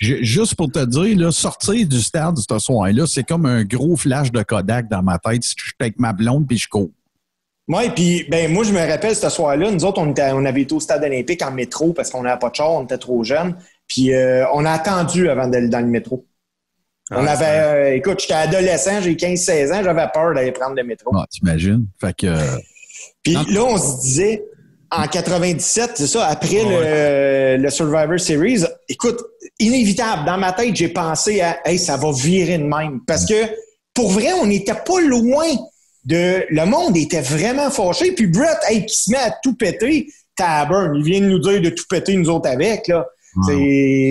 [0.00, 3.96] Ju- Juste pour te dire, là, sortir du stade ce soir-là, c'est comme un gros
[3.96, 5.42] flash de Kodak dans ma tête.
[5.44, 6.90] Je suis avec ma blonde puis je cours.
[7.68, 10.62] Oui, puis ben moi, je me rappelle ce soir-là, nous autres, on, était, on avait
[10.62, 13.22] été au stade olympique en métro parce qu'on n'avait pas de char, on était trop
[13.24, 13.54] jeunes.
[13.86, 16.24] Puis euh, on a attendu avant d'aller dans le métro.
[17.16, 20.84] On Ah, avait, euh, écoute, j'étais adolescent, j'ai 15-16 ans, j'avais peur d'aller prendre le
[20.84, 21.10] métro.
[21.14, 21.86] Ah, T'imagines?
[22.00, 22.26] Fait que.
[23.22, 24.44] Puis là, on se disait,
[24.90, 29.20] en 97, c'est ça, après le, le Survivor Series, écoute,
[29.58, 33.00] inévitable, dans ma tête, j'ai pensé à, hey, ça va virer de même.
[33.06, 33.34] Parce que,
[33.94, 35.46] pour vrai, on n'était pas loin
[36.04, 38.12] de, le monde était vraiment fâché.
[38.12, 41.60] Puis Brett, hey, qui se met à tout péter, Tabern, il vient de nous dire
[41.62, 43.06] de tout péter nous autres avec, là.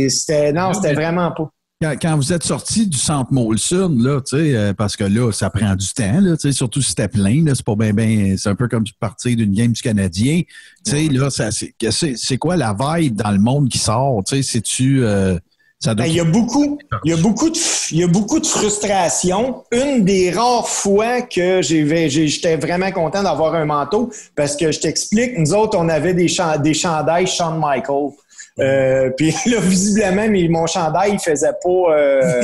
[0.10, 1.50] C'était, non, c'était vraiment pas.
[1.84, 5.32] Quand, quand vous êtes sorti du centre Molson, là, tu sais, euh, parce que là,
[5.32, 8.38] ça prend du temps, là, tu sais, surtout si c'était plein, c'est pas bien, ben,
[8.38, 10.42] c'est un peu comme partir d'une game du Canadien.
[10.86, 14.24] Tu sais, là, c'est, quoi la vibe dans le monde qui sort?
[14.26, 15.38] Tu sais, c'est-tu, euh,
[15.86, 17.58] Ben, il y a beaucoup, il y a beaucoup de,
[17.92, 19.64] il y a beaucoup de frustration.
[19.72, 25.38] Une des rares fois que j'étais vraiment content d'avoir un manteau parce que je t'explique,
[25.38, 26.34] nous autres, on avait des,
[26.64, 28.12] des chandails Shawn Michael.
[28.60, 31.70] Euh, puis là, visiblement, mais mon chandail, il faisait pas.
[31.98, 32.44] euh,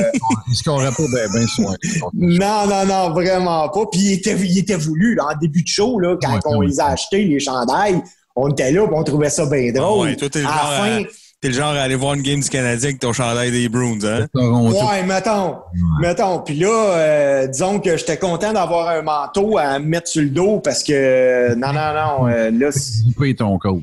[0.52, 1.76] Est-ce qu'on aurait pas ben, ben soin?
[2.14, 3.86] non, non, non, vraiment pas.
[3.92, 6.58] Puis il était, il était voulu là, en début de show, là, quand Ouais, on
[6.58, 6.68] ouais.
[6.68, 8.02] les a achetés, les chandails.
[8.36, 10.08] On était là, puis on trouvait ça bien drôle.
[10.08, 11.06] Ouais, toi, t'es le, à genre fin, à,
[11.42, 14.00] t'es le genre à aller voir une game du Canadien avec ton chandail des Bruins,
[14.04, 14.26] hein?
[14.34, 15.58] Ouais, mettons.
[16.02, 16.40] Mettons.
[16.40, 20.60] Puis là, euh, disons que j'étais content d'avoir un manteau à mettre sur le dos
[20.60, 22.28] parce que non, non, non.
[22.30, 23.82] euh, là, c'est- ton code.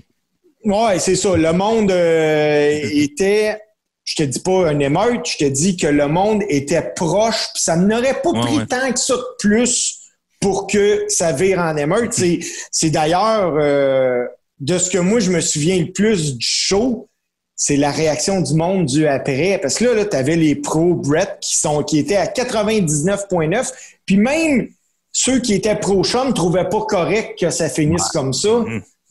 [0.66, 1.36] Ouais, c'est ça.
[1.36, 3.58] Le monde euh, était.
[4.04, 7.62] Je te dis pas un émeute, je te dis que le monde était proche, puis
[7.62, 8.66] ça n'aurait pas Ouais, pris ouais.
[8.66, 9.98] tant que ça de plus
[10.40, 12.12] pour que ça vire en émeute.
[12.12, 12.38] C'est,
[12.70, 14.24] c'est d'ailleurs euh,
[14.60, 17.08] de ce que moi je me souviens le plus du show,
[17.56, 19.58] c'est la réaction du monde du après.
[19.60, 23.72] Parce que là, là tu avais les pros Brett qui, sont, qui étaient à 99,9.
[24.04, 24.68] Puis même
[25.10, 28.64] ceux qui étaient pro Sean ne trouvaient pas correct que ça finisse comme ça.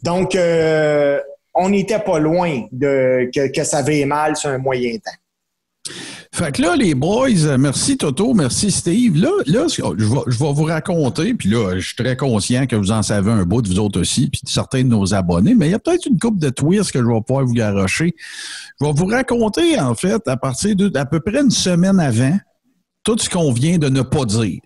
[0.04, 1.20] Donc, euh,
[1.56, 5.94] on n'était pas loin de que, que ça avait mal sur un moyen temps.
[6.34, 9.16] Fait que là, les boys, euh, merci Toto, merci Steve.
[9.16, 12.66] Là, là que- je vais, je vais vous raconter, puis là, je suis très conscient
[12.68, 15.14] que vous en savez un bout de vous autres aussi, puis de certains de nos
[15.14, 17.54] abonnés, mais il y a peut-être une coupe de twists que je vais pouvoir vous
[17.54, 18.14] garocher.
[18.82, 22.38] Je vais vous raconter, en fait, à partir de à peu près une semaine avant,
[23.04, 24.60] tout ce qu'on vient de ne pas dire.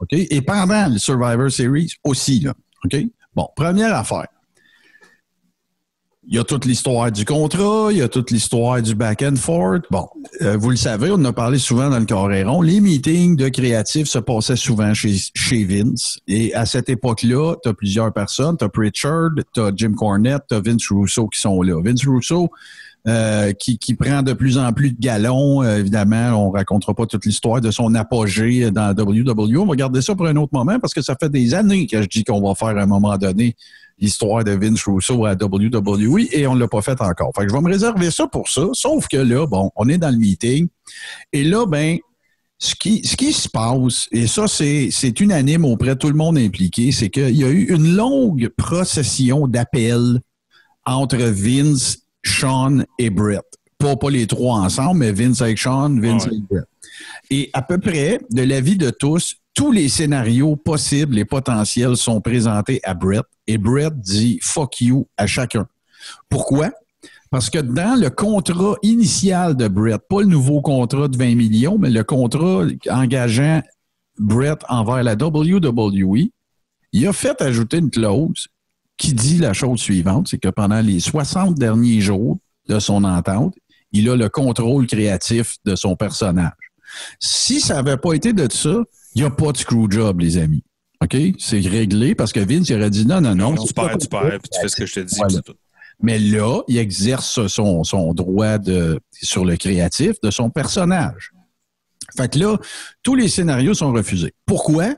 [0.00, 0.08] OK?
[0.12, 2.52] Et pendant le Survivor Series aussi, là.
[2.84, 2.96] OK?
[3.34, 4.26] Bon, première affaire.
[6.30, 9.36] Il y a toute l'histoire du contrat, il y a toute l'histoire du back and
[9.36, 9.84] forth.
[9.90, 10.06] Bon,
[10.42, 12.60] euh, vous le savez, on en a parlé souvent dans le Coréron.
[12.60, 16.18] Les meetings de créatifs se passaient souvent chez, chez Vince.
[16.28, 18.58] Et à cette époque-là, tu as plusieurs personnes.
[18.58, 21.80] Tu as Pritchard, tu as Jim Cornette, tu as Vince Russo qui sont là.
[21.82, 22.50] Vince Russo,
[23.06, 25.62] euh, qui, qui prend de plus en plus de galons.
[25.62, 29.60] Euh, évidemment, on racontera pas toute l'histoire de son apogée dans WWE.
[29.60, 32.02] On va garder ça pour un autre moment parce que ça fait des années que
[32.02, 33.56] je dis qu'on va faire à un moment donné
[34.00, 37.32] l'histoire de Vince Russo à WWE et on l'a pas fait encore.
[37.36, 38.62] Fait que je vais me réserver ça pour ça.
[38.72, 40.68] Sauf que là, bon, on est dans le meeting
[41.32, 41.98] et là, ben,
[42.60, 46.14] ce qui, ce qui se passe, et ça, c'est, c'est unanime auprès de tout le
[46.16, 50.20] monde impliqué, c'est qu'il y a eu une longue procession d'appels
[50.84, 53.44] entre Vince, Sean et Brett.
[53.78, 56.30] Pas, pas les trois ensemble, mais Vince avec Sean, Vince Ouais.
[56.30, 56.64] avec Brett.
[57.30, 62.20] Et à peu près, de l'avis de tous, tous les scénarios possibles et potentiels sont
[62.20, 63.24] présentés à Brett.
[63.48, 65.66] Et Brett dit fuck you à chacun.
[66.28, 66.70] Pourquoi?
[67.28, 71.76] Parce que dans le contrat initial de Brett, pas le nouveau contrat de 20 millions,
[71.76, 73.60] mais le contrat engageant
[74.16, 76.28] Brett envers la WWE,
[76.92, 78.46] il a fait ajouter une clause
[78.96, 83.56] qui dit la chose suivante, c'est que pendant les 60 derniers jours de son entente,
[83.90, 86.52] il a le contrôle créatif de son personnage.
[87.18, 90.62] Si ça n'avait pas été de ça, il n'y a pas de screwjob, les amis.
[91.02, 91.16] OK?
[91.38, 93.54] C'est réglé parce que Vince il aurait dit non, non, non.
[93.54, 95.40] Non, tu perds, tu perds, puis tu fais ce que je te dis, Voilà.
[95.42, 95.54] tout.
[96.00, 101.32] Mais là, il exerce son, son droit de, sur le créatif de son personnage.
[102.16, 102.56] Fait que là,
[103.02, 104.32] tous les scénarios sont refusés.
[104.46, 104.94] Pourquoi?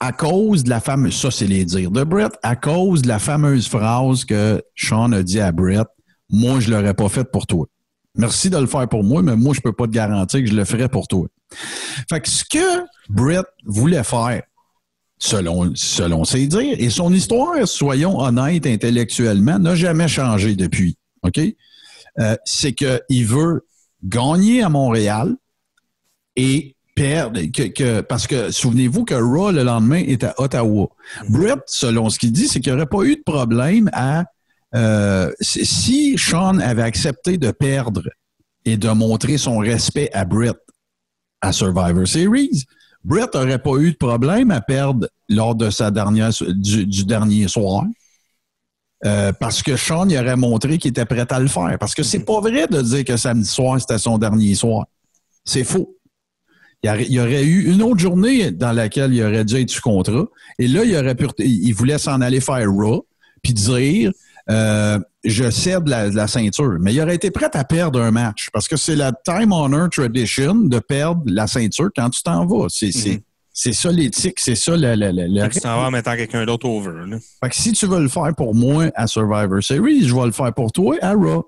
[0.00, 3.18] À cause de la fameuse, ça c'est les dires de Brett, à cause de la
[3.18, 5.86] fameuse phrase que Sean a dit à Brett,
[6.28, 7.66] moi je l'aurais pas fait pour toi.
[8.16, 10.54] Merci de le faire pour moi, mais moi je peux pas te garantir que je
[10.54, 11.26] le ferais pour toi.
[12.08, 14.42] Fait que ce que Brett voulait faire,
[15.18, 15.74] selon,
[16.24, 16.76] ses dires.
[16.78, 20.96] Et son histoire, soyons honnêtes intellectuellement, n'a jamais changé depuis.
[21.22, 21.40] OK?
[22.18, 23.64] Euh, c'est qu'il veut
[24.04, 25.34] gagner à Montréal
[26.36, 27.40] et perdre.
[28.02, 30.88] Parce que souvenez-vous que Raw, le lendemain, est à Ottawa.
[31.28, 34.24] Brett, selon ce qu'il dit, c'est qu'il n'y aurait pas eu de problème à.
[34.74, 38.02] euh, si- Sean avait accepté de perdre
[38.64, 40.56] et de montrer son respect à Brett
[41.40, 42.64] à Survivor Series,
[43.04, 47.84] Brett n'aurait pas eu de problème à perdre lors de sa dernière du, dernier soir.
[49.04, 51.76] Euh, parce que Sean il aurait montré qu'il était prêt à le faire.
[51.80, 54.86] Parce que c'est pas vrai de dire que samedi soir, c'était son dernier soir.
[55.44, 55.96] C'est faux.
[56.84, 59.56] Il y, aurait, il y aurait eu une autre journée dans laquelle il aurait dû
[59.56, 60.24] être sous contrat.
[60.58, 63.06] Et là, il aurait pu, il voulait s'en aller faire Raw,
[63.42, 64.12] puis dire
[64.50, 66.76] euh, je cède la, la ceinture.
[66.80, 68.48] Mais il aurait été prêt à perdre un match.
[68.52, 72.66] Parce que c'est la time honor tradition de perdre la ceinture quand tu t'en vas.
[72.68, 72.90] C'est
[73.54, 76.46] c'est ça l'éthique, c'est ça le, le, le- le Tu t'en vas en mettant quelqu'un
[76.46, 76.90] d'autre over.
[77.06, 77.18] Là.
[77.42, 80.32] fait que si tu veux le faire pour moi à Survivor Series, je vais le
[80.32, 81.44] faire pour toi à Raw.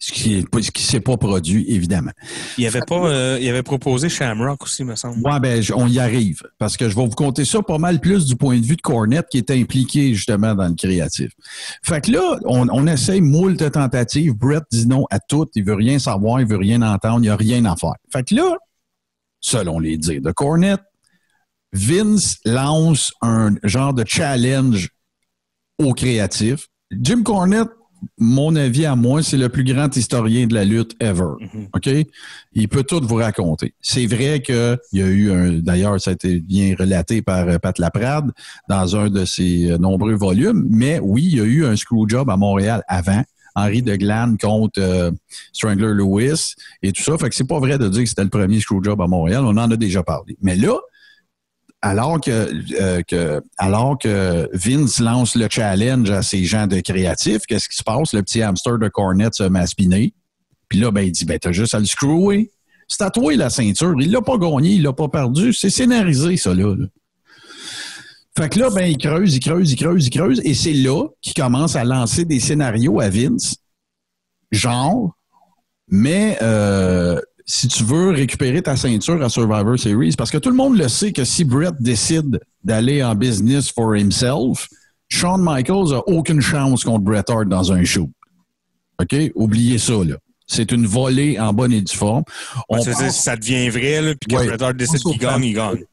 [0.00, 2.12] Ce qui qui s'est pas produit, évidemment.
[2.56, 5.26] Il avait pas, euh, il avait proposé Shamrock aussi, me semble.
[5.26, 6.42] Ouais, ben, on y arrive.
[6.56, 8.80] Parce que je vais vous compter ça pas mal plus du point de vue de
[8.80, 11.32] Cornette qui est impliqué justement dans le créatif.
[11.82, 14.34] Fait que là, on, on essaye moult tentatives.
[14.34, 15.46] Brett dit non à tout.
[15.56, 17.94] Il veut rien savoir, il veut rien entendre, il n'y a rien à faire.
[18.12, 18.56] Fait que là,
[19.40, 20.82] selon les dires de Cornette,
[21.72, 24.90] Vince lance un genre de challenge
[25.78, 26.68] au créatif.
[26.90, 27.68] Jim Cornette,
[28.18, 31.34] mon avis à moi, c'est le plus grand historien de la lutte ever.
[31.74, 31.88] OK?
[32.54, 33.74] Il peut tout vous raconter.
[33.80, 37.58] C'est vrai qu'il y a eu un, d'ailleurs, ça a été bien relaté par euh,
[37.58, 38.30] Pat Laprade
[38.68, 42.30] dans un de ses euh, nombreux volumes, mais oui, il y a eu un screwjob
[42.30, 43.22] à Montréal avant.
[43.54, 45.10] Henri de Glane contre euh,
[45.52, 47.18] Strangler Lewis et tout ça.
[47.18, 49.42] Fait que c'est pas vrai de dire que c'était le premier screwjob à Montréal.
[49.44, 50.36] On en a déjà parlé.
[50.42, 50.78] Mais là,
[51.80, 52.52] alors que,
[53.12, 57.84] euh, alors que Vince lance le challenge à ces gens de créatifs, qu'est-ce qui se
[57.84, 58.12] passe?
[58.12, 60.12] Le petit hamster de Cornet se spinner.
[60.68, 62.50] Puis là, ben, il dit, ben, t'as juste à le screwer.
[62.88, 63.94] C'est à toi la ceinture.
[64.00, 65.52] Il l'a pas gagné, il l'a pas perdu.
[65.52, 66.74] C'est scénarisé, ça, là.
[68.36, 70.40] Fait que là, ben, il creuse, il creuse, il creuse, il creuse.
[70.44, 73.56] Et c'est là qu'il commence à lancer des scénarios à Vince.
[74.50, 75.12] Genre,
[75.88, 80.56] mais euh, si tu veux récupérer ta ceinture à Survivor Series, parce que tout le
[80.56, 84.68] monde le sait que si Brett décide d'aller en business for himself,
[85.08, 88.10] Shawn Michaels a aucune chance contre Bret Hart dans un show.
[89.00, 89.16] OK?
[89.34, 90.16] Oubliez ça, là.
[90.46, 92.24] C'est une volée en bonne et due forme.
[92.68, 94.46] On Ouais, pense- ça devient vrai, là, puis que Ouais.
[94.46, 95.84] Bret Hart décide qu'il gagne, il gagne.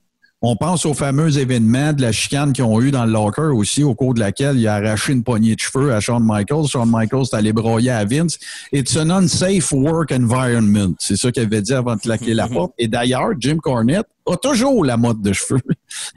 [0.41, 3.83] On pense au fameux événement de la chicane qu'ils ont eu dans le locker aussi,
[3.83, 6.67] au cours de laquelle il a arraché une poignée de cheveux à Shawn Michaels.
[6.67, 8.37] Shawn Michaels est allé broyer à Vince.
[8.71, 10.93] It's an unsafe work environment.
[10.99, 12.73] C'est ça qu'il avait dit avant de claquer la porte.
[12.77, 15.61] Et d'ailleurs, Jim Cornette a toujours la mode de cheveux.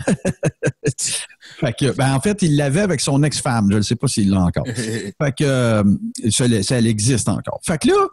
[1.61, 3.69] fait que, ben, en fait, il l'avait avec son ex-femme.
[3.70, 4.66] Je ne sais pas s'il l'a encore.
[4.77, 5.85] fait que, euh,
[6.31, 7.61] ça, ça, elle existe encore.
[7.65, 8.09] Fait que là,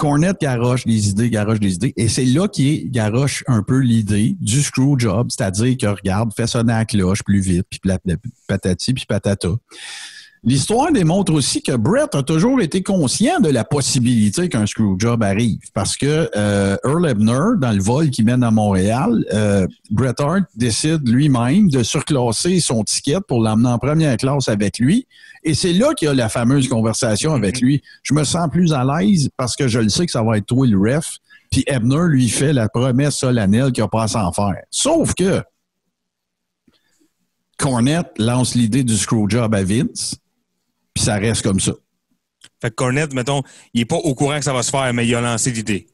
[0.00, 1.92] Cornette garoche des idées, garoche des idées.
[1.94, 6.46] Et c'est là qu'il garoche un peu l'idée du screw job, c'est-à-dire que regarde, fais
[6.46, 7.78] sonner la cloche plus vite, puis
[8.48, 9.50] patati, puis patata.
[10.42, 15.58] L'histoire démontre aussi que Brett a toujours été conscient de la possibilité qu'un screwjob arrive
[15.74, 20.44] parce que euh, Earl Ebner, dans le vol qui mène à Montréal, euh, Bret Hart
[20.56, 25.06] décide lui-même de surclasser son ticket pour l'emmener en première classe avec lui.
[25.44, 27.66] Et c'est là qu'il y a la fameuse conversation avec Mhm.
[27.66, 27.82] lui.
[28.02, 30.46] Je me sens plus à l'aise parce que je le sais que ça va être
[30.46, 31.18] toi le ref.
[31.50, 34.62] Puis Ebner lui fait la promesse solennelle qu'il n'a pas à s'en faire.
[34.70, 35.42] Sauf que
[37.58, 40.16] Cornette lance l'idée du screwjob à Vince,
[40.94, 41.72] puis ça reste comme ça.
[42.60, 43.42] Fait que Cornette, mettons,
[43.74, 45.86] il est pas au courant que ça va se faire, mais il a lancé l'idée.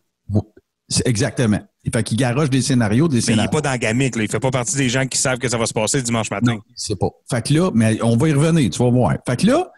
[1.04, 1.58] Exactement.
[1.92, 3.48] Fait qu'il garoche des scénarios, des Mais il scénarios.
[3.50, 4.22] est pas dans la gamique, là.
[4.22, 6.54] Il fait pas partie des gens qui savent que ça va se passer dimanche matin.
[6.54, 7.08] Non, c'est pas.
[7.28, 9.14] Fait que là, mais on va y revenir, tu vas voir.
[9.26, 9.70] Fait que là,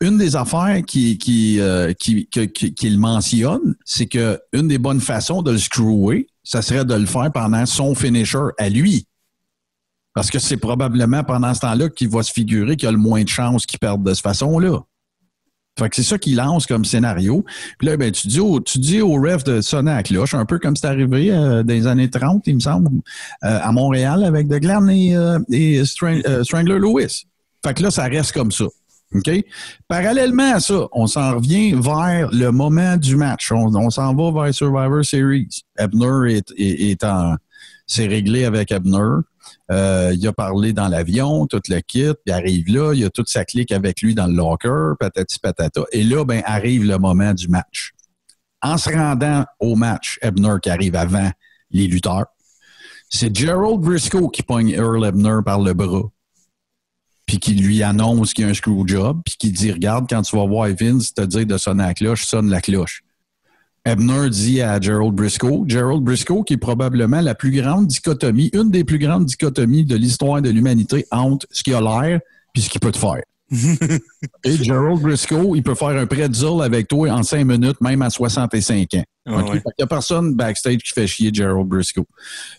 [0.00, 5.00] une des affaires qui, qui, euh, qui, qui- qu'il mentionne, c'est que une des bonnes
[5.00, 9.06] façons de le screwer, ça serait de le faire pendant son finisher à lui.
[10.14, 13.22] Parce que c'est probablement pendant ce temps-là qu'il va se figurer qu'il a le moins
[13.22, 14.80] de chances qu'il perde de cette façon-là.
[15.76, 17.44] Fait que c'est ça qu'il lance comme scénario.
[17.78, 20.44] Puis là, ben, tu dis au, tu dis au ref de sonner à cloche, un
[20.44, 22.88] peu comme c'est arrivé euh, dans les années 30, il me semble,
[23.42, 27.26] euh, à Montréal avec De Glam et, euh, euh, Strangler Lewis.
[27.66, 28.66] Fait que là, ça reste comme ça.
[29.14, 29.30] OK?
[29.88, 33.50] Parallèlement à ça, on s'en revient vers le moment du match.
[33.50, 35.48] On, s'en va vers Survivor Series.
[35.78, 37.34] Ebner est, est, est en.
[37.86, 39.22] C'est réglé avec Ebner.
[39.70, 42.12] Euh, il a parlé dans l'avion, tout le kit.
[42.26, 45.84] Il arrive là, il a toute sa clique avec lui dans le locker, patati patata.
[45.92, 47.92] Et là, ben, arrive le moment du match.
[48.60, 51.30] En se rendant au match, Ebner qui arrive avant
[51.70, 52.26] les lutteurs,
[53.08, 56.10] c'est Gerald Briscoe qui pogne Earl Ebner par le bras.
[57.26, 60.20] Puis qui lui annonce qu'il y a un screw job, puis qui dit Regarde, quand
[60.22, 63.02] tu vas voir Vince te dire de sonner la cloche, sonne la cloche.
[63.86, 68.70] Ebner dit à Gerald Briscoe, Gerald Briscoe qui est probablement la plus grande dichotomie, une
[68.70, 72.20] des plus grandes dichotomies de l'histoire de l'humanité entre ce qui a l'air
[72.54, 73.22] puis ce qu'il peut te faire.
[74.44, 78.08] Et Gerald Briscoe, il peut faire un pretzel avec toi en cinq minutes, même à
[78.10, 79.04] 65 ans.
[79.26, 79.36] OK?
[79.36, 79.52] ouais.
[79.52, 82.04] Fait qu'il n'y a personne backstage qui fait chier Gerald Briscoe.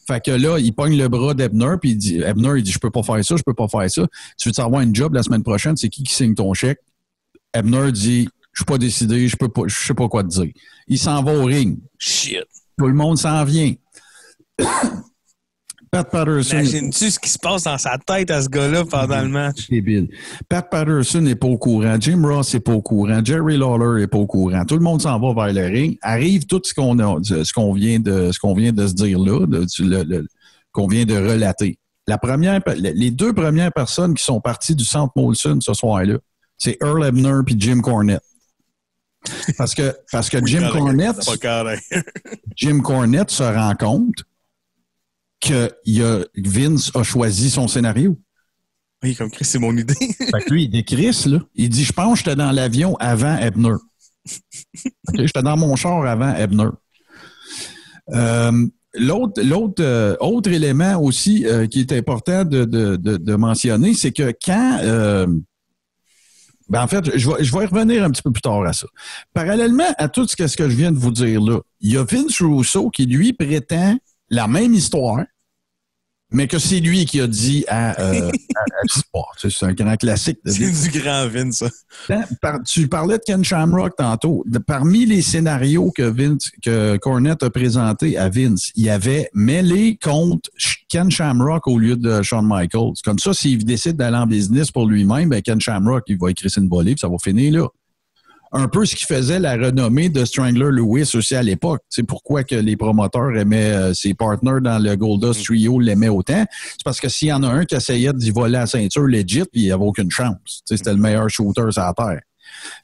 [0.07, 2.79] Fait que là, il pogne le bras d'Ebner, puis il dit, Ebner, il dit, je
[2.79, 4.05] peux pas faire ça, je peux pas faire ça.
[4.37, 6.79] Tu veux avoir une job la semaine prochaine, c'est qui qui signe ton chèque?
[7.53, 10.51] Ebner dit, je suis pas décidé, je peux pas, je sais pas quoi te dire.
[10.87, 11.77] Il s'en va au ring.
[11.99, 12.45] Shit.
[12.77, 13.73] Tout le monde s'en vient.
[15.91, 16.59] Pat Patterson.
[16.59, 19.69] Imagines-tu ce qui se passe dans sa tête à ce gars-là pendant le match?
[19.69, 20.07] débile.
[20.47, 21.97] Pat Patterson n'est pas au courant.
[21.99, 23.21] Jim Ross n'est pas au courant.
[23.23, 24.63] Jerry Lawler n'est pas au courant.
[24.65, 25.97] Tout le monde s'en va vers le ring.
[26.01, 29.19] Arrive tout ce qu'on a, ce qu'on vient de, ce qu'on vient de se dire
[29.19, 29.45] là,
[30.71, 31.77] qu'on vient de relater.
[32.07, 36.17] La première, les deux premières personnes qui sont parties du centre Molson ce soir-là,
[36.57, 38.21] c'est Earl Ebner puis Jim Cornette.
[39.57, 41.17] Parce que, parce que Jim Cornette.
[42.55, 44.23] Jim Cornette se rend compte
[45.41, 48.19] que il a, Vince a choisi son scénario.
[49.03, 49.93] Oui, comme Chris, c'est mon idée.
[50.17, 51.39] Fait que lui, il décrit là.
[51.53, 53.75] Il dit, je pense que j'étais dans l'avion avant Ebner.
[55.13, 56.69] J'étais dans mon char avant Ebner.
[58.13, 63.35] Euh, L'autre, l'autre, euh, autre élément aussi euh, qui est important de, de, de, de
[63.35, 64.79] mentionner, c'est que quand,
[66.69, 68.73] ben en fait, je vais, je vais y revenir un petit peu plus tard à
[68.73, 68.87] ça.
[69.33, 71.97] Parallèlement à tout ce que, ce que je viens de vous dire là, il y
[71.97, 73.97] a Vince Russo qui lui prétend
[74.29, 75.23] la même histoire,
[76.31, 79.95] mais que c'est lui qui a dit à, euh, à- à- bon, c'est un grand
[79.95, 80.39] classique.
[80.45, 81.67] de c'est du grand Vin, ça.
[82.09, 84.43] Hein, par- tu parlais de Ken Shamrock tantôt.
[84.47, 89.29] De- parmi les scénarios que Vince, que Cornette a présenté à Vince, il y avait
[89.33, 90.49] mêlé contre
[90.89, 92.93] Ken Shamrock au lieu de Shawn Michaels.
[93.03, 96.51] Comme ça, s'il décide d'aller en business pour lui-même, ben Ken Shamrock, il va écrire
[96.57, 97.67] une volée, puis ça va finir là.
[98.51, 101.81] Un peu ce qui faisait la renommée de Strangler Lewis aussi à l'époque.
[101.89, 106.45] C'est pourquoi que les promoteurs aimaient euh, ses partners dans le Goldust Trio l'aimaient autant?
[106.51, 109.43] C'est parce que s'il y en a un qui essayait d'y voler la ceinture legit,
[109.51, 110.61] puis il n'y avait aucune chance.
[110.65, 112.21] C'était le meilleur shooter sur la terre.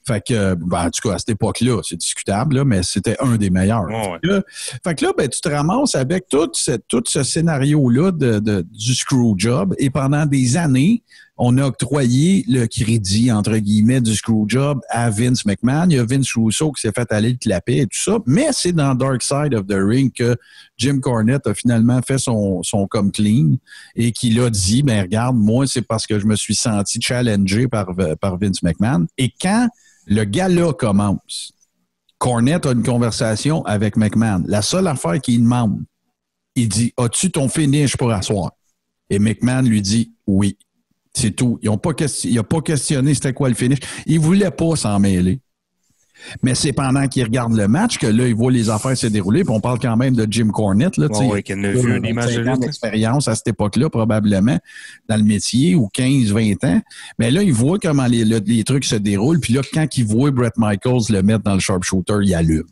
[0.06, 3.16] Fait que, euh, ben, en tout cas, à cette époque-là, c'est discutable, là, mais c'était
[3.22, 3.86] un des meilleurs.
[3.86, 4.20] Ouais.
[4.20, 4.42] Fait que là,
[4.84, 8.66] fait que là, ben, tu te ramasses avec tout ce, tout ce scénario-là de, de-
[8.70, 11.04] du screw job et pendant des années,
[11.44, 15.88] on a octroyé le crédit, entre guillemets, du screwjob à Vince McMahon.
[15.90, 18.20] Il y a Vince Russo qui s'est fait aller le clapper et tout ça.
[18.28, 20.38] Mais c'est dans Dark Side of the Ring que
[20.78, 23.56] Jim Cornette a finalement fait son, son come clean
[23.96, 27.68] et qu'il a dit, ben regarde, moi, c'est parce que je me suis senti challengé
[27.68, 27.88] par,
[28.20, 29.08] par Vince McMahon.
[29.18, 29.68] Et quand
[30.06, 31.54] le gala commence,
[32.20, 34.44] Cornette a une conversation avec McMahon.
[34.46, 35.82] La seule affaire qu'il demande,
[36.56, 38.52] il dit As-tu ton finish pour asseoir
[39.10, 40.56] Et McMahon lui dit Oui.
[41.14, 41.60] C'est tout.
[41.62, 41.92] Ils ont pas
[42.24, 43.80] il n'a pas questionné c'était quoi le finish.
[44.06, 45.40] Il voulait pas s'en mêler.
[46.44, 49.44] Mais c'est pendant qu'il regarde le match que là, il voit les affaires se dérouler.
[49.44, 50.98] Puis on parle quand même de Jim Cornette.
[50.98, 52.26] Là, Ouais, ouais, qu'il a vu une image
[52.60, 54.58] d'expérience à cette époque-là, probablement,
[55.10, 56.80] dans le métier, ou 15, 20 ans.
[57.18, 59.40] Mais là, il voit comment les, le- les trucs se déroulent.
[59.40, 62.68] Puis là, quand il voit Brett Michaels le mettre dans le sharpshooter, il allume.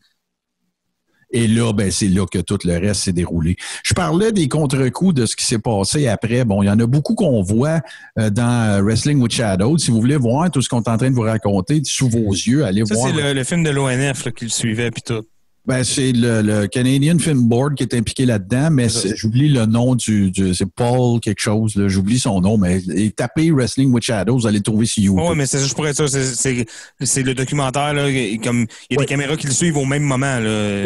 [1.31, 3.55] Et là, ben, c'est là que tout le reste s'est déroulé.
[3.83, 6.43] Je parlais des contre-coups de ce qui s'est passé après.
[6.45, 7.81] Bon, il y en a beaucoup qu'on voit
[8.17, 9.77] euh, dans euh, Wrestling with Shadows.
[9.77, 12.31] Si vous voulez voir tout ce qu'on est en train de vous raconter sous vos
[12.31, 13.09] yeux, allez Ça, voir.
[13.15, 15.21] c'est le, le film de l'ONF qui le suivait, puis tout.
[15.67, 19.93] Ben, c'est le, le Canadian Film Board qui est impliqué là-dedans, mais j'oublie le nom
[19.93, 24.39] du, du- c'est Paul quelque chose, j'oublie son nom, mais et tapez Wrestling with Shadows,
[24.39, 25.21] vous allez le trouver sur YouTube.
[25.29, 28.03] Oui, mais c'est ça, je pourrais dire, c'est- le documentaire, là,
[28.41, 29.05] comme il y a Ouais.
[29.05, 30.85] des caméras qui le suivent au même moment, là.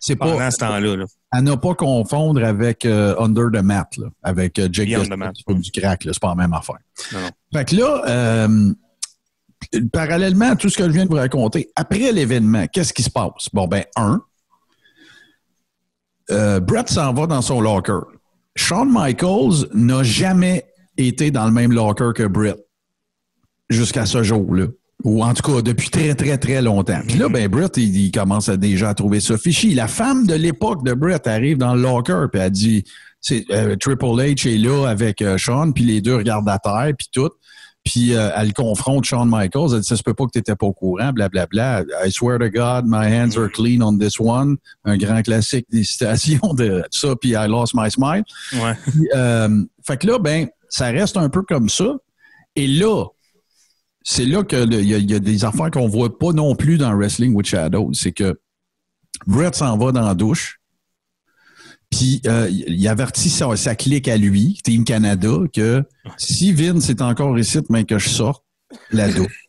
[0.00, 0.96] C'est pendant pas ce temps-là.
[0.96, 1.04] Là.
[1.30, 5.16] à ne pas confondre avec euh, Under the Mat, là, avec euh, Jake Beyond the
[5.16, 5.34] Mat.
[5.46, 6.78] du crack, c'est pas la même affaire.
[7.12, 7.28] Non, non.
[7.52, 8.72] Fait que là, euh,
[9.92, 13.10] parallèlement à tout ce que je viens de vous raconter, après l'événement, qu'est-ce qui se
[13.10, 13.48] passe?
[13.52, 14.20] Bon, ben, un,
[16.60, 18.00] Brett s'en va dans son locker.
[18.56, 20.64] Shawn Michaels n'a jamais
[20.96, 22.58] été dans le même locker que Brett
[23.68, 24.66] jusqu'à ce jour-là.
[25.04, 27.00] Ou en tout cas, depuis très, très, très longtemps.
[27.06, 29.74] Puis là, ben, Brett, il, il commence à déjà à trouver ça fichi.
[29.74, 32.84] La femme de l'époque de Brett arrive dans le locker, puis elle dit,
[33.20, 36.92] c'est, euh, Triple H est là avec euh, Shawn, puis les deux regardent à terre,
[36.96, 37.30] puis tout.
[37.84, 39.72] Puis euh, elle confronte Shawn Michaels.
[39.72, 41.84] Elle dit Ça se peut pas que tu n'étais pas au courant, blablabla.
[42.04, 44.56] I swear to God, my hands are clean on this one.
[44.84, 48.24] Un grand classique des citations de ça, puis I lost my smile.
[48.54, 48.74] Ouais.
[48.86, 51.96] Puis, euh, fait que là, ben, ça reste un peu comme ça.
[52.54, 53.06] Et là,
[54.02, 57.34] c'est là qu'il y, y a des affaires qu'on voit pas non plus dans Wrestling
[57.34, 57.92] with Shadows.
[57.92, 58.40] C'est que
[59.26, 60.60] Brett s'en va dans la douche.
[61.90, 65.82] Puis euh, il avertit sa, sa clique à lui, Team Canada, que
[66.16, 68.44] si Vince est encore ici, mais que je sorte
[68.92, 69.48] la douche,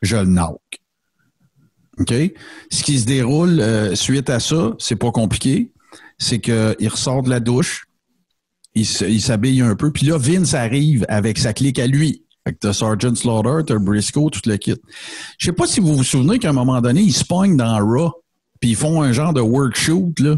[0.00, 0.60] je le knock.
[1.98, 2.14] OK?
[2.70, 5.72] Ce qui se déroule euh, suite à ça, c'est pas compliqué.
[6.18, 7.84] C'est qu'il ressort de la douche,
[8.74, 12.21] il s'habille un peu, puis là, Vince arrive avec sa clique à lui.
[12.44, 14.74] Fait que t'as Sergeant Slaughter, t'as Briscoe, tout le kit.
[15.38, 17.78] Je sais pas si vous vous souvenez qu'à un moment donné, ils se pognent dans
[17.78, 18.12] Raw,
[18.60, 20.36] puis ils font un genre de workshoot, là.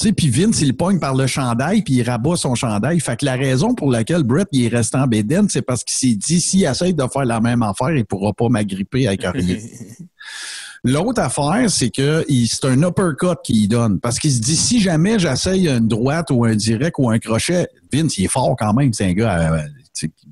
[0.00, 2.98] Tu sais, puis Vince, il pogne par le chandail, puis il rabat son chandail.
[2.98, 5.94] Fait que la raison pour laquelle Brett il est resté en bédaine, c'est parce qu'il
[5.94, 9.56] s'est dit, s'il essaye de faire la même affaire, il pourra pas m'agripper avec rien.
[10.86, 14.00] L'autre affaire, c'est que c'est un uppercut qu'il donne.
[14.00, 17.68] Parce qu'il se dit, si jamais j'essaye une droite ou un direct ou un crochet,
[17.92, 18.92] Vince, il est fort quand même.
[18.92, 19.62] C'est un gars, euh,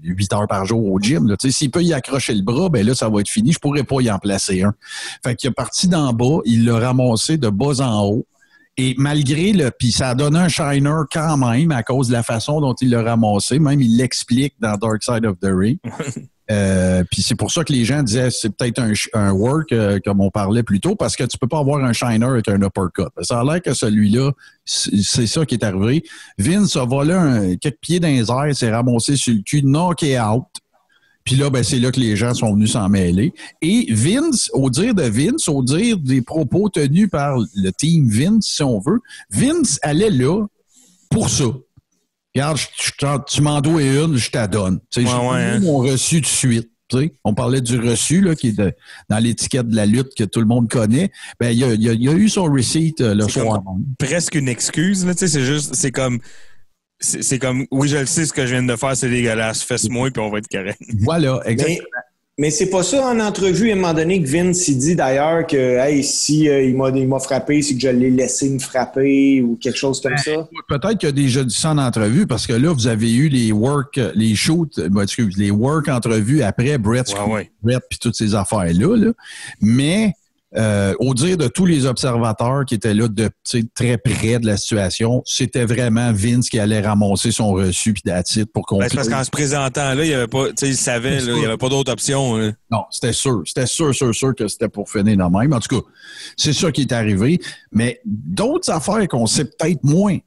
[0.02, 1.34] 8 heures par jour au gym.
[1.40, 3.52] S'il peut y accrocher le bras, ben là, ça va être fini.
[3.52, 4.74] Je pourrais pas y en placer un.
[5.24, 8.26] Fait qu'il est parti d'en bas, il l'a ramassé de bas en haut.
[8.78, 12.22] Et malgré le, puis ça a donné un shiner quand même à cause de la
[12.22, 13.58] façon dont il l'a ramassé.
[13.58, 15.78] Même il l'explique dans Dark Side of the Ring.
[16.52, 18.82] Euh, puis c'est pour ça que les gens disaient c'est peut-être
[19.14, 21.92] un, work euh, comme on parlait plus tôt parce que tu peux pas avoir un
[21.92, 23.08] shiner avec un uppercut.
[23.22, 24.32] Ça a l'air que celui-là,
[24.64, 26.02] c'est c'est ça qui est arrivé.
[26.38, 30.20] Vince a volé un, quelques pieds dans les airs, s'est ramassé sur le cul, knocké
[30.20, 30.44] out.
[31.24, 33.32] Puis là, ben, c'est là que les gens sont venus s'en mêler.
[33.60, 38.46] Et Vince, au dire de Vince, au dire des propos tenus par le team Vince,
[38.46, 38.98] si on veut,
[39.30, 40.44] Vince allait là
[41.10, 41.44] pour ça.
[42.34, 44.80] Regarde, je- tu m'en dois une, je t'adonne.
[44.90, 45.60] Tu sais, Ouais, j'ai ouais, hein.
[45.60, 46.70] mon reçu de suite.
[46.88, 47.14] tu sais.
[47.24, 48.72] On parlait du reçu, là, qui est de-
[49.08, 51.10] dans l'étiquette de la lutte que tout le monde connaît.
[51.40, 53.62] Ben, il y a, il a- il y a eu son receipt euh, le soir.
[53.98, 56.20] Presque une excuse, là, tu sais, c'est juste, c'est comme,
[57.00, 59.62] c'est c'est comme, oui, je le sais, ce que je viens de faire, c'est dégueulasse,
[59.62, 60.78] fais-moi, puis on va être correct.
[61.00, 61.86] Voilà, exactement.
[62.38, 65.46] Mais, c'est pas ça en entrevue à un moment donné que Vince il dit d'ailleurs
[65.46, 68.58] que hey, si euh, il m'a il m'a frappé, c'est que je l'ai laissé me
[68.58, 70.48] frapper ou quelque chose comme ça.
[70.68, 73.28] Peut-être qu'il y a déjà dit ça en entrevue parce que là, vous avez eu
[73.28, 77.50] les work, les shoots, ben, excuse, les work entrevues après Brett, Ouais, ouais.
[77.62, 78.96] Brett puis toutes ces affaires-là.
[78.96, 79.12] là.
[79.60, 80.14] Mais
[80.56, 83.30] euh, au dire de tous les observateurs qui étaient là de
[83.74, 88.02] très près de la situation, c'était vraiment Vince qui allait ramasser son reçu puis
[88.52, 91.32] pour qu'on Ben, parce qu'en se présentant là, il y avait pas, il savait, là,
[91.34, 92.36] il y avait pas d'autre option.
[92.36, 92.52] là.
[92.70, 93.42] Non, c'était sûr.
[93.46, 95.52] C'était sûr, sûr, sûr que c'était pour finir même.
[95.52, 95.86] En tout cas,
[96.36, 97.40] c'est ça qui est arrivé.
[97.72, 100.18] Mais d'autres affaires qu'on sait peut-être moins.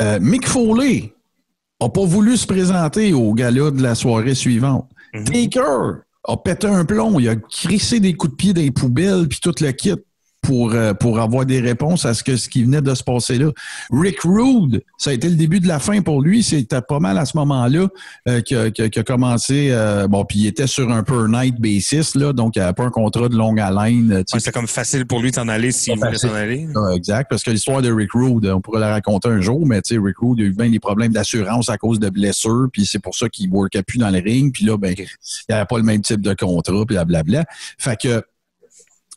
[0.00, 1.12] Euh, Mick Foley
[1.80, 4.88] a pas voulu se présenter au gala de la soirée suivante.
[5.26, 9.28] Taker a pété un plomb, il a crissé des coups de pied dans les poubelles,
[9.28, 9.94] puis tout le kit
[10.42, 13.38] pour, euh, pour avoir des réponses à ce, que, ce qui venait de se passer
[13.38, 13.50] là.
[13.92, 16.42] Rick Rude, ça a été le début de la fin pour lui.
[16.42, 17.86] C'était pas mal à ce moment-là
[18.28, 19.68] euh, qu'il a, a- commencé.
[19.70, 22.84] euh, bon, puis il était sur un per night basis, là, donc il n'avait pas
[22.84, 24.12] un contrat de longue haleine.
[24.12, 26.66] Ouais, C'était comme facile pour lui de s'en aller s'il voulait s'en aller.
[26.74, 29.80] ah, exact, parce que l'histoire de Rick Rude, on pourrait la raconter un jour, mais
[29.82, 32.84] tu sais, Rick Rude a eu bien des problèmes d'assurance à cause de blessures, puis
[32.84, 35.06] c'est pour ça qu'il ne workait plus dans le ring, puis là, ben, il
[35.48, 37.44] n'y avait pas le même type de contrat, puis blablabla.
[37.78, 38.22] Fait que,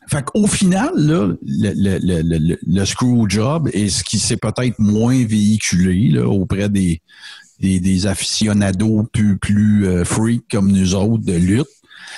[0.08, 4.78] fait qu'au final, là, le, le, le, le, screw job est ce qui s'est peut-être
[4.78, 7.00] moins véhiculé là, auprès des,
[7.60, 11.66] des, des aficionados plus, plus euh, freaks comme nous autres de lutte,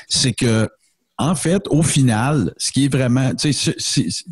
[0.09, 0.69] c'est que
[1.17, 4.25] en fait, au final, ce qui est vraiment, c'est- c'est-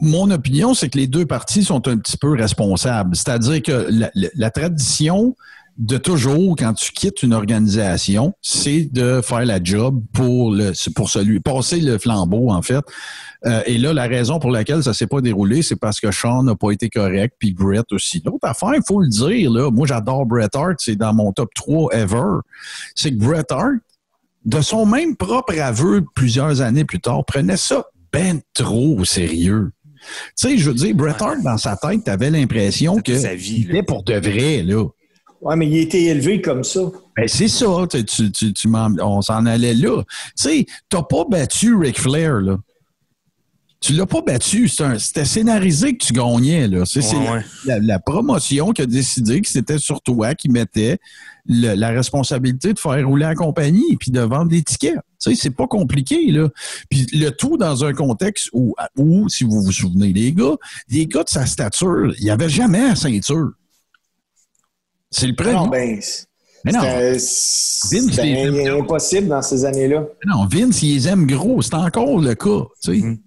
[0.00, 3.16] mon opinion, c'est que les deux parties sont un petit peu responsables.
[3.16, 5.34] C'est-à-dire que la tradition
[5.78, 11.10] de toujours, quand tu quittes une organisation, c'est de faire la job pour le, pour
[11.10, 12.84] celui, passer le flambeau, en fait.
[13.44, 16.42] Euh, et là, la raison pour laquelle ça s'est pas déroulé, c'est parce que Sean
[16.42, 18.22] n'a pas été correct, puis Brett aussi.
[18.24, 21.50] L'autre affaire, il faut le dire, là, moi j'adore Bret Hart, c'est dans mon top
[21.54, 22.40] 3 ever.
[22.94, 23.74] C'est que Bret Hart,
[24.46, 29.72] de son même propre aveu plusieurs années plus tard, prenait ça ben trop au sérieux.
[30.36, 33.60] Tu sais, je veux dire, Bret Hart, dans sa tête, t'avais l'impression que sa vie,
[33.60, 33.74] il là.
[33.74, 34.84] était pour de vrai, là.
[35.46, 36.80] Ouais, mais il a été élevé comme ça.
[37.16, 40.02] Ben, c'est ça, tu, tu, tu, tu on s'en allait là.
[40.02, 42.58] Tu sais, t'as pas battu Ric Flair, là.
[43.78, 44.68] Tu l'as pas battu.
[44.68, 46.84] C'est un- C'était scénarisé que tu gagnais, là.
[46.86, 47.44] C'est Ouais, la- ouais.
[47.66, 50.98] la, la promotion qui a décidé que c'était sur toi qui mettait
[51.46, 54.94] le- la responsabilité de faire rouler la compagnie puis de vendre des tickets.
[54.94, 56.48] Tu sais, c'est pas compliqué, là.
[56.90, 60.56] Puis le tout dans un contexte où, où, si vous vous souvenez, les gars,
[60.88, 63.50] les gars de sa stature, il n'y avait jamais la ceinture.
[65.18, 65.54] C'est le premier.
[65.54, 65.98] Non, ben,
[66.64, 66.80] Mais non.
[67.18, 70.04] c'était impossible dans ces années-là.
[70.26, 71.62] Non, Vince, il les aime gros.
[71.62, 72.66] C'est encore le cas.
[72.82, 73.06] Tu sais.
[73.06, 73.18] Mhm.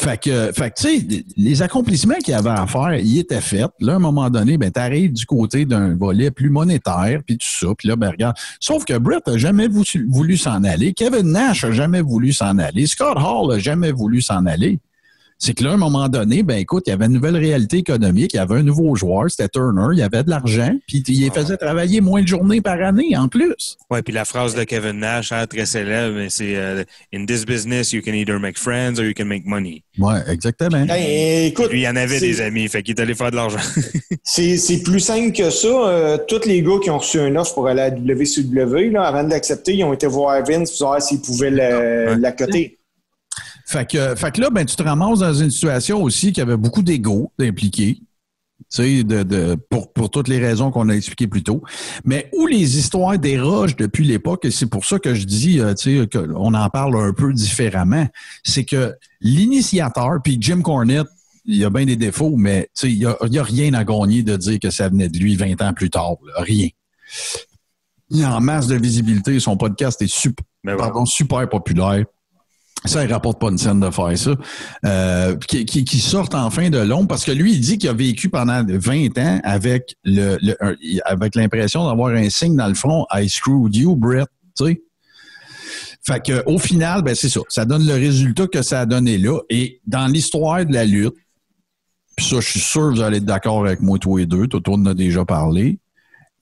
[0.00, 3.70] Fait que, fait que, tu sais, les accomplissements qu'il avait à faire, ils étaient faits.
[3.80, 7.46] Là, à un moment donné, ben, t'arrives du côté d'un volet plus monétaire, puis tout
[7.46, 7.68] ça.
[7.78, 8.36] Puis là, ben, regarde.
[8.60, 10.92] Sauf que Brett a jamais voulu, voulu s'en aller.
[10.92, 12.86] Kevin Nash a jamais voulu s'en aller.
[12.86, 14.80] Scott Hall a jamais voulu s'en aller.
[15.44, 17.78] C'est que là, à un moment donné, ben écoute, il y avait une nouvelle réalité
[17.78, 21.02] économique, il y avait un nouveau joueur, c'était Turner, il y avait de l'argent, puis
[21.08, 23.76] il les faisait travailler moins de journées par année en plus.
[23.90, 27.44] Ouais, puis la phrase de Kevin Nash, hein, très célèbre, mais c'est euh, In this
[27.44, 29.82] business, you can either make friends or you can make money.
[29.98, 30.86] Ouais, exactement.
[30.86, 33.36] Ben, écoute, Lui, il y en avait des amis, fait qu'il est allé faire de
[33.36, 33.58] l'argent.
[34.22, 35.66] C'est plus simple que ça.
[35.66, 39.02] Euh, tous les gars qui ont reçu un offre pour aller à la WCW, là,
[39.02, 42.78] avant de l'accepter, ils ont été voir Vince pour savoir s'ils pouvaient l'accoter.
[43.66, 46.56] Fait que, fait que là, ben, tu te ramasses dans une situation aussi qui avait
[46.56, 47.98] beaucoup d'ego impliqué.
[48.70, 51.62] Tu sais, de, de, pour, pour toutes les raisons qu'on a expliquées plus tôt.
[52.04, 55.74] Mais où les histoires dérogent depuis l'époque, et c'est pour ça que je dis, euh,
[55.74, 58.06] tu sais, qu'on en parle un peu différemment,
[58.44, 61.08] c'est que l'initiateur, puis Jim Cornette,
[61.44, 64.22] il y a bien des défauts, mais tu sais, il n'y a, rien à gagner
[64.22, 66.16] de dire que ça venait de lui 20 ans plus tard.
[66.24, 66.42] là.
[66.42, 66.68] Rien.
[68.10, 69.40] Il a en masse de visibilité.
[69.40, 70.76] Son podcast est super, ouais.
[70.76, 72.04] pardon, super populaire.
[72.84, 74.32] Ça, il rapporte pas une scène de faire ça.
[74.84, 77.92] Euh, qui, qui, qui sortent enfin de l'ombre parce que lui, il dit qu'il a
[77.92, 80.56] vécu pendant 20 ans avec le, le-
[81.04, 84.26] avec l'impression d'avoir un signe dans le front I screwed you, Brett.
[84.58, 84.82] Tu sais?
[86.04, 87.40] Fait que au final, ben c'est ça.
[87.48, 89.38] Ça donne le résultat que ça a donné là.
[89.48, 91.14] Et dans l'histoire de la lutte,
[92.18, 94.72] ça, je suis sûr que vous allez être d'accord avec moi tous les deux, Toto
[94.74, 95.78] en a déjà parlé.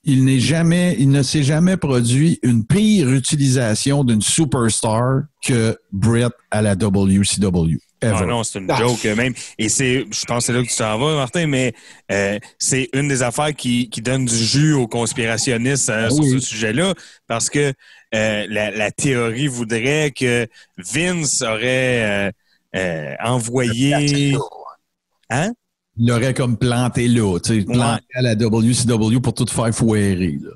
[0.02, 6.32] Il n'est jamais, il ne s'est jamais produit une pire utilisation d'une superstar que Brett
[6.50, 7.76] à la WCW.
[8.02, 8.16] Ever.
[8.18, 8.76] Ah non, c'est une Ah.
[8.78, 9.34] joke euh, même.
[9.58, 11.74] Et c'est, je pense que c'est là que tu t'en vas, Martin, mais
[12.10, 16.24] euh, c'est une des affaires qui, qui donne du jus aux conspirationnistes euh, Ah sur
[16.24, 16.94] ce sujet-là,
[17.26, 17.74] parce que
[18.14, 20.46] euh, la, la théorie voudrait que
[20.78, 22.30] Vince aurait euh,
[22.76, 24.34] euh, envoyé...
[25.28, 25.52] Hein?
[26.00, 30.38] Il l'aurait comme planté là, tu sais, planté à la WCW pour tout faire foirer.
[30.42, 30.50] Là.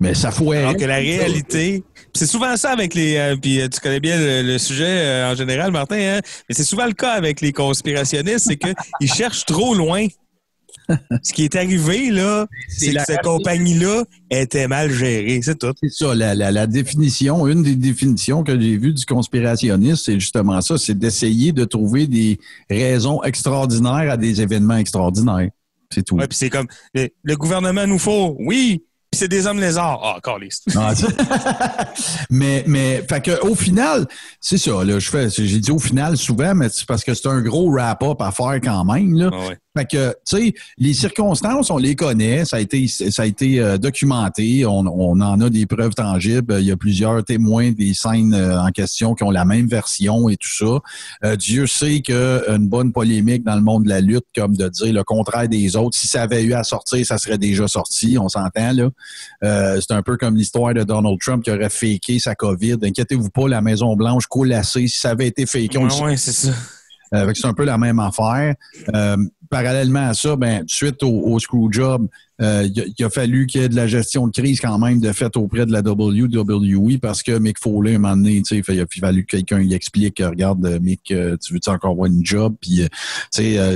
[0.00, 0.58] Mais ça foirait.
[0.58, 1.82] Alors que la réalité,
[2.14, 5.32] c'est souvent ça avec les, euh, puis euh, tu connais bien le, le sujet euh,
[5.32, 6.20] en général, Martin, hein?
[6.48, 10.06] mais c'est souvent le cas avec les conspirationnistes, c'est qu'ils cherchent trop loin.
[11.22, 15.72] Ce qui est arrivé, là, c'est que cette compagnie-là était mal gérée, c'est tout.
[15.82, 20.18] C'est ça, la, la, la définition, une des définitions que j'ai vues du conspirationniste, c'est
[20.18, 22.38] justement ça, c'est d'essayer de trouver des
[22.70, 25.50] raisons extraordinaires à des événements extraordinaires.
[25.92, 26.16] C'est tout.
[26.16, 30.00] Ouais, puis c'est comme, le, le gouvernement nous faut, oui, puis c'est des hommes lézards.
[30.02, 30.66] Ah, caliste.
[30.76, 30.92] Ah,
[32.30, 34.06] mais, mais, fait que, au final,
[34.38, 37.28] c'est ça, là, je fais, j'ai dit au final souvent, mais c'est parce que c'est
[37.28, 39.30] un gros wrap-up à faire quand même, là.
[39.32, 39.58] Ah ouais.
[39.78, 43.60] Fait que, tu sais, les circonstances, on les connaît, ça a été, ça a été
[43.60, 46.56] euh, documenté, on, on en a des preuves tangibles.
[46.58, 50.28] Il y a plusieurs témoins des scènes euh, en question qui ont la même version
[50.28, 50.80] et tout ça.
[51.24, 54.92] Euh, Dieu sait qu'une bonne polémique dans le monde de la lutte, comme de dire
[54.92, 58.28] le contraire des autres, si ça avait eu à sortir, ça serait déjà sorti, on
[58.28, 58.90] s'entend là.
[59.80, 62.78] C'est un peu comme l'histoire de Donald Trump qui aurait faké sa COVID.
[62.82, 64.88] Inquiétez-vous pas, la Maison Blanche coule assez.
[64.88, 66.50] Si ça avait été faké, on le Ouais, ouais, c'est ça.
[67.14, 68.54] euh, c'est un peu la même affaire.
[68.94, 69.16] Euh,
[69.48, 72.08] parallèlement à ça, ben, suite au, au screwjob,
[72.40, 75.10] euh, il, a, fallu qu'il y ait de la gestion de crise quand même de
[75.12, 78.86] fait auprès de la WWE parce que Mick Foley, un moment donné, fait- il a
[79.00, 81.14] fallu que quelqu'un y explique, euh, regarde, euh, Mick, tu
[81.52, 82.54] veux-tu encore avoir une job?
[82.60, 82.82] Puis,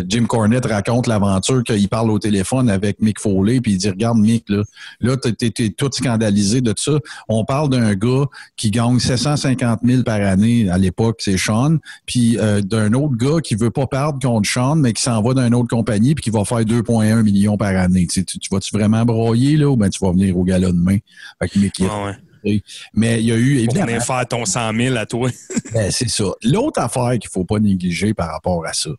[0.09, 4.19] Jim Cornette raconte l'aventure qu'il parle au téléphone avec Mick Foley, puis il dit, regarde,
[4.19, 4.63] Mick, là,
[5.01, 6.99] là, t'es, tout scandalisé de ça.
[7.29, 8.27] On parle d'un gars
[8.57, 13.55] qui gagne 750 000 par année à l'époque, c'est Sean, puis d'un autre gars qui
[13.57, 16.45] veut pas perdre contre Sean, mais qui s'en va d'une autre compagnie puis qui va
[16.45, 18.07] faire 2,1 millions par année.
[18.07, 20.69] Tu, sais, tu, tu vas-tu vraiment broyer là ou ben tu vas venir au gala
[20.69, 20.99] demain?
[21.41, 22.63] Fait que Ouais, ouais.
[22.95, 23.87] Mais il y a eu Pour évidemment.
[23.87, 25.31] venir faire ton 100 000 à toi.
[25.73, 26.25] Ben, c'est ça.
[26.43, 28.91] L'autre affaire qu'il faut pas négliger par rapport à ça,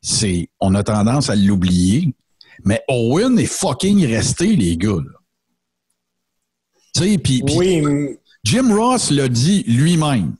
[0.00, 2.12] c'est on a tendance à l'oublier,
[2.64, 4.88] mais Owen est fucking resté, les gars.
[4.96, 5.18] là.
[6.94, 7.82] Tu sais, puis Oui,
[8.44, 10.34] Jim Ross l'a dit lui-même.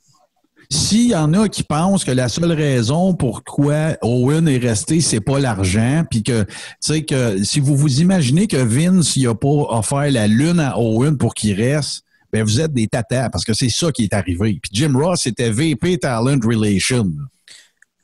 [0.71, 5.19] S'il y en a qui pensent que la seule raison pourquoi Owen est resté, c'est
[5.19, 6.47] pas l'argent, puis que, tu
[6.79, 10.79] sais, que si vous vous imaginez que Vince il a pas offert la lune à
[10.79, 14.13] Owen pour qu'il reste, ben vous êtes des tatas, parce que c'est ça qui est
[14.13, 14.59] arrivé.
[14.61, 17.11] Puis Jim Ross était VP Talent Relation.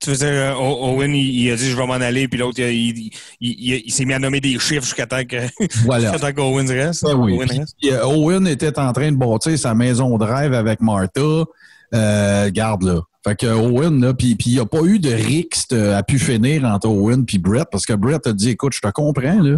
[0.01, 2.67] Tu veux dire, euh, Owen, il, a dit je vais m'en aller, puis l'autre, il,
[2.69, 2.97] il,
[3.39, 5.37] il- il- il s'est mis à nommer des chiffres jusqu'à temps que
[5.85, 6.11] Voilà.
[6.33, 7.03] qu'Owen reste.
[7.05, 7.33] Ben oui.
[7.37, 7.75] Owen reste.
[7.81, 11.45] puis, euh, Owen était en train de bâtir sa maison de rêve avec Martha.
[11.93, 13.01] Euh, garde là.
[13.25, 16.19] Fait que Owen, là, puis il n'y a pas eu de rixe euh, à pu
[16.19, 19.57] finir entre Owen puis Brett parce que Brett a dit écoute, je te comprends là.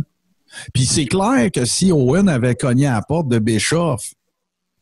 [0.74, 4.14] Puis c'est clair que si Owen avait cogné à la porte de Bischoff,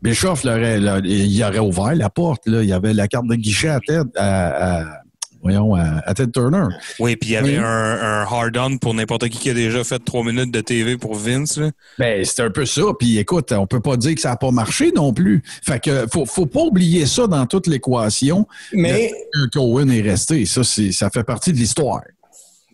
[0.02, 2.64] Bischoff il aurait ouvert la porte là.
[2.64, 4.97] Il y avait la carte de guichet à tête à-
[5.42, 6.66] voyons à, à Ted Turner.
[7.00, 7.64] Oui, puis il y avait Oui.
[7.64, 11.16] un, un hard-on pour n'importe qui qui a déjà fait trois minutes de TV pour
[11.16, 11.58] Vince.
[11.58, 11.72] Là.
[12.00, 12.82] Ben, c'est un peu ça.
[13.00, 15.44] Puis écoute, on peut pas dire que ça n'a pas marché non plus.
[15.64, 20.46] Fait que faut, faut pas oublier ça dans toute l'équation mais, que Cohen est resté.
[20.46, 22.02] Ça, c'est, ça fait partie de l'histoire.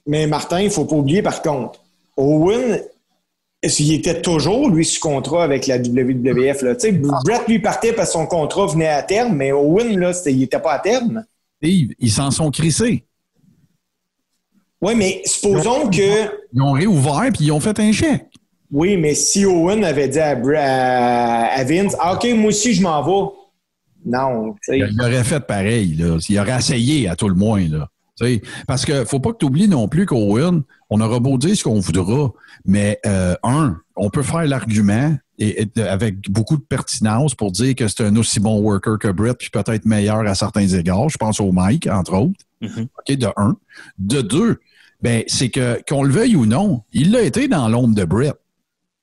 [0.08, 1.80] mais Martin, il ne faut pas oublier par contre,
[2.18, 2.80] Owen,
[3.80, 6.62] il était toujours, lui, sous contrat avec la WWF.
[6.64, 6.76] Là?
[6.76, 10.14] Tu sais, Brett, lui, partait parce que son contrat venait à terme, mais Owen, là,
[10.14, 11.24] c'était- il n'était pas à terme.
[11.64, 13.06] Steve, ils s'en sont crissés.
[14.82, 16.30] Oui, mais supposons que.
[16.54, 18.26] Ils ont réouvert puis ils ont fait un chèque.
[18.70, 22.74] Oui, mais si Owen avait dit à, Bra- à- à Vince, Ah, OK, moi aussi,
[22.74, 23.32] je m'en vais.
[24.06, 24.56] Non.
[24.68, 25.94] Il aurait fait pareil.
[25.94, 26.18] Là.
[26.28, 27.66] Il aurait essayé à tout le moins.
[27.70, 27.88] Là.
[28.20, 31.38] Tu sais, Parce que faut pas que tu oublies non plus qu'Owen, on aura beau
[31.38, 32.32] dire ce qu'on voudra,
[32.66, 37.76] mais euh, un, on peut faire l'argument et, et avec beaucoup de pertinence pour dire
[37.76, 41.10] que c'est un aussi bon worker que Brett, puis peut-être meilleur à certains égards.
[41.10, 42.40] Je pense au Mike, entre autres.
[42.62, 42.88] Mhm.
[42.98, 43.58] OK, de un.
[43.98, 44.60] De deux,
[45.02, 48.36] ben, c'est que qu'on le veuille ou non, il l'a été dans l'ombre de Brett.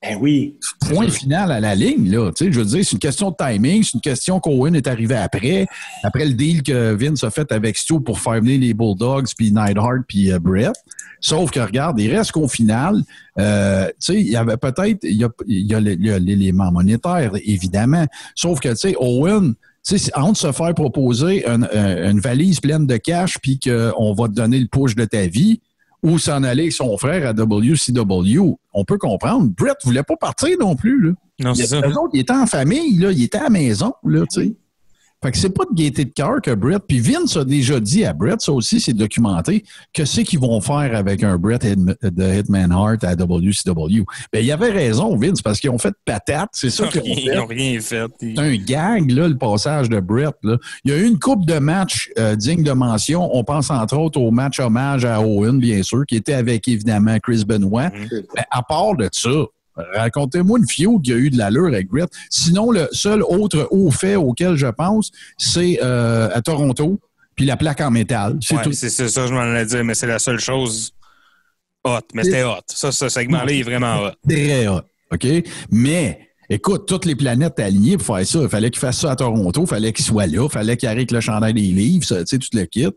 [0.03, 0.57] Ben oui.
[0.89, 2.31] Point final à la ligne, là.
[2.35, 4.87] Tu sais, je veux dire, c'est une question de timing, c'est une question qu'Owen est
[4.87, 5.67] arrivé après,
[6.03, 9.53] après le deal que Vince a fait avec Stu pour faire venir les Bulldogs, puis
[9.53, 10.73] Neidhart, puis euh, Brett.
[11.21, 13.03] Sauf que, regarde, il reste qu'au final,
[13.39, 15.81] euh, tu sais, il y avait peut-être, il y a,
[16.19, 18.07] l'élément monétaire, évidemment.
[18.35, 19.55] Sauf que, tu sais, Owen,
[19.87, 24.15] tu sais, entre se faire proposer une, un- une valise pleine de cash, puis qu'on
[24.15, 25.61] va te donner le push de ta vie,
[26.03, 29.51] ou s'en aller avec son frère à WCW, on peut comprendre.
[29.57, 31.01] Brett voulait pas partir non plus.
[31.03, 31.13] Là.
[31.41, 31.79] Non, c'est Il, ça.
[31.79, 33.93] autres, il était en famille, là, il était à la maison.
[34.05, 34.57] Là, tu sais.
[35.23, 36.83] Fait que c'est pas de gaieté de cœur que Brett.
[36.89, 40.61] Puis Vince a déjà dit à Brett, ça aussi c'est documenté, que c'est qu'ils vont
[40.63, 44.05] faire avec un Brett de Hitman Hart à WCW.
[44.33, 46.49] Ben, il avait raison, Vince, parce qu'ils ont fait patate.
[46.53, 47.37] C'est ça qu'ils ont Ils fait.
[47.37, 48.07] n'ont rien fait.
[48.23, 50.35] Ils- C'est un gag, là, le passage de Brett.
[50.43, 50.57] Là.
[50.85, 53.29] Il y a eu une coupe de matchs euh, dignes de mention.
[53.37, 57.19] On pense entre autres au match hommage à Owen, bien sûr, qui était avec évidemment
[57.23, 57.91] Chris Benoit.
[58.11, 59.29] Mais à part de ça,
[59.77, 62.11] racontez-moi une feud qui a eu de l'allure avec Brett.
[62.31, 67.01] Sinon, le seul autre haut fait auquel je pense, c'est euh, à Toronto,
[67.37, 68.39] puis la plaque en métal.
[68.43, 68.73] C'est Ouais, tout.
[68.73, 70.93] c'est ça, je m'en allais dire, mais c'est la seule chose
[71.85, 72.01] hot.
[72.15, 72.61] Mais c'était hot.
[72.67, 74.11] Ça, ce segment-là il est vraiment hot.
[74.29, 74.83] Très hot.
[75.13, 75.27] OK?
[75.71, 78.41] Mais Écoute, toutes les planètes alignées pour faire ça.
[78.43, 80.89] Il fallait qu'il fasse ça à Toronto, il fallait qu'il soit là, il fallait qu'il
[80.89, 82.89] arrête le chandail des livres, tu sais, tout le kit.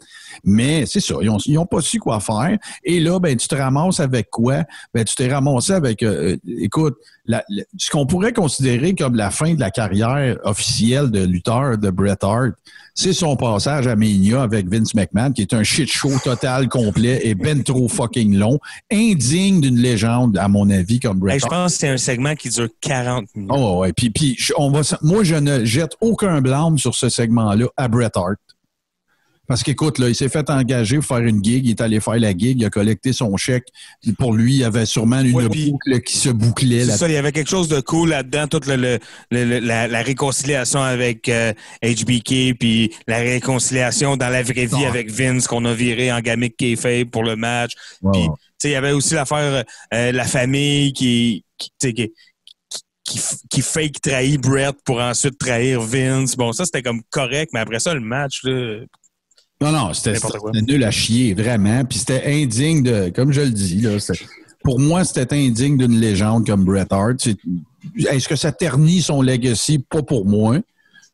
[0.44, 2.58] Mais c'est ça, ils ont, ils ont pas su quoi faire.
[2.84, 4.64] Et là, ben, tu te ramasses avec quoi?
[4.92, 9.30] Ben, tu t'es ramassé avec, euh, écoute, la- la- ce qu'on pourrait considérer comme la
[9.30, 12.54] fin de la carrière officielle de lutteur de Bret Hart,
[12.96, 17.22] c'est son passage à Mania avec Vince McMahon, qui est un shit show total, complet
[17.24, 18.60] et ben trop fucking long,
[18.92, 22.36] indigne d'une légende, à mon avis, comme Bret Hey, je pense que c'est un segment
[22.36, 23.52] qui dure 40 minutes.
[23.54, 23.94] Oh, ouais.
[23.94, 28.12] Puis, puis on va, moi, je ne jette aucun blâme sur ce segment-là à Bret
[28.16, 28.38] Hart.
[29.54, 32.16] Parce qu'écoute, là, il s'est fait engager pour faire une gig, il est allé faire
[32.18, 33.68] la gig, il a collecté son chèque.
[34.18, 36.86] Pour lui, il y avait sûrement une Ouais, puis- boucle qui se bouclait.
[36.86, 39.00] C'est ça, il y avait quelque chose de cool là-dedans, toute le, le-
[39.30, 44.86] le- le- la, la réconciliation avec euh, HBK, puis la réconciliation dans la vraie vie
[44.86, 47.74] avec Vince qu'on a viré en gamique kayfabe pour le match.
[48.12, 48.28] Puis, ouais.
[48.30, 51.94] tu sais, il y avait aussi l'affaire euh, la famille qui, qui, qui,
[53.06, 53.20] qui,
[53.52, 56.36] qui fake trahit Brett pour ensuite trahir Vince.
[56.36, 58.80] Bon, ça, c'était comme correct, mais après ça, le match, là,
[59.64, 60.20] Non, non, c'était
[60.62, 61.86] nul à chier, vraiment.
[61.86, 63.92] Puis c'était indigne de, comme je le dis, là,
[64.62, 67.28] pour moi, c'était indigne d'une légende comme Bret Hart.
[67.98, 69.80] Est-ce que ça ternit son legacy?
[69.80, 70.58] Pas pour moi.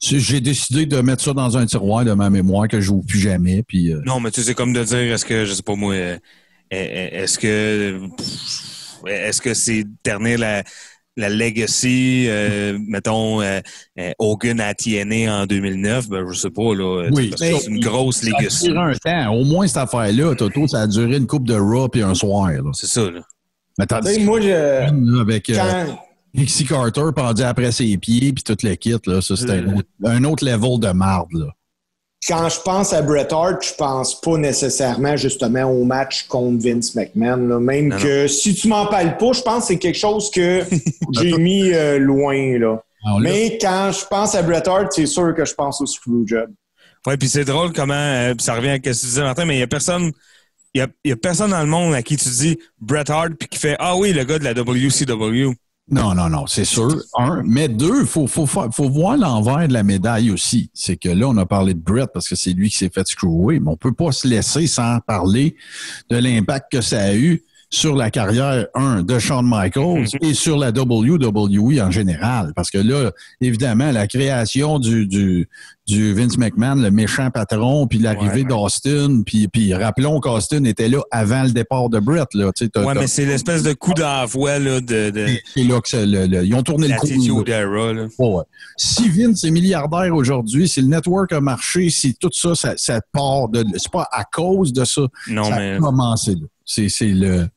[0.01, 3.19] J'ai décidé de mettre ça dans un tiroir de ma mémoire que je joue plus
[3.19, 3.63] jamais.
[3.63, 5.75] Puis, euh, Non, mais tu sais, c'est comme de dire, est-ce que, je sais pas
[5.75, 6.17] moi, euh,
[6.71, 7.99] est-ce que,
[9.05, 10.63] est-ce que c'est ternir la,
[11.19, 13.59] la legacy, euh, mettons, euh,
[13.99, 16.09] euh, Hogan à TNA en 2009?
[16.09, 17.09] Ben, je sais pas, là.
[17.11, 18.67] Oui, parce que c'est une grosse ça a legacy.
[18.67, 19.33] duré un temps.
[19.35, 22.49] Au moins, cette affaire-là, Toto, ça a duré une coupe de Raw puis un soir.
[22.51, 22.71] Là.
[22.73, 23.21] C'est ça, là.
[23.77, 25.99] Mais tandis moi, je, avec euh, quand,
[26.33, 29.87] Dixie Carter pendu après ses pieds puis tout le kit, là, ça, c'était un, autre-
[30.03, 31.31] un autre level de marde.
[31.33, 31.45] Là.
[32.27, 36.95] Quand je pense à Bret Hart, je pense pas nécessairement justement au match contre Vince
[36.95, 37.47] McMahon.
[37.47, 37.59] là.
[37.59, 40.63] Même Non, que si tu m'en parles pas, je pense que c'est quelque chose que
[41.13, 42.57] j'ai mis euh, loin.
[42.59, 42.83] Là.
[43.05, 45.85] Alors là, Mais quand je pense à Bret Hart, c'est sûr que je pense au
[45.85, 46.51] Screwjob.
[47.07, 49.55] Ouais, puis c'est drôle comment, euh, ça revient à ce que tu disais, Martin, mais
[49.55, 50.11] il y a personne,
[50.73, 53.09] il y a, il y a personne dans le monde à qui tu dis Bret
[53.09, 55.53] Hart, puis qui fait, ah oui, le gars de la WCW.
[55.91, 56.95] Non, non, non, c'est sûr.
[57.17, 60.69] Un, mais deux, faut, faut, fa- faut voir l'envers de la médaille aussi.
[60.73, 63.07] C'est que là, on a parlé de Brett parce que c'est lui qui s'est fait
[63.07, 65.55] screwer, mais on peut pas se laisser sans parler
[66.09, 70.57] de l'impact que ça a eu sur la carrière, un, de Shawn Michaels et sur
[70.57, 72.51] la WWE en général.
[72.55, 73.11] Parce que là,
[73.41, 75.47] évidemment, la création du, du,
[75.89, 78.47] du Vince McMahon, le méchant patron, puis l'arrivée Ouais.
[78.47, 82.27] d'Austin, puis, puis rappelons qu'Austin était là avant le départ de Brett.
[82.35, 85.63] Là, Tu sais, t'as- Ouais, mais c'est l'espèce de coup d'envoi, là, de, de c'est
[85.63, 87.43] là que le- le- ils ont tourné le coup.
[87.45, 87.65] là.
[87.93, 88.07] là.
[88.19, 88.43] Ouais, ouais.
[88.77, 93.01] Si Vince est milliardaire aujourd'hui, si le network a marché, si tout ça, ça, ça
[93.11, 93.65] part de.
[93.77, 95.01] C'est pas à cause de ça.
[95.27, 95.71] Non, ça mais.
[95.73, 96.45] a commencé là.
[96.65, 97.47] C'est, c'est le.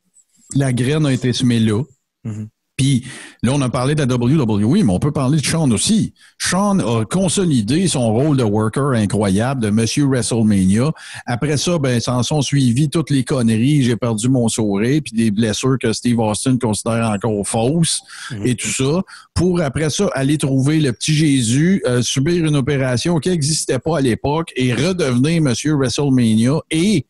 [0.54, 1.82] La graine a été semée là.
[2.24, 2.48] Mhm.
[2.82, 3.04] Puis
[3.44, 6.14] là, on a parlé de la WWE, mais on peut parler de Sean aussi.
[6.36, 10.90] Sean a consolidé son rôle de worker incroyable de Monsieur WrestleMania.
[11.26, 13.84] Après ça, ben, s'en sont suivis toutes les conneries.
[13.84, 18.02] J'ai perdu mon sourire, puis des blessures que Steve Austin considère encore fausses
[18.32, 18.46] Mhm.
[18.46, 19.02] et tout ça.
[19.32, 23.98] Pour après ça, aller trouver le petit Jésus, euh, subir une opération qui n'existait pas
[23.98, 27.06] à l'époque et redevenir Monsieur WrestleMania et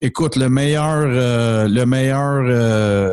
[0.00, 3.10] écoute, le meilleur, euh, le meilleur euh,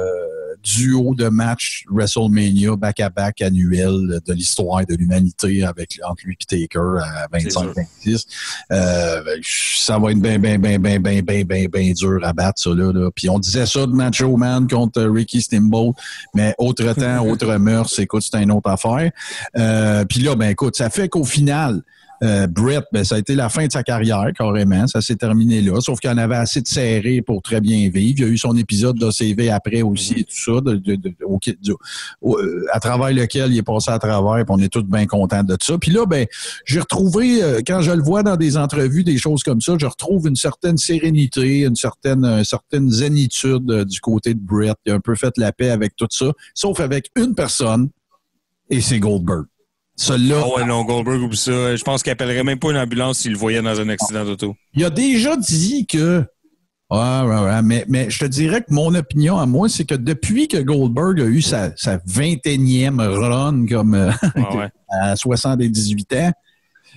[0.64, 7.00] duo de match WrestleMania back-à-back annuel de l'histoire de l'humanité avec entre lui et Taker
[7.02, 8.26] à 25-26.
[8.72, 12.62] Euh, ça va être bien, bien, bien, bien, bien, bien, bien, bien dur à battre,
[12.62, 13.10] ça, là, là.
[13.16, 15.94] Puis on disait ça de Macho Man contre euh, Ricky Steamboat,
[16.34, 19.12] mais autre temps, autre mœurs, écoute, c'est une autre affaire.
[19.58, 21.82] Euh, Puis là, ben écoute, ça fait qu'au final,
[22.24, 24.86] euh, Brett, ben, ça a été la fin de sa carrière, carrément.
[24.88, 25.80] Ça s'est terminé là.
[25.82, 28.20] Sauf qu'il en avait assez de serré pour très bien vivre.
[28.20, 31.16] Il y a eu son épisode d'ACV après aussi et tout ça, de, de- de-
[32.24, 35.58] euh, à travers lequel il est passé à travers, on est tous bien contents de
[35.62, 35.78] ça.
[35.78, 36.26] Puis là, ben,
[36.66, 39.86] j'ai retrouvé, euh, quand je le vois dans des entrevues, des choses comme ça, je
[39.86, 44.76] retrouve une certaine sérénité, une certaine, une certaine zénitude euh, du côté de Brett.
[44.86, 47.90] Il a un peu fait la paix avec tout ça, sauf avec une personne,
[48.70, 49.46] et c'est Goldberg.
[50.02, 51.76] Celui-là, Ah ouais, non, Goldberg ou ça.
[51.76, 54.56] Je pense qu'il appellerait même pas une ambulance s'il le voyait dans un accident d'auto.
[54.74, 56.24] il a déjà dit que.
[56.90, 59.96] Ouais, ouais, ouais, mais, mais je te dirais que mon opinion à moi, c'est que
[59.96, 64.12] depuis que Goldberg a eu sa, sa 21e run comme euh,
[64.56, 64.68] ouais.
[64.90, 66.32] à 78 ans,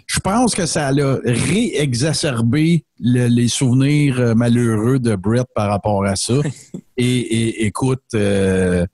[0.08, 0.92] je pense que ça a
[1.24, 6.34] réexacerbé le- les souvenirs euh, malheureux de Brett par rapport à ça.
[6.96, 8.84] et, et écoute, euh,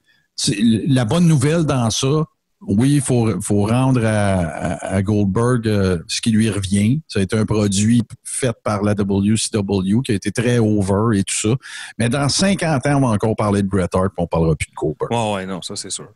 [0.86, 2.24] la bonne nouvelle dans ça,
[2.62, 7.00] oui, il faut, faut rendre à, à- à Goldberg euh, ce qui lui revient.
[7.08, 11.24] Ça a été un produit fait par la WCW qui a été très over et
[11.24, 11.48] tout ça.
[11.98, 14.68] Mais dans 50 ans, on va encore parler de Bret Hart, puis on parlera plus
[14.68, 15.10] de Goldberg.
[15.10, 16.08] Ouais, ouais, non, ça, c'est sûr.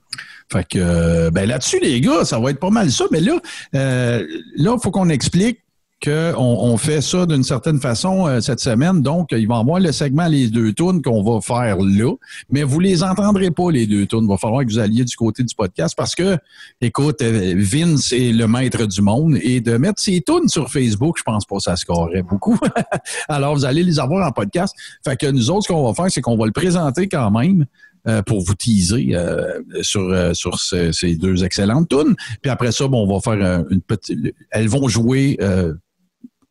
[0.52, 3.06] Fait que, euh, ben là-dessus, les gars, ça va être pas mal ça.
[3.10, 3.38] Mais là,
[3.74, 5.60] euh, là, il faut qu'on explique
[6.04, 9.00] qu'on on fait ça d'une certaine façon euh, cette semaine.
[9.00, 12.12] Donc, il va y avoir le segment Les deux tunes qu'on va faire là.
[12.50, 14.24] Mais vous les entendrez pas, les deux tunes.
[14.24, 16.36] Il va falloir que vous alliez du côté du podcast parce que,
[16.80, 21.16] écoute, euh, Vince est le maître du monde et de mettre ses tunes sur Facebook,
[21.18, 22.58] je pense pas que ça scorerait beaucoup.
[23.28, 24.74] Alors, vous allez les avoir en podcast.
[25.04, 27.64] Fait que nous autres, ce qu'on va faire, c'est qu'on va le présenter quand même
[28.06, 32.14] euh, pour vous teaser euh, sur, euh, sur ce- ces deux excellentes tunes.
[32.42, 34.18] Puis après ça, bon, on va faire euh, une petite.
[34.50, 35.72] Elles vont jouer euh,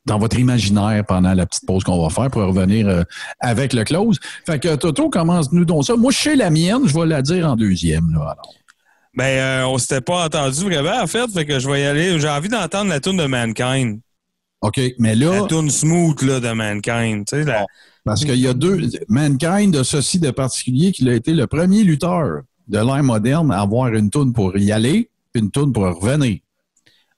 [0.06, 3.04] dans votre imaginaire pendant la petite pause qu'on va faire pour revenir euh,
[3.40, 4.20] avec le close.
[4.46, 5.96] Fait que Toto, commence-nous donc ça.
[5.96, 8.12] Moi, je sais la mienne, je vais la dire en deuxième.
[8.14, 8.54] Là, alors.
[9.16, 12.20] Ben, euh, on s'était pas entendu vraiment, en fait, fait que je vais y aller.
[12.20, 14.00] J'ai envie d'entendre la tune de Mankind.
[14.62, 17.26] OK, mais là, La tune smooth, là, de Mankind.
[17.28, 17.66] Tu sais, la-
[18.06, 18.82] parce qu'il y a deux.
[19.08, 23.62] Mankind a ceci de particulier qu'il a été le premier lutteur de l'ère moderne à
[23.62, 26.40] avoir une toune pour y aller, puis une toune pour revenir.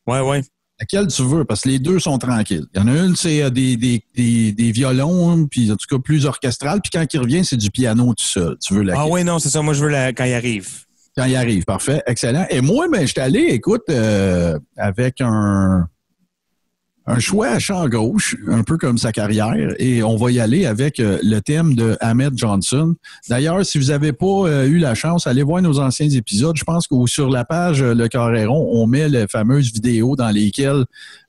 [0.06, 0.42] Ouais, ouais.
[0.80, 2.66] Laquelle tu veux, parce que les deux sont tranquilles.
[2.74, 5.88] Il y en a une, c'est euh, des, des, des, des violons, puis en tout
[5.90, 8.58] cas plus orchestral, puis quand il revient, c'est du piano tout seul.
[8.62, 9.04] Tu veux laquelle?
[9.06, 9.62] Ah, ouais, non, c'est ça.
[9.62, 10.12] Moi, je veux la...
[10.12, 10.70] quand il arrive.
[11.16, 12.46] Quand il arrive, parfait, excellent.
[12.50, 15.88] Et moi, ben, je suis allé, écoute, euh, avec un,
[17.08, 20.66] un choix à champ gauche, un peu comme sa carrière, et on va y aller
[20.66, 22.96] avec euh, le thème de Ahmed Johnson.
[23.30, 26.56] D'ailleurs, si vous n'avez pas euh, eu la chance, allez voir nos anciens épisodes.
[26.58, 30.30] Je pense que sur la page euh, Le Carréron, on met les fameuses vidéos dans
[30.30, 30.86] lesquelles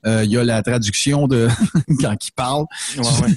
[0.06, 1.48] il y a la traduction de
[2.00, 2.64] quand il parle.
[2.96, 3.34] Ouais, ouais.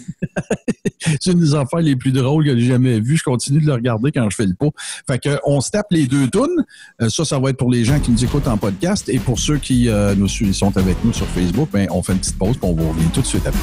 [1.22, 3.17] C'est une des affaires les plus drôles que j'ai jamais vues.
[3.17, 4.73] Je continue de le regarder quand je fais le pot.
[5.07, 6.65] Fait que on se tape les deux tunes.
[7.01, 9.07] Euh, ça, ça va être pour les gens qui nous écoutent en podcast.
[9.09, 12.14] Et pour ceux qui euh, nous suivent, sont avec nous sur Facebook, ben, on fait
[12.14, 13.59] une petite pause puis on vous revient tout de suite après.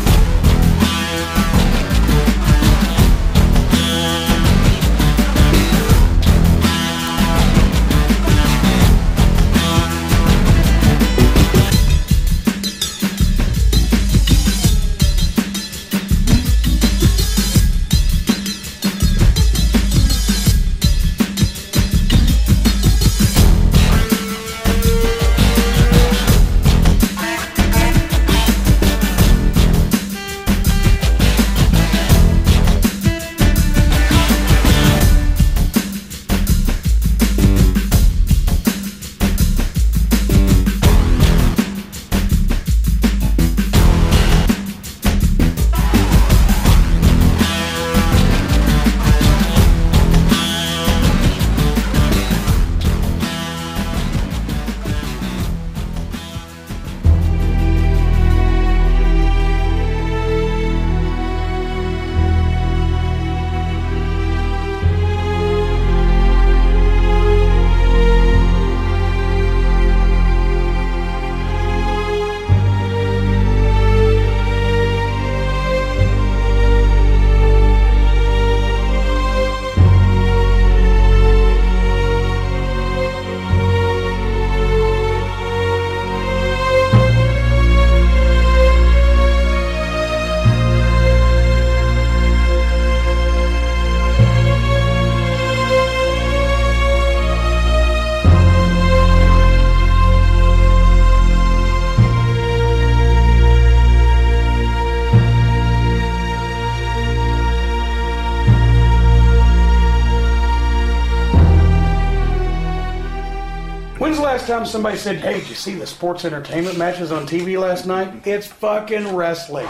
[115.06, 118.26] Said, hey, did you see the sports entertainment matches on TV last night?
[118.26, 119.68] It's fucking wrestling.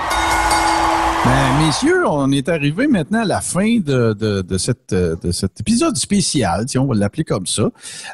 [1.25, 5.33] Ben, messieurs, on est arrivé maintenant à la fin de, de, de, cette, euh, de
[5.33, 7.69] cet épisode spécial, si on va l'appeler comme ça.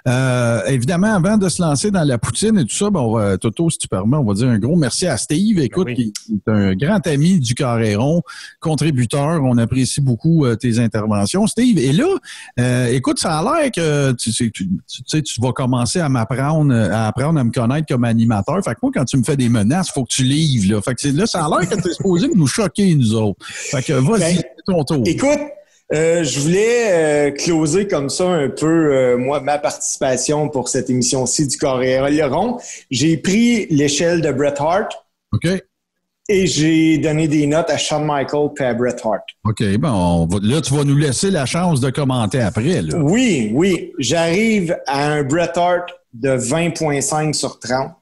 [0.08, 3.36] Euh, évidemment, avant de se lancer dans la poutine et tout ça, ben, on va,
[3.36, 5.58] Toto, si tu permets, on va dire un gros merci à Steve.
[5.58, 6.12] Écoute, oui.
[6.12, 8.22] qui est un grand ami du Carréron,
[8.60, 9.42] contributeur.
[9.42, 11.46] On apprécie beaucoup euh, tes interventions.
[11.46, 12.06] Steve, et là,
[12.60, 16.08] euh, écoute, ça a l'air que tu, sais, tu, tu sais, tu vas commencer à
[16.08, 18.62] m'apprendre, à apprendre à me connaître comme animateur.
[18.64, 20.74] Fait que moi, quand tu me fais des menaces, faut que tu livres.
[20.74, 23.44] Là, fait que là ça a l'air que tu es supposé nous choquer, nous autres.
[23.46, 25.02] Fait que vas-y, Ben, c'est ton tour.
[25.06, 25.40] Écoute,
[25.92, 30.88] euh, je voulais euh, closer comme ça un peu, euh, moi, ma participation pour cette
[30.88, 32.58] émission-ci du Coréon.
[32.90, 34.90] J'ai pris l'échelle de Bret Hart
[35.32, 35.48] OK?
[36.28, 39.24] et j'ai donné des notes à Shawn Michaels et à Bret Hart.
[39.44, 42.80] OK, ben on va- là, tu vas nous laisser la chance de commenter après.
[42.80, 42.96] Là.
[42.98, 43.92] Oui, oui.
[43.98, 47.92] J'arrive à un Bret Hart de 20,5 sur 30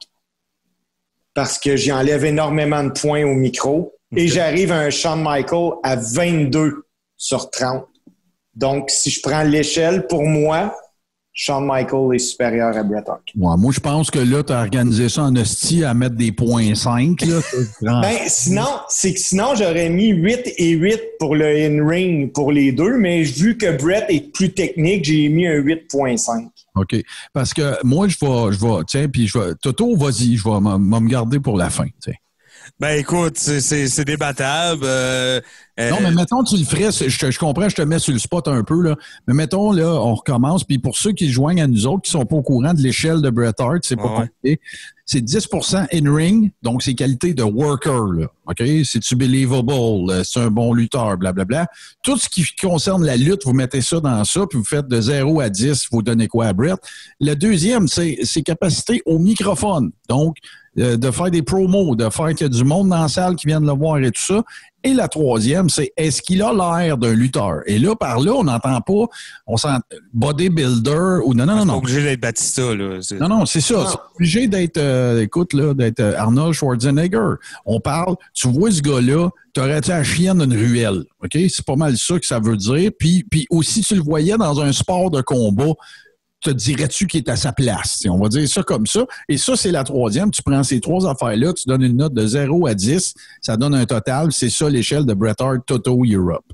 [1.35, 3.95] parce que j'y enlève énormément de points au micro.
[4.17, 6.85] Et j'arrive à un Shawn Michael à 22
[7.17, 7.87] sur 30.
[8.55, 10.75] Donc, si je prends l'échelle, pour moi,
[11.33, 13.23] Shawn Michael est supérieur à Bret Hart.
[13.37, 16.33] Ouais, moi, je pense que là, tu as organisé ça en hostie à mettre des
[16.33, 17.23] points 5.
[17.23, 17.41] Là,
[18.03, 22.73] Ben, sinon, c'est que sinon, j'aurais mis 8 et 8 pour le in-ring pour les
[22.73, 26.49] deux, mais vu que Brett est plus technique, j'ai mis un 8.5.
[26.75, 26.97] OK.
[27.33, 30.61] Parce que moi, je vais, je vais, tiens, puis je vais, Toto, vas-y, je vais
[30.61, 31.87] me garder pour la fin.
[32.81, 34.83] Ben écoute, c'est- c'est c'est débattable.
[34.85, 35.39] euh,
[35.79, 38.19] euh, Non, mais mettons, tu le ferais, je, je comprends, je te mets sur le
[38.19, 38.97] spot un peu, là.
[39.29, 42.11] Mais mettons, là, on recommence, puis pour ceux qui se joignent à nous autres, qui
[42.11, 44.29] sont pas au courant de l'échelle de Bret Hart, c'est pas Ouais.
[44.43, 44.61] compliqué.
[45.05, 48.27] C'est 10% in-ring, donc c'est qualité de worker, là.
[48.47, 48.63] OK?
[48.85, 49.73] C'est-tu believable?
[50.11, 51.67] euh, C'est un bon lutteur, blablabla.
[52.03, 55.01] Tout ce qui concerne la lutte, vous mettez ça dans ça, puis vous faites de
[55.03, 56.77] 0 à 10, vous donnez quoi à Bret?
[57.21, 59.91] Le deuxième, c'est ses capacités au microphone.
[60.09, 60.37] Donc,
[60.81, 63.37] euh, de faire des promos, de faire qu'il y a du monde dans la salle
[63.37, 64.43] qui viennent le voir et tout ça.
[64.83, 67.61] Et la troisième, c'est est-ce qu'il a l'air d'un lutteur?
[67.67, 69.07] Et là, par là, on n'entend pas,
[69.47, 69.69] on sent
[70.15, 71.77] bodybuilder ou non, non, non, non.
[71.77, 72.99] obligé d'être Batista, là.
[73.21, 73.85] Non, non, c'est ça.
[73.87, 77.35] C'est obligé d'être, euh, écoute, là, d'être euh, Arnold Schwarzenegger.
[77.67, 81.05] On parle, tu vois ce gars-là, t'aurais-tu la chienne d'une ruelle.
[81.23, 81.37] OK?
[81.51, 82.91] C'est pas mal ça que ça veut dire.
[82.99, 85.75] Puis, puis aussi, tu le voyais dans un sport de combat,
[86.41, 88.03] te dirais-tu qu'il est à sa place?
[88.09, 89.05] On va dire ça comme ça.
[89.29, 90.31] Et ça, c'est la troisième.
[90.31, 93.75] Tu prends ces trois affaires-là, tu donnes une note de 0 à 10, ça donne
[93.75, 94.33] un total.
[94.33, 96.47] C'est ça l'échelle de Bret Hart Toto Europe.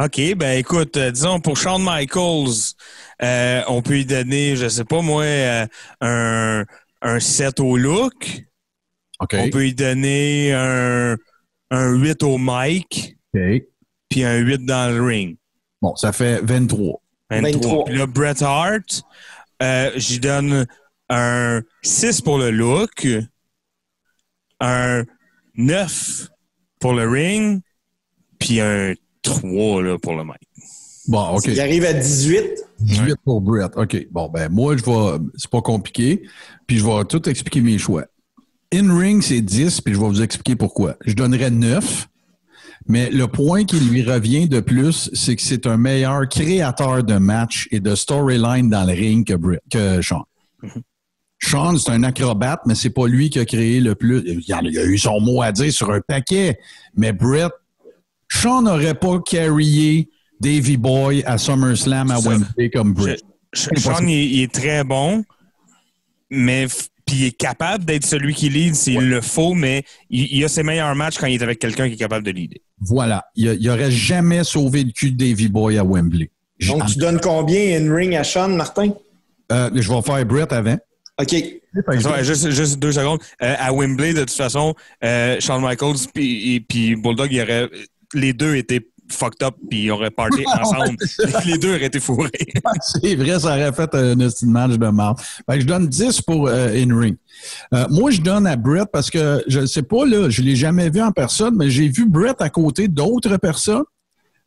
[0.00, 2.74] OK, ben écoute, euh, disons pour Shawn Michaels,
[3.22, 5.66] euh, on peut lui donner, je sais pas moi, euh,
[6.00, 6.64] un,
[7.00, 8.42] un 7 au look.
[9.20, 9.36] OK.
[9.38, 11.16] On peut lui donner un,
[11.70, 13.40] un 8 au mic, OK.
[14.08, 15.36] puis un 8 dans le ring.
[15.80, 17.00] Bon, ça fait 23.
[17.30, 17.52] 23.
[17.52, 17.84] 23.
[17.84, 19.02] Puis là, Bret Hart,
[19.62, 20.66] euh, j'y donne
[21.08, 23.06] un 6 pour le look,
[24.60, 25.04] un
[25.56, 26.28] 9
[26.80, 27.62] pour le ring,
[28.38, 30.48] puis un 3 là, pour le mic.
[31.06, 31.46] Bon, OK.
[31.46, 32.64] Il arrive à 18.
[32.80, 33.72] 18 pour Brett.
[33.76, 34.06] OK.
[34.10, 35.18] Bon, ben, moi, je vais.
[35.36, 36.22] C'est pas compliqué.
[36.66, 38.04] Puis, je vais tout expliquer mes choix.
[38.72, 40.96] In-ring, c'est 10, puis je vais vous expliquer pourquoi.
[41.04, 42.08] Je donnerais 9.
[42.86, 47.14] Mais le point qui lui revient de plus, c'est que c'est un meilleur créateur de
[47.14, 50.24] match et de storyline dans le ring que, que Sean.
[51.40, 54.22] Sean, c'est un acrobate, mais c'est pas lui qui a créé le plus.
[54.46, 56.58] Il a, il a eu son mot à dire sur un paquet.
[56.94, 57.52] Mais Brett,
[58.28, 60.08] Sean n'aurait pas carryé
[60.40, 62.18] Davy Boy à SummerSlam à.
[62.20, 63.20] Wembley comme Brett.
[63.54, 65.24] Sh- Sean, il, il est très bon,
[66.30, 66.66] mais
[67.06, 70.48] puis il est capable d'être celui qui lead s'il le faut, mais il, il a
[70.48, 72.58] ses meilleurs matchs quand il est avec quelqu'un qui est capable de leader.
[72.80, 73.24] Voilà.
[73.36, 76.30] Il, a- il aurait jamais sauvé le cul de Davy Boy à Wembley.
[76.66, 78.90] Donc, tu donnes combien in-ring à Sean, Martin?
[79.52, 80.78] Euh, je vais faire Brett avant.
[81.20, 81.34] OK.
[82.22, 83.18] Juste, juste deux secondes.
[83.42, 87.68] Euh, à Wembley, de toute façon, euh, Shawn Michaels et- puis Bulldog, il aurait,
[88.14, 90.96] les deux étaient fucked up puis ils auraient party ensemble.
[91.46, 92.30] les deux auraient été fourrés.
[93.02, 95.18] C'est vrai, ça aurait fait un match de marde.
[95.20, 97.16] Fait que je donne 10 pour euh, in-ring.
[97.72, 100.46] Euh, moi, je donne à Brett parce que je ne sais pas, là, je ne
[100.46, 103.84] l'ai jamais vu en personne, mais j'ai vu Brett à côté d'autres personnes.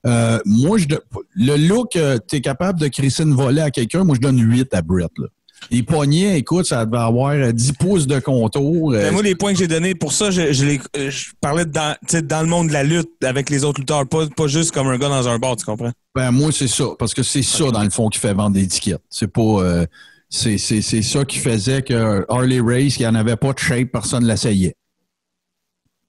[0.06, 0.88] Euh, moi, je
[1.36, 4.74] le look, tu es capable de crisser une volée à quelqu'un, moi, je donne 8
[4.74, 5.12] à Brett.
[5.18, 5.28] Là.
[5.72, 8.94] Les poignets, écoute, ça devait avoir euh, 10 pouces de contour.
[8.94, 11.32] euh, Ben, moi, les points que j'ai donnés, pour ça, je, je, les- euh, je
[11.42, 14.72] parlais de dans, le monde de la lutte avec les autres lutteurs, pas, pas juste
[14.72, 15.92] comme un gars dans un bar, tu comprends?
[16.16, 16.86] Ben, moi, c'est ça.
[16.98, 19.02] Parce que c'est ça, dans le fond, qui fait vendre des tickets.
[19.10, 19.42] C'est pas.
[19.42, 19.86] euh,
[20.30, 23.90] c'est, c'est, c'est ça qui faisait que Harley Race, qui en avait pas de shape,
[23.92, 24.76] personne ne l'essayait.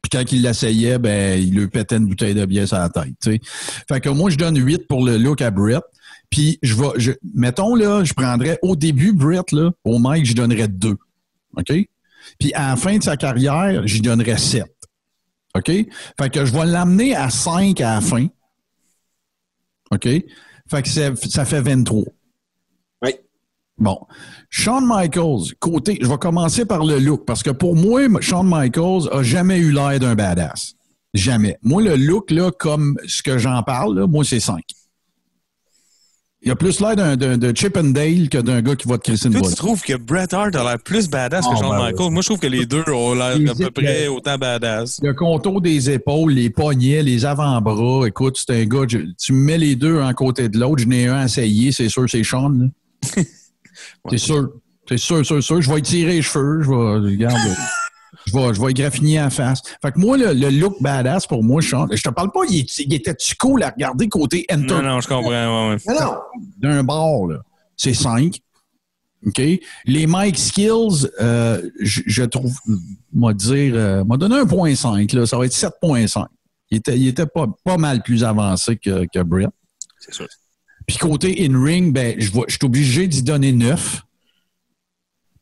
[0.03, 3.13] Puis quand il l'essayait, ben, il lui pétait une bouteille de bière sur la tête.
[3.23, 3.41] tu sais.
[3.89, 5.83] Fait que moi, je donne 8 pour le look à Brett.
[6.31, 6.89] Puis je vais.
[6.97, 10.97] Je, mettons là, je prendrais au début Brett, là, au Mike, je donnerais 2.
[11.57, 11.73] OK?
[12.39, 14.65] Puis à la fin de sa carrière, j'y donnerais 7.
[15.55, 15.67] OK?
[15.67, 18.27] Fait que je vais l'amener à 5 à la fin.
[19.91, 20.05] OK?
[20.05, 22.05] Fait que ça fait 23.
[23.03, 23.15] Oui.
[23.79, 23.99] Bon.
[24.51, 29.09] Shawn Michaels, côté, je vais commencer par le look, parce que pour moi, Shawn Michaels
[29.13, 30.75] a jamais eu l'air d'un badass.
[31.15, 31.59] Jamais.
[31.63, 34.63] Moi, le look, là, comme ce que j'en parle, là, moi, c'est 5.
[36.43, 38.97] Il a plus l'air d'un, d'un- de Chip and Dale que d'un gars qui va
[38.97, 41.57] te crisser une Toi, tu trouves que Bret Hart a l'air plus badass que Ah,
[41.59, 42.11] Shawn ben Michaels?
[42.13, 45.01] Moi, je trouve que les deux ont l'air à peu près autant badass.
[45.03, 48.07] Le contour des épaules, les poignets, les avant-bras.
[48.07, 50.87] Écoute, c'est un gars, je- tu me mets les deux un côté de l'autre, je
[50.87, 52.51] n'ai un essayé, c'est sûr, c'est Sean.
[52.51, 52.67] là.
[54.11, 54.49] C'est sûr.
[54.89, 55.61] C'est sûr, sûr, sûr.
[55.61, 57.37] Je vais étirer les cheveux, je vais, regarde,
[58.27, 59.61] je vais, je vais graffiner en face.
[59.83, 62.67] Fait que moi, le, le look badass pour moi, Sean, je te parle pas, il,
[62.93, 65.31] était-tu cool à regarder côté enter Non, non, je comprends.
[65.31, 65.95] ouais, ouais.
[65.95, 66.15] Non, non.
[66.59, 67.39] d'un bar, là.
[67.77, 68.39] C'est 5.
[69.27, 69.43] OK?
[69.85, 72.57] Les Mike Skills, euh, je, je trouve,
[73.13, 76.25] moi dire, euh, m'a donné un point 5, là, ça va être 7.5.
[76.71, 79.49] Il était, il était pas, pas mal plus avancé que, que Brett.
[79.99, 80.27] C'est sûr.
[80.87, 84.03] Puis côté in-ring, ben, je, vois- je suis obligé d'y donner 9.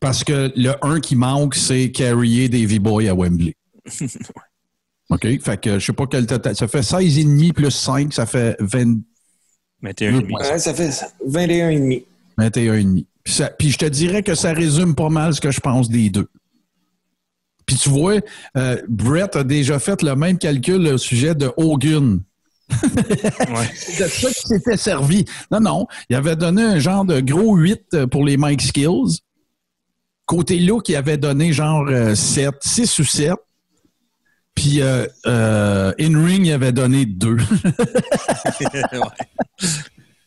[0.01, 3.55] Parce que le 1 qui manque, c'est carrier Davy Boy à Wembley.
[5.11, 5.41] OK?
[5.41, 6.57] Fait que je sais pas quel total.
[6.57, 8.99] Ça fait 16,5 plus 5, ça fait 20,
[9.83, 10.35] 21 et demi.
[10.35, 10.91] Ouais, ça fait
[11.27, 12.03] 21,5.
[12.39, 13.05] 21,5.
[13.23, 15.89] Puis, ça- puis je te dirais que ça résume pas mal ce que je pense
[15.89, 16.29] des deux.
[17.65, 18.21] Puis tu vois,
[18.57, 22.21] euh, Brett a déjà fait le même calcul au sujet de Hogan.
[22.83, 23.71] Ouais.
[23.75, 25.25] C'est de ça qui s'était servi.
[25.53, 25.87] Non, non.
[26.11, 29.21] Il avait donné un genre de gros 8 pour les Mike Skills.
[30.27, 33.33] Côté look, il avait donné genre euh, 7, 6 ou 7.
[34.55, 37.37] Puis euh, euh, in-ring, il avait donné 2.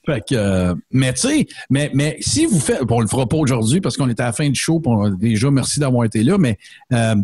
[0.05, 3.27] Fait que, euh, mais tu sais, mais, mais si vous faites, bon, on le fera
[3.27, 6.23] pas aujourd'hui parce qu'on était à la fin du show, on- déjà merci d'avoir été
[6.23, 6.57] là, mais
[6.93, 7.15] euh,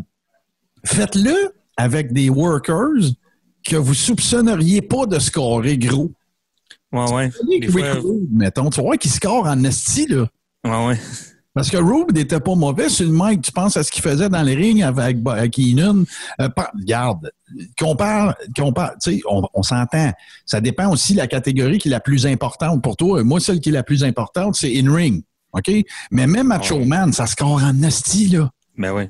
[0.86, 3.12] faites-le avec des workers
[3.64, 6.12] que vous soupçonneriez pas de scorer gros.
[6.92, 7.32] Ouais, ouais.
[7.60, 7.82] Des fois,
[8.32, 10.28] mettons, tu vas voir qu'il score en esti, là.
[10.66, 11.00] ouais, ouais.
[11.56, 13.42] Parce que Rube n'était pas mauvais sur le mic.
[13.42, 16.04] Tu penses à ce qu'il faisait dans les rings avec, avec Keenan.
[16.42, 17.32] Euh, par- regarde,
[17.80, 20.12] compare, compare, tu sais, on, on s'entend.
[20.46, 23.24] Ça dépend aussi de la catégorie qui est la plus importante pour toi.
[23.24, 25.24] Moi, celle qui est la plus importante, c'est in-ring.
[25.54, 25.72] OK?
[26.12, 28.52] Mais même Macho Man, ça score en esti, là.
[28.78, 29.10] Ben ouais.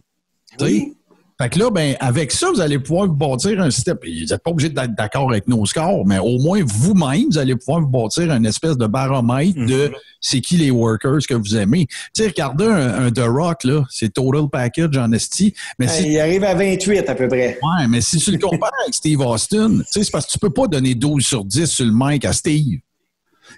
[0.59, 0.93] Tu sais?
[1.41, 3.97] Fait que là, ben, avec ça, vous allez pouvoir vous bâtir un système.
[4.01, 7.57] Vous n'êtes pas obligé d'être d'accord avec nos scores, mais au moins vous-même, vous allez
[7.57, 9.91] pouvoir vous bâtir une espèce de baromètre de
[10.21, 11.87] c'est qui les workers que vous aimez.
[11.87, 15.53] Tu sais, regardez un, un The Rock, là, c'est total package en esti.
[15.77, 17.59] Mais si, Il arrive à 28 à peu près.
[17.61, 20.39] ouais, mais si tu le compares avec Steve Austin, tu sais, c'est parce que tu
[20.39, 22.79] peux pas donner 12 sur 10 sur le mic à Steve.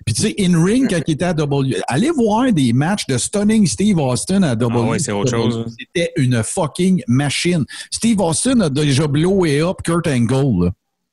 [0.06, 3.66] Puis tu sais, in-ring, quand il était à W, allez voir des matchs de Stunning
[3.68, 4.80] Steve Austin à W.
[4.86, 5.66] Ah ouais, c'est autre chose.
[5.78, 7.66] C'était une fucking machine.
[7.92, 10.72] Steve Austin a déjà blowé up Kurt Angle, là.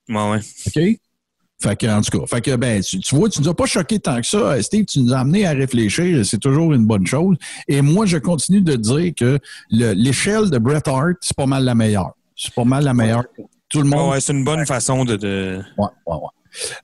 [0.08, 0.40] Ouais, ouais.
[0.66, 0.98] OK?
[1.62, 3.64] Fait que, en tout cas, fait que, ben, tu, tu vois, tu nous as pas
[3.64, 4.60] choqué tant que ça.
[4.62, 6.26] Steve, tu nous as amené à réfléchir.
[6.26, 7.36] C'est toujours une bonne chose.
[7.68, 9.38] Et moi, je continue de dire que
[9.70, 12.12] le- l'échelle de Bret Hart, c'est pas mal la meilleure.
[12.36, 13.24] C'est pas mal la meilleure.
[13.70, 14.10] Tout le Ouais, monde.
[14.12, 15.16] ouais, c'est une bonne façon de.
[15.16, 15.62] de...
[15.78, 16.20] Ouais, ouais, ouais.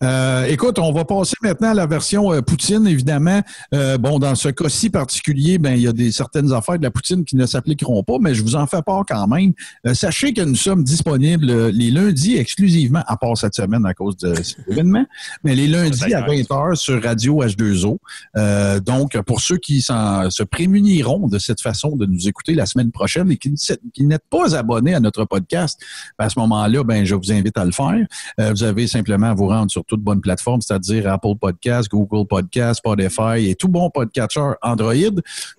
[0.03, 3.41] Euh, écoute, on va passer maintenant à la version euh, Poutine, évidemment.
[3.75, 6.91] Euh, bon, dans ce cas-ci particulier, ben il y a des certaines affaires de la
[6.91, 9.53] Poutine qui ne s'appliqueront pas, mais je vous en fais part quand même.
[9.95, 14.35] Sachez que nous sommes disponibles les lundis exclusivement, à part cette semaine à cause de
[14.35, 15.05] cet événement,
[15.45, 17.99] mais les lundis à 20h sur Radio H2O.
[18.37, 22.91] Euh, donc, pour ceux qui se prémuniront de cette façon de nous écouter la semaine
[22.91, 23.55] prochaine et qui,
[24.01, 25.81] n'êtes pas abonnés à notre podcast,
[26.19, 28.07] ben, à ce moment-là, ben, je vous invite à le faire.
[28.39, 32.79] Vous avez simplement à vous rendre sur toute bonne plateforme, c'est-à-dire Apple Podcast, Google Podcast,
[32.79, 34.95] Spotify et tout bon podcatcher Android.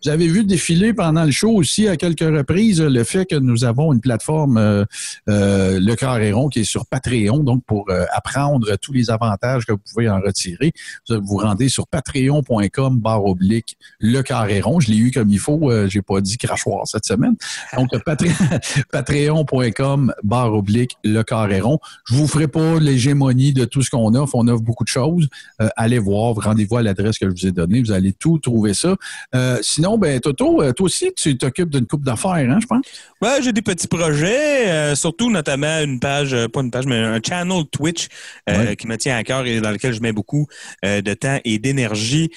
[0.04, 3.64] Vous avez vu défiler pendant le show aussi à quelques reprises le fait que nous
[3.64, 4.86] avons une plateforme, euh,
[5.30, 9.72] euh, Le Carréron, qui est sur Patreon, donc pour euh, apprendre tous les avantages que
[9.74, 10.74] vous pouvez en retirer.
[11.10, 14.80] Vous vous rendez sur patreon.com barre oblique Le Carréron.
[14.80, 17.36] Je l'ai eu comme il faut, j'ai pas dit crachoir cette semaine.
[17.78, 18.26] Donc, patre-
[18.92, 21.80] patreon.com barre oblique Le Carréron.
[22.06, 24.36] Je vous ferai pas l'hégémonie de tout ce qu'on offre.
[24.36, 25.28] On offre beaucoup de choses.
[25.62, 27.82] Euh, allez voir, rendez-vous à l'adresse que je vous ai donnée.
[27.82, 28.96] Vous allez tout trouver ça.
[29.36, 32.86] Euh, sinon, ben, Toto, euh, toi aussi, tu t'occupes d'une coupe d'affaires, hein, je pense?
[33.22, 37.66] Ouais, j'ai des petits projets, surtout notamment une page, pas une page, mais un channel
[37.72, 38.08] Twitch
[38.48, 38.76] Ouais.
[38.76, 40.48] qui me tient à cœur et dans lequel je mets beaucoup
[40.84, 42.32] de temps et d'énergie.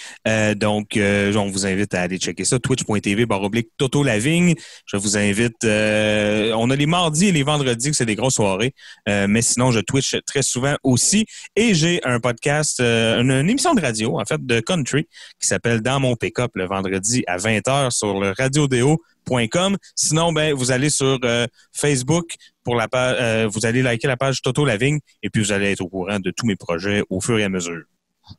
[0.57, 4.55] Donc, on vous invite à aller checker ça, twitch.tv baroblique Toto Lavigne.
[4.87, 8.75] Je vous invite, on a les mardis et les vendredis que c'est des grosses soirées,
[9.07, 11.25] mais sinon, je Twitch très souvent aussi.
[11.57, 15.07] Et j'ai un podcast, euh, une, émission de radio, en fait, de country
[15.41, 19.77] qui s'appelle Dans mon pick-up le vendredi à 20h sur le radiodéo.com.
[19.95, 24.17] Sinon, ben, vous allez sur euh, Facebook pour la page, euh, vous allez liker la
[24.17, 27.21] page Toto Lavigne et puis vous allez être au courant de tous mes projets au
[27.21, 27.83] fur et à mesure.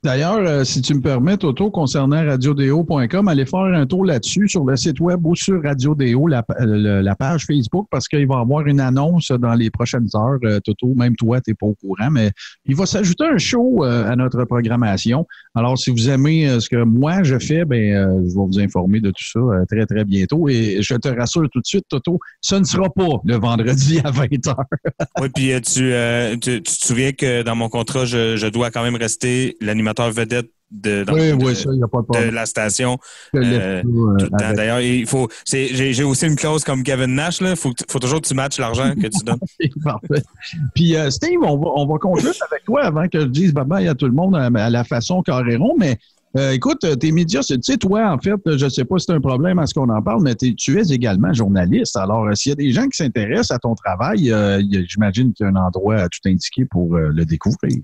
[0.03, 4.65] D'ailleurs, euh, si tu me permets, Toto, concernant radiodéo.com, allez faire un tour là-dessus sur
[4.65, 8.41] le site web ou sur Radiodéo, la, euh, la page Facebook, parce qu'il va y
[8.41, 10.39] avoir une annonce dans les prochaines heures.
[10.43, 12.31] Euh, Toto, même toi, tu n'es pas au courant, mais
[12.65, 15.27] il va s'ajouter un show à notre programmation.
[15.53, 19.11] Alors, si vous aimez ce que moi je fais, ben, je vais vous informer de
[19.11, 19.39] tout ça
[19.69, 20.49] très, très bientôt.
[20.49, 24.11] Et je te rassure tout de suite, Toto, ce ne sera pas le vendredi à
[24.11, 24.55] 20h.
[25.21, 25.93] oui, puis tu,
[26.41, 30.49] tu, te souviens que dans mon contrat, je, je dois quand même rester l'animateur vedette
[30.71, 32.33] de, dans- oui, de- oui, ça, il n'y a pas de de problème.
[32.33, 32.97] la station.
[33.35, 35.27] Euh, euh, D'ailleurs, il faut.
[35.45, 37.39] J'ai aussi une clause comme Kevin Nash.
[37.41, 39.37] Il faut, toujours que tu matches l'argent que tu donnes.
[39.83, 40.23] Parfait.
[40.73, 43.63] Puis, euh, Steve, on va, on va conclure avec toi avant que je dise bye
[43.65, 45.97] bye à tout le monde à, à la façon Carréron, mais
[46.37, 49.13] Euh, écoute, tes médias, tu sais, toi, en fait, je ne sais pas si c'est
[49.13, 51.95] un problème à ce qu'on en parle, mais tu es également journaliste.
[51.95, 55.45] Alors, euh, s'il y a des gens qui s'intéressent à ton travail, euh, j'imagine qu'il
[55.45, 57.77] y a un endroit à tout indiquer pour le découvrir.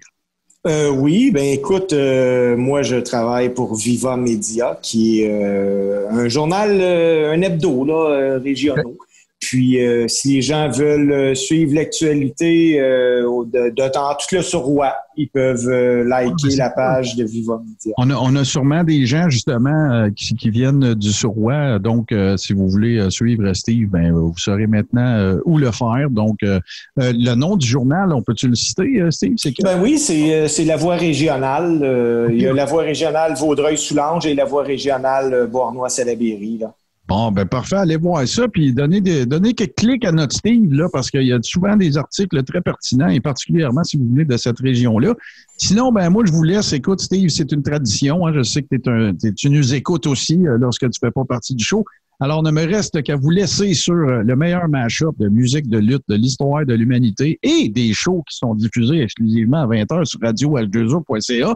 [0.67, 6.30] Euh, oui, ben écoute, euh, moi je travaille pour Viva Media, qui est euh, un
[6.30, 8.98] journal, euh, un hebdo là, régionaux.
[9.41, 14.35] Puis euh, si les gens veulent euh, suivre l'actualité euh, au- de, de temps tout
[14.35, 16.75] le surroi, ils peuvent euh, Ah, ben, liker la cool.
[16.75, 17.93] page de Viva Media.
[17.97, 21.79] On a, on a sûrement des gens, justement, euh, qui, qui viennent du Surroi.
[21.79, 25.71] Donc, euh, si vous voulez euh, suivre Steve, ben, vous saurez maintenant euh, où le
[25.71, 26.07] faire.
[26.11, 26.59] Donc, euh,
[26.99, 29.35] euh, le nom du journal, on peut-tu le citer, euh, Steve?
[29.63, 31.79] Ben oui, c'est euh, c'est la voie régionale.
[31.83, 36.59] euh, Il y a la voie régionale Vaudreuil-Soulanges et la voie régionale Beauharnois-Salaberry.
[36.59, 36.73] là.
[37.11, 40.72] Bon, ben parfait, allez voir ça, puis donnez, des, donnez quelques clics à notre Steve,
[40.72, 44.23] là, parce qu'il y a souvent des articles très pertinents, et particulièrement si vous venez
[44.23, 45.14] de cette région-là.
[45.57, 46.72] Sinon, ben moi, je vous laisse.
[46.72, 48.25] Écoute, Steve, c'est une tradition.
[48.25, 51.25] hein, je sais que t'es un, tu nous écoutes aussi euh, lorsque tu fais pas
[51.25, 51.83] partie du show.
[52.22, 55.80] Alors, ne me reste qu'à vous laisser sur euh, le meilleur mash-up de musique de
[55.80, 60.22] lutte de l'histoire de l'humanité et des shows qui sont diffusés exclusivement à 20h sur
[60.22, 61.56] radio H2O.ca.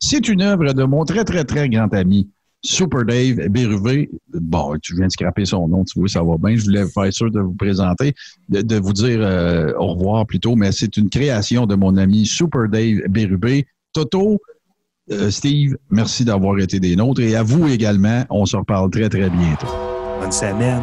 [0.00, 2.28] C'est une œuvre de mon très, très, très grand ami,
[2.66, 4.10] Super Dave Béruvé.
[4.34, 6.56] Bon, tu viens de scraper son nom, tu vois, ça va bien.
[6.56, 8.14] Je voulais faire sûr de vous présenter,
[8.48, 12.68] de, vous dire euh, au revoir plutôt, mais c'est une création de mon ami Super
[12.68, 13.66] Dave Bérubé.
[13.92, 14.40] Toto,
[15.12, 18.24] euh, Steve, merci d'avoir été des nôtres et à vous également.
[18.30, 19.68] On se reparle très, très bientôt.
[20.20, 20.82] Bonne semaine.